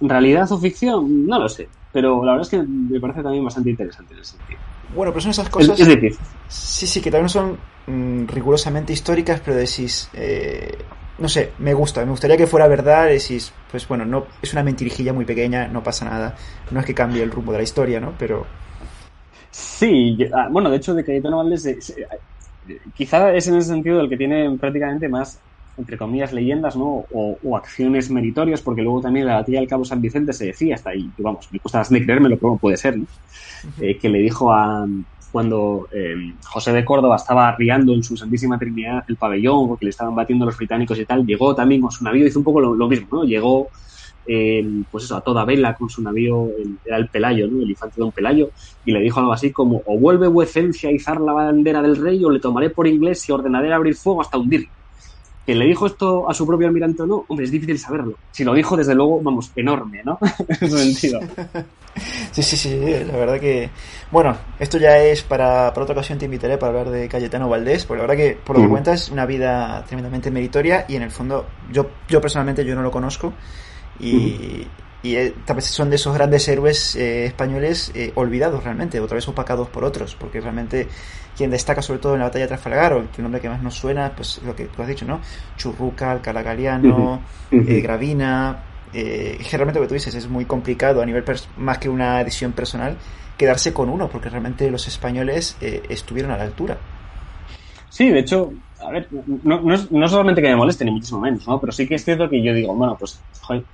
¿Realidad 0.00 0.50
o 0.50 0.58
ficción? 0.58 1.26
No 1.26 1.38
lo 1.38 1.48
sé. 1.48 1.68
Pero 1.92 2.24
la 2.24 2.32
verdad 2.32 2.46
es 2.46 2.50
que 2.50 2.62
me 2.62 3.00
parece 3.00 3.22
también 3.22 3.44
bastante 3.44 3.70
interesante 3.70 4.14
en 4.14 4.20
ese 4.20 4.36
sentido. 4.36 4.60
Bueno, 4.94 5.12
pero 5.12 5.20
son 5.20 5.30
esas 5.30 5.48
cosas. 5.48 5.78
Es, 5.78 5.86
difícil. 5.86 6.18
Sí, 6.48 6.86
sí, 6.86 7.00
que 7.00 7.10
también 7.10 7.28
son 7.28 7.58
mm, 7.86 8.26
rigurosamente 8.26 8.92
históricas, 8.92 9.40
pero 9.44 9.56
decís. 9.56 10.08
Eh, 10.14 10.76
no 11.18 11.28
sé, 11.28 11.52
me 11.58 11.74
gusta. 11.74 12.04
Me 12.04 12.10
gustaría 12.12 12.36
que 12.36 12.46
fuera 12.46 12.66
verdad. 12.66 13.08
Decís, 13.08 13.52
pues 13.70 13.86
bueno, 13.86 14.04
no 14.04 14.26
es 14.40 14.52
una 14.52 14.62
mentirijilla 14.62 15.12
muy 15.12 15.24
pequeña, 15.24 15.68
no 15.68 15.82
pasa 15.82 16.06
nada. 16.06 16.34
No 16.70 16.80
es 16.80 16.86
que 16.86 16.94
cambie 16.94 17.22
el 17.22 17.30
rumbo 17.30 17.52
de 17.52 17.58
la 17.58 17.64
historia, 17.64 18.00
¿no? 18.00 18.14
Pero. 18.18 18.46
Sí, 19.50 20.16
ah, 20.32 20.48
bueno, 20.50 20.70
de 20.70 20.76
hecho, 20.76 20.94
de 20.94 21.04
Cayetano 21.04 21.38
Valdés. 21.38 21.66
Eh, 21.66 22.06
quizá 22.94 23.32
es 23.32 23.48
en 23.48 23.56
ese 23.56 23.68
sentido 23.68 24.00
el 24.00 24.08
que 24.08 24.16
tiene 24.16 24.56
prácticamente 24.58 25.08
más 25.08 25.40
entre 25.80 25.98
comillas, 25.98 26.32
leyendas, 26.32 26.76
¿no? 26.76 27.04
O, 27.12 27.56
acciones 27.56 28.10
meritorias, 28.10 28.62
porque 28.62 28.82
luego 28.82 29.00
también 29.00 29.26
la 29.26 29.36
batalla 29.36 29.60
del 29.60 29.68
Cabo 29.68 29.84
San 29.84 30.00
Vicente 30.00 30.32
se 30.32 30.46
decía 30.46 30.74
hasta 30.74 30.90
ahí, 30.90 31.10
que 31.16 31.22
vamos, 31.22 31.48
me 31.50 31.58
cuesta 31.58 31.78
bastante 31.78 32.04
creérmelo, 32.04 32.38
pero 32.38 32.56
puede 32.56 32.76
ser, 32.76 32.96
¿no? 32.96 33.06
Eh, 33.80 33.98
que 33.98 34.08
le 34.08 34.20
dijo 34.20 34.52
a, 34.52 34.86
cuando 35.30 35.88
eh, 35.92 36.34
José 36.44 36.72
de 36.72 36.84
Córdoba 36.84 37.16
estaba 37.16 37.54
riando 37.56 37.94
en 37.94 38.02
su 38.02 38.16
Santísima 38.16 38.58
Trinidad 38.58 39.04
el 39.08 39.16
pabellón, 39.16 39.68
porque 39.68 39.86
le 39.86 39.90
estaban 39.90 40.14
batiendo 40.14 40.44
los 40.44 40.56
británicos 40.56 40.98
y 40.98 41.04
tal, 41.04 41.24
llegó 41.26 41.54
también 41.54 41.80
con 41.80 41.90
su 41.90 42.04
navío, 42.04 42.26
hizo 42.26 42.38
un 42.38 42.44
poco 42.44 42.60
lo, 42.60 42.88
mismo, 42.88 43.08
¿no? 43.12 43.24
Llegó, 43.24 43.68
eh, 44.26 44.64
pues 44.90 45.04
eso, 45.04 45.16
a 45.16 45.20
toda 45.20 45.44
vela 45.44 45.74
con 45.74 45.88
su 45.88 46.02
navío, 46.02 46.48
era 46.84 46.96
el 46.96 47.08
Pelayo, 47.08 47.48
¿no? 47.48 47.62
El 47.62 47.70
infante 47.70 47.96
de 47.96 48.02
un 48.02 48.12
Pelayo, 48.12 48.50
y 48.84 48.92
le 48.92 49.00
dijo 49.00 49.20
algo 49.20 49.32
así 49.32 49.52
como, 49.52 49.82
o 49.86 49.98
vuelve 49.98 50.26
vuecencia 50.26 50.90
a 50.90 50.92
izar 50.92 51.20
la 51.20 51.32
bandera 51.32 51.80
del 51.82 51.96
rey, 51.96 52.24
o 52.24 52.30
le 52.30 52.40
tomaré 52.40 52.70
por 52.70 52.86
inglés 52.86 53.28
y 53.28 53.32
ordenaré 53.32 53.72
abrir 53.72 53.94
fuego 53.94 54.20
hasta 54.20 54.38
hundirlo 54.38 54.68
que 55.50 55.56
le 55.56 55.66
dijo 55.66 55.84
esto 55.84 56.30
a 56.30 56.32
su 56.32 56.46
propio 56.46 56.68
almirante 56.68 57.02
o 57.02 57.06
no, 57.06 57.24
hombre, 57.26 57.44
es 57.44 57.50
difícil 57.50 57.76
saberlo. 57.76 58.14
Si 58.30 58.44
lo 58.44 58.54
dijo, 58.54 58.76
desde 58.76 58.94
luego, 58.94 59.20
vamos, 59.20 59.50
enorme, 59.56 60.00
¿no? 60.04 60.16
en 60.48 60.70
sentido. 60.70 61.20
Sí, 62.30 62.44
sí, 62.44 62.56
sí, 62.56 62.78
la 63.04 63.16
verdad 63.16 63.40
que... 63.40 63.68
Bueno, 64.12 64.36
esto 64.60 64.78
ya 64.78 64.98
es 64.98 65.22
para, 65.22 65.74
para 65.74 65.82
otra 65.82 65.94
ocasión, 65.94 66.18
te 66.18 66.26
invitaré 66.26 66.56
para 66.56 66.70
hablar 66.70 66.90
de 66.90 67.08
Cayetano 67.08 67.48
Valdés, 67.48 67.84
porque 67.84 68.00
la 68.00 68.06
verdad 68.06 68.24
que, 68.24 68.36
por 68.36 68.56
lo 68.56 68.62
que 68.62 68.68
cuentas, 68.68 69.02
es 69.02 69.10
una 69.10 69.26
vida 69.26 69.84
tremendamente 69.88 70.30
meritoria 70.30 70.84
y 70.88 70.94
en 70.94 71.02
el 71.02 71.10
fondo, 71.10 71.46
yo, 71.72 71.90
yo 72.08 72.20
personalmente 72.20 72.64
yo 72.64 72.76
no 72.76 72.82
lo 72.82 72.92
conozco 72.92 73.32
y, 73.98 74.64
y 75.02 75.16
eh, 75.16 75.34
tal 75.44 75.56
vez 75.56 75.66
son 75.66 75.88
de 75.88 75.96
esos 75.96 76.14
grandes 76.14 76.46
héroes 76.48 76.94
eh, 76.96 77.24
españoles 77.24 77.90
eh, 77.94 78.12
olvidados 78.14 78.62
realmente, 78.62 79.00
otra 79.00 79.14
vez 79.14 79.26
opacados 79.28 79.68
por 79.68 79.84
otros, 79.84 80.14
porque 80.14 80.40
realmente 80.40 80.88
quien 81.36 81.50
destaca 81.50 81.80
sobre 81.80 82.00
todo 82.00 82.14
en 82.14 82.20
la 82.20 82.26
batalla 82.26 82.44
de 82.44 82.48
Trafalgar, 82.48 82.92
o 82.92 82.98
el 82.98 83.08
nombre 83.22 83.40
que 83.40 83.48
más 83.48 83.62
nos 83.62 83.74
suena, 83.74 84.12
pues 84.14 84.40
lo 84.44 84.54
que 84.54 84.66
tú 84.66 84.82
has 84.82 84.88
dicho, 84.88 85.06
¿no? 85.06 85.20
Churruca, 85.56 86.10
Alcalá 86.10 86.42
Galiano, 86.42 87.22
Gravina, 87.50 88.62
generalmente 88.92 89.78
lo 89.78 89.82
que 89.82 89.88
tú 89.88 89.94
dices 89.94 90.14
es 90.14 90.28
muy 90.28 90.44
complicado 90.44 91.00
a 91.00 91.06
nivel 91.06 91.24
más 91.56 91.78
que 91.78 91.88
una 91.88 92.20
edición 92.20 92.52
personal 92.52 92.98
quedarse 93.38 93.72
con 93.72 93.88
uno, 93.88 94.08
porque 94.10 94.28
realmente 94.28 94.70
los 94.70 94.86
españoles 94.86 95.56
estuvieron 95.60 96.30
a 96.32 96.36
la 96.36 96.44
altura. 96.44 96.76
Sí, 97.88 98.10
de 98.10 98.18
hecho, 98.18 98.52
a 98.80 98.90
ver, 98.90 99.08
no, 99.10 99.60
no, 99.60 99.76
no, 99.90 100.08
solamente 100.08 100.40
que 100.40 100.48
me 100.48 100.56
moleste, 100.56 100.84
ni 100.84 100.90
muchísimo 100.90 101.20
menos, 101.20 101.46
¿no? 101.46 101.60
Pero 101.60 101.72
sí 101.72 101.86
que 101.86 101.96
es 101.96 102.04
cierto 102.04 102.28
que 102.28 102.42
yo 102.42 102.54
digo, 102.54 102.74
bueno, 102.74 102.96
pues 102.98 103.20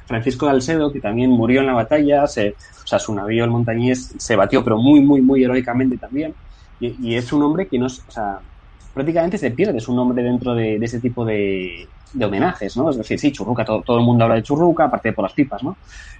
Francisco 0.06 0.46
de 0.46 0.52
Alcedo, 0.52 0.92
que 0.92 1.00
también 1.00 1.30
murió 1.30 1.60
en 1.60 1.66
la 1.66 1.74
batalla, 1.74 2.24
o 2.24 2.26
sea, 2.26 2.98
su 2.98 3.14
navío, 3.14 3.44
el 3.44 3.50
Montañés, 3.50 4.14
se 4.18 4.36
batió, 4.36 4.64
pero 4.64 4.78
muy, 4.78 5.00
muy, 5.00 5.22
muy 5.22 5.44
heroicamente 5.44 5.96
también. 5.98 6.34
Y, 6.80 7.14
es 7.14 7.32
un 7.32 7.42
hombre 7.42 7.68
que 7.68 7.78
no, 7.78 7.86
o 7.86 7.88
sea, 7.88 8.40
prácticamente 8.92 9.38
se 9.38 9.50
pierde 9.50 9.80
su 9.80 9.94
nombre 9.94 10.22
dentro 10.22 10.54
de, 10.54 10.76
ese 10.76 11.00
tipo 11.00 11.24
de, 11.24 11.88
de, 12.12 12.24
homenajes, 12.24 12.76
¿no? 12.76 12.90
Es 12.90 12.96
decir, 12.96 13.18
sí, 13.18 13.32
Churruca, 13.32 13.64
todo, 13.64 13.82
todo, 13.82 13.98
el 13.98 14.04
mundo 14.04 14.24
habla 14.24 14.36
de 14.36 14.42
Churruca, 14.42 14.84
aparte 14.84 15.10
de 15.10 15.14
por 15.14 15.24
las 15.24 15.32
pipas, 15.32 15.62
¿no? 15.62 15.76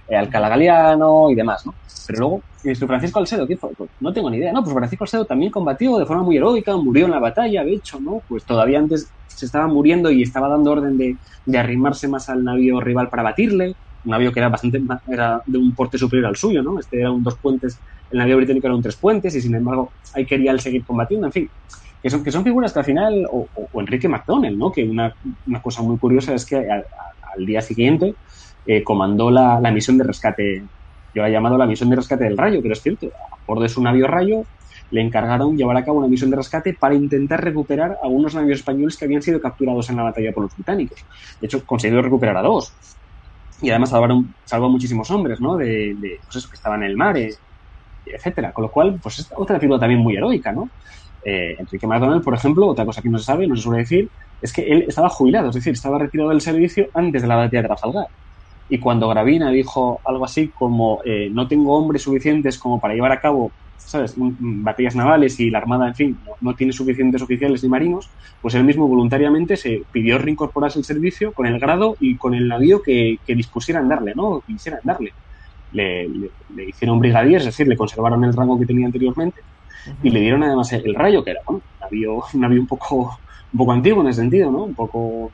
Eh, 0.07 0.15
Alcalá 0.15 0.49
Galeano 0.49 1.29
y 1.29 1.35
demás, 1.35 1.65
¿no? 1.65 1.73
Pero 2.07 2.19
luego, 2.19 2.41
¿y 2.63 2.73
Francisco 2.75 3.19
Alcedo 3.19 3.47
qué 3.47 3.57
fue? 3.57 3.69
Pues 3.75 3.89
no 3.99 4.13
tengo 4.13 4.29
ni 4.29 4.37
idea, 4.37 4.53
¿no? 4.53 4.63
Pues 4.63 4.73
Francisco 4.73 5.03
Alcedo 5.03 5.25
también 5.25 5.51
combatió 5.51 5.97
de 5.97 6.05
forma 6.05 6.23
muy 6.23 6.37
heroica, 6.37 6.75
murió 6.77 7.05
en 7.05 7.11
la 7.11 7.19
batalla, 7.19 7.63
de 7.63 7.73
hecho, 7.73 7.99
¿no? 7.99 8.21
Pues 8.27 8.45
todavía 8.45 8.79
antes 8.79 9.09
se 9.27 9.45
estaba 9.45 9.67
muriendo 9.67 10.09
y 10.09 10.23
estaba 10.23 10.49
dando 10.49 10.71
orden 10.71 10.97
de, 10.97 11.17
de 11.45 11.57
arrimarse 11.57 12.07
más 12.07 12.29
al 12.29 12.43
navío 12.43 12.79
rival 12.79 13.09
para 13.09 13.23
batirle, 13.23 13.75
un 14.03 14.11
navío 14.11 14.31
que 14.31 14.39
era 14.39 14.49
bastante 14.49 14.81
era 15.07 15.41
de 15.45 15.57
un 15.57 15.75
porte 15.75 15.97
superior 15.97 16.27
al 16.27 16.35
suyo, 16.35 16.63
¿no? 16.63 16.79
Este 16.79 16.99
era 16.99 17.11
un 17.11 17.23
dos 17.23 17.37
puentes, 17.37 17.79
el 18.09 18.19
navío 18.19 18.37
británico 18.37 18.67
era 18.67 18.75
un 18.75 18.81
tres 18.81 18.95
puentes 18.95 19.35
y 19.35 19.41
sin 19.41 19.53
embargo 19.53 19.91
ahí 20.13 20.25
quería 20.25 20.51
él 20.51 20.59
seguir 20.59 20.85
combatiendo, 20.85 21.27
en 21.27 21.33
fin, 21.33 21.49
que 22.07 22.11
son, 22.11 22.23
que 22.23 22.31
son 22.31 22.43
figuras 22.45 22.71
que 22.71 22.79
al 22.79 22.85
final, 22.85 23.27
o, 23.29 23.47
Enrique 23.73 24.07
McDonnell, 24.07 24.57
¿no? 24.57 24.71
Que 24.71 24.85
una, 24.85 25.13
una, 25.45 25.61
cosa 25.61 25.81
muy 25.81 25.97
curiosa 25.97 26.33
es 26.33 26.45
que 26.45 26.55
al, 26.55 27.45
día 27.45 27.61
siguiente 27.61 28.15
eh, 28.65 28.81
comandó 28.81 29.29
la, 29.29 29.59
la, 29.59 29.71
misión 29.71 29.97
de 29.97 30.05
rescate, 30.05 30.63
yo 31.13 31.21
la 31.21 31.27
he 31.27 31.31
llamado 31.31 31.57
la 31.57 31.65
misión 31.65 31.89
de 31.89 31.97
rescate 31.97 32.23
del 32.23 32.37
Rayo, 32.37 32.61
pero 32.61 32.73
es 32.73 32.81
cierto, 32.81 33.07
a 33.07 33.37
bordo 33.45 33.63
de 33.63 33.69
su 33.69 33.83
navío 33.83 34.07
Rayo 34.07 34.43
le 34.89 35.01
encargaron 35.01 35.57
llevar 35.57 35.75
a 35.75 35.83
cabo 35.83 35.99
una 35.99 36.07
misión 36.07 36.29
de 36.29 36.37
rescate 36.37 36.73
para 36.73 36.95
intentar 36.95 37.43
recuperar 37.43 37.97
a 38.01 38.07
unos 38.07 38.33
navíos 38.33 38.59
españoles 38.59 38.95
que 38.95 39.03
habían 39.03 39.21
sido 39.21 39.41
capturados 39.41 39.89
en 39.89 39.97
la 39.97 40.03
batalla 40.03 40.31
por 40.31 40.43
los 40.43 40.55
británicos. 40.55 41.03
De 41.41 41.47
hecho, 41.47 41.65
consiguió 41.65 42.01
recuperar 42.01 42.37
a 42.37 42.41
dos. 42.41 42.73
Y 43.61 43.69
además 43.69 43.89
salvaron, 43.89 44.33
salvó 44.45 44.67
a 44.67 44.69
muchísimos 44.69 45.11
hombres, 45.11 45.41
¿no? 45.41 45.57
De, 45.57 45.93
de 45.95 46.19
pues 46.23 46.37
eso, 46.37 46.49
que 46.49 46.55
estaban 46.55 46.83
en 46.83 46.91
el 46.91 46.95
mar, 46.95 47.17
eh, 47.17 47.35
etcétera. 48.05 48.53
Con 48.53 48.63
lo 48.63 48.71
cual, 48.71 48.97
pues 49.03 49.19
es 49.19 49.29
otra 49.35 49.59
figura 49.59 49.77
también 49.77 49.99
muy 49.99 50.15
heroica, 50.15 50.53
¿no? 50.53 50.69
Eh, 51.29 51.57
Enrique 51.59 51.85
McDonald, 51.85 52.23
por 52.23 52.33
ejemplo, 52.33 52.67
otra 52.67 52.85
cosa 52.85 53.01
que 53.01 53.09
no 53.09 53.17
se 53.17 53.25
sabe, 53.25 53.47
no 53.47 53.55
se 53.57 53.63
suele 53.63 53.79
decir, 53.79 54.09
es 54.41 54.53
que 54.53 54.61
él 54.61 54.85
estaba 54.87 55.09
jubilado, 55.09 55.49
es 55.49 55.55
decir, 55.55 55.73
estaba 55.73 55.99
retirado 55.99 56.29
del 56.29 56.39
servicio 56.39 56.87
antes 56.93 57.21
de 57.21 57.27
la 57.27 57.35
batalla 57.35 57.63
de 57.63 57.67
Trafalgar. 57.67 58.07
Y 58.69 58.77
cuando 58.79 59.09
Gravina 59.09 59.51
dijo 59.51 59.99
algo 60.05 60.23
así 60.23 60.47
como 60.47 61.01
eh, 61.03 61.29
no 61.29 61.45
tengo 61.45 61.77
hombres 61.77 62.03
suficientes 62.03 62.57
como 62.57 62.79
para 62.79 62.93
llevar 62.93 63.11
a 63.11 63.19
cabo 63.19 63.51
batallas 64.39 64.95
navales 64.95 65.37
y 65.41 65.49
la 65.49 65.57
Armada, 65.57 65.89
en 65.89 65.95
fin, 65.95 66.17
no, 66.39 66.55
tiene 66.55 66.71
suficientes 66.71 67.21
oficiales 67.21 67.61
ni 67.61 67.67
marinos, 67.67 68.09
pues 68.41 68.55
él 68.55 68.63
mismo 68.63 68.87
voluntariamente 68.87 69.57
se 69.57 69.83
pidió 69.91 70.17
reincorporarse 70.19 70.79
al 70.79 70.85
servicio 70.85 71.33
con 71.33 71.45
el 71.45 71.59
grado 71.59 71.97
y 71.99 72.15
con 72.15 72.35
el 72.35 72.47
navío 72.47 72.81
que, 72.81 73.19
que 73.25 73.35
dispusieran 73.35 73.89
darle, 73.89 74.13
¿no? 74.15 74.41
Quisieran 74.47 74.79
darle. 74.83 75.11
Le, 75.73 76.07
le, 76.07 76.69
hicieron 76.69 76.99
brigadier, 76.99 77.39
es 77.39 77.45
decir, 77.45 77.67
le 77.67 77.75
conservaron 77.75 78.23
el 78.23 78.33
rango 78.33 78.57
que 78.57 78.65
tenía 78.65 78.85
anteriormente 78.85 79.41
y 80.03 80.09
le 80.09 80.19
dieron 80.19 80.43
además 80.43 80.71
el, 80.73 80.95
rayo, 80.95 81.23
que 81.23 81.31
era 81.31 81.41
un, 81.47 81.61
navío, 81.79 82.15
un 82.33 82.41
navío 82.41 82.61
un 82.61 82.67
poco, 82.67 83.19
un 83.53 83.57
poco 83.57 83.71
antiguo 83.71 84.01
en 84.01 84.09
ese 84.09 84.21
sentido, 84.21 84.51
¿no? 84.51 84.63
Un 84.63 84.75
poco 84.75 85.31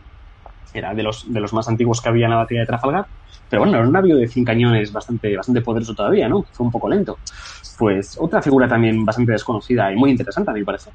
era 0.73 0.93
de 0.93 1.03
los, 1.03 1.31
de 1.31 1.39
los 1.39 1.53
más 1.53 1.67
antiguos 1.67 2.01
que 2.01 2.09
había 2.09 2.25
en 2.25 2.31
la 2.31 2.37
batalla 2.37 2.61
de 2.61 2.65
Trafalgar. 2.65 3.05
Pero 3.49 3.61
bueno, 3.61 3.77
era 3.77 3.85
un 3.85 3.93
navío 3.93 4.17
de 4.17 4.27
100 4.27 4.45
cañones 4.45 4.91
bastante, 4.91 5.35
bastante 5.35 5.61
poderoso 5.61 5.93
todavía, 5.93 6.27
¿no? 6.27 6.43
Fue 6.51 6.65
un 6.65 6.71
poco 6.71 6.89
lento. 6.89 7.19
Pues 7.77 8.17
otra 8.19 8.41
figura 8.41 8.67
también 8.67 9.05
bastante 9.05 9.31
desconocida 9.33 9.91
y 9.91 9.95
muy 9.95 10.09
interesante, 10.09 10.49
a 10.49 10.53
mi 10.53 10.63
parecer. 10.63 10.91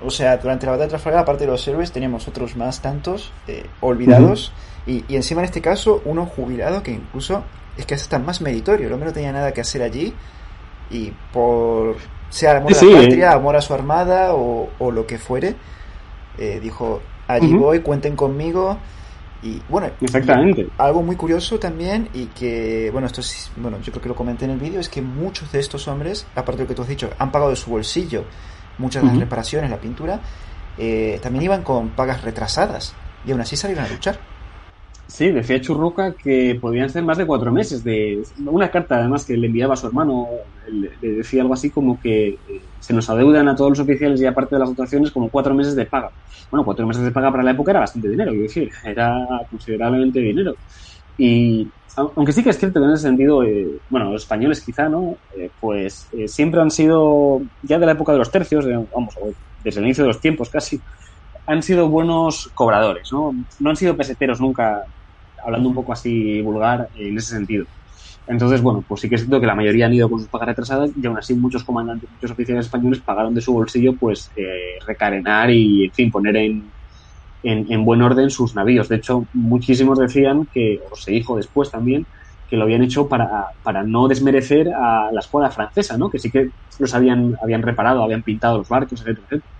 O 0.00 0.10
sea, 0.10 0.36
durante 0.36 0.66
la 0.66 0.72
batalla 0.72 0.86
de 0.86 0.90
Trafalgar, 0.90 1.22
aparte 1.22 1.44
de 1.44 1.50
los 1.50 1.66
héroes, 1.66 1.90
teníamos 1.90 2.28
otros 2.28 2.56
más 2.56 2.80
tantos 2.80 3.32
eh, 3.48 3.66
olvidados. 3.80 4.52
y, 4.86 5.04
y, 5.08 5.16
encima 5.16 5.40
en 5.40 5.46
este 5.46 5.60
caso, 5.60 6.02
uno 6.04 6.26
jubilado 6.26 6.82
que 6.82 6.92
incluso 6.92 7.42
es 7.76 7.86
que 7.86 7.94
es 7.94 8.02
hasta 8.02 8.18
más 8.18 8.40
meritorio. 8.40 8.86
El 8.86 8.92
hombre 8.92 9.08
no 9.08 9.14
tenía 9.14 9.32
nada 9.32 9.52
que 9.52 9.60
hacer 9.60 9.82
allí. 9.82 10.14
Y 10.90 11.12
por 11.32 11.96
sea 12.30 12.56
amor 12.56 12.72
a 12.72 12.84
la 12.84 12.92
patria, 12.92 13.32
amor 13.32 13.56
a 13.56 13.60
su 13.60 13.74
armada 13.74 14.34
o, 14.34 14.70
o 14.78 14.90
lo 14.90 15.06
que 15.06 15.18
fuere, 15.18 15.54
eh, 16.38 16.60
dijo, 16.62 17.00
allí 17.28 17.52
voy, 17.52 17.80
cuenten 17.80 18.16
conmigo. 18.16 18.78
Y 19.42 19.60
bueno, 19.68 19.90
exactamente. 20.00 20.68
algo 20.78 21.02
muy 21.02 21.16
curioso 21.16 21.58
también 21.58 22.08
y 22.14 22.26
que, 22.26 22.88
bueno, 22.90 23.06
esto 23.06 23.20
es, 23.20 23.52
bueno, 23.56 23.78
yo 23.82 23.92
creo 23.92 24.02
que 24.02 24.08
lo 24.08 24.14
comenté 24.14 24.46
en 24.46 24.52
el 24.52 24.58
vídeo, 24.58 24.80
es 24.80 24.88
que 24.88 25.02
muchos 25.02 25.52
de 25.52 25.60
estos 25.60 25.86
hombres, 25.86 26.26
aparte 26.34 26.58
de 26.58 26.64
lo 26.64 26.68
que 26.68 26.74
tú 26.74 26.80
has 26.80 26.88
dicho, 26.88 27.10
han 27.18 27.30
pagado 27.30 27.50
de 27.50 27.56
su 27.56 27.70
bolsillo 27.70 28.24
muchas 28.78 29.02
de 29.02 29.08
las 29.08 29.18
reparaciones, 29.18 29.70
la 29.70 29.78
pintura, 29.78 30.20
eh, 30.78 31.20
también 31.22 31.44
iban 31.44 31.62
con 31.62 31.90
pagas 31.90 32.22
retrasadas 32.22 32.94
y 33.24 33.32
aún 33.32 33.40
así 33.40 33.56
salieron 33.56 33.84
a 33.84 33.88
luchar. 33.88 34.18
Sí, 35.06 35.30
decía 35.30 35.60
Churruca 35.60 36.14
que 36.16 36.58
podían 36.60 36.88
ser 36.88 37.04
más 37.04 37.18
de 37.18 37.26
cuatro 37.26 37.52
meses. 37.52 37.84
de 37.84 38.22
Una 38.46 38.70
carta, 38.70 38.96
además, 38.96 39.24
que 39.26 39.36
le 39.36 39.48
enviaba 39.48 39.74
a 39.74 39.76
su 39.76 39.86
hermano, 39.86 40.26
le, 40.70 41.16
decía 41.16 41.42
algo 41.42 41.54
así 41.54 41.70
como 41.70 42.00
que 42.00 42.28
eh, 42.28 42.38
se 42.80 42.94
nos 42.94 43.08
adeudan 43.10 43.46
a 43.48 43.54
todos 43.54 43.70
los 43.70 43.80
oficiales 43.80 44.20
y 44.20 44.26
aparte 44.26 44.54
de 44.56 44.60
las 44.60 44.70
dotaciones 44.70 45.10
como 45.10 45.28
cuatro 45.30 45.54
meses 45.54 45.76
de 45.76 45.84
paga. 45.86 46.10
Bueno, 46.50 46.64
cuatro 46.64 46.86
meses 46.86 47.04
de 47.04 47.10
paga 47.10 47.30
para 47.30 47.42
la 47.42 47.50
época 47.50 47.72
era 47.72 47.80
bastante 47.80 48.08
dinero, 48.08 48.30
quiero 48.30 48.44
decir, 48.44 48.70
era 48.84 49.14
considerablemente 49.50 50.20
dinero. 50.20 50.56
Y 51.18 51.68
aunque 51.96 52.32
sí 52.32 52.42
que 52.42 52.50
es 52.50 52.58
cierto 52.58 52.80
que 52.80 52.86
en 52.86 52.92
ese 52.92 53.02
sentido, 53.04 53.44
eh, 53.44 53.68
bueno, 53.90 54.10
los 54.10 54.22
españoles 54.22 54.62
quizá, 54.62 54.88
¿no? 54.88 55.16
Eh, 55.36 55.50
pues 55.60 56.08
siempre 56.26 56.60
han 56.60 56.70
sido, 56.70 57.42
ya 57.62 57.78
de 57.78 57.86
la 57.86 57.92
época 57.92 58.12
de 58.12 58.18
los 58.18 58.30
tercios, 58.30 58.66
vamos, 58.66 59.14
desde 59.62 59.80
el 59.80 59.86
inicio 59.86 60.04
de 60.04 60.08
los 60.08 60.20
tiempos 60.20 60.48
casi, 60.50 60.80
han 61.46 61.62
sido 61.62 61.88
buenos 61.88 62.50
cobradores, 62.54 63.12
¿no? 63.12 63.32
No 63.60 63.70
han 63.70 63.76
sido 63.76 63.96
peseteros 63.96 64.40
nunca 64.40 64.84
hablando 65.44 65.68
un 65.68 65.74
poco 65.74 65.92
así 65.92 66.40
vulgar 66.42 66.88
en 66.96 67.16
ese 67.16 67.34
sentido. 67.34 67.66
Entonces, 68.26 68.62
bueno, 68.62 68.82
pues 68.86 69.02
sí 69.02 69.08
que 69.08 69.16
es 69.16 69.22
cierto 69.22 69.40
que 69.40 69.46
la 69.46 69.54
mayoría 69.54 69.86
han 69.86 69.92
ido 69.92 70.08
con 70.08 70.18
sus 70.18 70.28
pagas 70.28 70.48
retrasadas 70.48 70.90
y 71.00 71.06
aún 71.06 71.18
así 71.18 71.34
muchos 71.34 71.62
comandantes, 71.62 72.10
muchos 72.10 72.30
oficiales 72.30 72.66
españoles 72.66 73.00
pagaron 73.00 73.34
de 73.34 73.40
su 73.42 73.52
bolsillo 73.52 73.94
pues 73.96 74.30
eh, 74.36 74.78
recarenar 74.86 75.50
y, 75.50 75.84
en 75.84 75.92
fin, 75.92 76.10
poner 76.10 76.36
en, 76.36 76.64
en, 77.42 77.84
buen 77.84 78.00
orden 78.00 78.30
sus 78.30 78.54
navíos. 78.54 78.88
De 78.88 78.96
hecho, 78.96 79.26
muchísimos 79.34 79.98
decían 79.98 80.46
que, 80.52 80.80
o 80.90 80.96
se 80.96 81.12
dijo 81.12 81.36
después 81.36 81.70
también, 81.70 82.06
que 82.48 82.56
lo 82.56 82.64
habían 82.64 82.82
hecho 82.82 83.08
para, 83.08 83.46
para 83.62 83.82
no 83.82 84.08
desmerecer 84.08 84.68
a 84.72 85.10
la 85.12 85.20
escuadra 85.20 85.50
francesa, 85.50 85.98
¿no? 85.98 86.10
Que 86.10 86.18
sí 86.18 86.30
que 86.30 86.50
los 86.78 86.94
habían, 86.94 87.36
habían 87.42 87.62
reparado, 87.62 88.02
habían 88.02 88.22
pintado 88.22 88.58
los 88.58 88.68
barcos, 88.68 89.00
etcétera, 89.00 89.26
etcétera. 89.26 89.52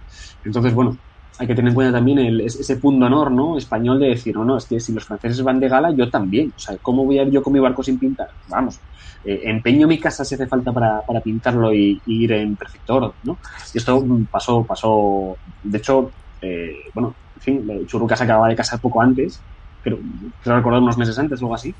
Entonces, 0.45 0.75
bueno, 0.75 0.97
hay 1.39 1.47
que 1.47 1.55
tener 1.55 1.71
en 1.71 1.75
cuenta 1.75 1.99
también 1.99 2.19
el, 2.19 2.41
ese 2.43 2.77
punto 2.77 3.07
honor 3.07 3.33
¿no? 3.33 3.59
español 3.59 3.99
de 3.99 4.09
decir, 4.11 4.35
no, 4.37 4.45
no, 4.45 4.57
es 4.57 4.67
que 4.67 4.79
si 4.79 4.93
los 4.93 5.05
franceses 5.05 5.43
van 5.43 5.59
de 5.59 5.69
gala, 5.69 5.93
yo 5.97 6.09
también. 6.11 6.53
O 6.55 6.59
sea, 6.59 6.79
¿cómo 6.81 7.05
voy 7.05 7.19
a 7.19 7.23
ir 7.23 7.31
yo 7.31 7.43
con 7.43 7.53
mi 7.53 7.61
barco 7.61 7.83
sin 7.83 7.99
pintar? 7.99 8.29
Vamos, 8.49 8.81
eh, 9.25 9.41
empeño 9.45 9.89
mi 9.89 9.99
casa 9.99 10.25
si 10.25 10.35
hace 10.35 10.47
falta 10.47 10.73
para, 10.73 11.03
para 11.07 11.21
pintarlo 11.21 11.75
y, 11.75 12.01
ir 12.07 12.33
en 12.33 12.57
perfecto 12.57 12.95
oro, 12.95 13.17
¿no? 13.23 13.41
Y 13.73 13.79
esto 13.79 14.01
mm, 14.05 14.27
pasó, 14.27 14.65
pasó, 14.67 15.39
de 15.63 15.79
hecho, 15.79 16.11
eh, 16.41 16.91
bueno, 16.95 17.17
en 17.35 17.41
fin, 17.43 17.87
Churruca 17.87 18.17
se 18.17 18.25
acababa 18.25 18.49
de 18.49 18.57
casar 18.57 18.81
poco 18.81 19.03
antes, 19.03 19.45
pero 19.83 19.99
quiero 20.41 20.57
recordar 20.57 20.81
unos 20.81 20.97
meses 20.99 21.19
antes 21.19 21.41
algo 21.43 21.55
así, 21.55 21.77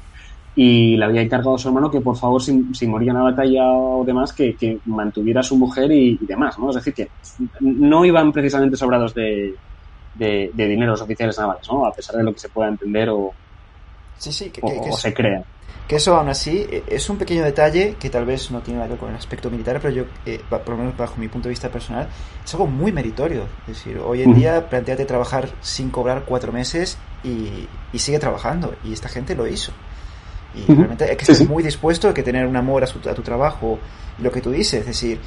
y 0.57 0.97
le 0.97 1.05
había 1.05 1.23
encargado 1.23 1.57
a 1.57 1.59
su 1.59 1.69
hermano 1.69 1.91
que 1.91 2.01
por 2.01 2.17
favor 2.17 2.41
si, 2.41 2.75
si 2.75 2.87
moría 2.87 3.11
en 3.11 3.19
la 3.19 3.25
batalla 3.25 3.73
o 3.73 4.05
demás 4.05 4.33
que, 4.33 4.55
que 4.55 4.79
mantuviera 4.85 5.41
a 5.41 5.43
su 5.43 5.57
mujer 5.57 5.91
y, 5.91 6.17
demás, 6.21 6.59
¿no? 6.59 6.71
Es 6.71 6.77
decir, 6.77 6.95
que 6.95 7.09
no 7.61 8.05
iban 8.05 8.33
precisamente 8.33 8.77
sobrados 8.77 9.15
de, 9.15 9.55
de, 10.15 10.51
dinero 10.55 10.93
los 10.93 11.03
oficiales 11.03 11.37
navales, 11.39 11.69
¿no? 11.69 11.85
A 11.87 11.93
pesar 11.93 12.17
de 12.17 12.23
lo 12.23 12.33
que 12.33 12.39
se 12.39 12.49
pueda 12.49 12.69
entender 12.69 13.09
o, 13.11 13.33
sí, 14.17 14.33
sí, 14.33 14.51
que, 14.51 14.61
o, 14.63 14.97
se 14.97 15.13
crea. 15.13 15.43
Que 15.89 15.97
eso 15.97 16.17
aún 16.17 16.29
así 16.29 16.65
e, 16.71 16.85
es 16.87 17.11
un 17.11 17.19
pequeño 17.19 17.43
detalle 17.43 17.97
que 17.99 18.09
tal 18.09 18.25
vez 18.25 18.51
no 18.53 18.61
tiene 18.61 18.79
nada 18.79 18.87
que 18.87 18.93
ver 18.93 19.01
con 19.01 19.11
el 19.11 19.17
aspecto 19.17 19.51
militar, 19.51 19.81
pero 19.83 19.93
yo, 19.93 20.05
eh, 20.25 20.41
por 20.49 20.69
lo 20.69 20.77
menos 20.77 20.97
bajo 20.97 21.17
mi 21.17 21.27
punto 21.27 21.49
de 21.49 21.51
vista 21.51 21.69
personal, 21.69 22.09
es 22.45 22.55
algo 22.55 22.69
muy 22.69 22.93
meritorio. 22.93 23.43
Es 23.63 23.79
decir, 23.79 23.99
hoy 23.99 24.23
en 24.23 24.35
día 24.35 24.69
planteate 24.69 25.05
trabajar 25.05 25.49
sin 25.61 25.91
cobrar 25.91 26.25
cuatro 26.25 26.53
meses 26.53 26.97
y, 27.25 27.67
y 27.93 27.99
sigue 27.99 28.21
trabajando. 28.21 28.77
Y 28.85 28.93
esta 28.93 29.09
gente 29.09 29.35
lo 29.35 29.49
hizo. 29.49 29.73
Y 30.57 30.73
realmente 30.73 31.05
hay 31.05 31.17
que 31.17 31.31
estar 31.31 31.49
muy 31.49 31.63
dispuesto, 31.63 32.09
hay 32.09 32.15
que 32.15 32.23
tener 32.23 32.47
un 32.47 32.57
amor 32.57 32.85
a, 32.85 32.87
tu 32.87 33.23
trabajo. 33.23 33.79
Y 34.19 34.23
lo 34.23 34.31
que 34.31 34.41
tú 34.41 34.51
dices, 34.51 34.81
es 34.81 34.87
decir, 34.87 35.19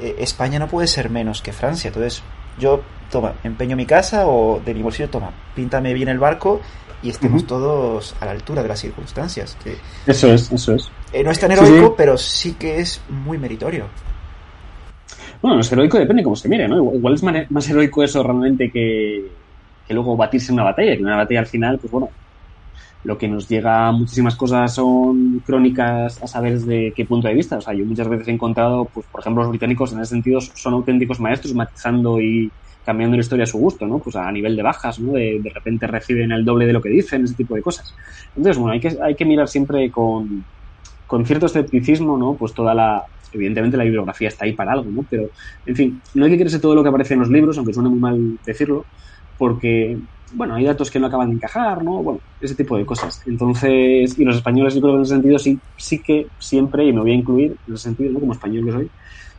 eh, 0.00 0.16
España 0.18 0.58
no 0.58 0.68
puede 0.68 0.86
ser 0.86 1.10
menos 1.10 1.42
que 1.42 1.52
Francia. 1.52 1.88
Entonces, 1.88 2.22
yo, 2.58 2.82
toma, 3.10 3.34
empeño 3.44 3.76
mi 3.76 3.86
casa 3.86 4.26
o 4.26 4.60
de 4.64 4.74
mi 4.74 4.82
bolsillo, 4.82 5.08
toma, 5.08 5.30
píntame 5.54 5.94
bien 5.94 6.08
el 6.08 6.18
barco 6.18 6.60
y 7.02 7.10
estemos 7.10 7.46
todos 7.46 8.14
a 8.20 8.26
la 8.26 8.30
altura 8.32 8.62
de 8.62 8.68
las 8.68 8.80
circunstancias. 8.80 9.56
Que, 9.62 9.76
eso 10.06 10.32
es, 10.32 10.50
eso 10.52 10.74
es. 10.74 10.90
Eh, 11.12 11.22
no 11.22 11.30
es 11.30 11.38
tan 11.38 11.50
heroico, 11.50 11.94
pero 11.96 12.16
sí 12.16 12.54
que 12.54 12.80
es 12.80 13.00
muy 13.08 13.38
meritorio. 13.38 13.86
Bueno, 15.40 15.60
es 15.60 15.72
heroico 15.72 15.98
depende 15.98 16.22
cómo 16.22 16.36
se 16.36 16.48
mire, 16.48 16.68
¿no? 16.68 16.94
Igual 16.94 17.14
es 17.14 17.50
más 17.50 17.68
heroico 17.68 18.04
eso 18.04 18.22
realmente 18.22 18.70
que, 18.70 19.28
que 19.86 19.94
luego 19.94 20.16
batirse 20.16 20.52
en 20.52 20.54
una 20.54 20.64
batalla, 20.64 20.96
que 20.96 21.02
una 21.02 21.16
batalla 21.16 21.40
al 21.40 21.46
final, 21.46 21.78
pues 21.78 21.90
bueno, 21.90 22.10
lo 23.04 23.18
que 23.18 23.28
nos 23.28 23.48
llega 23.48 23.88
a 23.88 23.92
muchísimas 23.92 24.36
cosas 24.36 24.74
son 24.74 25.40
crónicas 25.40 26.22
a 26.22 26.26
saber 26.26 26.60
de 26.60 26.92
qué 26.94 27.04
punto 27.04 27.28
de 27.28 27.34
vista. 27.34 27.58
O 27.58 27.60
sea, 27.60 27.74
yo 27.74 27.84
muchas 27.84 28.08
veces 28.08 28.28
he 28.28 28.32
encontrado, 28.32 28.84
pues, 28.86 29.06
por 29.06 29.20
ejemplo, 29.20 29.42
los 29.42 29.50
británicos 29.50 29.92
en 29.92 30.00
ese 30.00 30.10
sentido 30.10 30.40
son 30.40 30.74
auténticos 30.74 31.18
maestros 31.20 31.54
matizando 31.54 32.20
y 32.20 32.50
cambiando 32.84 33.16
la 33.16 33.20
historia 33.20 33.44
a 33.44 33.46
su 33.46 33.58
gusto, 33.58 33.86
¿no? 33.86 33.98
Pues 33.98 34.16
a 34.16 34.30
nivel 34.30 34.56
de 34.56 34.62
bajas, 34.62 34.98
¿no? 34.98 35.12
De, 35.12 35.40
de 35.40 35.50
repente 35.50 35.86
reciben 35.86 36.32
el 36.32 36.44
doble 36.44 36.66
de 36.66 36.72
lo 36.72 36.80
que 36.80 36.88
dicen, 36.90 37.24
ese 37.24 37.34
tipo 37.34 37.54
de 37.54 37.62
cosas. 37.62 37.94
Entonces, 38.36 38.58
bueno, 38.58 38.72
hay 38.72 38.80
que, 38.80 38.96
hay 39.02 39.14
que 39.14 39.24
mirar 39.24 39.48
siempre 39.48 39.90
con, 39.90 40.44
con 41.06 41.24
cierto 41.24 41.46
escepticismo, 41.46 42.16
¿no? 42.16 42.36
Pues 42.36 42.54
toda 42.54 42.74
la, 42.74 43.04
evidentemente 43.32 43.76
la 43.76 43.84
bibliografía 43.84 44.28
está 44.28 44.44
ahí 44.44 44.52
para 44.52 44.72
algo, 44.72 44.90
¿no? 44.90 45.06
Pero, 45.08 45.30
en 45.66 45.76
fin, 45.76 46.02
no 46.14 46.24
hay 46.24 46.30
que 46.30 46.36
creerse 46.36 46.58
todo 46.58 46.74
lo 46.74 46.82
que 46.82 46.88
aparece 46.88 47.14
en 47.14 47.20
los 47.20 47.30
libros, 47.30 47.56
aunque 47.56 47.72
suene 47.72 47.88
muy 47.88 47.98
mal 47.98 48.38
decirlo, 48.44 48.84
porque 49.38 49.98
bueno, 50.32 50.54
hay 50.54 50.64
datos 50.64 50.90
que 50.90 50.98
no 50.98 51.06
acaban 51.06 51.28
de 51.28 51.34
encajar, 51.34 51.82
¿no? 51.84 52.02
Bueno, 52.02 52.20
ese 52.40 52.54
tipo 52.56 52.76
de 52.76 52.86
cosas. 52.86 53.20
Entonces, 53.26 54.18
y 54.18 54.24
los 54.24 54.36
españoles, 54.36 54.74
yo 54.74 54.80
creo 54.80 54.94
que 54.94 54.96
en 54.98 55.02
ese 55.02 55.14
sentido 55.14 55.38
sí, 55.38 55.62
sí 55.76 56.02
que 56.02 56.26
siempre, 56.38 56.84
y 56.86 56.92
me 56.92 57.00
voy 57.00 57.12
a 57.12 57.14
incluir 57.14 57.56
en 57.66 57.74
ese 57.74 57.84
sentido, 57.84 58.12
¿no? 58.12 58.20
Como 58.20 58.32
español 58.32 58.64
que 58.66 58.72
soy, 58.72 58.90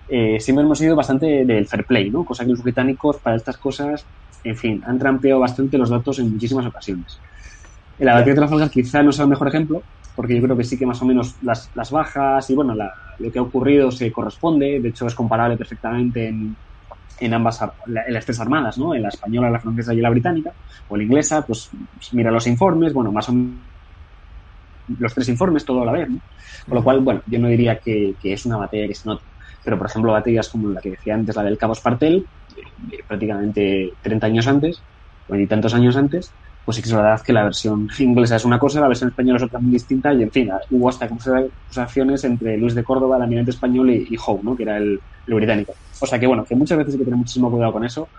eh, 0.07 0.39
siempre 0.39 0.65
hemos 0.65 0.77
sido 0.79 0.95
bastante 0.95 1.45
del 1.45 1.67
fair 1.67 1.85
play, 1.85 2.11
¿no? 2.11 2.25
Cosa 2.25 2.43
que 2.45 2.51
los 2.51 2.63
británicos 2.63 3.19
para 3.23 3.35
estas 3.37 3.57
cosas, 3.57 4.07
en 4.43 4.57
fin, 4.57 4.81
han 4.85 4.99
trampeado 4.99 5.39
bastante 5.39 5.77
los 5.77 5.89
datos 5.89 6.19
en 6.19 6.31
muchísimas 6.31 6.65
ocasiones. 6.65 7.19
En 7.97 8.05
la 8.05 8.13
batalla 8.13 8.31
de 8.31 8.35
Trafalgar 8.35 8.69
quizá 8.69 9.03
no 9.03 9.11
sea 9.11 9.23
el 9.23 9.29
mejor 9.29 9.47
ejemplo, 9.47 9.83
porque 10.15 10.35
yo 10.35 10.41
creo 10.43 10.57
que 10.57 10.63
sí 10.63 10.77
que 10.77 10.85
más 10.85 11.01
o 11.01 11.05
menos 11.05 11.37
las, 11.41 11.71
las 11.73 11.91
bajas 11.91 12.49
y 12.49 12.55
bueno, 12.55 12.73
lo 13.19 13.31
que 13.31 13.39
ha 13.39 13.41
ocurrido 13.41 13.91
se 13.91 14.11
corresponde, 14.11 14.79
de 14.81 14.89
hecho 14.89 15.07
es 15.07 15.15
comparable 15.15 15.57
perfectamente 15.57 16.27
en, 16.27 16.57
en 17.19 17.33
ambas 17.33 17.61
en 17.61 18.13
las 18.13 18.25
tres 18.25 18.39
armadas, 18.39 18.77
¿no? 18.77 18.93
En 18.93 19.03
la 19.03 19.09
española, 19.09 19.49
la 19.49 19.59
francesa 19.59 19.93
y 19.93 20.01
la 20.01 20.09
británica, 20.09 20.51
o 20.89 20.97
la 20.97 21.03
inglesa, 21.03 21.45
pues, 21.45 21.69
mira 22.11 22.31
los 22.31 22.47
informes, 22.47 22.93
bueno, 22.93 23.11
más 23.11 23.29
o 23.29 23.33
menos 23.33 23.59
los 24.99 25.13
tres 25.13 25.29
informes 25.29 25.63
todo 25.63 25.81
a 25.81 25.85
la 25.85 25.91
vez, 25.91 26.09
¿no? 26.09 26.19
Con 26.67 26.75
lo 26.75 26.83
cual, 26.83 26.99
bueno, 26.99 27.21
yo 27.27 27.39
no 27.39 27.47
diría 27.47 27.77
que, 27.77 28.15
es 28.21 28.45
una 28.45 28.57
batalla 28.57 28.87
que 28.87 28.95
se 28.95 29.07
nota. 29.07 29.23
Pero, 29.63 29.77
por 29.77 29.87
ejemplo, 29.87 30.11
batallas 30.11 30.49
como 30.49 30.69
la 30.69 30.81
que 30.81 30.91
decía 30.91 31.13
antes, 31.13 31.35
la 31.35 31.43
del 31.43 31.57
Cabo 31.57 31.73
Espartel, 31.73 32.25
prácticamente 33.07 33.93
30 34.01 34.27
años 34.27 34.47
antes, 34.47 34.81
o 35.29 35.35
y 35.35 35.47
tantos 35.47 35.73
años 35.73 35.95
antes, 35.95 36.31
pues 36.65 36.77
sí 36.77 36.81
que 36.83 36.89
es 36.89 36.95
verdad 36.95 37.21
que 37.21 37.33
la 37.33 37.43
versión 37.43 37.87
inglesa 37.99 38.35
es 38.37 38.45
una 38.45 38.59
cosa, 38.59 38.79
la 38.79 38.87
versión 38.87 39.09
española 39.09 39.37
es 39.37 39.43
otra 39.43 39.59
muy 39.59 39.73
distinta, 39.73 40.13
y 40.13 40.23
en 40.23 40.31
fin, 40.31 40.49
hubo 40.71 40.89
hasta 40.89 41.05
acusaciones 41.05 42.23
entre 42.23 42.57
Luis 42.57 42.75
de 42.75 42.83
Córdoba, 42.83 43.17
el 43.17 43.23
almirante 43.23 43.51
español, 43.51 43.89
y, 43.91 44.15
Howe, 44.17 44.41
¿no? 44.43 44.55
Que 44.55 44.63
era 44.63 44.77
el 44.77 44.99
británico. 45.27 45.73
O 46.03 46.05
sea 46.05 46.19
que 46.19 46.27
bueno, 46.27 46.43
que 46.43 46.53
muchas 46.53 46.77
veces 46.77 46.95
hay 46.95 46.99
que 46.99 47.05
tener 47.05 47.17
muchísimo 47.17 47.49
cuidado 47.49 47.71
con 47.71 47.85
eso 47.85 48.09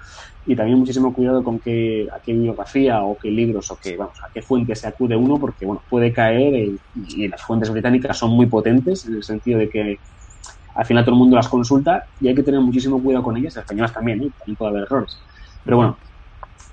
y 0.47 0.57
también 0.57 0.79
muchísimo 0.79 1.13
cuidado 1.13 1.45
con 1.45 1.61
qué, 1.61 2.09
a 2.11 2.19
qué 2.19 2.33
bibliografía 2.33 3.03
o 3.03 3.19
qué 3.19 3.31
libros 3.31 3.71
o 3.71 3.77
qué, 3.77 3.95
vamos, 3.95 4.17
a 4.27 4.33
qué 4.33 4.41
fuente 4.41 4.75
se 4.75 4.89
acude 4.89 5.15
uno, 5.15 5.39
porque 5.39 5.67
bueno, 5.67 5.83
puede 5.91 6.11
caer 6.11 6.55
y, 6.55 7.29
las 7.29 7.43
fuentes 7.43 7.71
británicas 7.71 8.17
son 8.17 8.31
muy 8.31 8.47
potentes 8.47 9.05
en 9.07 9.17
el 9.17 9.23
sentido 9.23 9.59
de 9.59 9.69
que 9.69 9.99
al 10.75 10.87
final 10.87 11.05
todo 11.05 11.15
el 11.15 11.19
mundo 11.19 11.37
las 11.37 11.49
consulta 11.49 12.05
y 12.21 12.29
hay 12.29 12.35
que 12.35 12.43
tener 12.43 12.61
muchísimo 12.61 13.03
cuidado 13.03 13.23
con 13.23 13.37
ellas, 13.37 13.55
las 13.55 13.65
españolas 13.65 13.93
también, 13.93 14.23
¿eh? 14.23 14.31
también 14.39 14.57
puede 14.57 14.71
haber 14.71 14.83
errores. 14.85 15.19
Pero 15.63 15.77
bueno, 15.77 15.99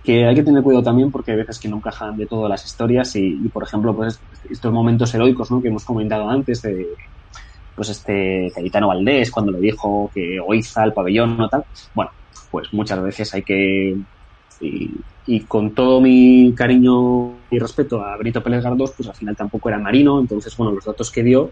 que 0.04 0.26
hay 0.26 0.36
que 0.36 0.44
tener 0.44 0.64
cuidado 0.64 0.84
también 0.84 1.12
porque 1.12 1.32
hay 1.32 1.38
veces 1.38 1.60
que 1.60 1.70
no 1.70 1.78
encajan 1.78 2.18
de 2.18 2.26
todas 2.26 2.50
las 2.50 2.66
historias 2.66 3.16
y, 3.16 3.36
por 3.54 3.64
ejemplo, 3.64 3.96
pues 3.96 4.20
estos 4.50 4.74
momentos 4.74 5.14
heroicos 5.14 5.52
¿no? 5.52 5.62
que 5.62 5.68
hemos 5.68 5.86
comentado 5.86 6.30
antes 6.30 6.62
de 6.62 6.88
pues 7.76 7.90
este 7.90 8.52
Cayetano 8.54 8.90
Valdés 8.90 9.32
cuando 9.32 9.52
le 9.52 9.60
dijo 9.60 10.12
que 10.14 10.40
Oiza 10.40 10.84
el 10.84 10.94
pabellón 10.94 11.40
o 11.40 11.50
tal. 11.50 11.64
Bueno, 11.94 12.12
pues 12.50 12.74
muchas 12.74 13.02
veces 13.02 13.34
hay 13.34 13.44
que 13.44 13.98
y, 14.60 15.40
con 15.42 15.74
todo 15.74 16.02
mi 16.02 16.54
cariño 16.56 17.34
y 17.50 17.60
respeto 17.60 18.04
a 18.04 18.18
Benito 18.18 18.44
Pérez 18.44 18.64
Gardós, 18.64 18.92
pues 18.96 19.10
al 19.10 19.16
final 19.16 19.36
tampoco 19.36 19.70
era 19.70 19.80
marino, 19.80 20.20
entonces 20.20 20.56
bueno, 20.58 20.74
los 20.74 20.86
datos 20.86 21.12
que 21.12 21.24
dio, 21.24 21.52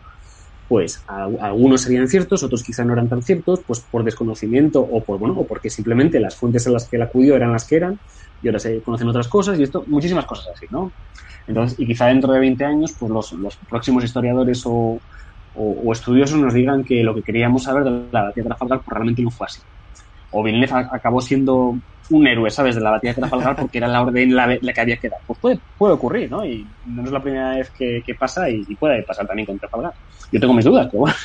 pues 0.67 1.03
algunos 1.07 1.81
serían 1.81 2.07
ciertos, 2.07 2.43
otros 2.43 2.63
quizá 2.63 2.83
no 2.83 2.93
eran 2.93 3.09
tan 3.09 3.23
ciertos, 3.23 3.61
pues 3.65 3.79
por 3.79 4.03
desconocimiento 4.03 4.81
o 4.81 5.03
por 5.03 5.17
bueno, 5.17 5.35
o 5.39 5.47
porque 5.47 5.69
simplemente 5.69 6.19
las 6.19 6.35
fuentes 6.35 6.67
en 6.67 6.73
las 6.73 6.87
que 6.87 6.97
él 6.97 7.01
acudió 7.01 7.35
eran 7.35 7.51
las 7.51 7.65
que 7.65 7.77
eran, 7.77 7.99
y 8.41 8.47
ahora 8.47 8.59
se 8.59 8.81
conocen 8.81 9.07
otras 9.09 9.27
cosas, 9.27 9.59
y 9.59 9.63
esto, 9.63 9.83
muchísimas 9.87 10.25
cosas 10.25 10.47
así, 10.55 10.65
¿no? 10.69 10.91
Entonces, 11.47 11.79
y 11.79 11.85
quizá 11.87 12.05
dentro 12.07 12.31
de 12.31 12.39
20 12.39 12.63
años, 12.63 12.95
pues 12.99 13.11
los, 13.11 13.31
los 13.33 13.55
próximos 13.57 14.03
historiadores 14.03 14.63
o, 14.65 14.99
o, 15.55 15.91
estudiosos 15.91 16.39
nos 16.39 16.53
digan 16.53 16.83
que 16.83 17.03
lo 17.03 17.15
que 17.15 17.23
queríamos 17.23 17.63
saber 17.63 17.83
de 17.83 17.91
la 18.11 18.23
batalla 18.23 18.33
de 18.35 18.43
Trafalgar 18.43 18.79
pues 18.79 18.93
realmente 18.93 19.21
no 19.21 19.31
fue 19.31 19.47
así. 19.47 19.61
O 20.31 20.43
Villeneuve 20.43 20.87
acabó 20.91 21.21
siendo 21.21 21.75
un 22.11 22.27
héroe, 22.27 22.49
¿sabes?, 22.49 22.75
de 22.75 22.81
la 22.81 22.91
batalla 22.91 23.13
de 23.13 23.21
Trafalgar 23.21 23.55
porque 23.55 23.79
era 23.79 23.87
la 23.87 24.01
orden 24.01 24.35
la, 24.35 24.57
la 24.61 24.73
que 24.73 24.81
había 24.81 24.97
que 24.97 25.09
dar. 25.09 25.19
Pues 25.25 25.39
puede, 25.39 25.59
puede 25.77 25.93
ocurrir, 25.93 26.29
¿no? 26.29 26.45
Y 26.45 26.65
no 26.85 27.03
es 27.03 27.11
la 27.11 27.21
primera 27.21 27.55
vez 27.55 27.71
que, 27.71 28.15
pasa 28.17 28.49
y, 28.49 28.63
puede 28.75 29.03
pasar 29.03 29.27
también 29.27 29.45
con 29.45 29.59
Trafalgar. 29.59 29.93
Yo 30.31 30.39
tengo 30.39 30.53
mis 30.53 30.65
dudas, 30.65 30.87
pero 30.91 30.99
bueno. 30.99 31.15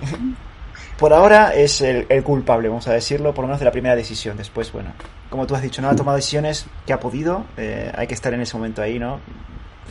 Por 0.98 1.12
ahora 1.12 1.54
es 1.54 1.80
el, 1.80 2.06
culpable, 2.22 2.68
vamos 2.68 2.86
a 2.86 2.92
decirlo, 2.92 3.34
por 3.34 3.42
lo 3.42 3.48
menos 3.48 3.60
de 3.60 3.64
la 3.64 3.72
primera 3.72 3.96
decisión. 3.96 4.36
Después, 4.36 4.72
bueno, 4.72 4.92
como 5.28 5.46
tú 5.46 5.54
has 5.54 5.62
dicho, 5.62 5.82
no 5.82 5.88
ha 5.88 5.96
tomado 5.96 6.16
decisiones 6.16 6.66
que 6.86 6.92
ha 6.92 7.00
podido. 7.00 7.44
Eh, 7.56 7.90
hay 7.96 8.06
que 8.06 8.14
estar 8.14 8.32
en 8.32 8.40
ese 8.40 8.56
momento 8.56 8.80
ahí, 8.80 8.98
¿no? 8.98 9.20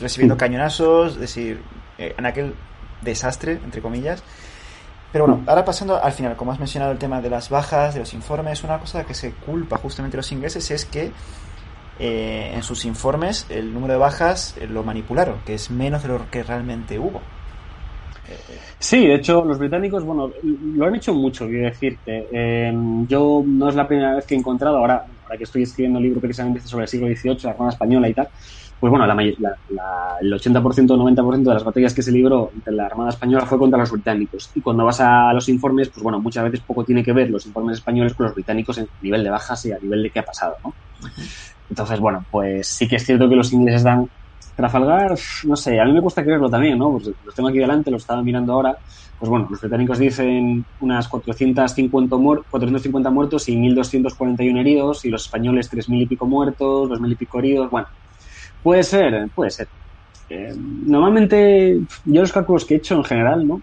recibiendo 0.00 0.36
cañonazos, 0.36 1.14
es 1.14 1.20
decir, 1.20 1.62
eh, 1.98 2.14
en 2.16 2.26
aquel 2.26 2.54
desastre, 3.02 3.52
entre 3.52 3.80
comillas. 3.80 4.22
Pero 5.12 5.26
bueno, 5.26 5.44
ahora 5.46 5.64
pasando 5.64 6.02
al 6.02 6.12
final, 6.12 6.36
como 6.36 6.50
has 6.50 6.58
mencionado 6.58 6.90
el 6.90 6.98
tema 6.98 7.20
de 7.20 7.30
las 7.30 7.48
bajas, 7.48 7.94
de 7.94 8.00
los 8.00 8.14
informes, 8.14 8.64
una 8.64 8.78
cosa 8.78 9.04
que 9.04 9.14
se 9.14 9.32
culpa 9.32 9.78
justamente 9.78 10.16
los 10.16 10.30
ingleses 10.32 10.70
es 10.72 10.84
que 10.84 11.12
eh, 12.00 12.50
en 12.52 12.62
sus 12.64 12.84
informes 12.84 13.46
el 13.48 13.72
número 13.72 13.92
de 13.92 14.00
bajas 14.00 14.56
eh, 14.58 14.66
lo 14.66 14.82
manipularon, 14.82 15.40
que 15.46 15.54
es 15.54 15.70
menos 15.70 16.02
de 16.02 16.08
lo 16.08 16.30
que 16.30 16.42
realmente 16.42 16.98
hubo. 16.98 17.20
Sí, 18.78 19.06
de 19.06 19.14
hecho, 19.14 19.44
los 19.44 19.58
británicos, 19.58 20.04
bueno, 20.04 20.30
lo 20.42 20.86
han 20.86 20.94
hecho 20.94 21.14
mucho, 21.14 21.46
quiero 21.46 21.66
decirte. 21.66 22.26
Em, 22.32 23.06
yo 23.06 23.42
no 23.46 23.68
es 23.68 23.74
la 23.74 23.86
primera 23.86 24.14
vez 24.14 24.26
que 24.26 24.34
he 24.34 24.38
encontrado, 24.38 24.78
ahora, 24.78 25.04
ahora 25.22 25.36
que 25.36 25.44
estoy 25.44 25.62
escribiendo 25.62 25.98
un 25.98 26.04
libro 26.04 26.20
precisamente 26.20 26.60
sobre 26.60 26.84
el 26.84 26.88
siglo 26.88 27.06
XVIII, 27.06 27.38
la 27.44 27.50
Armada 27.50 27.70
Española 27.70 28.08
y 28.08 28.14
tal, 28.14 28.28
pues 28.78 28.90
bueno, 28.90 29.06
la, 29.06 29.14
la, 29.14 30.16
el 30.20 30.32
80% 30.32 30.90
o 30.90 30.96
90% 30.96 31.42
de 31.42 31.54
las 31.54 31.64
batallas 31.64 31.94
que 31.94 32.02
se 32.02 32.12
libró 32.12 32.50
entre 32.54 32.74
la 32.74 32.86
Armada 32.86 33.10
Española 33.10 33.46
fue 33.46 33.58
contra 33.58 33.78
los 33.78 33.90
británicos. 33.90 34.50
Y 34.54 34.60
cuando 34.60 34.84
vas 34.84 35.00
a 35.00 35.32
los 35.32 35.48
informes, 35.48 35.88
pues 35.88 36.02
bueno, 36.02 36.20
muchas 36.20 36.44
veces 36.44 36.60
poco 36.60 36.84
tiene 36.84 37.02
que 37.02 37.12
ver 37.12 37.30
los 37.30 37.46
informes 37.46 37.78
españoles 37.78 38.12
con 38.14 38.26
los 38.26 38.34
británicos 38.34 38.76
en 38.78 38.88
nivel 39.00 39.24
de 39.24 39.30
bajas 39.30 39.64
y 39.64 39.72
a 39.72 39.78
nivel 39.78 40.02
de 40.02 40.10
qué 40.10 40.18
ha 40.18 40.24
pasado, 40.24 40.56
¿no? 40.62 40.74
Entonces, 41.70 41.98
bueno, 41.98 42.24
pues 42.30 42.66
sí 42.66 42.86
que 42.86 42.96
es 42.96 43.06
cierto 43.06 43.28
que 43.28 43.36
los 43.36 43.52
ingleses 43.52 43.84
dan 43.84 44.06
Trafalgar, 44.56 45.14
no 45.46 45.56
sé, 45.56 45.80
a 45.80 45.84
mí 45.84 45.92
me 45.92 46.00
cuesta 46.00 46.22
creerlo 46.22 46.48
también, 46.48 46.78
¿no? 46.78 46.92
Pues 46.92 47.10
los 47.24 47.34
tengo 47.34 47.48
aquí 47.48 47.58
delante, 47.58 47.90
lo 47.90 47.96
estaba 47.96 48.22
mirando 48.22 48.52
ahora. 48.52 48.76
Pues 49.18 49.28
bueno, 49.28 49.46
los 49.50 49.60
británicos 49.60 49.98
dicen 49.98 50.64
unas 50.80 51.08
450, 51.08 52.16
450 52.50 53.10
muertos 53.10 53.48
y 53.48 53.56
1.241 53.56 54.60
heridos, 54.60 55.04
y 55.04 55.10
los 55.10 55.24
españoles 55.24 55.70
3.000 55.70 56.02
y 56.02 56.06
pico 56.06 56.26
muertos, 56.26 56.88
2.000 56.88 57.12
y 57.12 57.16
pico 57.16 57.38
heridos. 57.38 57.70
Bueno, 57.70 57.88
puede 58.62 58.82
ser, 58.82 59.28
puede 59.34 59.50
ser. 59.50 59.68
Eh, 60.28 60.54
normalmente, 60.56 61.80
yo 62.04 62.20
los 62.20 62.32
cálculos 62.32 62.64
que 62.64 62.74
he 62.74 62.76
hecho 62.78 62.94
en 62.94 63.04
general, 63.04 63.46
¿no? 63.46 63.60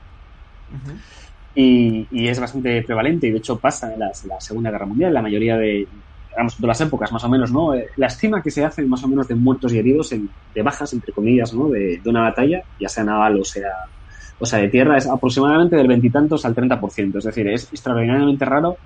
y, 1.55 2.27
es 2.27 2.39
bastante 2.39 2.81
prevalente, 2.83 3.27
y 3.27 3.31
de 3.31 3.37
hecho 3.37 3.59
pasa 3.59 3.93
en 3.93 3.99
la, 3.99 4.11
Segunda 4.39 4.71
Guerra 4.71 4.85
Mundial, 4.85 5.13
la 5.13 5.21
mayoría 5.21 5.57
de, 5.57 5.87
digamos, 6.31 6.59
de 6.59 6.67
las 6.67 6.81
épocas 6.81 7.11
más 7.11 7.23
o 7.23 7.29
menos, 7.29 7.51
¿no? 7.51 7.75
Eh, 7.75 7.87
la 7.97 8.07
estima 8.07 8.41
que 8.41 8.51
se 8.51 8.65
hace 8.65 8.83
más 8.83 9.03
o 9.03 9.07
menos 9.07 9.27
de 9.27 9.35
muertos 9.35 9.73
y 9.73 9.79
heridos, 9.79 10.11
en, 10.11 10.29
de 10.53 10.61
bajas, 10.61 10.93
entre 10.93 11.13
comillas, 11.13 11.53
¿no? 11.53 11.69
De, 11.69 11.99
de, 12.03 12.09
una 12.09 12.21
batalla, 12.21 12.63
ya 12.79 12.89
sea 12.89 13.03
naval 13.03 13.39
o 13.39 13.43
sea, 13.43 13.69
o 14.39 14.45
sea 14.45 14.59
de 14.59 14.69
tierra, 14.69 14.97
es 14.97 15.07
aproximadamente 15.07 15.75
del 15.75 15.87
veintitantos 15.87 16.45
al 16.45 16.55
30%. 16.55 17.17
Es 17.17 17.23
decir, 17.23 17.47
es 17.47 17.71
extraordinariamente 17.71 18.45
raro 18.45 18.77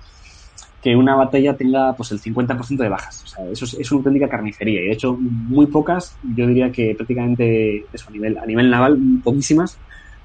que 0.82 0.94
una 0.94 1.16
batalla 1.16 1.56
tenga 1.56 1.94
pues 1.96 2.12
el 2.12 2.20
50% 2.20 2.76
de 2.76 2.88
bajas. 2.88 3.24
O 3.24 3.26
sea, 3.26 3.44
eso 3.50 3.64
es, 3.64 3.90
una 3.90 3.98
auténtica 3.98 4.28
carnicería. 4.28 4.82
Y 4.82 4.84
de 4.84 4.92
hecho, 4.92 5.16
muy 5.18 5.66
pocas, 5.66 6.16
yo 6.36 6.46
diría 6.46 6.70
que 6.70 6.94
prácticamente 6.94 7.84
eso, 7.92 8.08
a 8.08 8.12
nivel, 8.12 8.38
a 8.38 8.46
nivel 8.46 8.70
naval, 8.70 8.98
poquísimas, 9.24 9.78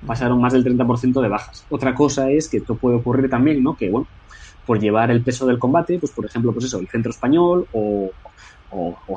pasaron 0.05 0.39
más 0.39 0.53
del 0.53 0.63
30% 0.63 1.19
de 1.19 1.27
bajas. 1.29 1.65
Otra 1.69 1.95
cosa 1.95 2.29
es 2.29 2.47
que 2.49 2.57
esto 2.57 2.75
puede 2.75 2.97
ocurrir 2.97 3.29
también, 3.29 3.63
¿no? 3.63 3.75
Que, 3.75 3.89
bueno, 3.89 4.07
por 4.65 4.79
llevar 4.79 5.11
el 5.11 5.23
peso 5.23 5.45
del 5.45 5.59
combate, 5.59 5.99
pues 5.99 6.11
por 6.11 6.25
ejemplo, 6.25 6.53
pues 6.53 6.65
eso, 6.65 6.79
el 6.79 6.87
centro 6.87 7.11
español 7.11 7.67
o, 7.73 8.11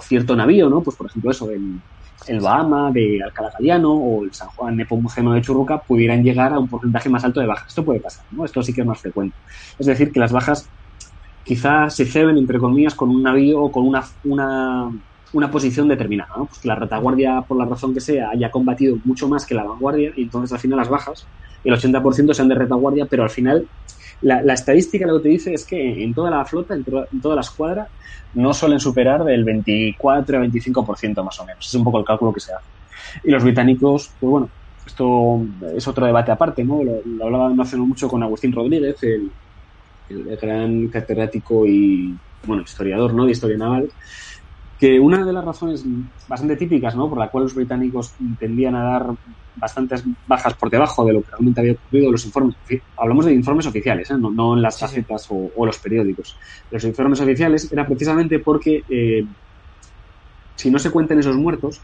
cierto 0.03 0.35
navío, 0.35 0.69
¿no? 0.69 0.83
Pues 0.83 0.97
por 0.97 1.07
ejemplo 1.07 1.31
eso, 1.31 1.51
el, 1.51 1.81
el 2.27 2.41
Bahama 2.41 2.91
de 2.91 3.23
Alcalá 3.23 3.51
Galiano 3.59 3.93
o 3.93 4.25
el 4.25 4.35
San 4.35 4.49
Juan 4.49 4.77
Nepomuceno 4.77 5.33
de 5.33 5.41
Churruca 5.41 5.79
pudieran 5.79 6.23
llegar 6.23 6.53
a 6.53 6.59
un 6.59 6.69
porcentaje 6.69 7.09
más 7.09 7.25
alto 7.25 7.41
de 7.41 7.47
bajas. 7.47 7.69
Esto 7.69 7.85
puede 7.85 8.01
pasar, 8.01 8.27
¿no? 8.31 8.45
Esto 8.45 8.63
sí 8.63 8.73
que 8.73 8.81
es 8.81 8.87
más 8.87 9.01
frecuente. 9.01 9.37
Es 9.79 9.87
decir, 9.87 10.13
que 10.13 10.21
las 10.21 10.33
bajas 10.33 10.69
quizás 11.45 11.95
se 11.95 12.07
ceben, 12.07 12.37
entre 12.37 12.59
comillas, 12.59 12.95
con 12.95 13.11
un 13.11 13.23
navío 13.23 13.61
o 13.63 13.71
con 13.71 13.87
una, 13.87 14.03
una, 14.25 14.91
una 15.35 15.51
posición 15.51 15.89
determinada, 15.89 16.31
¿no? 16.37 16.47
Pues 16.47 16.65
la 16.65 16.75
retaguardia, 16.77 17.43
por 17.43 17.59
la 17.59 17.67
razón 17.67 17.93
que 17.93 18.01
sea, 18.01 18.31
haya 18.31 18.51
combatido 18.51 18.97
mucho 19.05 19.29
más 19.29 19.45
que 19.45 19.55
la 19.55 19.65
vanguardia 19.65 20.13
y 20.17 20.23
entonces 20.23 20.53
al 20.53 20.61
final 20.61 20.79
las 20.79 20.89
bajas, 20.89 21.27
el 21.65 21.75
80% 21.75 22.33
sean 22.33 22.49
de 22.49 22.55
retaguardia, 22.55 23.07
pero 23.07 23.25
al 23.25 23.31
final 23.31 23.67
la, 24.23 24.55
estadística 24.55 25.07
lo 25.07 25.19
que 25.19 25.25
te 25.25 25.29
dice 25.29 25.55
es 25.55 25.65
que 25.65 26.03
en 26.03 26.15
toda 26.15 26.31
la 26.31 26.45
flota, 26.45 26.75
en, 26.75 26.85
toda 27.21 27.35
la 27.35 27.43
escuadra, 27.43 27.89
no 28.35 28.55
suelen 28.55 28.81
superar 28.81 29.25
del 29.25 29.45
24 29.45 30.39
a 30.39 30.41
25% 30.41 31.23
más 31.23 31.39
o 31.41 31.45
menos. 31.45 31.67
Es 31.67 31.75
un 31.75 31.85
poco 31.85 31.99
el 31.99 32.05
cálculo 32.05 32.33
que 32.33 32.41
se 32.41 32.53
hace. 32.53 32.65
Y 33.23 33.31
los 33.31 33.45
británicos, 33.45 34.11
pues 34.19 34.31
bueno, 34.31 34.49
esto 34.87 35.43
es 35.77 35.87
otro 35.87 36.07
debate 36.07 36.33
aparte, 36.33 36.65
¿no? 36.65 36.83
Lo, 36.83 37.25
hablaba 37.25 37.51
no 37.51 37.63
hace 37.63 37.77
mucho 37.77 38.09
con 38.09 38.23
Agustín 38.23 38.53
Rodríguez, 38.53 39.03
el, 39.03 39.31
el, 40.09 40.37
gran 40.37 40.89
catedrático 40.89 41.67
y, 41.67 42.17
bueno, 42.47 42.63
historiador, 42.63 43.13
¿no? 43.15 43.27
De 43.27 43.33
historia 43.33 43.59
naval, 43.59 43.91
que 44.79 44.99
una 44.99 45.25
de 45.25 45.33
las 45.33 45.45
razones 45.45 45.85
bastante 46.29 46.57
típicas, 46.57 46.97
¿no? 46.97 47.09
Por 47.09 47.19
la 47.19 47.29
cual 47.29 47.45
los 47.45 47.55
británicos 47.55 48.15
tendían 48.39 48.75
a 48.75 48.83
dar 48.83 49.07
bastantes 49.57 50.05
bajas 50.27 50.55
por 50.55 50.69
debajo 50.71 51.05
de 51.05 51.13
lo 51.13 51.23
que 51.23 51.31
realmente 51.31 51.61
había 51.61 51.73
ocurrido 51.73 52.07
en 52.07 52.13
los 52.13 52.25
informes. 52.25 52.57
Hablamos 52.97 53.27
de 53.27 53.35
informes 53.35 53.67
oficiales, 53.67 54.11
¿eh? 54.11 54.15
no, 54.19 54.55
en 54.55 54.63
las 54.63 54.79
tarjetas 54.79 55.29
o, 55.31 55.65
los 55.65 55.79
periódicos. 55.79 56.37
Los 56.71 56.85
informes 56.85 57.21
oficiales 57.21 57.73
era 57.73 57.87
precisamente 57.87 58.41
porque 58.41 58.83
eh, 58.89 59.25
si 60.57 60.71
no 60.71 60.79
se 60.79 60.91
cuentan 60.91 61.19
esos 61.19 61.37
muertos, 61.37 61.81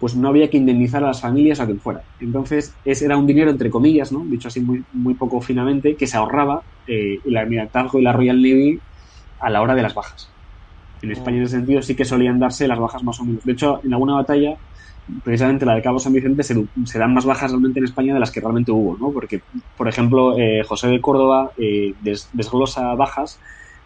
pues 0.00 0.16
no 0.16 0.28
había 0.28 0.48
que 0.48 0.56
indemnizar 0.56 1.04
a 1.04 1.08
las 1.08 1.20
familias 1.20 1.60
a 1.60 1.66
quien 1.66 1.78
fuera. 1.78 2.02
Entonces, 2.20 2.74
ese 2.84 3.04
era 3.04 3.18
un 3.18 3.26
dinero, 3.26 3.50
entre 3.50 3.70
comillas, 3.70 4.10
¿no? 4.10 4.24
dicho 4.24 4.48
así 4.48 4.60
muy, 4.60 4.82
muy 4.92 5.14
poco 5.14 5.40
finamente, 5.40 5.94
que 5.94 6.06
se 6.06 6.16
ahorraba 6.16 6.62
eh, 6.86 7.20
el 7.24 7.36
Almirantazgo 7.36 7.98
y 7.98 8.02
la 8.02 8.12
Royal 8.12 8.40
Navy 8.40 8.80
a 9.38 9.50
la 9.50 9.60
hora 9.60 9.74
de 9.74 9.82
las 9.82 9.94
bajas. 9.94 10.30
En 11.02 11.10
España, 11.12 11.38
en 11.38 11.44
ese 11.44 11.56
sentido, 11.56 11.82
sí 11.82 11.94
que 11.94 12.04
solían 12.04 12.38
darse 12.38 12.68
las 12.68 12.78
bajas 12.78 13.02
más 13.02 13.18
o 13.20 13.24
menos. 13.24 13.44
De 13.44 13.52
hecho, 13.52 13.80
en 13.84 13.92
alguna 13.92 14.14
batalla 14.14 14.56
precisamente 15.24 15.66
la 15.66 15.74
de 15.74 15.82
Cabo 15.82 15.98
San 15.98 16.12
Vicente 16.12 16.42
se, 16.42 16.98
dan 16.98 17.14
más 17.14 17.24
bajas 17.24 17.50
realmente 17.50 17.78
en 17.78 17.84
España 17.84 18.14
de 18.14 18.20
las 18.20 18.30
que 18.30 18.40
realmente 18.40 18.70
hubo, 18.70 18.96
¿no? 18.98 19.12
Porque, 19.12 19.42
por 19.76 19.88
ejemplo, 19.88 20.38
eh, 20.38 20.62
José 20.64 20.88
de 20.88 21.00
Córdoba 21.00 21.50
eh, 21.56 21.94
desglosa 22.32 22.94
bajas 22.94 23.40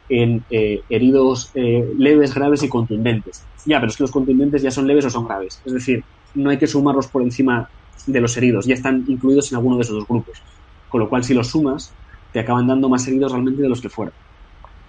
en 0.09 0.45
eh, 0.51 0.83
heridos 0.89 1.51
leves, 1.55 2.35
graves 2.35 2.63
y 2.63 2.69
contundentes. 2.69 3.43
Ya, 3.65 3.81
pero 3.81 3.91
es 3.91 3.97
que 3.97 4.03
los 4.03 4.11
contundentes 4.11 4.63
ya 4.63 4.71
son 4.71 4.87
leves 4.87 5.07
o 5.07 5.11
son 5.11 5.27
graves. 5.27 5.63
Es 5.65 5.73
decir, 5.73 6.05
no 6.35 6.51
hay 6.51 6.59
que 6.59 6.67
sumarlos 6.67 7.09
por 7.09 7.23
encima 7.23 7.69
de 8.07 8.21
los 8.21 8.37
heridos, 8.37 8.67
ya 8.67 8.75
están 8.75 9.05
incluidos 9.07 9.51
en 9.51 9.57
alguno 9.57 9.77
de 9.77 9.83
esos 9.83 9.97
dos 9.97 10.07
grupos. 10.07 10.43
Con 10.89 11.01
lo 11.01 11.09
cual, 11.09 11.25
si 11.25 11.33
los 11.33 11.49
sumas, 11.49 11.95
te 12.33 12.41
acaban 12.41 12.67
dando 12.67 12.89
más 12.89 13.07
heridos 13.09 13.33
realmente 13.33 13.63
de 13.63 13.69
los 13.69 13.81
que 13.81 13.89
fueron. 13.89 14.15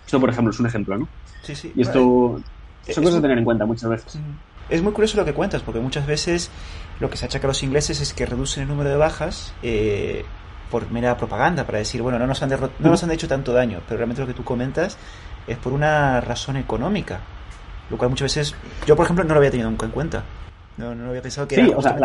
Esto, 0.05 0.19
por 0.19 0.29
ejemplo, 0.29 0.51
es 0.51 0.59
un 0.59 0.67
ejemplo, 0.67 0.97
¿no? 0.97 1.07
Sí, 1.41 1.55
sí. 1.55 1.71
Y 1.75 1.81
esto 1.81 2.41
son 2.93 3.03
cosas 3.03 3.19
a 3.19 3.21
tener 3.21 3.37
en 3.37 3.45
cuenta 3.45 3.65
muchas 3.65 3.89
veces. 3.89 4.19
Es 4.69 4.81
muy 4.81 4.93
curioso 4.93 5.17
lo 5.17 5.25
que 5.25 5.33
cuentas, 5.33 5.61
porque 5.61 5.79
muchas 5.79 6.07
veces 6.07 6.49
lo 6.99 7.09
que 7.09 7.17
se 7.17 7.25
achaca 7.25 7.47
a 7.47 7.49
los 7.49 7.61
ingleses 7.63 8.01
es 8.01 8.13
que 8.13 8.25
reducen 8.25 8.63
el 8.63 8.69
número 8.69 8.89
de 8.89 8.97
bajas 8.97 9.53
eh, 9.61 10.25
por 10.71 10.89
mera 10.91 11.17
propaganda, 11.17 11.65
para 11.65 11.79
decir, 11.79 12.01
bueno, 12.01 12.17
no 12.17 12.25
nos, 12.25 12.41
han 12.41 12.49
no 12.49 12.89
nos 12.89 13.03
han 13.03 13.11
hecho 13.11 13.27
tanto 13.27 13.53
daño, 13.53 13.81
pero 13.87 13.97
realmente 13.97 14.21
lo 14.21 14.27
que 14.27 14.33
tú 14.33 14.43
comentas 14.43 14.97
es 15.47 15.57
por 15.57 15.73
una 15.73 16.21
razón 16.21 16.57
económica, 16.57 17.19
lo 17.89 17.97
cual 17.97 18.09
muchas 18.09 18.35
veces, 18.35 18.55
yo 18.87 18.95
por 18.95 19.05
ejemplo 19.05 19.23
no 19.23 19.33
lo 19.33 19.39
había 19.39 19.51
tenido 19.51 19.69
nunca 19.69 19.85
en 19.85 19.91
cuenta. 19.91 20.23
No, 20.77 20.93
no 20.93 21.09
había 21.09 21.21
pensado 21.21 21.47
que 21.47 21.55
sí, 21.55 21.71
o 21.73 21.81
sea, 21.81 21.97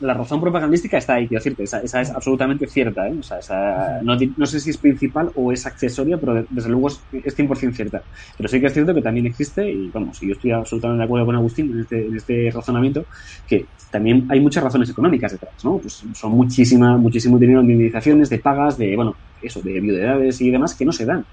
la, 0.00 0.14
razón 0.14 0.40
propagandística 0.40 0.98
está 0.98 1.14
ahí, 1.14 1.26
quiero 1.26 1.42
decirte, 1.42 1.64
esa, 1.64 1.80
esa 1.80 2.00
es 2.00 2.10
absolutamente 2.10 2.66
cierta. 2.68 3.08
¿eh? 3.08 3.16
O 3.18 3.22
sea, 3.24 3.38
esa, 3.38 4.00
no, 4.02 4.16
no, 4.36 4.46
sé 4.46 4.60
si 4.60 4.70
es 4.70 4.76
principal 4.76 5.30
o 5.34 5.50
es 5.50 5.66
accesoria, 5.66 6.16
pero 6.16 6.44
desde 6.48 6.68
luego 6.68 6.88
es, 6.88 7.00
es 7.12 7.36
100% 7.36 7.72
cierta. 7.72 8.02
Pero 8.36 8.48
sí 8.48 8.60
que 8.60 8.66
es 8.66 8.72
cierto 8.72 8.94
que 8.94 9.02
también 9.02 9.26
existe, 9.26 9.68
y 9.68 9.88
vamos, 9.88 10.20
yo 10.20 10.32
estoy 10.32 10.52
absolutamente 10.52 10.98
de 10.98 11.04
acuerdo 11.04 11.26
con 11.26 11.34
Agustín 11.34 11.72
en 11.72 11.80
este, 11.80 12.06
en 12.06 12.16
este 12.16 12.50
razonamiento, 12.52 13.04
que 13.48 13.66
también 13.90 14.26
hay 14.30 14.38
muchas 14.38 14.62
razones 14.62 14.88
económicas 14.88 15.32
detrás, 15.32 15.64
¿no? 15.64 15.78
Pues 15.78 16.04
son 16.14 16.32
muchísima, 16.32 16.96
muchísimo 16.96 17.36
dinero 17.36 17.60
en 17.60 17.70
indemnizaciones, 17.70 18.30
de 18.30 18.38
pagas, 18.38 18.78
de, 18.78 18.94
bueno, 18.94 19.16
eso, 19.42 19.60
de 19.60 19.80
viudedades 19.80 20.40
y 20.40 20.50
demás 20.50 20.74
que 20.74 20.84
no 20.84 20.92
se 20.92 21.04
dan 21.04 21.24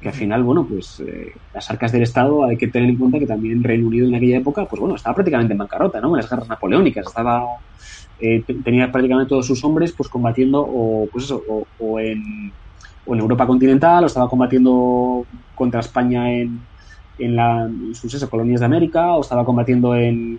que 0.00 0.08
al 0.08 0.14
final, 0.14 0.42
bueno, 0.42 0.64
pues 0.64 1.00
eh, 1.00 1.32
las 1.52 1.70
arcas 1.70 1.92
del 1.92 2.02
Estado 2.02 2.44
hay 2.44 2.56
que 2.56 2.68
tener 2.68 2.88
en 2.88 2.96
cuenta 2.96 3.18
que 3.18 3.26
también 3.26 3.62
Reino 3.62 3.86
Unido 3.86 4.08
en 4.08 4.14
aquella 4.14 4.38
época, 4.38 4.64
pues 4.64 4.80
bueno, 4.80 4.96
estaba 4.96 5.14
prácticamente 5.14 5.52
en 5.52 5.58
bancarrota, 5.58 6.00
¿no? 6.00 6.08
En 6.08 6.16
las 6.16 6.30
guerras 6.30 6.48
napoleónicas, 6.48 7.06
estaba, 7.06 7.44
eh, 8.18 8.42
tenía 8.64 8.90
prácticamente 8.90 9.28
todos 9.28 9.46
sus 9.46 9.62
hombres 9.62 9.92
pues 9.92 10.08
combatiendo 10.08 10.60
o, 10.60 11.06
pues 11.12 11.24
eso, 11.24 11.42
o, 11.78 12.00
en, 12.00 12.50
o 13.04 13.14
en 13.14 13.20
Europa 13.20 13.46
continental, 13.46 14.04
o 14.04 14.06
estaba 14.06 14.28
combatiendo 14.28 15.26
contra 15.54 15.80
España 15.80 16.32
en, 16.32 16.60
en, 17.18 17.36
la, 17.36 17.68
sus 17.92 18.24
colonias 18.26 18.60
de 18.60 18.66
América, 18.66 19.12
o 19.12 19.20
estaba 19.20 19.44
combatiendo 19.44 19.94
en, 19.94 20.38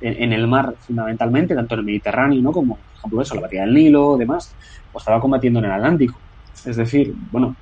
en, 0.00 0.32
el 0.32 0.46
mar 0.46 0.74
fundamentalmente, 0.78 1.56
tanto 1.56 1.74
en 1.74 1.80
el 1.80 1.86
Mediterráneo, 1.86 2.40
¿no? 2.42 2.52
Como, 2.52 2.76
por 2.76 2.98
ejemplo, 2.98 3.22
eso, 3.22 3.34
la 3.34 3.40
batalla 3.40 3.62
del 3.62 3.74
Nilo, 3.74 4.16
demás, 4.16 4.54
o 4.92 4.98
estaba 4.98 5.20
combatiendo 5.20 5.58
en 5.58 5.64
el 5.64 5.72
Atlántico. 5.72 6.16
Es 6.64 6.76
decir, 6.76 7.12
bueno, 7.32 7.56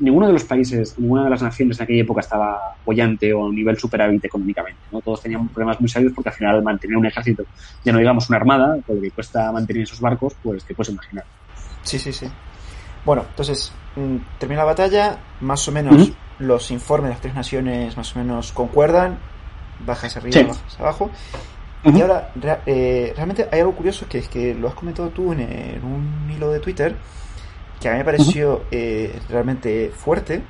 ninguno 0.00 0.26
de 0.26 0.32
los 0.32 0.44
países, 0.44 0.98
ninguna 0.98 1.24
de 1.24 1.30
las 1.30 1.42
naciones 1.42 1.78
en 1.78 1.84
aquella 1.84 2.02
época 2.02 2.20
estaba 2.20 2.72
apoyante 2.80 3.32
o 3.32 3.42
a 3.42 3.46
un 3.46 3.54
nivel 3.54 3.76
superávit 3.76 4.24
económicamente. 4.24 4.80
¿no? 4.90 5.00
Todos 5.00 5.22
tenían 5.22 5.48
problemas 5.48 5.80
muy 5.80 5.88
serios 5.88 6.12
porque 6.14 6.30
al 6.30 6.34
final 6.34 6.62
mantener 6.62 6.96
un 6.96 7.06
ejército, 7.06 7.44
ya 7.84 7.92
no 7.92 7.98
digamos 7.98 8.28
una 8.28 8.38
armada, 8.38 8.76
por 8.86 8.96
lo 8.96 9.02
que 9.02 9.10
cuesta 9.10 9.52
mantener 9.52 9.82
esos 9.82 10.00
barcos, 10.00 10.34
pues 10.42 10.64
te 10.64 10.74
puedes 10.74 10.92
imaginar. 10.92 11.24
Sí, 11.82 11.98
sí, 11.98 12.12
sí. 12.12 12.26
Bueno, 13.04 13.24
entonces 13.28 13.72
mm, 13.96 14.38
termina 14.38 14.62
la 14.62 14.66
batalla, 14.66 15.18
más 15.40 15.66
o 15.68 15.72
menos 15.72 16.12
los 16.38 16.70
informes 16.70 17.08
de 17.08 17.14
las 17.14 17.20
tres 17.20 17.34
naciones 17.34 17.96
más 17.96 18.14
o 18.16 18.18
menos 18.18 18.52
concuerdan, 18.52 19.18
bajas 19.84 20.16
arriba, 20.16 20.42
bajas 20.42 20.80
abajo. 20.80 21.10
Y 21.84 22.00
ahora, 22.00 22.32
eh, 22.64 23.12
realmente 23.16 23.48
hay 23.50 23.60
algo 23.60 23.74
curioso 23.74 24.06
que 24.08 24.18
es 24.18 24.28
que 24.28 24.54
lo 24.54 24.68
has 24.68 24.74
comentado 24.74 25.08
tú 25.08 25.32
en, 25.32 25.84
un 25.84 26.30
hilo 26.30 26.50
de 26.50 26.60
Twitter, 26.60 26.94
que 27.82 27.88
a 27.88 27.92
mí 27.92 27.98
me 27.98 28.04
pareció 28.04 28.62
eh, 28.70 29.20
realmente 29.28 29.90
fuerte. 29.90 30.42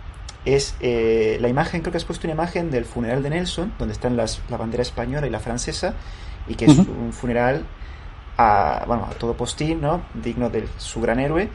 Es 0.44 0.76
eh, 0.80 1.38
la 1.40 1.48
imagen, 1.48 1.80
creo 1.80 1.92
que 1.92 1.98
has 1.98 2.04
puesto 2.04 2.26
una 2.26 2.34
imagen 2.34 2.70
del 2.70 2.84
funeral 2.84 3.22
de 3.22 3.30
Nelson, 3.30 3.72
donde 3.78 3.92
están 3.92 4.16
las, 4.16 4.42
la 4.50 4.56
bandera 4.56 4.82
española 4.82 5.26
y 5.26 5.30
la 5.30 5.40
francesa, 5.40 5.94
y 6.46 6.54
que 6.54 6.66
es 6.66 6.78
un 6.78 7.12
funeral 7.12 7.64
a, 8.36 8.84
bueno, 8.86 9.08
a 9.10 9.14
todo 9.14 9.34
postín, 9.34 9.80
¿no? 9.80 10.02
Digno 10.14 10.50
de 10.50 10.68
su 10.78 11.00
gran 11.00 11.20
héroe, 11.20 11.48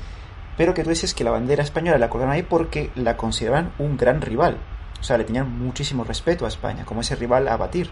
pero 0.57 0.73
que 0.73 0.84
tú 0.84 0.89
dices 0.89 1.13
que 1.13 1.23
la 1.23 1.32
bandera 1.32 1.63
española 1.63 1.97
la 1.97 2.09
colgaron 2.09 2.34
ahí 2.34 2.43
porque 2.43 2.89
la 2.95 3.17
consideraban 3.17 3.71
un 3.78 3.97
gran 3.97 4.21
rival. 4.21 4.57
O 4.99 5.03
sea, 5.03 5.17
le 5.17 5.25
tenían 5.25 5.59
muchísimo 5.59 6.03
respeto 6.03 6.45
a 6.45 6.47
España, 6.47 6.86
como 6.86 7.01
ese 7.01 7.15
rival 7.15 7.47
a 7.47 7.57
batir. 7.57 7.89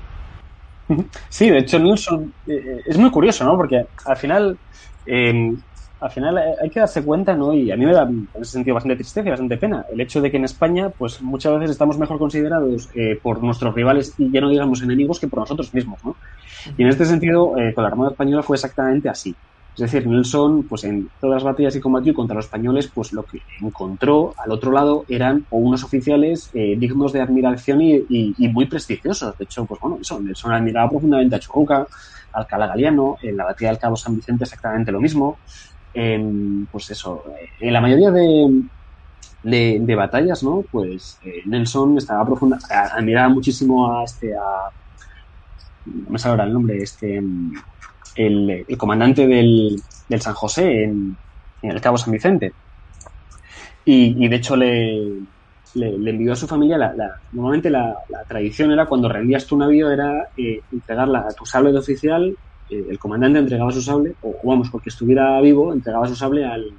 Sí, 1.30 1.50
de 1.50 1.60
hecho, 1.60 1.78
Nilsson 1.78 2.34
eh, 2.48 2.82
es 2.86 2.98
muy 2.98 3.12
curioso, 3.12 3.44
¿no? 3.44 3.58
Porque 3.58 3.86
al 4.06 4.18
final, 4.18 4.58
al 6.06 6.12
final 6.12 6.38
hay 6.38 6.70
que 6.70 6.80
darse 6.80 7.04
cuenta, 7.04 7.36
¿no? 7.36 7.52
Y 7.52 7.72
a 7.72 7.76
mí 7.76 7.84
me 7.84 7.92
da 7.92 8.04
en 8.04 8.28
ese 8.36 8.52
sentido 8.52 8.76
bastante 8.76 8.98
tristeza 8.98 9.28
y 9.28 9.32
bastante 9.32 9.58
pena 9.58 9.86
el 9.92 10.00
hecho 10.00 10.22
de 10.22 10.30
que 10.30 10.38
en 10.38 10.44
España, 10.44 10.92
pues 10.96 11.20
muchas 11.22 11.54
veces 11.54 11.72
estamos 11.72 11.98
mejor 11.98 12.20
considerados 12.20 12.90
eh, 12.94 13.20
por 13.22 13.42
nuestros 13.42 13.74
rivales 13.74 14.14
y 14.20 14.30
ya 14.32 14.40
no 14.40 14.50
digamos 14.50 14.84
enemigos 14.84 15.20
que 15.20 15.28
por 15.28 15.40
nosotros 15.40 15.74
mismos, 15.74 16.00
¿no? 16.06 16.16
Y 16.78 16.84
en 16.84 16.90
este 16.90 17.06
sentido, 17.06 17.58
eh, 17.58 17.74
con 17.74 17.84
la 17.84 17.90
Armada 17.90 18.12
Española 18.12 18.44
fue 18.44 18.56
exactamente 18.56 19.10
así. 19.10 19.36
Es 19.74 19.82
decir, 19.82 20.08
Nelson, 20.08 20.64
pues 20.70 20.86
en 20.86 21.10
todas 21.20 21.36
las 21.36 21.44
batallas 21.44 21.74
que 21.74 21.82
combatió 21.82 22.14
contra 22.14 22.36
los 22.36 22.46
españoles, 22.46 22.90
pues 22.94 23.12
lo 23.12 23.24
que 23.24 23.40
encontró 23.62 24.34
al 24.38 24.52
otro 24.52 24.72
lado 24.72 25.06
eran 25.10 25.46
unos 25.50 25.84
oficiales 25.84 26.50
eh, 26.54 26.76
dignos 26.78 27.12
de 27.12 27.22
admiración 27.22 27.82
y, 27.82 28.06
muy 28.54 28.68
prestigiosos. 28.68 29.38
De 29.38 29.44
hecho, 29.44 29.66
pues 29.66 29.82
bueno, 29.82 29.98
eso, 30.00 30.22
Nelson 30.22 30.54
admiraba 30.54 30.90
profundamente 30.90 31.36
a 31.36 31.40
Churruca, 31.40 31.88
a 32.32 32.40
Alcalá 32.40 32.68
Galiano, 32.68 33.18
en 33.22 33.36
la 33.36 33.44
batalla 33.44 33.72
del 33.72 33.80
Cabo 33.80 33.98
San 33.98 34.16
Vicente 34.16 34.46
exactamente 34.46 34.94
lo 34.94 35.02
mismo. 35.02 35.40
Pues 36.72 36.92
eso, 36.92 37.24
en 37.60 37.74
la 37.74 37.82
mayoría 37.82 38.12
de, 38.12 38.64
de, 39.44 39.96
batallas, 39.96 40.44
¿no? 40.44 40.64
Pues 40.72 41.20
eh, 41.24 41.42
Nelson 41.46 41.98
estaba 41.98 42.26
profunda, 42.26 42.60
admiraba 42.70 43.30
muchísimo 43.30 43.92
a 43.92 44.04
este, 44.04 44.36
a, 44.36 44.70
no 45.86 46.10
me 46.10 46.20
sale 46.20 46.44
el 46.44 46.54
nombre, 46.54 46.78
este, 46.78 47.22
el, 48.16 48.66
comandante 48.78 49.28
del, 49.28 49.82
San 50.20 50.34
José 50.34 50.84
en, 50.84 51.16
el 51.62 51.82
Cabo 51.82 51.98
San 51.98 52.12
Vicente. 52.12 52.54
Y, 53.86 54.28
de 54.28 54.36
hecho 54.36 54.56
le, 54.56 55.20
le, 55.76 56.10
envió 56.10 56.34
a 56.34 56.36
su 56.36 56.48
familia, 56.48 56.78
la, 56.78 57.20
normalmente 57.32 57.70
la, 57.70 57.96
tradición 58.28 58.72
era 58.72 58.88
cuando 58.88 59.08
rendías 59.08 59.46
tu 59.46 59.58
navío 59.58 59.92
era 59.92 60.30
eh, 60.36 60.62
entregarla 60.72 61.20
a 61.20 61.34
tu 61.34 61.46
sable 61.46 61.72
de 61.72 61.78
oficial, 61.78 62.36
eh, 62.70 62.86
el 62.90 63.00
comandante 63.00 63.40
entregaba 63.40 63.72
su 63.72 63.82
sable, 63.82 64.16
o 64.22 64.36
vamos, 64.44 64.70
porque 64.70 64.90
estuviera 64.90 65.40
vivo, 65.42 65.74
entregaba 65.74 66.08
su 66.08 66.16
sable 66.16 66.46
al, 66.46 66.72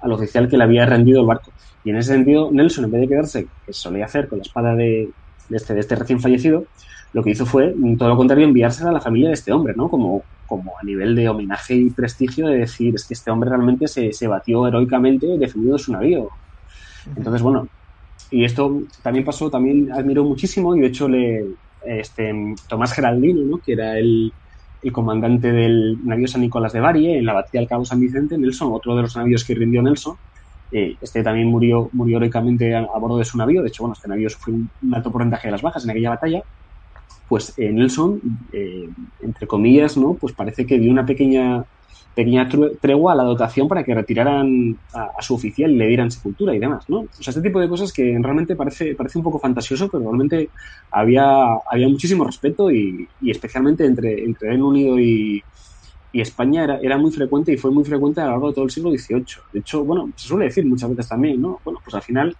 al 0.00 0.12
oficial 0.12 0.48
que 0.48 0.56
le 0.56 0.64
había 0.64 0.86
rendido 0.86 1.20
el 1.20 1.26
barco. 1.26 1.52
Y 1.84 1.90
en 1.90 1.96
ese 1.96 2.12
sentido, 2.12 2.50
Nelson, 2.52 2.84
en 2.84 2.90
vez 2.90 3.00
de 3.02 3.08
quedarse, 3.08 3.46
que 3.64 3.72
solía 3.72 4.04
hacer 4.04 4.28
con 4.28 4.38
la 4.38 4.42
espada 4.42 4.74
de, 4.74 5.10
este, 5.50 5.74
de 5.74 5.80
este 5.80 5.96
recién 5.96 6.20
fallecido, 6.20 6.64
lo 7.12 7.22
que 7.22 7.30
hizo 7.30 7.46
fue, 7.46 7.74
todo 7.98 8.08
lo 8.08 8.16
contrario, 8.16 8.44
enviársela 8.44 8.90
a 8.90 8.94
la 8.94 9.00
familia 9.00 9.28
de 9.28 9.34
este 9.34 9.52
hombre, 9.52 9.74
¿no? 9.76 9.88
Como, 9.88 10.22
como 10.46 10.72
a 10.80 10.84
nivel 10.84 11.16
de 11.16 11.28
homenaje 11.28 11.74
y 11.74 11.90
prestigio 11.90 12.46
de 12.46 12.58
decir, 12.58 12.94
es 12.94 13.04
que 13.04 13.14
este 13.14 13.30
hombre 13.30 13.50
realmente 13.50 13.88
se, 13.88 14.12
se 14.12 14.28
batió 14.28 14.66
heroicamente 14.68 15.26
defendiendo 15.38 15.78
su 15.78 15.92
navío. 15.92 16.28
Entonces, 17.16 17.42
bueno, 17.42 17.66
y 18.30 18.44
esto 18.44 18.82
también 19.02 19.24
pasó, 19.24 19.50
también 19.50 19.90
admiró 19.92 20.24
muchísimo 20.24 20.76
y 20.76 20.80
de 20.80 20.86
hecho 20.86 21.08
le, 21.08 21.46
este, 21.84 22.32
Tomás 22.68 22.92
Geraldino, 22.92 23.42
¿no? 23.44 23.58
que 23.58 23.72
era 23.72 23.98
el, 23.98 24.32
el 24.82 24.92
comandante 24.92 25.52
del 25.52 25.98
navío 26.04 26.26
San 26.28 26.40
Nicolás 26.40 26.72
de 26.72 26.80
Bari 26.80 27.12
en 27.14 27.26
la 27.26 27.34
batalla 27.34 27.60
del 27.60 27.68
Cabo 27.68 27.84
San 27.84 28.00
Vicente, 28.00 28.38
Nelson, 28.38 28.72
otro 28.72 28.96
de 28.96 29.02
los 29.02 29.16
navíos 29.16 29.44
que 29.44 29.54
rindió 29.54 29.82
Nelson, 29.82 30.16
eh, 30.72 30.96
este 31.00 31.22
también 31.22 31.48
murió, 31.48 31.90
murió 31.92 32.18
heroicamente 32.18 32.74
a, 32.74 32.86
bordo 32.98 33.18
de 33.18 33.24
su 33.24 33.36
navío, 33.36 33.62
de 33.62 33.68
hecho, 33.68 33.82
bueno, 33.82 33.94
este 33.94 34.08
navío 34.08 34.30
sufrió 34.30 34.54
un, 34.54 34.70
un 34.82 34.94
alto 34.94 35.10
porcentaje 35.10 35.48
de 35.48 35.52
las 35.52 35.62
bajas 35.62 35.84
en 35.84 35.90
aquella 35.90 36.10
batalla, 36.10 36.42
pues 37.30 37.54
eh, 37.58 37.70
Nelson, 37.72 38.20
eh, 38.52 38.88
entre 39.22 39.46
comillas, 39.46 39.96
¿no? 39.96 40.14
Pues 40.14 40.32
parece 40.32 40.66
que 40.66 40.80
dio 40.80 40.90
una 40.90 41.06
pequeña, 41.06 41.64
pequeña 42.14 42.48
tregua 42.80 43.12
a 43.12 43.16
la 43.16 43.22
dotación 43.22 43.68
para 43.68 43.84
que 43.84 43.94
retiraran 43.94 44.76
a, 44.92 45.22
su 45.22 45.34
oficial 45.34 45.70
y 45.70 45.76
le 45.76 45.86
dieran 45.86 46.10
sepultura 46.10 46.54
y 46.54 46.58
demás, 46.58 46.88
¿no? 46.88 47.00
O 47.00 47.08
sea, 47.22 47.30
este 47.30 47.42
tipo 47.42 47.60
de 47.60 47.68
cosas 47.68 47.92
que 47.92 48.18
realmente 48.20 48.56
parece, 48.56 48.94
parece 48.94 49.18
un 49.18 49.24
poco 49.24 49.38
fantasioso, 49.38 49.88
pero 49.88 50.04
realmente 50.04 50.50
había, 50.90 51.44
había 51.70 51.88
muchísimo 51.88 52.24
respeto 52.24 52.70
y, 52.70 53.08
especialmente 53.26 53.84
entre, 53.84 54.24
entre 54.24 54.48
Reino 54.48 54.68
Unido 54.68 54.98
y, 54.98 55.42
y 56.12 56.20
España 56.20 56.64
era, 56.64 56.78
era, 56.82 56.98
muy 56.98 57.12
frecuente 57.12 57.52
y 57.52 57.56
fue 57.56 57.70
muy 57.70 57.84
frecuente 57.84 58.20
a 58.20 58.24
lo 58.24 58.30
largo 58.32 58.48
de 58.48 58.54
todo 58.54 58.64
el 58.64 58.70
siglo 58.70 58.90
XVIII. 58.90 59.24
De 59.52 59.60
hecho, 59.60 59.84
bueno, 59.84 60.10
se 60.16 60.26
suele 60.26 60.46
decir 60.46 60.66
muchas 60.66 60.90
veces 60.90 61.08
también, 61.08 61.40
¿no? 61.40 61.60
Bueno, 61.64 61.80
pues 61.84 61.94
al 61.94 62.02
final 62.02 62.36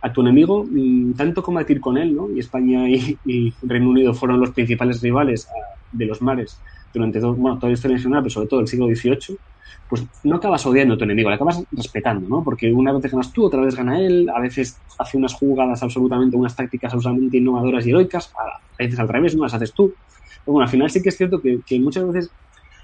a 0.00 0.12
tu 0.12 0.20
enemigo, 0.22 0.66
mm, 0.70 1.12
tanto 1.12 1.42
combatir 1.42 1.80
con 1.80 1.96
él, 1.98 2.14
¿no? 2.14 2.30
Y 2.30 2.38
España 2.38 2.88
y, 2.88 3.54
Reino 3.62 3.90
Unido 3.90 4.14
fueron 4.14 4.40
los 4.40 4.50
principales 4.50 5.00
rivales 5.02 5.46
ah, 5.48 5.78
de 5.92 6.06
los 6.06 6.20
mares 6.22 6.60
durante 6.94 7.20
todo, 7.20 7.34
bueno, 7.36 7.58
toda 7.58 7.70
la 7.70 7.74
historia 7.74 7.96
en 7.96 8.02
general, 8.02 8.22
pero 8.22 8.30
sobre 8.32 8.48
todo 8.48 8.60
el 8.60 8.68
siglo 8.68 8.86
XVIII, 8.86 9.40
pues 9.88 10.06
no 10.24 10.36
acabas 10.36 10.64
odiando 10.66 10.94
a 10.94 10.98
tu 10.98 11.04
enemigo, 11.04 11.28
le 11.30 11.36
acabas 11.36 11.62
respetando, 11.72 12.28
¿no? 12.28 12.42
Porque 12.44 12.72
una 12.72 12.92
vez 12.92 13.10
ganas 13.10 13.32
tú, 13.32 13.44
otra 13.44 13.60
vez 13.62 13.74
gana 13.76 14.00
él, 14.00 14.28
a 14.34 14.40
veces 14.40 14.82
hace 14.98 15.16
unas 15.18 15.34
jugadas 15.34 15.82
absolutamente, 15.82 16.36
unas 16.36 16.56
tácticas 16.56 16.94
absolutamente 16.94 17.38
innovadoras 17.38 17.86
y 17.86 17.90
heroicas, 17.90 18.32
a 18.36 18.82
veces 18.82 18.98
al 18.98 19.08
revés, 19.08 19.36
¿no? 19.36 19.42
Las 19.44 19.54
haces 19.54 19.74
tú. 19.74 19.96
Pero 20.44 20.52
bueno, 20.54 20.64
al 20.64 20.70
final 20.70 20.90
sí 20.90 21.02
que 21.02 21.08
es 21.10 21.16
cierto 21.16 21.40
que, 21.42 21.60
que 21.66 21.80
muchas 21.80 22.06
veces 22.08 22.34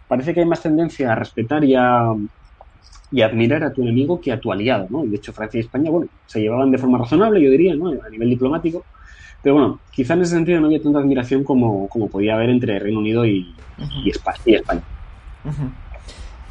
parece 0.08 0.34
que 0.34 0.40
hay 0.40 0.46
más 0.46 0.62
tendencia 0.62 1.12
a 1.12 1.16
respetar 1.16 1.64
y 1.64 1.74
a, 1.76 2.04
y 3.10 3.22
admirar 3.22 3.64
a 3.64 3.72
tu 3.72 3.82
enemigo 3.82 4.20
que 4.20 4.32
a 4.32 4.40
tu 4.40 4.52
aliado, 4.52 4.86
¿no? 4.90 5.04
Y 5.04 5.10
de 5.10 5.16
hecho 5.16 5.32
Francia 5.32 5.58
y 5.58 5.62
España, 5.62 5.90
bueno, 5.90 6.08
se 6.26 6.40
llevaban 6.40 6.70
de 6.70 6.78
forma 6.78 6.98
razonable, 6.98 7.42
yo 7.42 7.50
diría, 7.50 7.74
¿no? 7.76 7.88
A 7.90 8.08
nivel 8.10 8.30
diplomático, 8.30 8.86
pero 9.42 9.54
bueno, 9.54 9.80
quizá 9.90 10.14
en 10.14 10.22
ese 10.22 10.34
sentido 10.34 10.60
no 10.60 10.66
había 10.66 10.82
tanta 10.82 10.98
admiración 10.98 11.44
como, 11.44 11.88
como 11.88 12.08
podía 12.08 12.34
haber 12.34 12.50
entre 12.50 12.78
Reino 12.78 12.98
Unido 12.98 13.24
y, 13.24 13.54
España. 14.06 14.82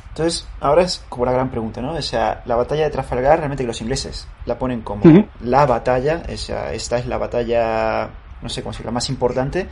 Entonces, 0.09 0.47
ahora 0.59 0.83
es 0.83 1.05
como 1.07 1.25
la 1.25 1.31
gran 1.31 1.49
pregunta, 1.49 1.81
¿no? 1.81 1.93
O 1.93 2.01
sea, 2.01 2.41
la 2.45 2.55
batalla 2.55 2.83
de 2.83 2.89
Trafalgar, 2.89 3.37
realmente 3.39 3.63
que 3.63 3.67
los 3.67 3.81
ingleses 3.81 4.27
la 4.45 4.57
ponen 4.57 4.81
como 4.81 5.03
la 5.43 5.65
batalla, 5.65 6.23
o 6.31 6.37
sea, 6.37 6.73
esta 6.73 6.97
es 6.97 7.05
la 7.05 7.17
batalla, 7.17 8.09
no 8.41 8.49
sé 8.49 8.61
cómo 8.61 8.71
decirlo, 8.71 8.89
la 8.89 8.95
más 8.95 9.09
importante, 9.09 9.67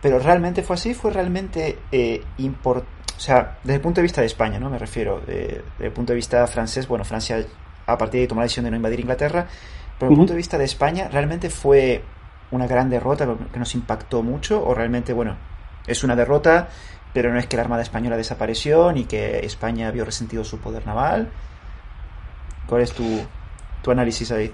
pero 0.00 0.18
realmente 0.18 0.62
fue 0.62 0.74
así, 0.74 0.94
fue 0.94 1.10
realmente 1.10 1.78
eh, 1.90 2.22
importante 2.38 3.02
o 3.22 3.24
sea, 3.24 3.56
desde 3.62 3.76
el 3.76 3.80
punto 3.80 4.00
de 4.00 4.02
vista 4.02 4.20
de 4.20 4.26
España, 4.26 4.58
¿no? 4.58 4.68
Me 4.68 4.80
refiero, 4.80 5.20
desde 5.24 5.62
el 5.78 5.92
punto 5.92 6.12
de 6.12 6.16
vista 6.16 6.44
francés, 6.48 6.88
bueno, 6.88 7.04
Francia 7.04 7.44
a 7.86 7.96
partir 7.96 8.20
de 8.20 8.26
tomar 8.26 8.42
la 8.42 8.46
decisión 8.46 8.64
de 8.64 8.72
no 8.72 8.76
invadir 8.76 8.98
Inglaterra, 8.98 9.46
desde 9.98 10.12
el 10.12 10.16
punto 10.16 10.32
de 10.32 10.36
vista 10.36 10.58
de 10.58 10.64
España, 10.64 11.08
¿realmente 11.10 11.48
fue 11.50 12.02
una 12.50 12.66
gran 12.66 12.90
derrota 12.90 13.26
que 13.52 13.58
nos 13.58 13.74
impactó 13.74 14.22
mucho? 14.22 14.64
¿O 14.64 14.74
realmente, 14.74 15.12
bueno, 15.12 15.36
es 15.86 16.04
una 16.04 16.16
derrota, 16.16 16.68
pero 17.12 17.32
no 17.32 17.38
es 17.38 17.46
que 17.46 17.56
la 17.56 17.62
Armada 17.62 17.82
Española 17.82 18.16
desapareció 18.16 18.92
ni 18.92 19.04
que 19.04 19.40
España 19.46 19.90
vio 19.90 20.04
resentido 20.04 20.44
su 20.44 20.58
poder 20.58 20.86
naval? 20.86 21.28
¿Cuál 22.66 22.82
es 22.82 22.92
tu, 22.92 23.04
tu 23.82 23.90
análisis 23.90 24.30
ahí? 24.32 24.52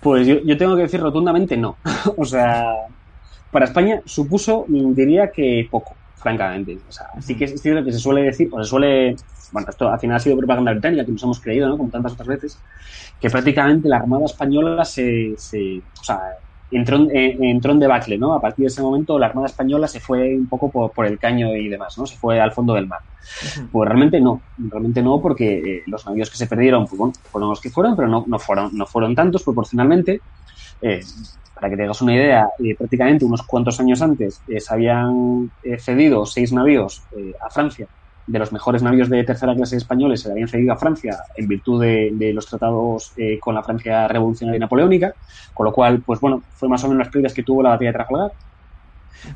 Pues 0.00 0.26
yo, 0.26 0.40
yo 0.44 0.56
tengo 0.56 0.76
que 0.76 0.82
decir 0.82 1.00
rotundamente 1.00 1.56
no. 1.56 1.76
o 2.16 2.24
sea, 2.24 2.64
para 3.50 3.66
España 3.66 4.00
supuso, 4.04 4.64
diría 4.68 5.30
que 5.30 5.68
poco 5.70 5.94
francamente. 6.16 6.78
O 6.88 6.92
sea, 6.92 7.06
sí 7.20 7.34
que 7.34 7.44
es 7.44 7.60
cierto 7.60 7.84
que 7.84 7.92
se 7.92 7.98
suele 7.98 8.22
decir, 8.22 8.48
o 8.52 8.62
se 8.62 8.68
suele, 8.68 9.16
bueno, 9.52 9.68
esto 9.68 9.88
al 9.88 9.98
final 9.98 10.16
ha 10.16 10.20
sido 10.20 10.36
propaganda 10.36 10.72
británica, 10.72 11.04
que 11.04 11.12
nos 11.12 11.22
hemos 11.22 11.40
creído, 11.40 11.68
¿no? 11.68 11.76
Como 11.76 11.90
tantas 11.90 12.12
otras 12.12 12.28
veces, 12.28 12.58
que 13.20 13.30
prácticamente 13.30 13.88
la 13.88 13.96
Armada 13.96 14.26
Española 14.26 14.84
se, 14.84 15.34
se 15.36 15.78
o 15.78 16.04
sea, 16.04 16.20
entró, 16.70 16.96
en, 16.96 17.44
entró 17.44 17.72
en 17.72 17.80
debacle, 17.80 18.18
¿no? 18.18 18.34
A 18.34 18.40
partir 18.40 18.64
de 18.64 18.68
ese 18.68 18.82
momento 18.82 19.18
la 19.18 19.26
Armada 19.26 19.46
Española 19.46 19.88
se 19.88 20.00
fue 20.00 20.36
un 20.36 20.46
poco 20.46 20.90
por, 20.90 21.06
el 21.06 21.18
caño 21.18 21.54
y 21.56 21.68
demás, 21.68 21.98
¿no? 21.98 22.06
Se 22.06 22.16
fue 22.16 22.40
al 22.40 22.52
fondo 22.52 22.74
del 22.74 22.86
mar. 22.86 23.00
Pues 23.70 23.88
realmente 23.88 24.20
no, 24.20 24.40
realmente 24.56 25.02
no, 25.02 25.20
porque 25.20 25.58
eh, 25.58 25.82
los 25.86 26.06
navíos 26.06 26.30
que 26.30 26.36
se 26.36 26.46
perdieron, 26.46 26.86
pues 26.86 26.98
bueno, 26.98 27.12
fueron 27.30 27.50
los 27.50 27.60
que 27.60 27.70
fueron, 27.70 27.96
pero 27.96 28.08
no, 28.08 28.24
no 28.26 28.38
fueron, 28.38 28.70
no 28.76 28.86
fueron 28.86 29.14
tantos 29.14 29.42
proporcionalmente. 29.42 30.20
Eh, 30.82 31.00
para 31.60 31.70
que 31.70 31.76
te 31.76 31.84
hagas 31.84 32.00
una 32.00 32.14
idea, 32.14 32.48
eh, 32.58 32.74
prácticamente 32.74 33.24
unos 33.24 33.42
cuantos 33.42 33.78
años 33.80 34.00
antes 34.00 34.40
eh, 34.48 34.60
se 34.60 34.72
habían 34.72 35.50
eh, 35.62 35.78
cedido 35.78 36.24
seis 36.24 36.52
navíos 36.52 37.02
a 37.38 37.50
Francia, 37.50 37.86
de 38.30 38.38
los 38.38 38.52
mejores 38.52 38.82
navíos 38.82 39.08
de 39.08 39.24
tercera 39.24 39.54
clase 39.54 39.76
españoles 39.76 40.20
se 40.20 40.30
habían 40.30 40.48
cedido 40.48 40.72
a 40.72 40.76
Francia 40.76 41.18
en 41.36 41.48
virtud 41.48 41.82
de, 41.82 42.32
los 42.32 42.46
tratados 42.46 43.12
con 43.40 43.54
la 43.54 43.62
Francia 43.62 44.06
revolucionaria 44.08 44.56
y 44.56 44.60
napoleónica, 44.60 45.14
con 45.52 45.66
lo 45.66 45.72
cual, 45.72 46.02
pues 46.02 46.20
bueno, 46.20 46.42
fue 46.50 46.68
más 46.68 46.82
o 46.84 46.88
menos 46.88 47.06
las 47.06 47.12
pérdidas 47.12 47.34
que 47.34 47.42
tuvo 47.42 47.62
la 47.62 47.70
batalla 47.70 47.90
de 47.90 47.94
Trafalgar. 47.94 48.32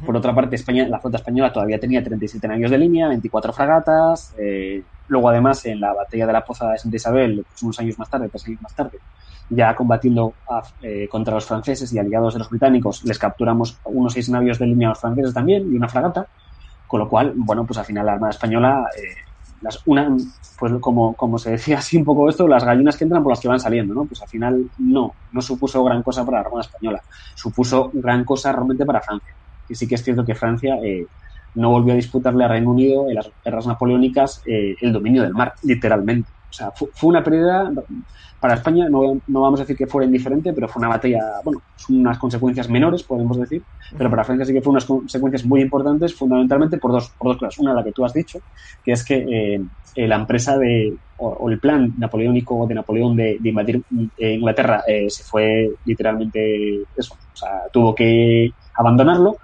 Por 0.04 0.16
otra 0.16 0.34
parte, 0.34 0.56
España, 0.56 0.86
la 0.88 0.98
flota 0.98 1.18
española 1.18 1.52
todavía 1.52 1.78
tenía 1.78 2.02
37 2.02 2.48
navíos 2.48 2.70
de 2.70 2.78
línea, 2.78 3.08
24 3.08 3.52
fragatas. 3.52 4.34
Eh, 4.38 4.82
luego, 5.08 5.28
además, 5.28 5.64
en 5.66 5.80
la 5.80 5.92
batalla 5.92 6.26
de 6.26 6.32
la 6.32 6.44
Poza 6.44 6.70
de 6.70 6.78
Santa 6.78 6.96
Isabel, 6.96 7.44
pues, 7.48 7.62
unos 7.62 7.78
años 7.80 7.98
más 7.98 8.08
tarde, 8.08 8.28
tres 8.28 8.46
años 8.46 8.62
más 8.62 8.74
tarde, 8.74 8.98
ya 9.50 9.74
combatiendo 9.74 10.34
eh, 10.82 11.08
contra 11.08 11.34
los 11.34 11.44
franceses 11.44 11.92
y 11.92 11.98
aliados 11.98 12.34
de 12.34 12.38
los 12.38 12.50
británicos, 12.50 13.04
les 13.04 13.18
capturamos 13.18 13.78
unos 13.84 14.12
seis 14.12 14.28
navíos 14.30 14.58
de 14.58 14.66
línea 14.66 14.88
a 14.88 14.92
los 14.92 15.00
franceses 15.00 15.34
también 15.34 15.70
y 15.72 15.76
una 15.76 15.88
fragata. 15.88 16.26
Con 16.94 17.00
lo 17.00 17.08
cual, 17.08 17.32
bueno, 17.34 17.66
pues 17.66 17.76
al 17.76 17.84
final 17.84 18.06
la 18.06 18.12
Armada 18.12 18.30
Española, 18.30 18.86
eh, 18.96 19.16
las, 19.62 19.82
una, 19.84 20.16
pues 20.56 20.72
como, 20.78 21.16
como 21.16 21.38
se 21.40 21.50
decía 21.50 21.78
así 21.78 21.96
un 21.96 22.04
poco 22.04 22.28
esto, 22.28 22.46
las 22.46 22.62
gallinas 22.62 22.96
que 22.96 23.02
entran 23.02 23.20
por 23.20 23.32
las 23.32 23.40
que 23.40 23.48
van 23.48 23.58
saliendo, 23.58 23.92
¿no? 23.94 24.04
Pues 24.04 24.22
al 24.22 24.28
final 24.28 24.70
no, 24.78 25.12
no 25.32 25.42
supuso 25.42 25.82
gran 25.82 26.04
cosa 26.04 26.24
para 26.24 26.36
la 26.36 26.44
Armada 26.44 26.60
Española, 26.60 27.02
supuso 27.34 27.90
gran 27.94 28.24
cosa 28.24 28.52
realmente 28.52 28.86
para 28.86 29.00
Francia. 29.00 29.34
Y 29.68 29.74
sí 29.74 29.88
que 29.88 29.96
es 29.96 30.04
cierto 30.04 30.24
que 30.24 30.36
Francia 30.36 30.76
eh, 30.84 31.08
no 31.54 31.70
volvió 31.70 31.94
a 31.94 31.96
disputarle 31.96 32.44
a 32.44 32.46
Reino 32.46 32.70
Unido 32.70 33.08
en 33.08 33.16
las 33.16 33.28
guerras 33.44 33.66
napoleónicas 33.66 34.40
eh, 34.46 34.76
el 34.80 34.92
dominio 34.92 35.22
del 35.24 35.32
mar, 35.32 35.52
literalmente. 35.64 36.30
O 36.55 36.56
sea, 36.56 36.70
fue, 36.70 36.89
fue 36.94 37.10
una 37.10 37.24
pérdida 37.24 37.68
para 38.39 38.55
España, 38.55 38.89
no, 38.89 39.20
no, 39.26 39.40
vamos 39.40 39.59
a 39.59 39.64
decir 39.64 39.76
que 39.76 39.89
fuera 39.89 40.06
indiferente, 40.06 40.52
pero 40.52 40.68
fue 40.68 40.78
una 40.78 40.89
batalla, 40.89 41.20
bueno, 41.44 41.64
son 41.74 41.97
unas 41.97 42.16
consecuencias 42.16 42.68
menores, 42.70 43.02
podemos 43.02 43.40
decir, 43.40 43.64
pero 43.98 44.09
para 44.09 44.22
Francia 44.22 44.47
sí 44.47 44.52
que 44.52 44.62
fue 44.62 44.70
unas 44.70 44.85
consecuencias 44.85 45.44
muy 45.44 45.62
importantes, 45.62 46.14
fundamentalmente 46.14 46.78
por 46.78 46.93
dos, 46.93 47.12
por 47.18 47.32
dos 47.32 47.39
cosas. 47.39 47.59
Una, 47.59 47.74
la 47.74 47.82
que 47.82 47.90
tú 47.90 48.05
has 48.05 48.12
dicho, 48.12 48.39
que 48.85 48.93
es 48.93 49.05
que 49.05 49.26
eh, 49.97 50.06
la 50.06 50.14
empresa 50.14 50.56
de, 50.56 50.97
o, 51.16 51.28
o, 51.28 51.51
el 51.51 51.59
plan 51.59 51.93
napoleónico 51.98 52.66
de 52.68 52.74
Napoleón 52.76 53.16
de, 53.16 53.39
de 53.40 53.48
invadir 53.48 53.82
eh, 54.16 54.35
Inglaterra 54.35 54.85
eh, 54.86 55.10
se 55.10 55.24
fue 55.24 55.70
literalmente 55.85 56.82
eso, 56.97 57.14
o 57.14 57.36
sea, 57.36 57.62
tuvo 57.72 57.97
que 57.97 58.51
abandonarlo. 58.74 59.39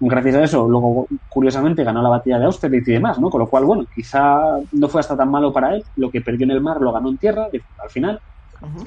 Gracias 0.00 0.34
a 0.34 0.42
eso, 0.42 0.68
luego, 0.68 1.06
curiosamente, 1.28 1.84
ganó 1.84 2.02
la 2.02 2.08
batalla 2.08 2.38
de 2.40 2.46
Austerlitz 2.46 2.88
y 2.88 2.92
demás, 2.92 3.18
¿no? 3.20 3.30
Con 3.30 3.40
lo 3.40 3.48
cual, 3.48 3.64
bueno, 3.64 3.86
quizá 3.94 4.38
no 4.72 4.88
fue 4.88 5.00
hasta 5.00 5.16
tan 5.16 5.30
malo 5.30 5.52
para 5.52 5.74
él. 5.74 5.84
Lo 5.96 6.10
que 6.10 6.20
perdió 6.20 6.44
en 6.44 6.50
el 6.50 6.60
mar 6.60 6.80
lo 6.80 6.92
ganó 6.92 7.10
en 7.10 7.18
tierra, 7.18 7.48
al 7.78 7.90
final. 7.90 8.20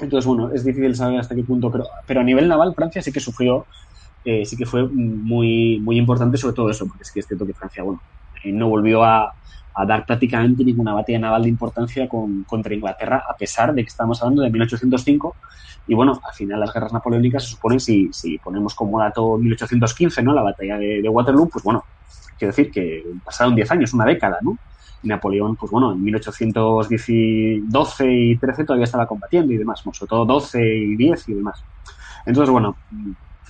Entonces, 0.00 0.26
bueno, 0.26 0.50
es 0.52 0.64
difícil 0.64 0.94
saber 0.94 1.20
hasta 1.20 1.34
qué 1.34 1.42
punto, 1.44 1.70
pero, 1.70 1.84
pero 2.06 2.20
a 2.20 2.24
nivel 2.24 2.48
naval 2.48 2.74
Francia 2.74 3.00
sí 3.00 3.12
que 3.12 3.20
sufrió, 3.20 3.66
eh, 4.24 4.44
sí 4.44 4.56
que 4.56 4.66
fue 4.66 4.86
muy, 4.88 5.80
muy 5.80 5.98
importante 5.98 6.36
sobre 6.36 6.54
todo 6.54 6.70
eso, 6.70 6.86
porque 6.86 7.02
es 7.02 7.12
que 7.12 7.20
es 7.20 7.26
cierto 7.26 7.46
que 7.46 7.54
Francia, 7.54 7.82
bueno, 7.82 8.00
eh, 8.44 8.52
no 8.52 8.68
volvió 8.68 9.04
a, 9.04 9.32
a, 9.74 9.86
dar 9.86 10.04
prácticamente 10.04 10.64
ninguna 10.64 10.94
batalla 10.94 11.20
naval 11.20 11.42
de 11.44 11.48
importancia 11.48 12.08
con, 12.08 12.44
contra 12.44 12.74
Inglaterra, 12.74 13.22
a 13.28 13.36
pesar 13.36 13.72
de 13.72 13.82
que 13.82 13.88
estamos 13.88 14.20
hablando 14.20 14.42
de 14.42 14.50
1805, 14.50 15.36
y 15.88 15.94
bueno, 15.94 16.20
al 16.22 16.34
final 16.34 16.60
las 16.60 16.72
guerras 16.72 16.92
napoleónicas 16.92 17.42
se 17.42 17.50
suponen, 17.50 17.80
si, 17.80 18.12
si 18.12 18.38
ponemos 18.38 18.74
como 18.74 19.00
dato 19.00 19.38
1815, 19.38 20.22
¿no? 20.22 20.34
La 20.34 20.42
batalla 20.42 20.76
de, 20.76 21.08
Waterloo, 21.08 21.48
pues 21.48 21.64
bueno, 21.64 21.82
quiero 22.38 22.52
decir 22.52 22.70
que 22.70 23.02
pasaron 23.24 23.54
10 23.54 23.70
años, 23.70 23.94
una 23.94 24.04
década, 24.04 24.36
¿no? 24.42 24.58
Napoleón, 25.04 25.56
pues 25.56 25.72
bueno, 25.72 25.92
en 25.92 26.04
1812 26.04 28.06
y 28.06 28.36
13 28.36 28.64
todavía 28.64 28.84
estaba 28.84 29.06
combatiendo 29.06 29.50
y 29.52 29.56
demás, 29.56 29.80
sobre 29.80 30.08
todo 30.08 30.26
12 30.26 30.62
y 30.62 30.96
10 30.96 31.28
y 31.30 31.34
demás. 31.34 31.64
Entonces, 32.26 32.50
bueno, 32.50 32.76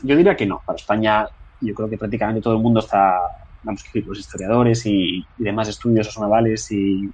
yo 0.04 0.14
diría 0.14 0.36
que 0.36 0.46
no. 0.46 0.62
Para 0.64 0.76
España, 0.76 1.26
yo 1.60 1.74
creo 1.74 1.90
que 1.90 1.98
prácticamente 1.98 2.40
todo 2.40 2.54
el 2.54 2.62
mundo 2.62 2.78
está, 2.78 3.18
vamos 3.64 3.82
a 3.82 3.84
decir, 3.84 4.06
los 4.06 4.20
historiadores 4.20 4.86
y, 4.86 5.26
y 5.38 5.42
demás 5.42 5.68
estudiosos 5.68 6.16
navales 6.20 6.70
y, 6.70 7.10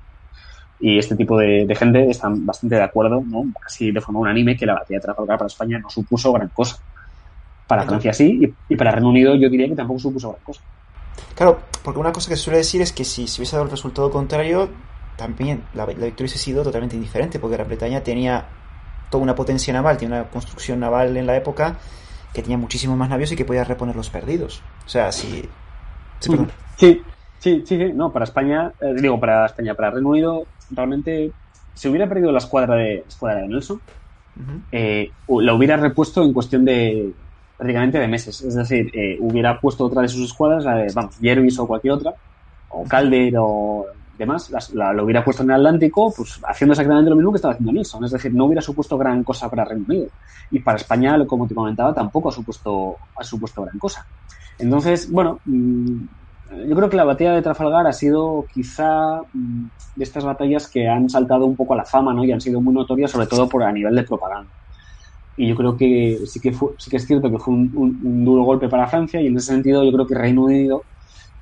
y 0.81 0.99
este 0.99 1.17
tipo 1.17 1.39
de, 1.39 1.67
de, 1.67 1.75
gente 1.75 2.11
están 2.11 2.45
bastante 2.45 2.77
de 2.77 2.83
acuerdo, 2.83 3.23
¿no? 3.27 3.45
casi 3.61 3.91
de 3.91 4.01
forma 4.01 4.21
unánime, 4.21 4.57
que 4.57 4.67
la 4.67 4.75
batalla 4.75 4.99
de 4.99 5.01
Trafalgar 5.01 5.39
para 5.39 5.47
España 5.47 5.79
no 5.79 5.89
supuso 5.89 6.33
gran 6.33 6.49
cosa. 6.49 6.79
Para 7.67 7.85
Francia 7.85 8.13
sí, 8.13 8.41
y, 8.43 8.75
y 8.75 8.77
para 8.77 8.91
Reino 8.91 9.09
Unido 9.09 9.35
yo 9.37 9.49
diría 9.49 9.69
que 9.69 9.75
tampoco 9.75 10.01
supuso 10.01 10.31
gran 10.31 10.43
cosa. 10.43 10.61
Claro, 11.35 11.61
porque 11.83 12.01
una 12.01 12.13
cosa 12.13 12.29
que 12.29 12.37
se 12.37 12.43
suele 12.43 12.59
decir 12.59 12.83
es 12.83 12.93
que 12.93 13.05
si 13.05 13.27
se 13.27 13.41
hubiese 13.41 13.57
dado 13.57 13.65
el 13.65 13.71
resultado 13.71 14.11
contrario, 14.11 14.69
también 15.17 15.65
la, 15.75 15.87
la 15.87 15.93
victoria 15.93 16.15
hubiese 16.19 16.39
sido 16.39 16.63
totalmente 16.63 16.97
indiferente, 16.97 17.39
porque 17.39 17.57
Gran 17.57 17.69
Bretaña 17.69 18.03
tenía 18.03 18.45
toda 19.11 19.23
una 19.23 19.35
potencia 19.35 19.73
naval, 19.73 19.97
tenía 19.97 20.17
una 20.17 20.31
construcción 20.31 20.81
naval 20.81 21.17
en 21.17 21.27
la 21.27 21.37
época 21.37 21.77
que 22.33 22.43
tenía 22.43 22.59
muchísimos 22.59 22.99
más 22.99 23.09
navios 23.09 23.31
y 23.33 23.37
que 23.37 23.45
podía 23.45 23.65
reponer 23.65 23.95
los 23.95 24.11
perdidos. 24.11 24.61
O 24.85 24.89
sea, 24.89 25.13
si... 25.13 25.49
Sí, 26.19 26.33
sí, 26.77 27.03
sí, 27.39 27.63
sí, 27.65 27.79
sí, 27.79 27.93
no, 27.95 28.13
para 28.13 28.25
España, 28.25 28.73
eh, 28.81 28.95
digo, 29.01 29.21
para 29.21 29.47
España, 29.47 29.75
para 29.75 29.91
Reino 29.91 30.09
Unido, 30.09 30.47
realmente 30.71 31.33
se 31.75 31.89
hubiera 31.89 32.09
perdido 32.09 32.33
la 32.33 32.39
escuadra 32.39 32.77
de, 32.77 33.05
escuadra 33.07 33.41
de 33.41 33.49
Nelson, 33.49 33.81
uh 34.37 34.41
-huh. 34.41 34.61
eh, 34.73 35.11
la 35.41 35.55
hubiera 35.55 35.77
repuesto 35.77 36.23
en 36.23 36.33
cuestión 36.33 36.65
de 36.65 37.13
prácticamente 37.57 37.99
de 37.99 38.09
meses. 38.09 38.43
Es 38.43 38.55
decir, 38.55 38.91
eh, 38.95 39.17
hubiera 39.21 39.61
puesto 39.61 39.85
otra 39.85 40.03
de 40.03 40.09
sus 40.09 40.31
escuadras, 40.31 40.65
la 40.65 40.77
de, 40.77 40.93
vamos, 40.93 41.17
Jervis 41.21 41.59
o 41.59 41.67
cualquier 41.67 41.95
otra, 41.95 42.15
o 42.71 42.85
Calder 42.85 43.35
o 43.39 43.87
demás, 44.19 44.51
la, 44.51 44.61
la, 44.75 44.93
lo 44.93 45.05
hubiera 45.05 45.25
puesto 45.25 45.43
en 45.43 45.51
el 45.51 45.57
Atlántico, 45.57 46.13
pues 46.17 46.41
haciendo 46.47 46.73
exactamente 46.73 47.11
lo 47.11 47.17
mismo 47.17 47.33
que 47.33 47.37
estaba 47.37 47.55
haciendo 47.55 47.73
Nilsson. 47.73 48.05
Es 48.05 48.13
decir, 48.13 48.33
no 48.33 48.45
hubiera 48.47 48.63
supuesto 48.63 48.97
gran 48.97 49.25
cosa 49.25 49.49
para 49.49 49.65
Reino 49.65 49.85
Unido. 49.89 50.09
Y 50.51 50.61
para 50.61 50.77
España, 50.77 51.17
como 51.27 51.47
te 51.47 51.55
comentaba, 51.55 51.95
tampoco 51.95 52.29
ha 52.29 52.33
supuesto, 52.33 52.97
ha 53.17 53.25
supuesto 53.25 53.63
gran 53.63 53.79
cosa. 53.79 54.07
Entonces, 54.59 55.11
bueno, 55.11 55.41
mmm, 55.45 56.05
yo 56.69 56.77
creo 56.77 56.89
que 56.91 56.97
la 56.97 57.05
batalla 57.05 57.33
de 57.35 57.43
Trafalgar 57.43 57.87
ha 57.87 57.93
sido 57.93 58.47
quizá 58.49 59.21
mmm, 59.33 59.69
de 59.95 60.05
estas 60.05 60.25
batallas 60.25 60.69
que 60.71 60.89
han 60.89 61.09
saltado 61.09 61.47
un 61.47 61.57
poco 61.57 61.75
a 61.75 61.77
la 61.79 61.85
fama, 61.85 62.15
¿no? 62.15 62.25
Y 62.25 62.33
han 62.33 62.41
sido 62.41 62.61
muy 62.63 62.75
notorias, 62.75 63.11
sobre 63.11 63.27
todo 63.27 63.49
por 63.49 63.63
a 63.63 63.73
nivel 63.73 63.95
de 63.95 64.05
propaganda. 64.05 64.55
Y 65.37 65.49
yo 65.49 65.57
creo 65.57 65.77
que 65.77 66.19
sí 66.27 66.41
que, 66.41 66.53
fue, 66.53 66.71
sí 66.79 66.91
que 66.91 66.97
es 66.99 67.07
cierto 67.07 67.31
que 67.31 67.39
fue 67.39 67.55
un, 67.55 67.71
un, 67.75 67.99
un 68.03 68.25
duro 68.25 68.45
golpe 68.45 68.69
para 68.69 68.87
Francia 68.89 69.21
y 69.21 69.27
en 69.29 69.37
ese 69.37 69.53
sentido 69.53 69.85
yo 69.85 69.93
creo 69.93 70.07
que 70.07 70.15
Reino 70.15 70.45
Unido 70.45 70.87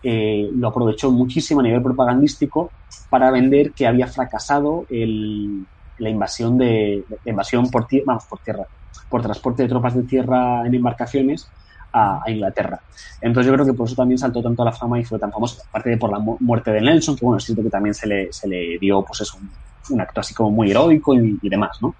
eh, 0.02 0.50
lo 0.54 0.68
aprovechó 0.68 1.10
muchísimo 1.12 1.60
a 1.60 1.64
nivel 1.64 1.82
propagandístico 1.82 2.74
para 3.10 3.30
vender 3.30 3.74
que 3.74 3.86
había 3.86 4.06
fracasado 4.06 4.86
el, 4.88 5.66
la 5.98 6.10
invasión 6.10 6.58
de 6.58 7.06
la 7.24 7.30
invasión 7.32 7.70
por 7.70 7.86
vamos, 8.06 8.24
por 8.28 8.40
tierra, 8.40 8.64
por 9.08 9.22
transporte 9.22 9.62
de 9.64 9.68
tropas 9.68 9.94
de 9.96 10.04
tierra 10.04 10.66
en 10.66 10.74
embarcaciones 10.74 11.52
a, 11.92 12.20
a, 12.24 12.30
Inglaterra. 12.30 12.80
Entonces 13.20 13.50
yo 13.50 13.54
creo 13.54 13.66
que 13.66 13.74
por 13.74 13.86
eso 13.86 13.96
también 13.96 14.18
saltó 14.18 14.42
tanto 14.42 14.62
a 14.62 14.66
la 14.66 14.72
fama 14.72 14.98
y 15.00 15.04
fue 15.04 15.18
tan 15.18 15.32
famoso, 15.32 15.62
aparte 15.68 15.90
de 15.90 15.96
por 15.96 16.10
la 16.10 16.18
mu 16.18 16.36
muerte 16.40 16.70
de 16.70 16.80
Nelson, 16.80 17.16
que 17.16 17.24
bueno, 17.24 17.38
es 17.38 17.44
cierto 17.44 17.62
que 17.62 17.70
también 17.70 17.94
se 17.94 18.06
le, 18.06 18.32
se 18.32 18.48
le 18.48 18.78
dio 18.78 19.02
pues 19.02 19.20
eso, 19.20 19.38
un, 19.38 19.50
un 19.94 20.00
acto 20.00 20.20
así 20.20 20.34
como 20.34 20.50
muy 20.50 20.70
heroico 20.70 21.14
y, 21.14 21.38
y 21.40 21.48
demás, 21.48 21.78
¿no? 21.80 21.94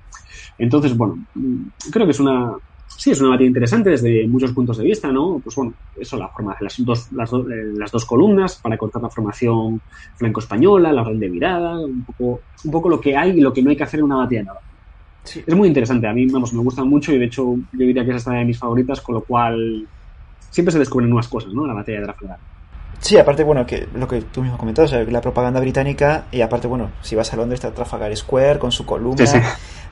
Entonces, 0.59 0.97
bueno, 0.97 1.25
creo 1.91 2.07
que 2.07 2.13
es 2.13 2.21
una, 2.21 2.53
sí, 2.97 3.11
es 3.11 3.21
una 3.21 3.31
batalla 3.31 3.49
interesante 3.49 3.91
desde 3.91 4.27
muchos 4.29 4.53
puntos 4.53 4.79
de 4.79 4.85
vista, 4.85 5.11
¿no? 5.11 5.41
Pues 5.43 5.57
bueno, 5.57 5.75
eso, 5.99 6.17
la 6.17 6.29
forma 6.29 6.57
las 6.61 6.85
dos, 6.85 7.11
las, 7.13 7.31
do, 7.31 7.49
eh, 7.51 7.73
las 7.77 7.91
dos 7.91 8.05
columnas 8.05 8.61
para 8.63 8.77
cortar 8.77 9.03
la 9.03 9.11
formación 9.11 9.81
franco-española, 10.17 10.93
la 10.93 11.03
orden 11.03 11.19
de 11.19 11.29
virada, 11.29 11.79
un 11.81 12.05
poco, 12.05 12.41
un 12.65 12.71
poco 12.71 12.89
lo 12.89 13.01
que 13.01 13.17
hay 13.17 13.39
y 13.39 13.41
lo 13.41 13.53
que 13.53 13.63
no 13.63 13.71
hay 13.71 13.77
que 13.77 13.83
hacer 13.83 14.01
en 14.01 14.05
una 14.05 14.17
batalla 14.17 14.45
naval. 14.45 14.63
Sí. 15.25 15.43
Es 15.47 15.55
muy 15.55 15.69
interesante, 15.69 16.07
a 16.07 16.13
mí, 16.13 16.27
vamos, 16.27 16.53
me 16.53 16.63
gusta 16.63 16.83
mucho 16.85 17.13
y 17.13 17.19
de 17.19 17.27
hecho 17.27 17.55
yo 17.73 17.79
diría 17.79 18.05
que 18.05 18.11
es 18.11 18.17
esta 18.17 18.33
de 18.33 18.45
mis 18.45 18.59
favoritas, 18.59 19.01
con 19.01 19.15
lo 19.15 19.21
cual 19.23 19.87
siempre 20.51 20.73
se 20.73 20.79
descubren 20.79 21.09
nuevas 21.09 21.29
cosas, 21.29 21.53
¿no? 21.53 21.67
La 21.67 21.75
batalla 21.75 22.01
de 22.01 22.05
Trafalgar. 22.05 22.39
Sí, 23.01 23.19
aparte, 23.19 23.43
bueno, 23.43 23.67
que 23.67 23.89
lo 23.95 24.07
que 24.07 24.23
tú 24.23 24.43
mismo 24.43 24.57
comentabas, 24.57 24.93
la 24.93 25.21
propaganda 25.21 25.59
británica, 25.59 26.27
y 26.31 26.41
aparte, 26.41 26.69
bueno, 26.69 26.91
si 27.03 27.17
vas 27.17 27.33
a 27.33 27.37
Londres 27.37 27.59
está 27.59 27.75
Trafalgar 27.75 28.17
Square 28.17 28.59
con 28.61 28.71
su 28.71 28.87
columna. 28.87 29.27
Sí, 29.27 29.39
sí. 29.39 29.45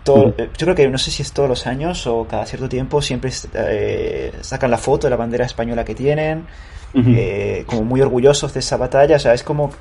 Todo, 0.04 0.34
-huh. 0.34 0.48
Yo 0.56 0.64
creo 0.66 0.74
que 0.74 0.88
no 0.88 0.96
sé 0.96 1.10
si 1.10 1.22
es 1.22 1.32
todos 1.32 1.48
los 1.48 1.66
años 1.66 2.06
o 2.06 2.26
cada 2.26 2.46
cierto 2.46 2.68
tiempo 2.68 3.02
siempre 3.02 3.30
eh, 3.54 4.32
sacan 4.40 4.70
la 4.70 4.78
foto 4.78 5.06
de 5.06 5.10
la 5.10 5.16
bandera 5.16 5.44
española 5.44 5.84
que 5.84 5.94
tienen, 5.94 6.46
uh 6.94 6.98
-huh. 6.98 7.14
eh, 7.16 7.64
como 7.66 7.84
muy 7.84 8.00
orgullosos 8.00 8.54
de 8.54 8.60
esa 8.60 8.76
batalla. 8.76 9.16
O 9.16 9.18
sea, 9.18 9.34
es 9.34 9.42
como 9.42 9.72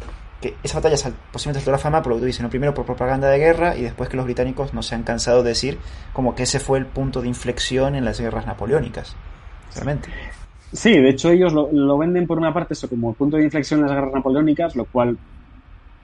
que 0.41 0.55
esa 0.63 0.79
batalla 0.79 0.95
posiblemente 1.31 1.59
saltó 1.59 1.71
la 1.71 1.77
fama 1.77 2.01
por 2.01 2.11
lo 2.11 2.15
que 2.15 2.21
tú 2.21 2.25
dices, 2.27 2.41
¿no? 2.41 2.49
primero 2.49 2.73
por 2.73 2.85
propaganda 2.85 3.29
de 3.29 3.39
guerra 3.39 3.75
y 3.75 3.81
después 3.81 4.09
que 4.09 4.17
los 4.17 4.25
británicos 4.25 4.73
no 4.73 4.81
se 4.81 4.95
han 4.95 5.03
cansado 5.03 5.43
de 5.43 5.49
decir 5.49 5.77
como 6.13 6.35
que 6.35 6.43
ese 6.43 6.59
fue 6.59 6.77
el 6.77 6.85
punto 6.85 7.21
de 7.21 7.27
inflexión 7.27 7.95
en 7.95 8.05
las 8.05 8.19
guerras 8.19 8.45
napoleónicas. 8.45 9.15
Realmente. 9.75 10.09
Sí, 10.71 10.91
de 10.91 11.09
hecho 11.09 11.31
ellos 11.31 11.51
lo, 11.53 11.97
venden 11.97 12.27
por 12.27 12.37
una 12.37 12.53
parte 12.53 12.75
como 12.87 13.13
punto 13.13 13.37
de 13.37 13.43
inflexión 13.43 13.79
en 13.81 13.87
las 13.87 13.95
guerras 13.95 14.13
napoleónicas, 14.13 14.75
lo 14.75 14.85
cual, 14.85 15.17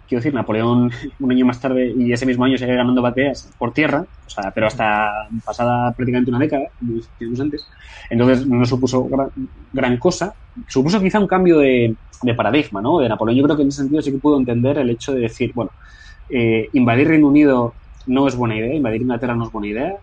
quiero 0.07 0.19
decir, 0.19 0.33
Napoleón 0.33 0.91
un 1.19 1.31
año 1.31 1.45
más 1.45 1.59
tarde 1.59 1.93
y 1.97 2.11
ese 2.11 2.25
mismo 2.25 2.45
año 2.45 2.57
sigue 2.57 2.75
ganando 2.75 3.01
batallas 3.01 3.51
por 3.57 3.73
tierra, 3.73 4.05
o 4.25 4.29
sea, 4.29 4.51
pero 4.51 4.67
hasta 4.67 5.27
pasada 5.43 5.91
prácticamente 5.91 6.31
una 6.31 6.39
década, 6.39 6.65
como 6.79 6.95
decíamos 6.95 7.39
antes, 7.39 7.67
entonces 8.09 8.47
no 8.47 8.65
supuso 8.65 9.05
gran, 9.05 9.29
gran 9.73 9.97
cosa, 9.97 10.33
supuso 10.67 11.01
quizá 11.01 11.19
un 11.19 11.27
cambio 11.27 11.59
de, 11.59 11.95
de, 12.21 12.33
paradigma, 12.33 12.81
¿no? 12.81 12.99
De 12.99 13.09
Napoleón. 13.09 13.37
Yo 13.37 13.43
creo 13.43 13.55
que 13.55 13.63
en 13.63 13.69
ese 13.69 13.81
sentido 13.81 14.01
sí 14.01 14.11
que 14.11 14.17
pudo 14.17 14.37
entender 14.37 14.77
el 14.77 14.89
hecho 14.89 15.13
de 15.13 15.21
decir, 15.21 15.51
bueno, 15.53 15.71
eh, 16.29 16.69
invadir 16.73 17.07
Reino 17.07 17.27
Unido 17.27 17.73
no 18.07 18.27
es 18.27 18.35
buena 18.35 18.57
idea, 18.57 18.73
invadir 18.73 19.01
Inglaterra 19.01 19.35
no 19.35 19.45
es 19.45 19.51
buena 19.51 19.67
idea, 19.67 19.95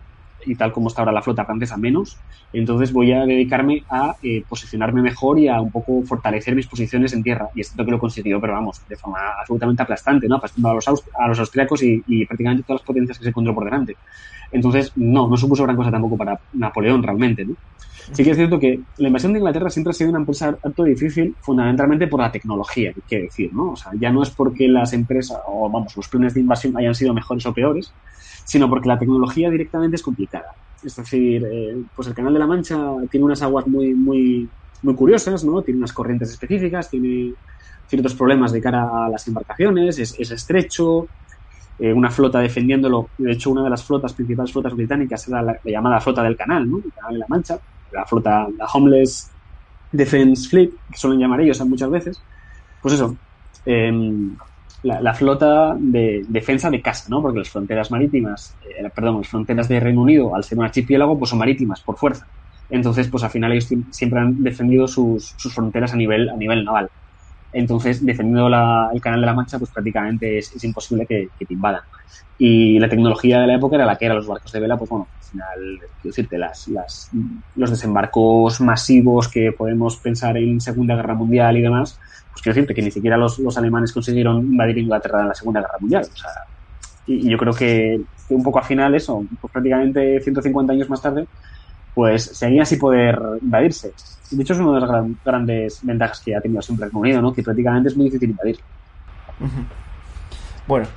y 0.45 0.55
tal 0.55 0.71
como 0.71 0.87
está 0.87 1.01
ahora 1.01 1.11
la 1.11 1.21
flota 1.21 1.45
francesa 1.45 1.77
menos. 1.77 2.17
Entonces 2.51 2.91
voy 2.93 3.11
a 3.11 3.25
dedicarme 3.25 3.83
a 3.89 4.15
eh, 4.21 4.43
posicionarme 4.47 5.01
mejor 5.01 5.39
y 5.39 5.47
a 5.47 5.61
un 5.61 5.71
poco 5.71 6.03
fortalecer 6.03 6.55
mis 6.55 6.67
posiciones 6.67 7.13
en 7.13 7.23
tierra. 7.23 7.49
Y 7.55 7.61
es 7.61 7.71
que 7.71 7.83
lo 7.83 7.97
he 7.97 7.99
conseguido, 7.99 8.39
pero 8.39 8.53
vamos, 8.53 8.81
de 8.87 8.95
forma 8.95 9.19
absolutamente 9.39 9.83
aplastante, 9.83 10.27
¿no? 10.27 10.35
Aplastando 10.35 10.69
a 10.69 10.73
los, 10.73 10.87
a 10.87 11.27
los 11.27 11.39
austriacos 11.39 11.83
y, 11.83 12.03
y, 12.07 12.25
prácticamente 12.25 12.63
todas 12.63 12.81
las 12.81 12.87
potencias 12.87 13.17
que 13.17 13.23
se 13.23 13.29
encontró 13.29 13.53
por 13.53 13.65
delante. 13.65 13.95
Entonces, 14.51 14.91
no, 14.95 15.27
no 15.27 15.35
supuso 15.37 15.63
gran 15.63 15.75
cosa 15.75 15.91
tampoco 15.91 16.17
para 16.17 16.39
Napoleón 16.53 17.01
realmente, 17.01 17.45
¿no? 17.45 17.55
Sí 18.11 18.23
que 18.23 18.31
es 18.31 18.37
cierto 18.37 18.59
que 18.59 18.79
la 18.97 19.07
invasión 19.07 19.31
de 19.31 19.39
Inglaterra 19.39 19.69
siempre 19.69 19.91
ha 19.91 19.93
sido 19.93 20.09
una 20.09 20.19
empresa 20.19 20.57
harto 20.61 20.83
difícil, 20.83 21.35
fundamentalmente 21.39 22.07
por 22.07 22.19
la 22.19 22.31
tecnología, 22.31 22.91
hay 22.93 23.01
que 23.07 23.19
decir, 23.21 23.53
¿no? 23.53 23.71
O 23.71 23.75
sea, 23.75 23.93
ya 23.97 24.11
no 24.11 24.23
es 24.23 24.29
porque 24.31 24.67
las 24.67 24.91
empresas, 24.93 25.39
o 25.47 25.69
vamos, 25.69 25.95
los 25.95 26.09
planes 26.09 26.33
de 26.33 26.41
invasión 26.41 26.77
hayan 26.77 26.93
sido 26.93 27.13
mejores 27.13 27.45
o 27.45 27.53
peores, 27.53 27.93
sino 28.43 28.69
porque 28.69 28.89
la 28.89 28.99
tecnología 28.99 29.49
directamente 29.49 29.95
es 29.95 30.03
complicada. 30.03 30.45
Es 30.81 30.95
decir, 30.95 31.43
eh, 31.45 31.75
pues 31.95 32.07
el 32.07 32.13
Canal 32.13 32.33
de 32.33 32.39
la 32.39 32.47
Mancha 32.47 32.77
tiene 33.09 33.25
unas 33.25 33.41
aguas 33.41 33.67
muy, 33.67 33.93
muy, 33.95 34.51
muy 34.81 34.95
curiosas, 34.95 35.43
¿no? 35.45 35.63
Tiene 35.63 35.77
unas 35.79 35.93
corrientes 35.93 36.29
específicas, 36.31 36.89
tiene 36.89 37.35
ciertos 37.87 38.15
problemas 38.15 38.51
de 38.51 38.61
cara 38.61 38.83
a 38.83 39.09
las 39.09 39.27
embarcaciones, 39.27 39.99
es, 39.99 40.15
es 40.19 40.31
estrecho, 40.31 41.09
eh, 41.77 41.93
una 41.93 42.11
flota 42.11 42.39
defendiéndolo. 42.39 43.11
De 43.17 43.31
hecho, 43.31 43.51
una 43.51 43.63
de 43.63 43.69
las 43.69 43.85
flotas, 43.85 44.13
principales 44.13 44.51
flotas 44.51 44.75
británicas 44.75 45.27
era 45.27 45.41
la, 45.41 45.53
la 45.63 45.71
llamada 45.71 45.99
flota 46.01 46.23
del 46.23 46.35
canal, 46.37 46.69
¿no? 46.69 46.81
El 46.83 46.91
Canal 46.93 47.13
de 47.13 47.19
la 47.19 47.25
Mancha, 47.29 47.59
la 47.91 48.05
flota, 48.05 48.47
la 48.57 48.65
Homeless 48.73 49.35
Defense 49.91 50.49
Fleet, 50.49 50.71
que 50.91 50.97
suelen 50.97 51.19
llamar 51.19 51.41
ellos 51.41 51.59
muchas 51.65 51.89
veces. 51.89 52.25
Pues 52.81 52.95
eso, 52.95 53.17
eh, 53.65 53.91
la, 54.83 55.01
la, 55.01 55.13
flota 55.13 55.75
de 55.79 56.23
defensa 56.27 56.69
de 56.69 56.81
casa, 56.81 57.05
¿no? 57.09 57.21
Porque 57.21 57.39
las 57.39 57.49
fronteras 57.49 57.89
marítimas, 57.89 58.55
eh, 58.63 58.89
perdón, 58.93 59.17
las 59.17 59.27
fronteras 59.27 59.67
de 59.67 59.79
Reino 59.79 60.01
Unido, 60.01 60.35
al 60.35 60.43
ser 60.43 60.57
un 60.57 60.65
archipiélago, 60.65 61.17
pues 61.17 61.29
son 61.29 61.39
marítimas 61.39 61.81
por 61.81 61.97
fuerza. 61.97 62.27
Entonces, 62.69 63.07
pues 63.07 63.23
al 63.23 63.29
final 63.29 63.51
ellos 63.51 63.69
siempre 63.91 64.19
han 64.19 64.41
defendido 64.43 64.87
sus, 64.87 65.35
fronteras 65.53 65.93
a 65.93 65.95
nivel, 65.95 66.29
a 66.29 66.35
nivel 66.35 66.65
naval. 66.65 66.89
Entonces, 67.51 68.03
defendiendo 68.03 68.49
la, 68.49 68.89
el 68.93 68.99
canal 68.99 69.21
de 69.21 69.27
la 69.27 69.33
Mancha, 69.33 69.59
pues 69.59 69.69
prácticamente 69.69 70.39
es, 70.39 70.55
es 70.55 70.63
imposible 70.63 71.05
que, 71.05 71.29
que, 71.37 71.45
te 71.45 71.53
invadan. 71.53 71.81
Y 72.37 72.79
la 72.79 72.89
tecnología 72.89 73.41
de 73.41 73.47
la 73.47 73.55
época 73.55 73.75
era 73.75 73.85
la 73.85 73.95
que 73.95 74.05
eran 74.05 74.17
los 74.17 74.27
barcos 74.27 74.51
de 74.51 74.59
vela, 74.59 74.75
pues 74.75 74.89
bueno, 74.89 75.07
al 75.15 75.23
final, 75.23 75.79
quiero 76.01 76.15
decirte, 76.15 76.37
las, 76.37 76.67
las, 76.67 77.11
los 77.55 77.69
desembarcos 77.69 78.59
masivos 78.59 79.27
que 79.27 79.51
podemos 79.51 79.97
pensar 79.97 80.35
en 80.37 80.59
Segunda 80.59 80.95
Guerra 80.95 81.13
Mundial 81.13 81.55
y 81.57 81.61
demás, 81.61 81.99
pues 82.33 82.41
quiero 82.41 82.55
decirte 82.55 82.73
que 82.73 82.81
ni 82.81 82.91
siquiera 82.91 83.15
los, 83.15 83.37
los 83.39 83.55
alemanes 83.57 83.93
consiguieron 83.93 84.41
invadir 84.41 84.79
Inglaterra 84.79 85.21
en 85.21 85.27
la 85.29 85.35
Segunda 85.35 85.61
Guerra 85.61 85.77
Mundial. 85.79 86.03
O 86.11 86.17
sea, 86.17 86.31
y, 87.05 87.27
y 87.27 87.29
yo 87.29 87.37
creo 87.37 87.53
que, 87.53 88.01
que, 88.27 88.33
un 88.33 88.43
poco 88.43 88.59
al 88.59 88.65
final 88.65 88.95
eso, 88.95 89.23
pues 89.39 89.53
prácticamente 89.53 90.19
150 90.19 90.73
años 90.73 90.89
más 90.89 91.01
tarde, 91.01 91.27
pues 91.93 92.23
seguía 92.23 92.63
así 92.63 92.77
poder 92.77 93.19
invadirse. 93.41 93.93
De 94.31 94.41
hecho, 94.41 94.53
es 94.53 94.59
una 94.59 94.73
de 94.73 94.79
las 94.81 94.89
gran, 94.89 95.17
grandes 95.23 95.79
ventajas 95.83 96.21
que 96.21 96.35
ha 96.35 96.41
tenido 96.41 96.61
siempre 96.61 96.85
el 96.85 96.91
Reino 96.91 97.01
Unido, 97.01 97.21
¿no? 97.21 97.33
Que 97.33 97.43
prácticamente 97.43 97.89
es 97.89 97.95
muy 97.95 98.05
difícil 98.05 98.31
invadir. 98.31 98.59
Uh 99.39 99.43
-huh. 99.43 99.65
Bueno, 100.67 100.87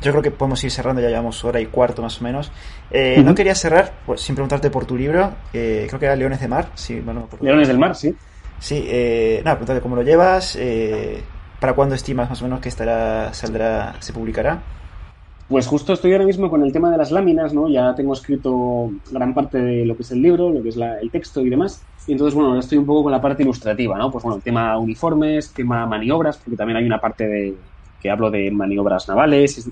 yo 0.00 0.12
creo 0.12 0.22
que 0.22 0.30
podemos 0.30 0.62
ir 0.62 0.70
cerrando, 0.70 1.02
ya 1.02 1.08
llevamos 1.08 1.44
hora 1.44 1.60
y 1.60 1.66
cuarto 1.66 2.02
más 2.02 2.20
o 2.20 2.24
menos. 2.24 2.52
Eh, 2.90 3.16
uh 3.16 3.20
-huh. 3.20 3.24
No 3.24 3.34
quería 3.34 3.54
cerrar 3.54 3.92
pues, 4.06 4.20
sin 4.20 4.36
preguntarte 4.36 4.70
por 4.70 4.84
tu 4.84 4.96
libro, 4.96 5.32
eh, 5.52 5.86
creo 5.88 5.98
que 5.98 6.06
era 6.06 6.14
Leones 6.14 6.40
de 6.40 6.48
Mar. 6.48 6.68
Sí, 6.74 7.00
bueno, 7.00 7.26
por... 7.26 7.42
Leones 7.42 7.66
del 7.66 7.78
Mar, 7.78 7.96
sí. 7.96 8.14
Sí, 8.58 8.84
eh, 8.86 9.42
nada, 9.44 9.56
preguntarte 9.56 9.82
cómo 9.82 9.96
lo 9.96 10.02
llevas, 10.02 10.56
eh, 10.56 11.22
para 11.60 11.74
cuándo 11.74 11.94
estimas 11.94 12.30
más 12.30 12.40
o 12.40 12.44
menos 12.44 12.60
que 12.60 12.68
estará, 12.68 13.32
saldrá, 13.34 13.94
se 14.00 14.12
publicará. 14.12 14.62
Pues 15.48 15.66
justo 15.66 15.92
estoy 15.92 16.12
ahora 16.12 16.24
mismo 16.24 16.48
con 16.48 16.62
el 16.62 16.72
tema 16.72 16.90
de 16.90 16.96
las 16.96 17.10
láminas, 17.10 17.52
¿no? 17.52 17.68
Ya 17.68 17.94
tengo 17.94 18.14
escrito 18.14 18.90
gran 19.10 19.34
parte 19.34 19.58
de 19.58 19.84
lo 19.84 19.94
que 19.94 20.02
es 20.02 20.10
el 20.10 20.22
libro, 20.22 20.50
lo 20.50 20.62
que 20.62 20.70
es 20.70 20.76
la, 20.76 20.98
el 20.98 21.10
texto 21.10 21.42
y 21.42 21.50
demás. 21.50 21.82
Y 22.06 22.12
entonces, 22.12 22.34
bueno, 22.34 22.48
ahora 22.48 22.60
estoy 22.60 22.78
un 22.78 22.86
poco 22.86 23.04
con 23.04 23.12
la 23.12 23.20
parte 23.20 23.42
ilustrativa, 23.42 23.98
¿no? 23.98 24.10
Pues 24.10 24.24
bueno, 24.24 24.40
tema 24.42 24.78
uniformes, 24.78 25.52
tema 25.52 25.84
maniobras, 25.86 26.38
porque 26.38 26.56
también 26.56 26.78
hay 26.78 26.86
una 26.86 26.98
parte 26.98 27.28
de 27.28 27.54
que 28.00 28.10
hablo 28.10 28.30
de 28.30 28.50
maniobras 28.50 29.06
navales. 29.08 29.70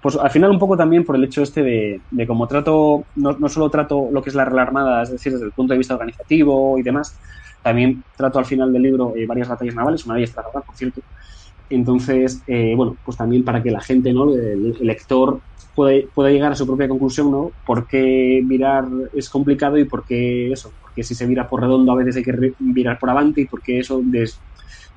Pues 0.00 0.16
al 0.16 0.30
final 0.30 0.50
un 0.50 0.58
poco 0.58 0.76
también 0.76 1.04
por 1.04 1.16
el 1.16 1.24
hecho 1.24 1.42
este 1.42 1.62
de, 1.62 2.00
de 2.10 2.26
como 2.26 2.46
trato, 2.46 3.04
no, 3.16 3.32
no 3.32 3.48
solo 3.48 3.70
trato 3.70 4.08
lo 4.12 4.22
que 4.22 4.30
es 4.30 4.36
la 4.36 4.44
Real 4.44 4.60
Armada, 4.60 5.02
es 5.02 5.10
decir, 5.10 5.32
desde 5.32 5.46
el 5.46 5.52
punto 5.52 5.72
de 5.72 5.78
vista 5.78 5.94
organizativo 5.94 6.78
y 6.78 6.82
demás, 6.82 7.16
también 7.64 8.04
trato 8.14 8.38
al 8.38 8.44
final 8.44 8.70
del 8.72 8.82
libro 8.82 9.14
eh, 9.16 9.26
varias 9.26 9.48
batallas 9.48 9.74
navales, 9.74 10.04
una 10.04 10.16
de 10.16 10.20
ellas 10.20 10.36
por 10.52 10.76
cierto. 10.76 11.00
Entonces, 11.70 12.42
eh, 12.46 12.74
bueno, 12.76 12.94
pues 13.02 13.16
también 13.16 13.42
para 13.42 13.62
que 13.62 13.70
la 13.70 13.80
gente, 13.80 14.12
¿no? 14.12 14.30
El, 14.34 14.76
lector 14.80 15.40
pueda, 15.74 16.06
pueda, 16.14 16.30
llegar 16.30 16.52
a 16.52 16.54
su 16.54 16.66
propia 16.66 16.86
conclusión, 16.88 17.30
¿no? 17.30 17.52
Por 17.66 17.86
qué 17.86 18.42
virar 18.44 18.84
es 19.14 19.30
complicado 19.30 19.78
y 19.78 19.86
por 19.86 20.04
qué 20.04 20.52
eso, 20.52 20.72
porque 20.82 21.02
si 21.02 21.14
se 21.14 21.26
vira 21.26 21.48
por 21.48 21.62
redondo 21.62 21.90
a 21.90 21.96
veces 21.96 22.16
hay 22.16 22.22
que 22.22 22.52
virar 22.58 22.98
por 22.98 23.08
avante 23.08 23.40
y 23.40 23.46
por 23.46 23.62
qué 23.62 23.78
eso 23.78 24.02
des, 24.04 24.38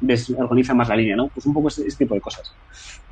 desorganiza 0.01 0.73
más 0.73 0.89
la 0.89 0.97
línea, 0.97 1.15
¿no? 1.15 1.29
Pues 1.29 1.45
un 1.45 1.53
poco 1.53 1.69
ese, 1.69 1.87
ese, 1.87 1.99
tipo 1.99 2.15
de 2.15 2.21
cosas. 2.21 2.53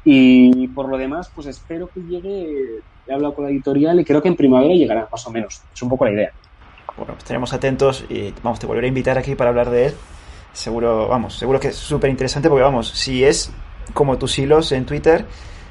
Y 0.04 0.68
por 0.68 0.90
lo 0.90 0.98
demás, 0.98 1.32
pues 1.34 1.48
espero 1.48 1.90
que 1.94 2.02
llegue, 2.02 2.82
he 3.08 3.14
hablado 3.14 3.34
con 3.34 3.46
la 3.46 3.52
editorial 3.52 4.02
y 4.02 4.04
creo 4.04 4.22
que 4.22 4.28
en 4.28 4.36
primavera 4.36 4.74
llegará, 4.74 5.08
más 5.10 5.26
o 5.26 5.32
menos. 5.32 5.62
Es 5.74 5.82
un 5.82 5.88
poco 5.88 6.04
la 6.04 6.12
idea. 6.12 6.32
Bueno, 6.98 7.14
pues 7.14 7.24
estaremos 7.24 7.54
atentos 7.54 8.06
y 8.10 8.34
vamos, 8.44 8.60
te 8.60 8.68
volveré 8.68 8.88
a 8.88 8.90
invitar 8.90 9.18
aquí 9.18 9.36
para 9.36 9.50
hablar 9.50 9.70
de 9.70 9.88
él 9.88 9.96
seguro, 10.56 11.08
vamos, 11.08 11.38
seguro 11.38 11.60
que 11.60 11.70
es 11.70 11.76
súper 11.76 12.10
interesante 12.10 12.50
porque, 12.50 12.64
vamos, 12.64 12.90
si 12.90 13.24
es 13.24 13.52
como 13.94 14.18
tus 14.18 14.38
hilos 14.40 14.72
en 14.72 14.86
Twitter, 14.86 15.26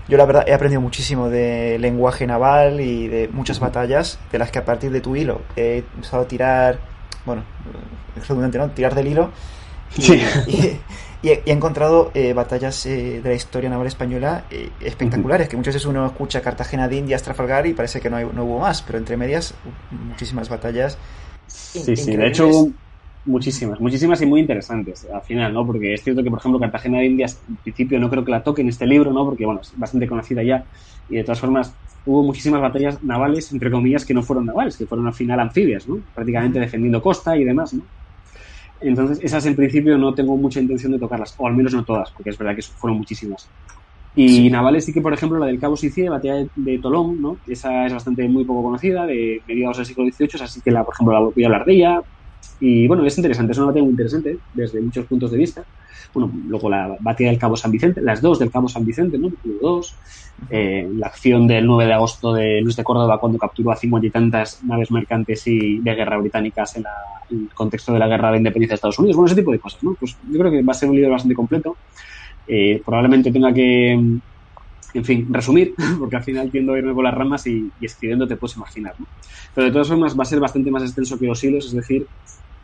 yo 0.09 0.19
la 0.19 0.27
verdad 0.27 0.45
he 0.47 0.53
aprendido 0.53 0.81
muchísimo 0.81 1.29
de 1.29 1.79
lenguaje 1.79 2.27
naval 2.27 2.81
y 2.81 3.09
de 3.09 3.29
muchas 3.29 3.59
batallas 3.59 4.19
de 4.31 4.39
las 4.39 4.51
que 4.51 4.59
a 4.59 4.65
partir 4.65 4.91
de 4.93 5.01
tu 5.01 5.17
hilo 5.17 5.41
he 5.57 5.79
empezado 5.95 6.23
a 6.23 6.29
tirar, 6.29 6.79
bueno, 7.25 7.43
es 8.17 8.29
redundante, 8.29 8.59
¿no? 8.59 8.71
Tirar 8.71 8.95
del 8.95 9.09
hilo. 9.09 9.31
Y, 9.97 10.03
sí. 10.03 10.23
y, 10.47 10.81
y, 11.25 11.31
he 11.31 11.43
encontrado 11.53 12.11
eh, 12.15 12.33
batallas 12.35 12.85
eh, 12.87 13.21
de 13.23 13.29
la 13.29 13.35
historia 13.35 13.71
naval 13.71 13.87
española 13.87 14.45
eh, 14.51 14.71
espectaculares, 14.81 15.47
uh 15.47 15.49
-huh. 15.49 15.51
que 15.51 15.57
muchas 15.57 15.75
veces 15.75 15.87
uno 15.87 16.07
escucha 16.07 16.41
Cartagena 16.41 16.87
de 16.87 16.97
Indias, 16.97 17.23
Trafalgar 17.23 17.67
y 17.67 17.73
parece 17.73 18.01
que 18.01 18.11
no, 18.11 18.17
hay, 18.17 18.27
no 18.33 18.45
hubo 18.45 18.59
más, 18.61 18.83
pero 18.83 18.99
entre 18.99 19.17
medias 19.17 19.55
muchísimas 19.91 20.49
batallas. 20.49 20.99
Sí, 21.47 21.97
sí, 21.97 22.17
de 22.17 22.29
hecho 22.29 22.69
Muchísimas, 23.27 23.81
muchísimas 23.81 24.21
y 24.21 24.27
muy 24.27 24.41
interesantes 24.41 25.07
al 25.11 25.23
final, 25.23 25.55
¿no? 25.55 25.67
Porque 25.67 25.95
es 25.95 26.03
cierto 26.03 26.23
que, 26.23 26.29
por 26.29 26.39
ejemplo, 26.41 26.61
Cartagena 26.61 26.99
de 26.99 27.07
Indias, 27.07 27.41
en 27.49 27.57
principio 27.57 27.99
no 27.99 28.11
creo 28.11 28.23
que 28.23 28.31
la 28.31 28.43
toque 28.43 28.61
en 28.61 28.69
este 28.69 28.87
libro, 28.87 29.13
¿no? 29.13 29.25
Porque, 29.25 29.47
bueno, 29.47 29.63
es 29.63 29.73
bastante 29.79 30.07
conocida 30.07 30.43
ya 30.43 30.65
y 31.09 31.17
de 31.17 31.25
todas 31.25 31.41
formas 31.41 31.73
hubo 32.05 32.23
muchísimas 32.23 32.61
batallas 32.61 33.03
navales, 33.03 33.51
entre 33.51 33.71
comillas, 33.71 34.05
que 34.05 34.13
no 34.13 34.23
fueron 34.23 34.45
navales, 34.45 34.77
que 34.77 34.85
fueron 34.85 35.07
al 35.07 35.15
final 35.15 35.41
anfibias, 35.41 35.89
¿no? 35.89 36.01
Prácticamente 36.15 36.61
defendiendo 36.61 37.01
costa 37.01 37.35
y 37.35 37.45
demás, 37.45 37.73
¿no? 37.73 37.83
Entonces, 38.89 39.19
esas 39.23 39.47
en 39.47 39.57
principio 39.57 39.97
no 39.99 40.15
tengo 40.15 40.37
mucha 40.37 40.61
intención 40.61 40.93
de 40.93 40.99
tocarlas, 40.99 41.35
o 41.39 41.47
al 41.47 41.57
menos 41.57 41.75
no 41.75 41.85
todas, 41.85 42.11
porque 42.15 42.31
es 42.31 42.39
verdad 42.39 42.55
que 42.55 42.63
fueron 42.63 42.99
muchísimas. 42.99 43.51
Y 44.15 44.29
sí. 44.29 44.51
navales 44.51 44.85
sí 44.85 44.93
que, 44.93 45.01
por 45.01 45.13
ejemplo, 45.13 45.39
la 45.39 45.47
del 45.47 45.59
Cabo 45.59 45.77
Sicilia, 45.77 46.11
la 46.11 46.17
batalla 46.19 46.47
de 46.55 46.79
Tolón, 46.79 47.21
¿no? 47.21 47.41
Esa 47.47 47.87
es 47.87 47.93
bastante 47.93 48.29
muy 48.29 48.45
poco 48.45 48.63
conocida, 48.63 49.07
de 49.07 49.43
mediados 49.47 49.79
del 49.79 49.87
siglo 49.87 50.05
XVIII, 50.05 50.45
así 50.45 50.61
que, 50.63 50.71
la, 50.71 50.85
por 50.85 50.95
ejemplo, 50.95 51.15
la 51.15 51.21
voy 51.21 51.43
a 51.43 51.47
hablar 51.47 51.65
de 51.65 51.75
ella, 51.75 52.03
y 52.61 52.87
bueno, 52.87 53.05
es 53.05 53.17
interesante, 53.17 53.53
es 53.53 53.59
una 53.59 53.69
batalla 53.69 53.85
muy 53.85 53.93
interesante 53.93 54.39
desde 54.53 54.81
muchos 54.81 55.07
puntos 55.07 55.31
de 55.31 55.39
vista. 55.39 55.65
Bueno, 56.13 56.33
luego 56.47 56.71
la 56.71 56.97
batalla 57.01 57.31
del 57.31 57.39
Cabo 57.39 57.57
San 57.57 57.73
Vicente, 57.73 58.01
las 58.01 58.23
dos 58.23 58.39
del 58.39 58.51
Cabo 58.51 58.69
San 58.69 58.85
Vicente, 58.85 59.19
¿no? 59.19 59.33
Dos. 59.61 59.97
Eh, 60.51 60.89
la 60.97 61.07
acción 61.07 61.47
del 61.47 61.67
9 61.67 61.87
de 61.87 61.93
agosto 61.93 62.33
de 62.33 62.61
Luis 62.61 62.77
de 62.77 62.85
Córdoba 62.85 63.19
cuando 63.19 63.39
capturó 63.39 63.71
a 63.71 63.77
cincuenta 63.77 64.07
y 64.07 64.11
tantas 64.11 64.63
naves 64.65 64.91
mercantes 64.91 65.47
y 65.47 65.79
de 65.79 65.95
guerra 65.95 66.19
británicas 66.19 66.77
en, 66.77 66.83
la, 66.83 66.95
en, 67.31 67.43
el 67.43 67.55
contexto 67.55 67.93
de 67.93 67.99
la 67.99 68.09
guerra 68.09 68.31
de 68.33 68.39
independencia 68.39 68.73
de 68.73 68.77
Estados 68.77 68.99
Unidos. 68.99 69.17
Bueno, 69.17 69.27
ese 69.27 69.37
tipo 69.37 69.53
de 69.53 69.59
cosas, 69.59 69.83
¿no? 69.83 69.95
Pues 69.95 70.17
yo 70.31 70.39
creo 70.39 70.51
que 70.51 70.63
va 70.63 70.73
a 70.73 70.75
ser 70.75 70.89
un 70.89 70.97
libro 70.97 71.11
bastante 71.11 71.35
completo. 71.35 71.77
Eh, 72.47 72.83
probablemente 72.85 73.33
tenga 73.33 73.53
que, 73.53 73.93
en 73.93 75.05
fin, 75.05 75.27
resumir, 75.31 75.75
porque 75.99 76.17
al 76.17 76.23
final 76.23 76.51
tiendo 76.51 76.75
a 76.75 76.79
irme 76.79 76.95
por 76.95 77.05
las 77.05 77.15
ramas 77.15 77.47
y, 77.47 77.71
y 77.81 77.87
escribiendo 77.87 78.27
te 78.27 78.37
puedes 78.37 78.57
imaginar, 78.57 78.95
¿no? 78.99 79.07
Pero 79.55 79.67
de 79.67 79.73
todas 79.73 79.89
formas 79.89 80.19
va 80.19 80.23
a 80.23 80.27
ser 80.27 80.41
bastante 80.41 80.71
más 80.71 80.83
extenso 80.83 81.19
que 81.19 81.27
los 81.27 81.43
hilos, 81.43 81.67
es 81.67 81.73
decir, 81.73 82.07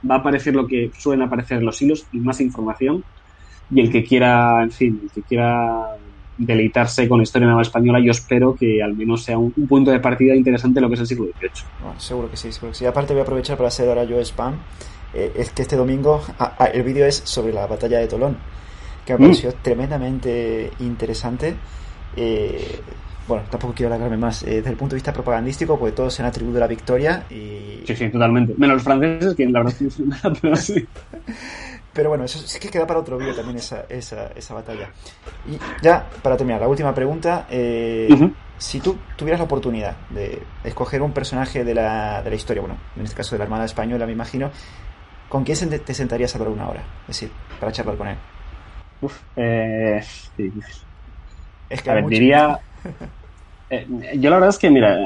va 0.08 0.16
a 0.16 0.18
aparecer 0.18 0.54
lo 0.54 0.66
que 0.66 0.90
suelen 0.96 1.22
aparecer 1.22 1.58
en 1.58 1.64
los 1.64 1.80
hilos 1.82 2.06
y 2.12 2.18
más 2.18 2.40
información. 2.40 3.04
Y 3.70 3.80
el 3.80 3.90
que 3.90 4.04
quiera, 4.04 4.62
en 4.62 4.70
fin, 4.70 5.00
el 5.02 5.10
que 5.10 5.22
quiera 5.22 5.96
deleitarse 6.36 7.06
con 7.08 7.18
la 7.18 7.22
historia 7.22 7.48
naval 7.48 7.62
española, 7.62 8.00
yo 8.00 8.10
espero 8.10 8.54
que 8.54 8.82
al 8.82 8.94
menos 8.94 9.22
sea 9.22 9.38
un, 9.38 9.52
un 9.56 9.68
punto 9.68 9.90
de 9.90 10.00
partida 10.00 10.34
interesante 10.34 10.78
en 10.78 10.82
lo 10.82 10.88
que 10.88 10.94
es 10.94 11.00
el 11.00 11.06
siglo 11.06 11.26
XVIII. 11.26 11.50
Bueno, 11.82 12.00
seguro 12.00 12.30
que 12.30 12.36
sí, 12.36 12.50
seguro 12.50 12.72
que 12.72 12.78
sí. 12.78 12.86
Aparte 12.86 13.12
voy 13.12 13.20
a 13.20 13.22
aprovechar 13.24 13.56
para 13.56 13.68
hacer 13.68 13.88
ahora 13.88 14.04
yo 14.04 14.18
spam. 14.20 14.54
Eh, 15.12 15.32
es 15.36 15.50
que 15.50 15.62
este 15.62 15.76
domingo 15.76 16.22
ah, 16.38 16.54
ah, 16.58 16.66
el 16.66 16.82
vídeo 16.82 17.04
es 17.04 17.16
sobre 17.16 17.52
la 17.52 17.66
batalla 17.66 17.98
de 17.98 18.06
Tolón, 18.06 18.36
que 19.04 19.14
me 19.14 19.18
pareció 19.18 19.50
mm. 19.50 19.54
tremendamente 19.62 20.70
interesante. 20.80 21.56
Eh, 22.16 22.80
bueno, 23.30 23.44
tampoco 23.48 23.72
quiero 23.74 23.94
alargarme 23.94 24.16
más 24.16 24.42
eh, 24.42 24.56
desde 24.56 24.70
el 24.70 24.76
punto 24.76 24.94
de 24.94 24.96
vista 24.96 25.12
propagandístico, 25.12 25.78
porque 25.78 25.94
todos 25.94 26.12
se 26.12 26.22
han 26.22 26.28
atribuido 26.28 26.58
la 26.58 26.66
victoria 26.66 27.24
y... 27.30 27.82
Sí, 27.86 27.94
sí, 27.94 28.08
totalmente. 28.10 28.54
Menos 28.58 28.74
los 28.74 28.82
franceses, 28.82 29.34
que 29.34 29.46
la 29.46 29.62
verdad 29.62 29.74
es 29.80 29.96
que 29.96 30.02
nada, 30.02 30.32
pero 30.40 30.56
sí. 30.56 30.86
Pero 31.92 32.08
bueno, 32.08 32.24
eso 32.24 32.38
sí 32.38 32.60
que 32.60 32.68
queda 32.68 32.86
para 32.86 33.00
otro 33.00 33.18
vídeo 33.18 33.34
también 33.34 33.58
esa, 33.58 33.84
esa, 33.88 34.28
esa, 34.28 34.54
batalla. 34.54 34.90
Y 35.48 35.58
ya, 35.82 36.08
para 36.22 36.36
terminar, 36.36 36.60
la 36.60 36.68
última 36.68 36.94
pregunta. 36.94 37.48
Eh, 37.50 38.06
uh 38.08 38.14
-huh. 38.14 38.32
si 38.58 38.78
tú 38.78 38.96
tuvieras 39.16 39.40
la 39.40 39.46
oportunidad 39.46 39.96
de 40.10 40.40
escoger 40.62 41.02
un 41.02 41.12
personaje 41.12 41.64
de 41.64 41.74
la, 41.74 42.22
de 42.22 42.30
la 42.30 42.36
historia, 42.36 42.62
bueno, 42.62 42.76
en 42.94 43.02
este 43.02 43.16
caso 43.16 43.34
de 43.34 43.38
la 43.38 43.44
Armada 43.44 43.64
Española, 43.64 44.06
me 44.06 44.12
imagino, 44.12 44.52
¿con 45.28 45.42
quién 45.42 45.68
te 45.68 45.92
sentarías 45.92 46.32
a 46.32 46.38
hablar 46.38 46.52
una 46.52 46.68
hora? 46.68 46.84
Es 47.08 47.08
decir, 47.08 47.32
para 47.58 47.72
charlar 47.72 47.96
con 47.96 48.06
él. 48.06 48.16
Uf, 49.00 49.20
eh, 49.34 50.00
sí. 50.36 50.52
Es 51.68 51.82
que 51.82 51.90
a 51.90 51.94
ver, 51.94 52.06
diría, 52.06 52.60
Eh, 53.72 53.86
yo 54.18 54.30
la 54.30 54.36
verdad 54.36 54.48
es 54.48 54.58
que, 54.58 54.68
mira, 54.68 54.98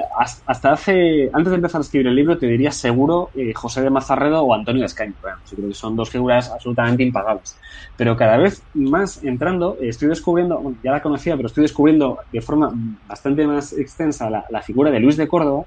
hasta 0.47 0.73
hace, 0.73 1.28
antes 1.35 1.51
de 1.51 1.57
empezar 1.57 1.81
a 1.81 1.85
escribir 1.85 2.07
el 2.07 2.16
libro, 2.16 2.39
te 2.39 2.47
diría 2.47 2.73
seguro 2.73 3.31
eh, 3.35 3.53
José 3.53 3.82
de 3.82 3.91
Mazarredo 3.91 4.43
o 4.43 4.55
Antonio 4.55 4.86
Escaño. 4.86 5.15
yo 5.23 5.57
creo 5.57 5.69
que 5.69 5.74
son 5.74 5.95
dos 5.95 6.09
figuras 6.09 6.51
absolutamente 6.51 7.03
impagables. 7.03 7.59
Pero 7.95 8.16
cada 8.16 8.39
vez 8.39 8.66
más 8.73 9.23
entrando, 9.23 9.77
estoy 9.82 10.09
descubriendo, 10.09 10.59
bueno, 10.61 10.78
ya 10.82 10.93
la 10.93 11.03
conocía, 11.03 11.36
pero 11.36 11.49
estoy 11.49 11.62
descubriendo 11.62 12.19
de 12.32 12.41
forma 12.41 12.73
bastante 13.07 13.47
más 13.47 13.74
extensa 13.74 14.31
la, 14.31 14.62
figura 14.62 14.91
de 14.91 14.99
Luis 14.99 15.19
de 15.19 15.28
Córdoba, 15.28 15.65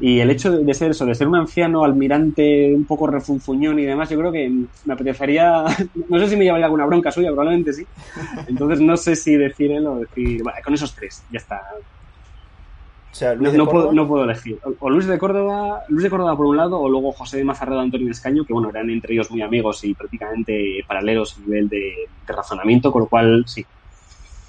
y 0.00 0.20
el 0.20 0.30
hecho 0.30 0.50
de 0.50 0.74
ser 0.74 0.90
eso, 0.90 1.06
de 1.06 1.14
ser 1.14 1.28
un 1.28 1.36
anciano 1.36 1.84
almirante 1.84 2.74
un 2.74 2.86
poco 2.86 3.06
refunfuñón 3.06 3.78
y 3.78 3.84
demás, 3.84 4.10
yo 4.10 4.18
creo 4.18 4.32
que 4.32 4.50
me 4.84 4.94
apetecería, 4.94 5.64
no 6.08 6.18
sé 6.18 6.28
si 6.28 6.36
me 6.36 6.44
llevaría 6.44 6.66
alguna 6.66 6.86
bronca 6.86 7.10
suya, 7.10 7.28
probablemente 7.28 7.72
sí. 7.72 7.86
Entonces 8.48 8.80
no 8.80 8.96
sé 8.96 9.16
si 9.16 9.36
decir 9.36 9.72
él 9.72 9.86
o 9.86 10.00
decir, 10.00 10.42
bueno, 10.42 10.58
con 10.62 10.74
esos 10.74 10.94
tres, 10.94 11.26
ya 11.30 11.38
está 11.38 11.60
no, 13.38 14.06
puedo, 14.08 14.24
elegir. 14.24 14.58
O, 14.80 14.90
Luis 14.90 15.06
de 15.06 15.18
Córdoba, 15.18 15.82
Luis 15.88 16.02
de 16.04 16.10
Córdoba 16.10 16.36
por 16.36 16.46
un 16.46 16.56
lado, 16.56 16.80
o 16.80 16.88
luego 16.88 17.12
José 17.12 17.38
de 17.38 17.44
Mazarredo 17.44 17.80
Antonio 17.80 18.10
Escaño, 18.10 18.44
que 18.44 18.52
bueno, 18.52 18.70
eran 18.70 18.90
entre 18.90 19.14
ellos 19.14 19.30
muy 19.30 19.42
amigos 19.42 19.84
y 19.84 19.94
prácticamente 19.94 20.84
paralelos 20.86 21.36
a 21.36 21.40
nivel 21.40 21.68
de, 21.68 22.08
razonamiento, 22.26 22.90
con 22.90 23.02
lo 23.02 23.08
cual 23.08 23.44
sí. 23.46 23.64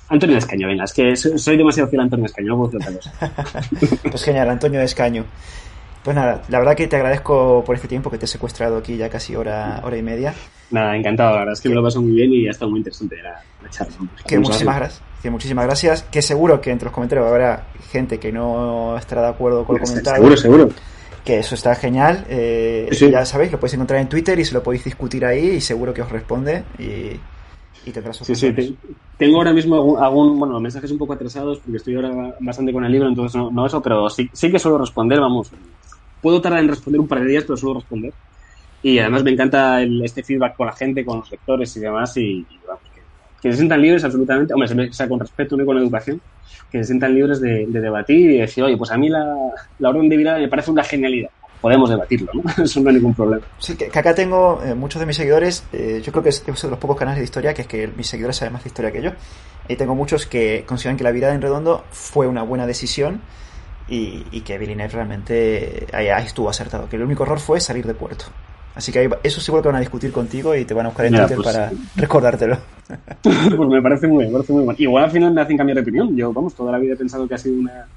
Antonio 0.10 0.38
Escaño, 0.38 0.68
venga, 0.68 0.84
es 0.84 0.94
que 0.94 1.16
soy 1.16 1.58
demasiado 1.58 1.90
fiel 1.90 2.02
a 2.02 2.04
Antonio 2.04 2.26
Escaño, 2.26 2.50
no 2.50 2.58
puedo 2.58 2.78
decir 2.78 2.96
otra 2.96 3.38
cosa. 3.72 3.98
pues 4.10 4.24
genial, 4.24 4.50
Antonio 4.50 4.82
Escaño. 4.82 5.26
Pues 6.04 6.16
nada, 6.16 6.44
la 6.50 6.60
verdad 6.60 6.76
que 6.76 6.88
te 6.88 6.98
agradezco 6.98 7.64
por 7.66 7.76
este 7.76 7.88
tiempo 7.88 8.12
que 8.12 8.20
te 8.20 8.26
he 8.26 8.28
secuestrado 8.28 8.78
aquí 8.78 8.96
ya 8.96 9.10
casi 9.10 9.36
hora, 9.36 9.82
hora 9.84 9.98
y 9.98 10.04
media. 10.04 10.36
Nada, 10.70 10.96
encantado, 10.96 11.32
la 11.32 11.40
verdad 11.40 11.54
es 11.54 11.62
que 11.62 11.70
me 11.70 11.74
lo 11.74 11.82
paso 11.82 12.00
muy 12.00 12.12
bien 12.12 12.32
y 12.32 12.48
ha 12.48 12.52
estado 12.52 12.70
muy 12.70 12.80
interesante 12.80 13.18
la, 13.24 13.42
charla. 13.72 13.96
Que 14.28 14.38
muchísimas 14.38 14.76
gracias, 14.76 15.02
que 15.26 15.32
muchísimas 15.32 15.66
gracias. 15.66 16.04
Que 16.04 16.22
seguro 16.22 16.62
que 16.62 16.70
entre 16.70 16.86
los 16.86 16.94
comentarios 16.94 17.28
habrá 17.28 17.66
gente 17.90 18.20
que 18.20 18.32
no 18.32 18.96
estará 18.96 19.24
de 19.24 19.30
acuerdo 19.30 19.66
con 19.66 19.78
lo 19.78 19.84
comentado. 19.84 20.18
Seguro, 20.18 20.38
seguro. 20.38 20.70
Que 21.24 21.40
eso 21.40 21.56
está 21.56 21.74
genial. 21.74 22.26
Eh, 22.30 22.88
Ya 23.12 23.26
sabéis, 23.26 23.52
lo 23.52 23.60
podéis 23.60 23.74
encontrar 23.74 24.02
en 24.02 24.08
Twitter 24.08 24.38
y 24.38 24.46
se 24.46 24.54
lo 24.54 24.62
podéis 24.62 24.84
discutir 24.84 25.26
ahí 25.26 25.54
y 25.54 25.62
seguro 25.62 25.96
que 25.96 26.04
os 26.04 26.12
responde 26.12 26.64
y, 26.78 27.20
y 27.90 27.92
tendrá 27.92 28.14
sus 28.14 28.28
Sí, 28.28 28.36
sí, 28.36 28.78
tengo 29.18 29.38
ahora 29.38 29.52
mismo 29.52 29.98
algún, 29.98 30.38
bueno, 30.38 30.60
mensajes 30.60 30.92
un 30.92 31.00
poco 31.00 31.14
atrasados 31.14 31.58
porque 31.58 31.78
estoy 31.78 31.96
ahora 31.96 32.36
bastante 32.40 32.72
con 32.72 32.86
el 32.86 32.92
libro, 32.92 33.08
entonces 33.08 33.36
no, 33.36 33.50
no 33.50 33.66
eso, 33.66 33.82
pero 33.82 34.08
sí, 34.12 34.30
sí 34.32 34.52
que 34.52 34.60
suelo 34.60 34.78
responder, 34.78 35.20
vamos, 35.20 35.50
puedo 36.22 36.40
tardar 36.40 36.60
en 36.60 36.68
responder 36.68 37.02
un 37.02 37.08
par 37.08 37.22
de 37.22 37.26
días, 37.26 37.46
pero 37.46 37.58
suelo 37.58 37.80
responder. 37.80 38.14
Y 38.84 39.00
además 39.00 39.24
me 39.24 39.32
encanta 39.32 39.82
este 39.82 40.22
feedback 40.22 40.56
con 40.56 40.68
la 40.68 40.74
gente, 40.74 41.04
con 41.04 41.18
los 41.22 41.32
lectores 41.32 41.76
y 41.76 41.80
demás. 41.80 42.16
Y, 42.18 42.46
que, 43.42 43.52
se 43.52 43.58
sientan 43.58 43.82
libres 43.82 44.04
absolutamente, 44.04 44.54
hombre, 44.54 44.94
sea 44.94 45.08
con 45.08 45.20
respeto, 45.20 45.60
y 45.60 45.66
con 45.66 45.78
educación, 45.78 46.22
que 46.72 46.80
se 46.80 46.86
sientan 46.86 47.14
libres 47.14 47.42
de, 47.42 47.66
debatir 47.68 48.32
y 48.32 48.38
decir, 48.38 48.64
oye, 48.64 48.78
pues 48.78 48.92
a 48.92 48.98
mí 48.98 49.10
la, 49.10 49.36
la 49.80 49.90
orden 49.90 50.10
de 50.10 50.18
vida 50.18 50.38
me 50.38 50.48
parece 50.48 50.72
una 50.72 50.84
genialidad 50.84 51.30
podemos 51.66 51.90
debatirlo, 51.90 52.32
¿no? 52.32 52.44
Eso 52.64 52.80
no 52.80 52.90
hay 52.90 52.96
ningún 52.98 53.16
problema. 53.16 53.44
Sí, 53.58 53.76
que, 53.76 53.86
acá 53.88 54.14
tengo 54.14 54.62
eh, 54.64 54.76
muchos 54.76 55.00
de 55.00 55.08
mis 55.08 55.16
seguidores, 55.16 55.64
eh, 55.74 56.00
yo 56.06 56.12
creo 56.12 56.22
que 56.22 56.30
es, 56.30 56.44
uno 56.46 56.56
de 56.56 56.70
los 56.70 56.78
pocos 56.78 56.96
canales 56.96 57.18
de 57.18 57.24
historia, 57.24 57.56
que 57.56 57.64
es 57.64 57.68
que 57.68 57.88
mis 57.88 58.06
seguidores 58.06 58.36
saben 58.36 58.54
más 58.54 58.64
de 58.64 58.70
historia 58.70 58.92
que 58.92 59.02
yo. 59.02 59.12
Y 59.68 59.76
tengo 59.76 59.96
muchos 59.96 60.28
que 60.28 60.64
consideran 60.68 60.96
que 60.96 61.04
la 61.04 61.10
vida 61.10 61.34
en 61.34 61.42
redondo 61.42 61.84
fue 61.90 62.28
una 62.28 62.44
buena 62.44 62.68
decisión 62.68 63.20
y, 63.88 64.42
que 64.42 64.60
Villeneuve 64.60 64.94
realmente 64.94 65.88
ahí, 65.92 66.08
estuvo 66.24 66.52
acertado, 66.52 66.88
que 66.88 66.98
el 66.98 67.02
único 67.02 67.24
error 67.24 67.40
fue 67.40 67.60
salir 67.60 67.88
de 67.88 67.96
puerto. 67.96 68.26
Así 68.76 68.92
que 68.92 69.10
eso 69.24 69.40
seguro 69.40 69.64
que 69.64 69.70
van 69.70 69.78
a 69.78 69.80
discutir 69.80 70.12
contigo 70.12 70.54
y 70.54 70.66
te 70.66 70.74
van 70.74 70.86
a 70.86 70.90
buscar 70.90 71.06
en 71.06 71.14
Twitter 71.14 71.36
pues 71.38 71.48
para 71.48 71.72
recordártelo. 71.96 72.58
pues 73.22 73.70
me 73.70 73.82
parece 73.82 74.08
muy 74.08 74.18
bien, 74.20 74.32
me 74.32 74.34
parece 74.34 74.54
muy 74.54 74.64
bien. 74.64 74.76
Igual 74.78 75.06
al 75.06 75.12
final 75.12 75.34
me 75.34 75.42
hacen 75.42 75.58
cambiar 75.58 75.76
de 75.76 75.82
opinión. 75.82 76.16
Yo, 76.16 76.34
vamos, 76.34 76.54
toda 76.54 76.74
la 76.74 76.78
vida 76.78 76.94
he 76.94 76.98
pensado 76.98 77.28
que 77.28 77.36
ha 77.36 77.38
sido 77.38 77.58
una... 77.58 77.88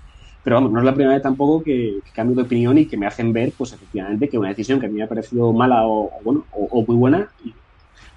Pero 0.44 0.56
vamos, 0.56 0.70
no 0.70 0.78
es 0.78 0.84
la 0.84 0.94
primera 0.94 1.14
vez 1.14 1.22
tampoco 1.22 1.64
que, 1.64 1.98
cambio 2.14 2.36
de 2.36 2.42
opinión 2.42 2.78
y 2.78 2.86
que 2.86 2.96
me 2.96 3.06
hacen 3.06 3.32
ver, 3.32 3.52
pues 3.59 3.72
efectivamente, 3.72 4.28
que 4.28 4.38
una 4.38 4.50
decisión 4.50 4.78
que 4.78 4.86
a 4.86 4.88
mí 4.88 4.94
me 4.94 5.02
ha 5.02 5.09
parecido 5.09 5.52
mala 5.52 5.84
o, 5.84 6.10
bueno, 6.22 6.44
o, 6.52 6.84
muy 6.86 6.96
buena, 6.96 7.28
y, 7.44 7.52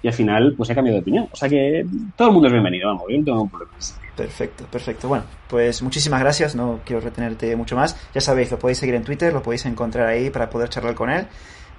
y, 0.02 0.08
al 0.08 0.14
final, 0.14 0.54
pues 0.56 0.70
he 0.70 0.74
cambiado 0.74 0.96
de 0.96 1.02
opinión. 1.02 1.28
O 1.32 1.36
sea 1.36 1.48
que 1.48 1.84
todo 2.16 2.28
el 2.28 2.34
mundo 2.34 2.46
es 2.46 2.52
bienvenido, 2.52 2.88
vamos, 2.88 3.04
yo 3.10 3.18
no 3.18 3.24
tengo 3.24 3.48
problemas. 3.48 3.98
Perfecto, 4.16 4.64
perfecto. 4.70 5.08
Bueno, 5.08 5.24
pues 5.48 5.82
muchísimas 5.82 6.20
gracias, 6.20 6.54
no 6.54 6.80
quiero 6.84 7.00
retenerte 7.00 7.56
mucho 7.56 7.74
más. 7.74 7.96
Ya 8.14 8.20
sabéis, 8.20 8.50
lo 8.50 8.58
podéis 8.58 8.78
seguir 8.78 8.94
en 8.94 9.02
Twitter, 9.02 9.32
lo 9.32 9.42
podéis 9.42 9.66
encontrar 9.66 10.06
ahí 10.06 10.30
para 10.30 10.48
poder 10.48 10.68
charlar 10.68 10.94
con 10.94 11.10
él. 11.10 11.26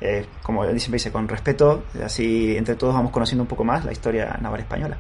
Eh, 0.02 0.26
como 0.42 0.64
siempre 0.64 0.94
dice, 0.94 1.12
con 1.12 1.28
respeto, 1.28 1.84
así 2.04 2.58
entre 2.58 2.76
todos 2.76 2.94
vamos 2.94 3.12
conociendo 3.12 3.44
un 3.44 3.48
poco 3.48 3.64
más 3.64 3.86
la 3.86 3.92
historia 3.92 4.38
naval 4.42 4.60
española. 4.60 4.98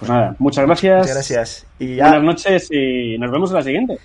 Pues 0.00 0.10
nada, 0.10 0.34
muchas 0.38 0.66
gracias. 0.66 0.98
Muchas 0.98 1.14
gracias. 1.14 1.66
Y 1.78 1.98
Buenas 1.98 2.22
noches 2.22 2.68
y 2.72 3.18
nos 3.18 3.30
vemos 3.30 3.50
en 3.50 3.56
la 3.56 3.62
siguiente. 3.62 3.98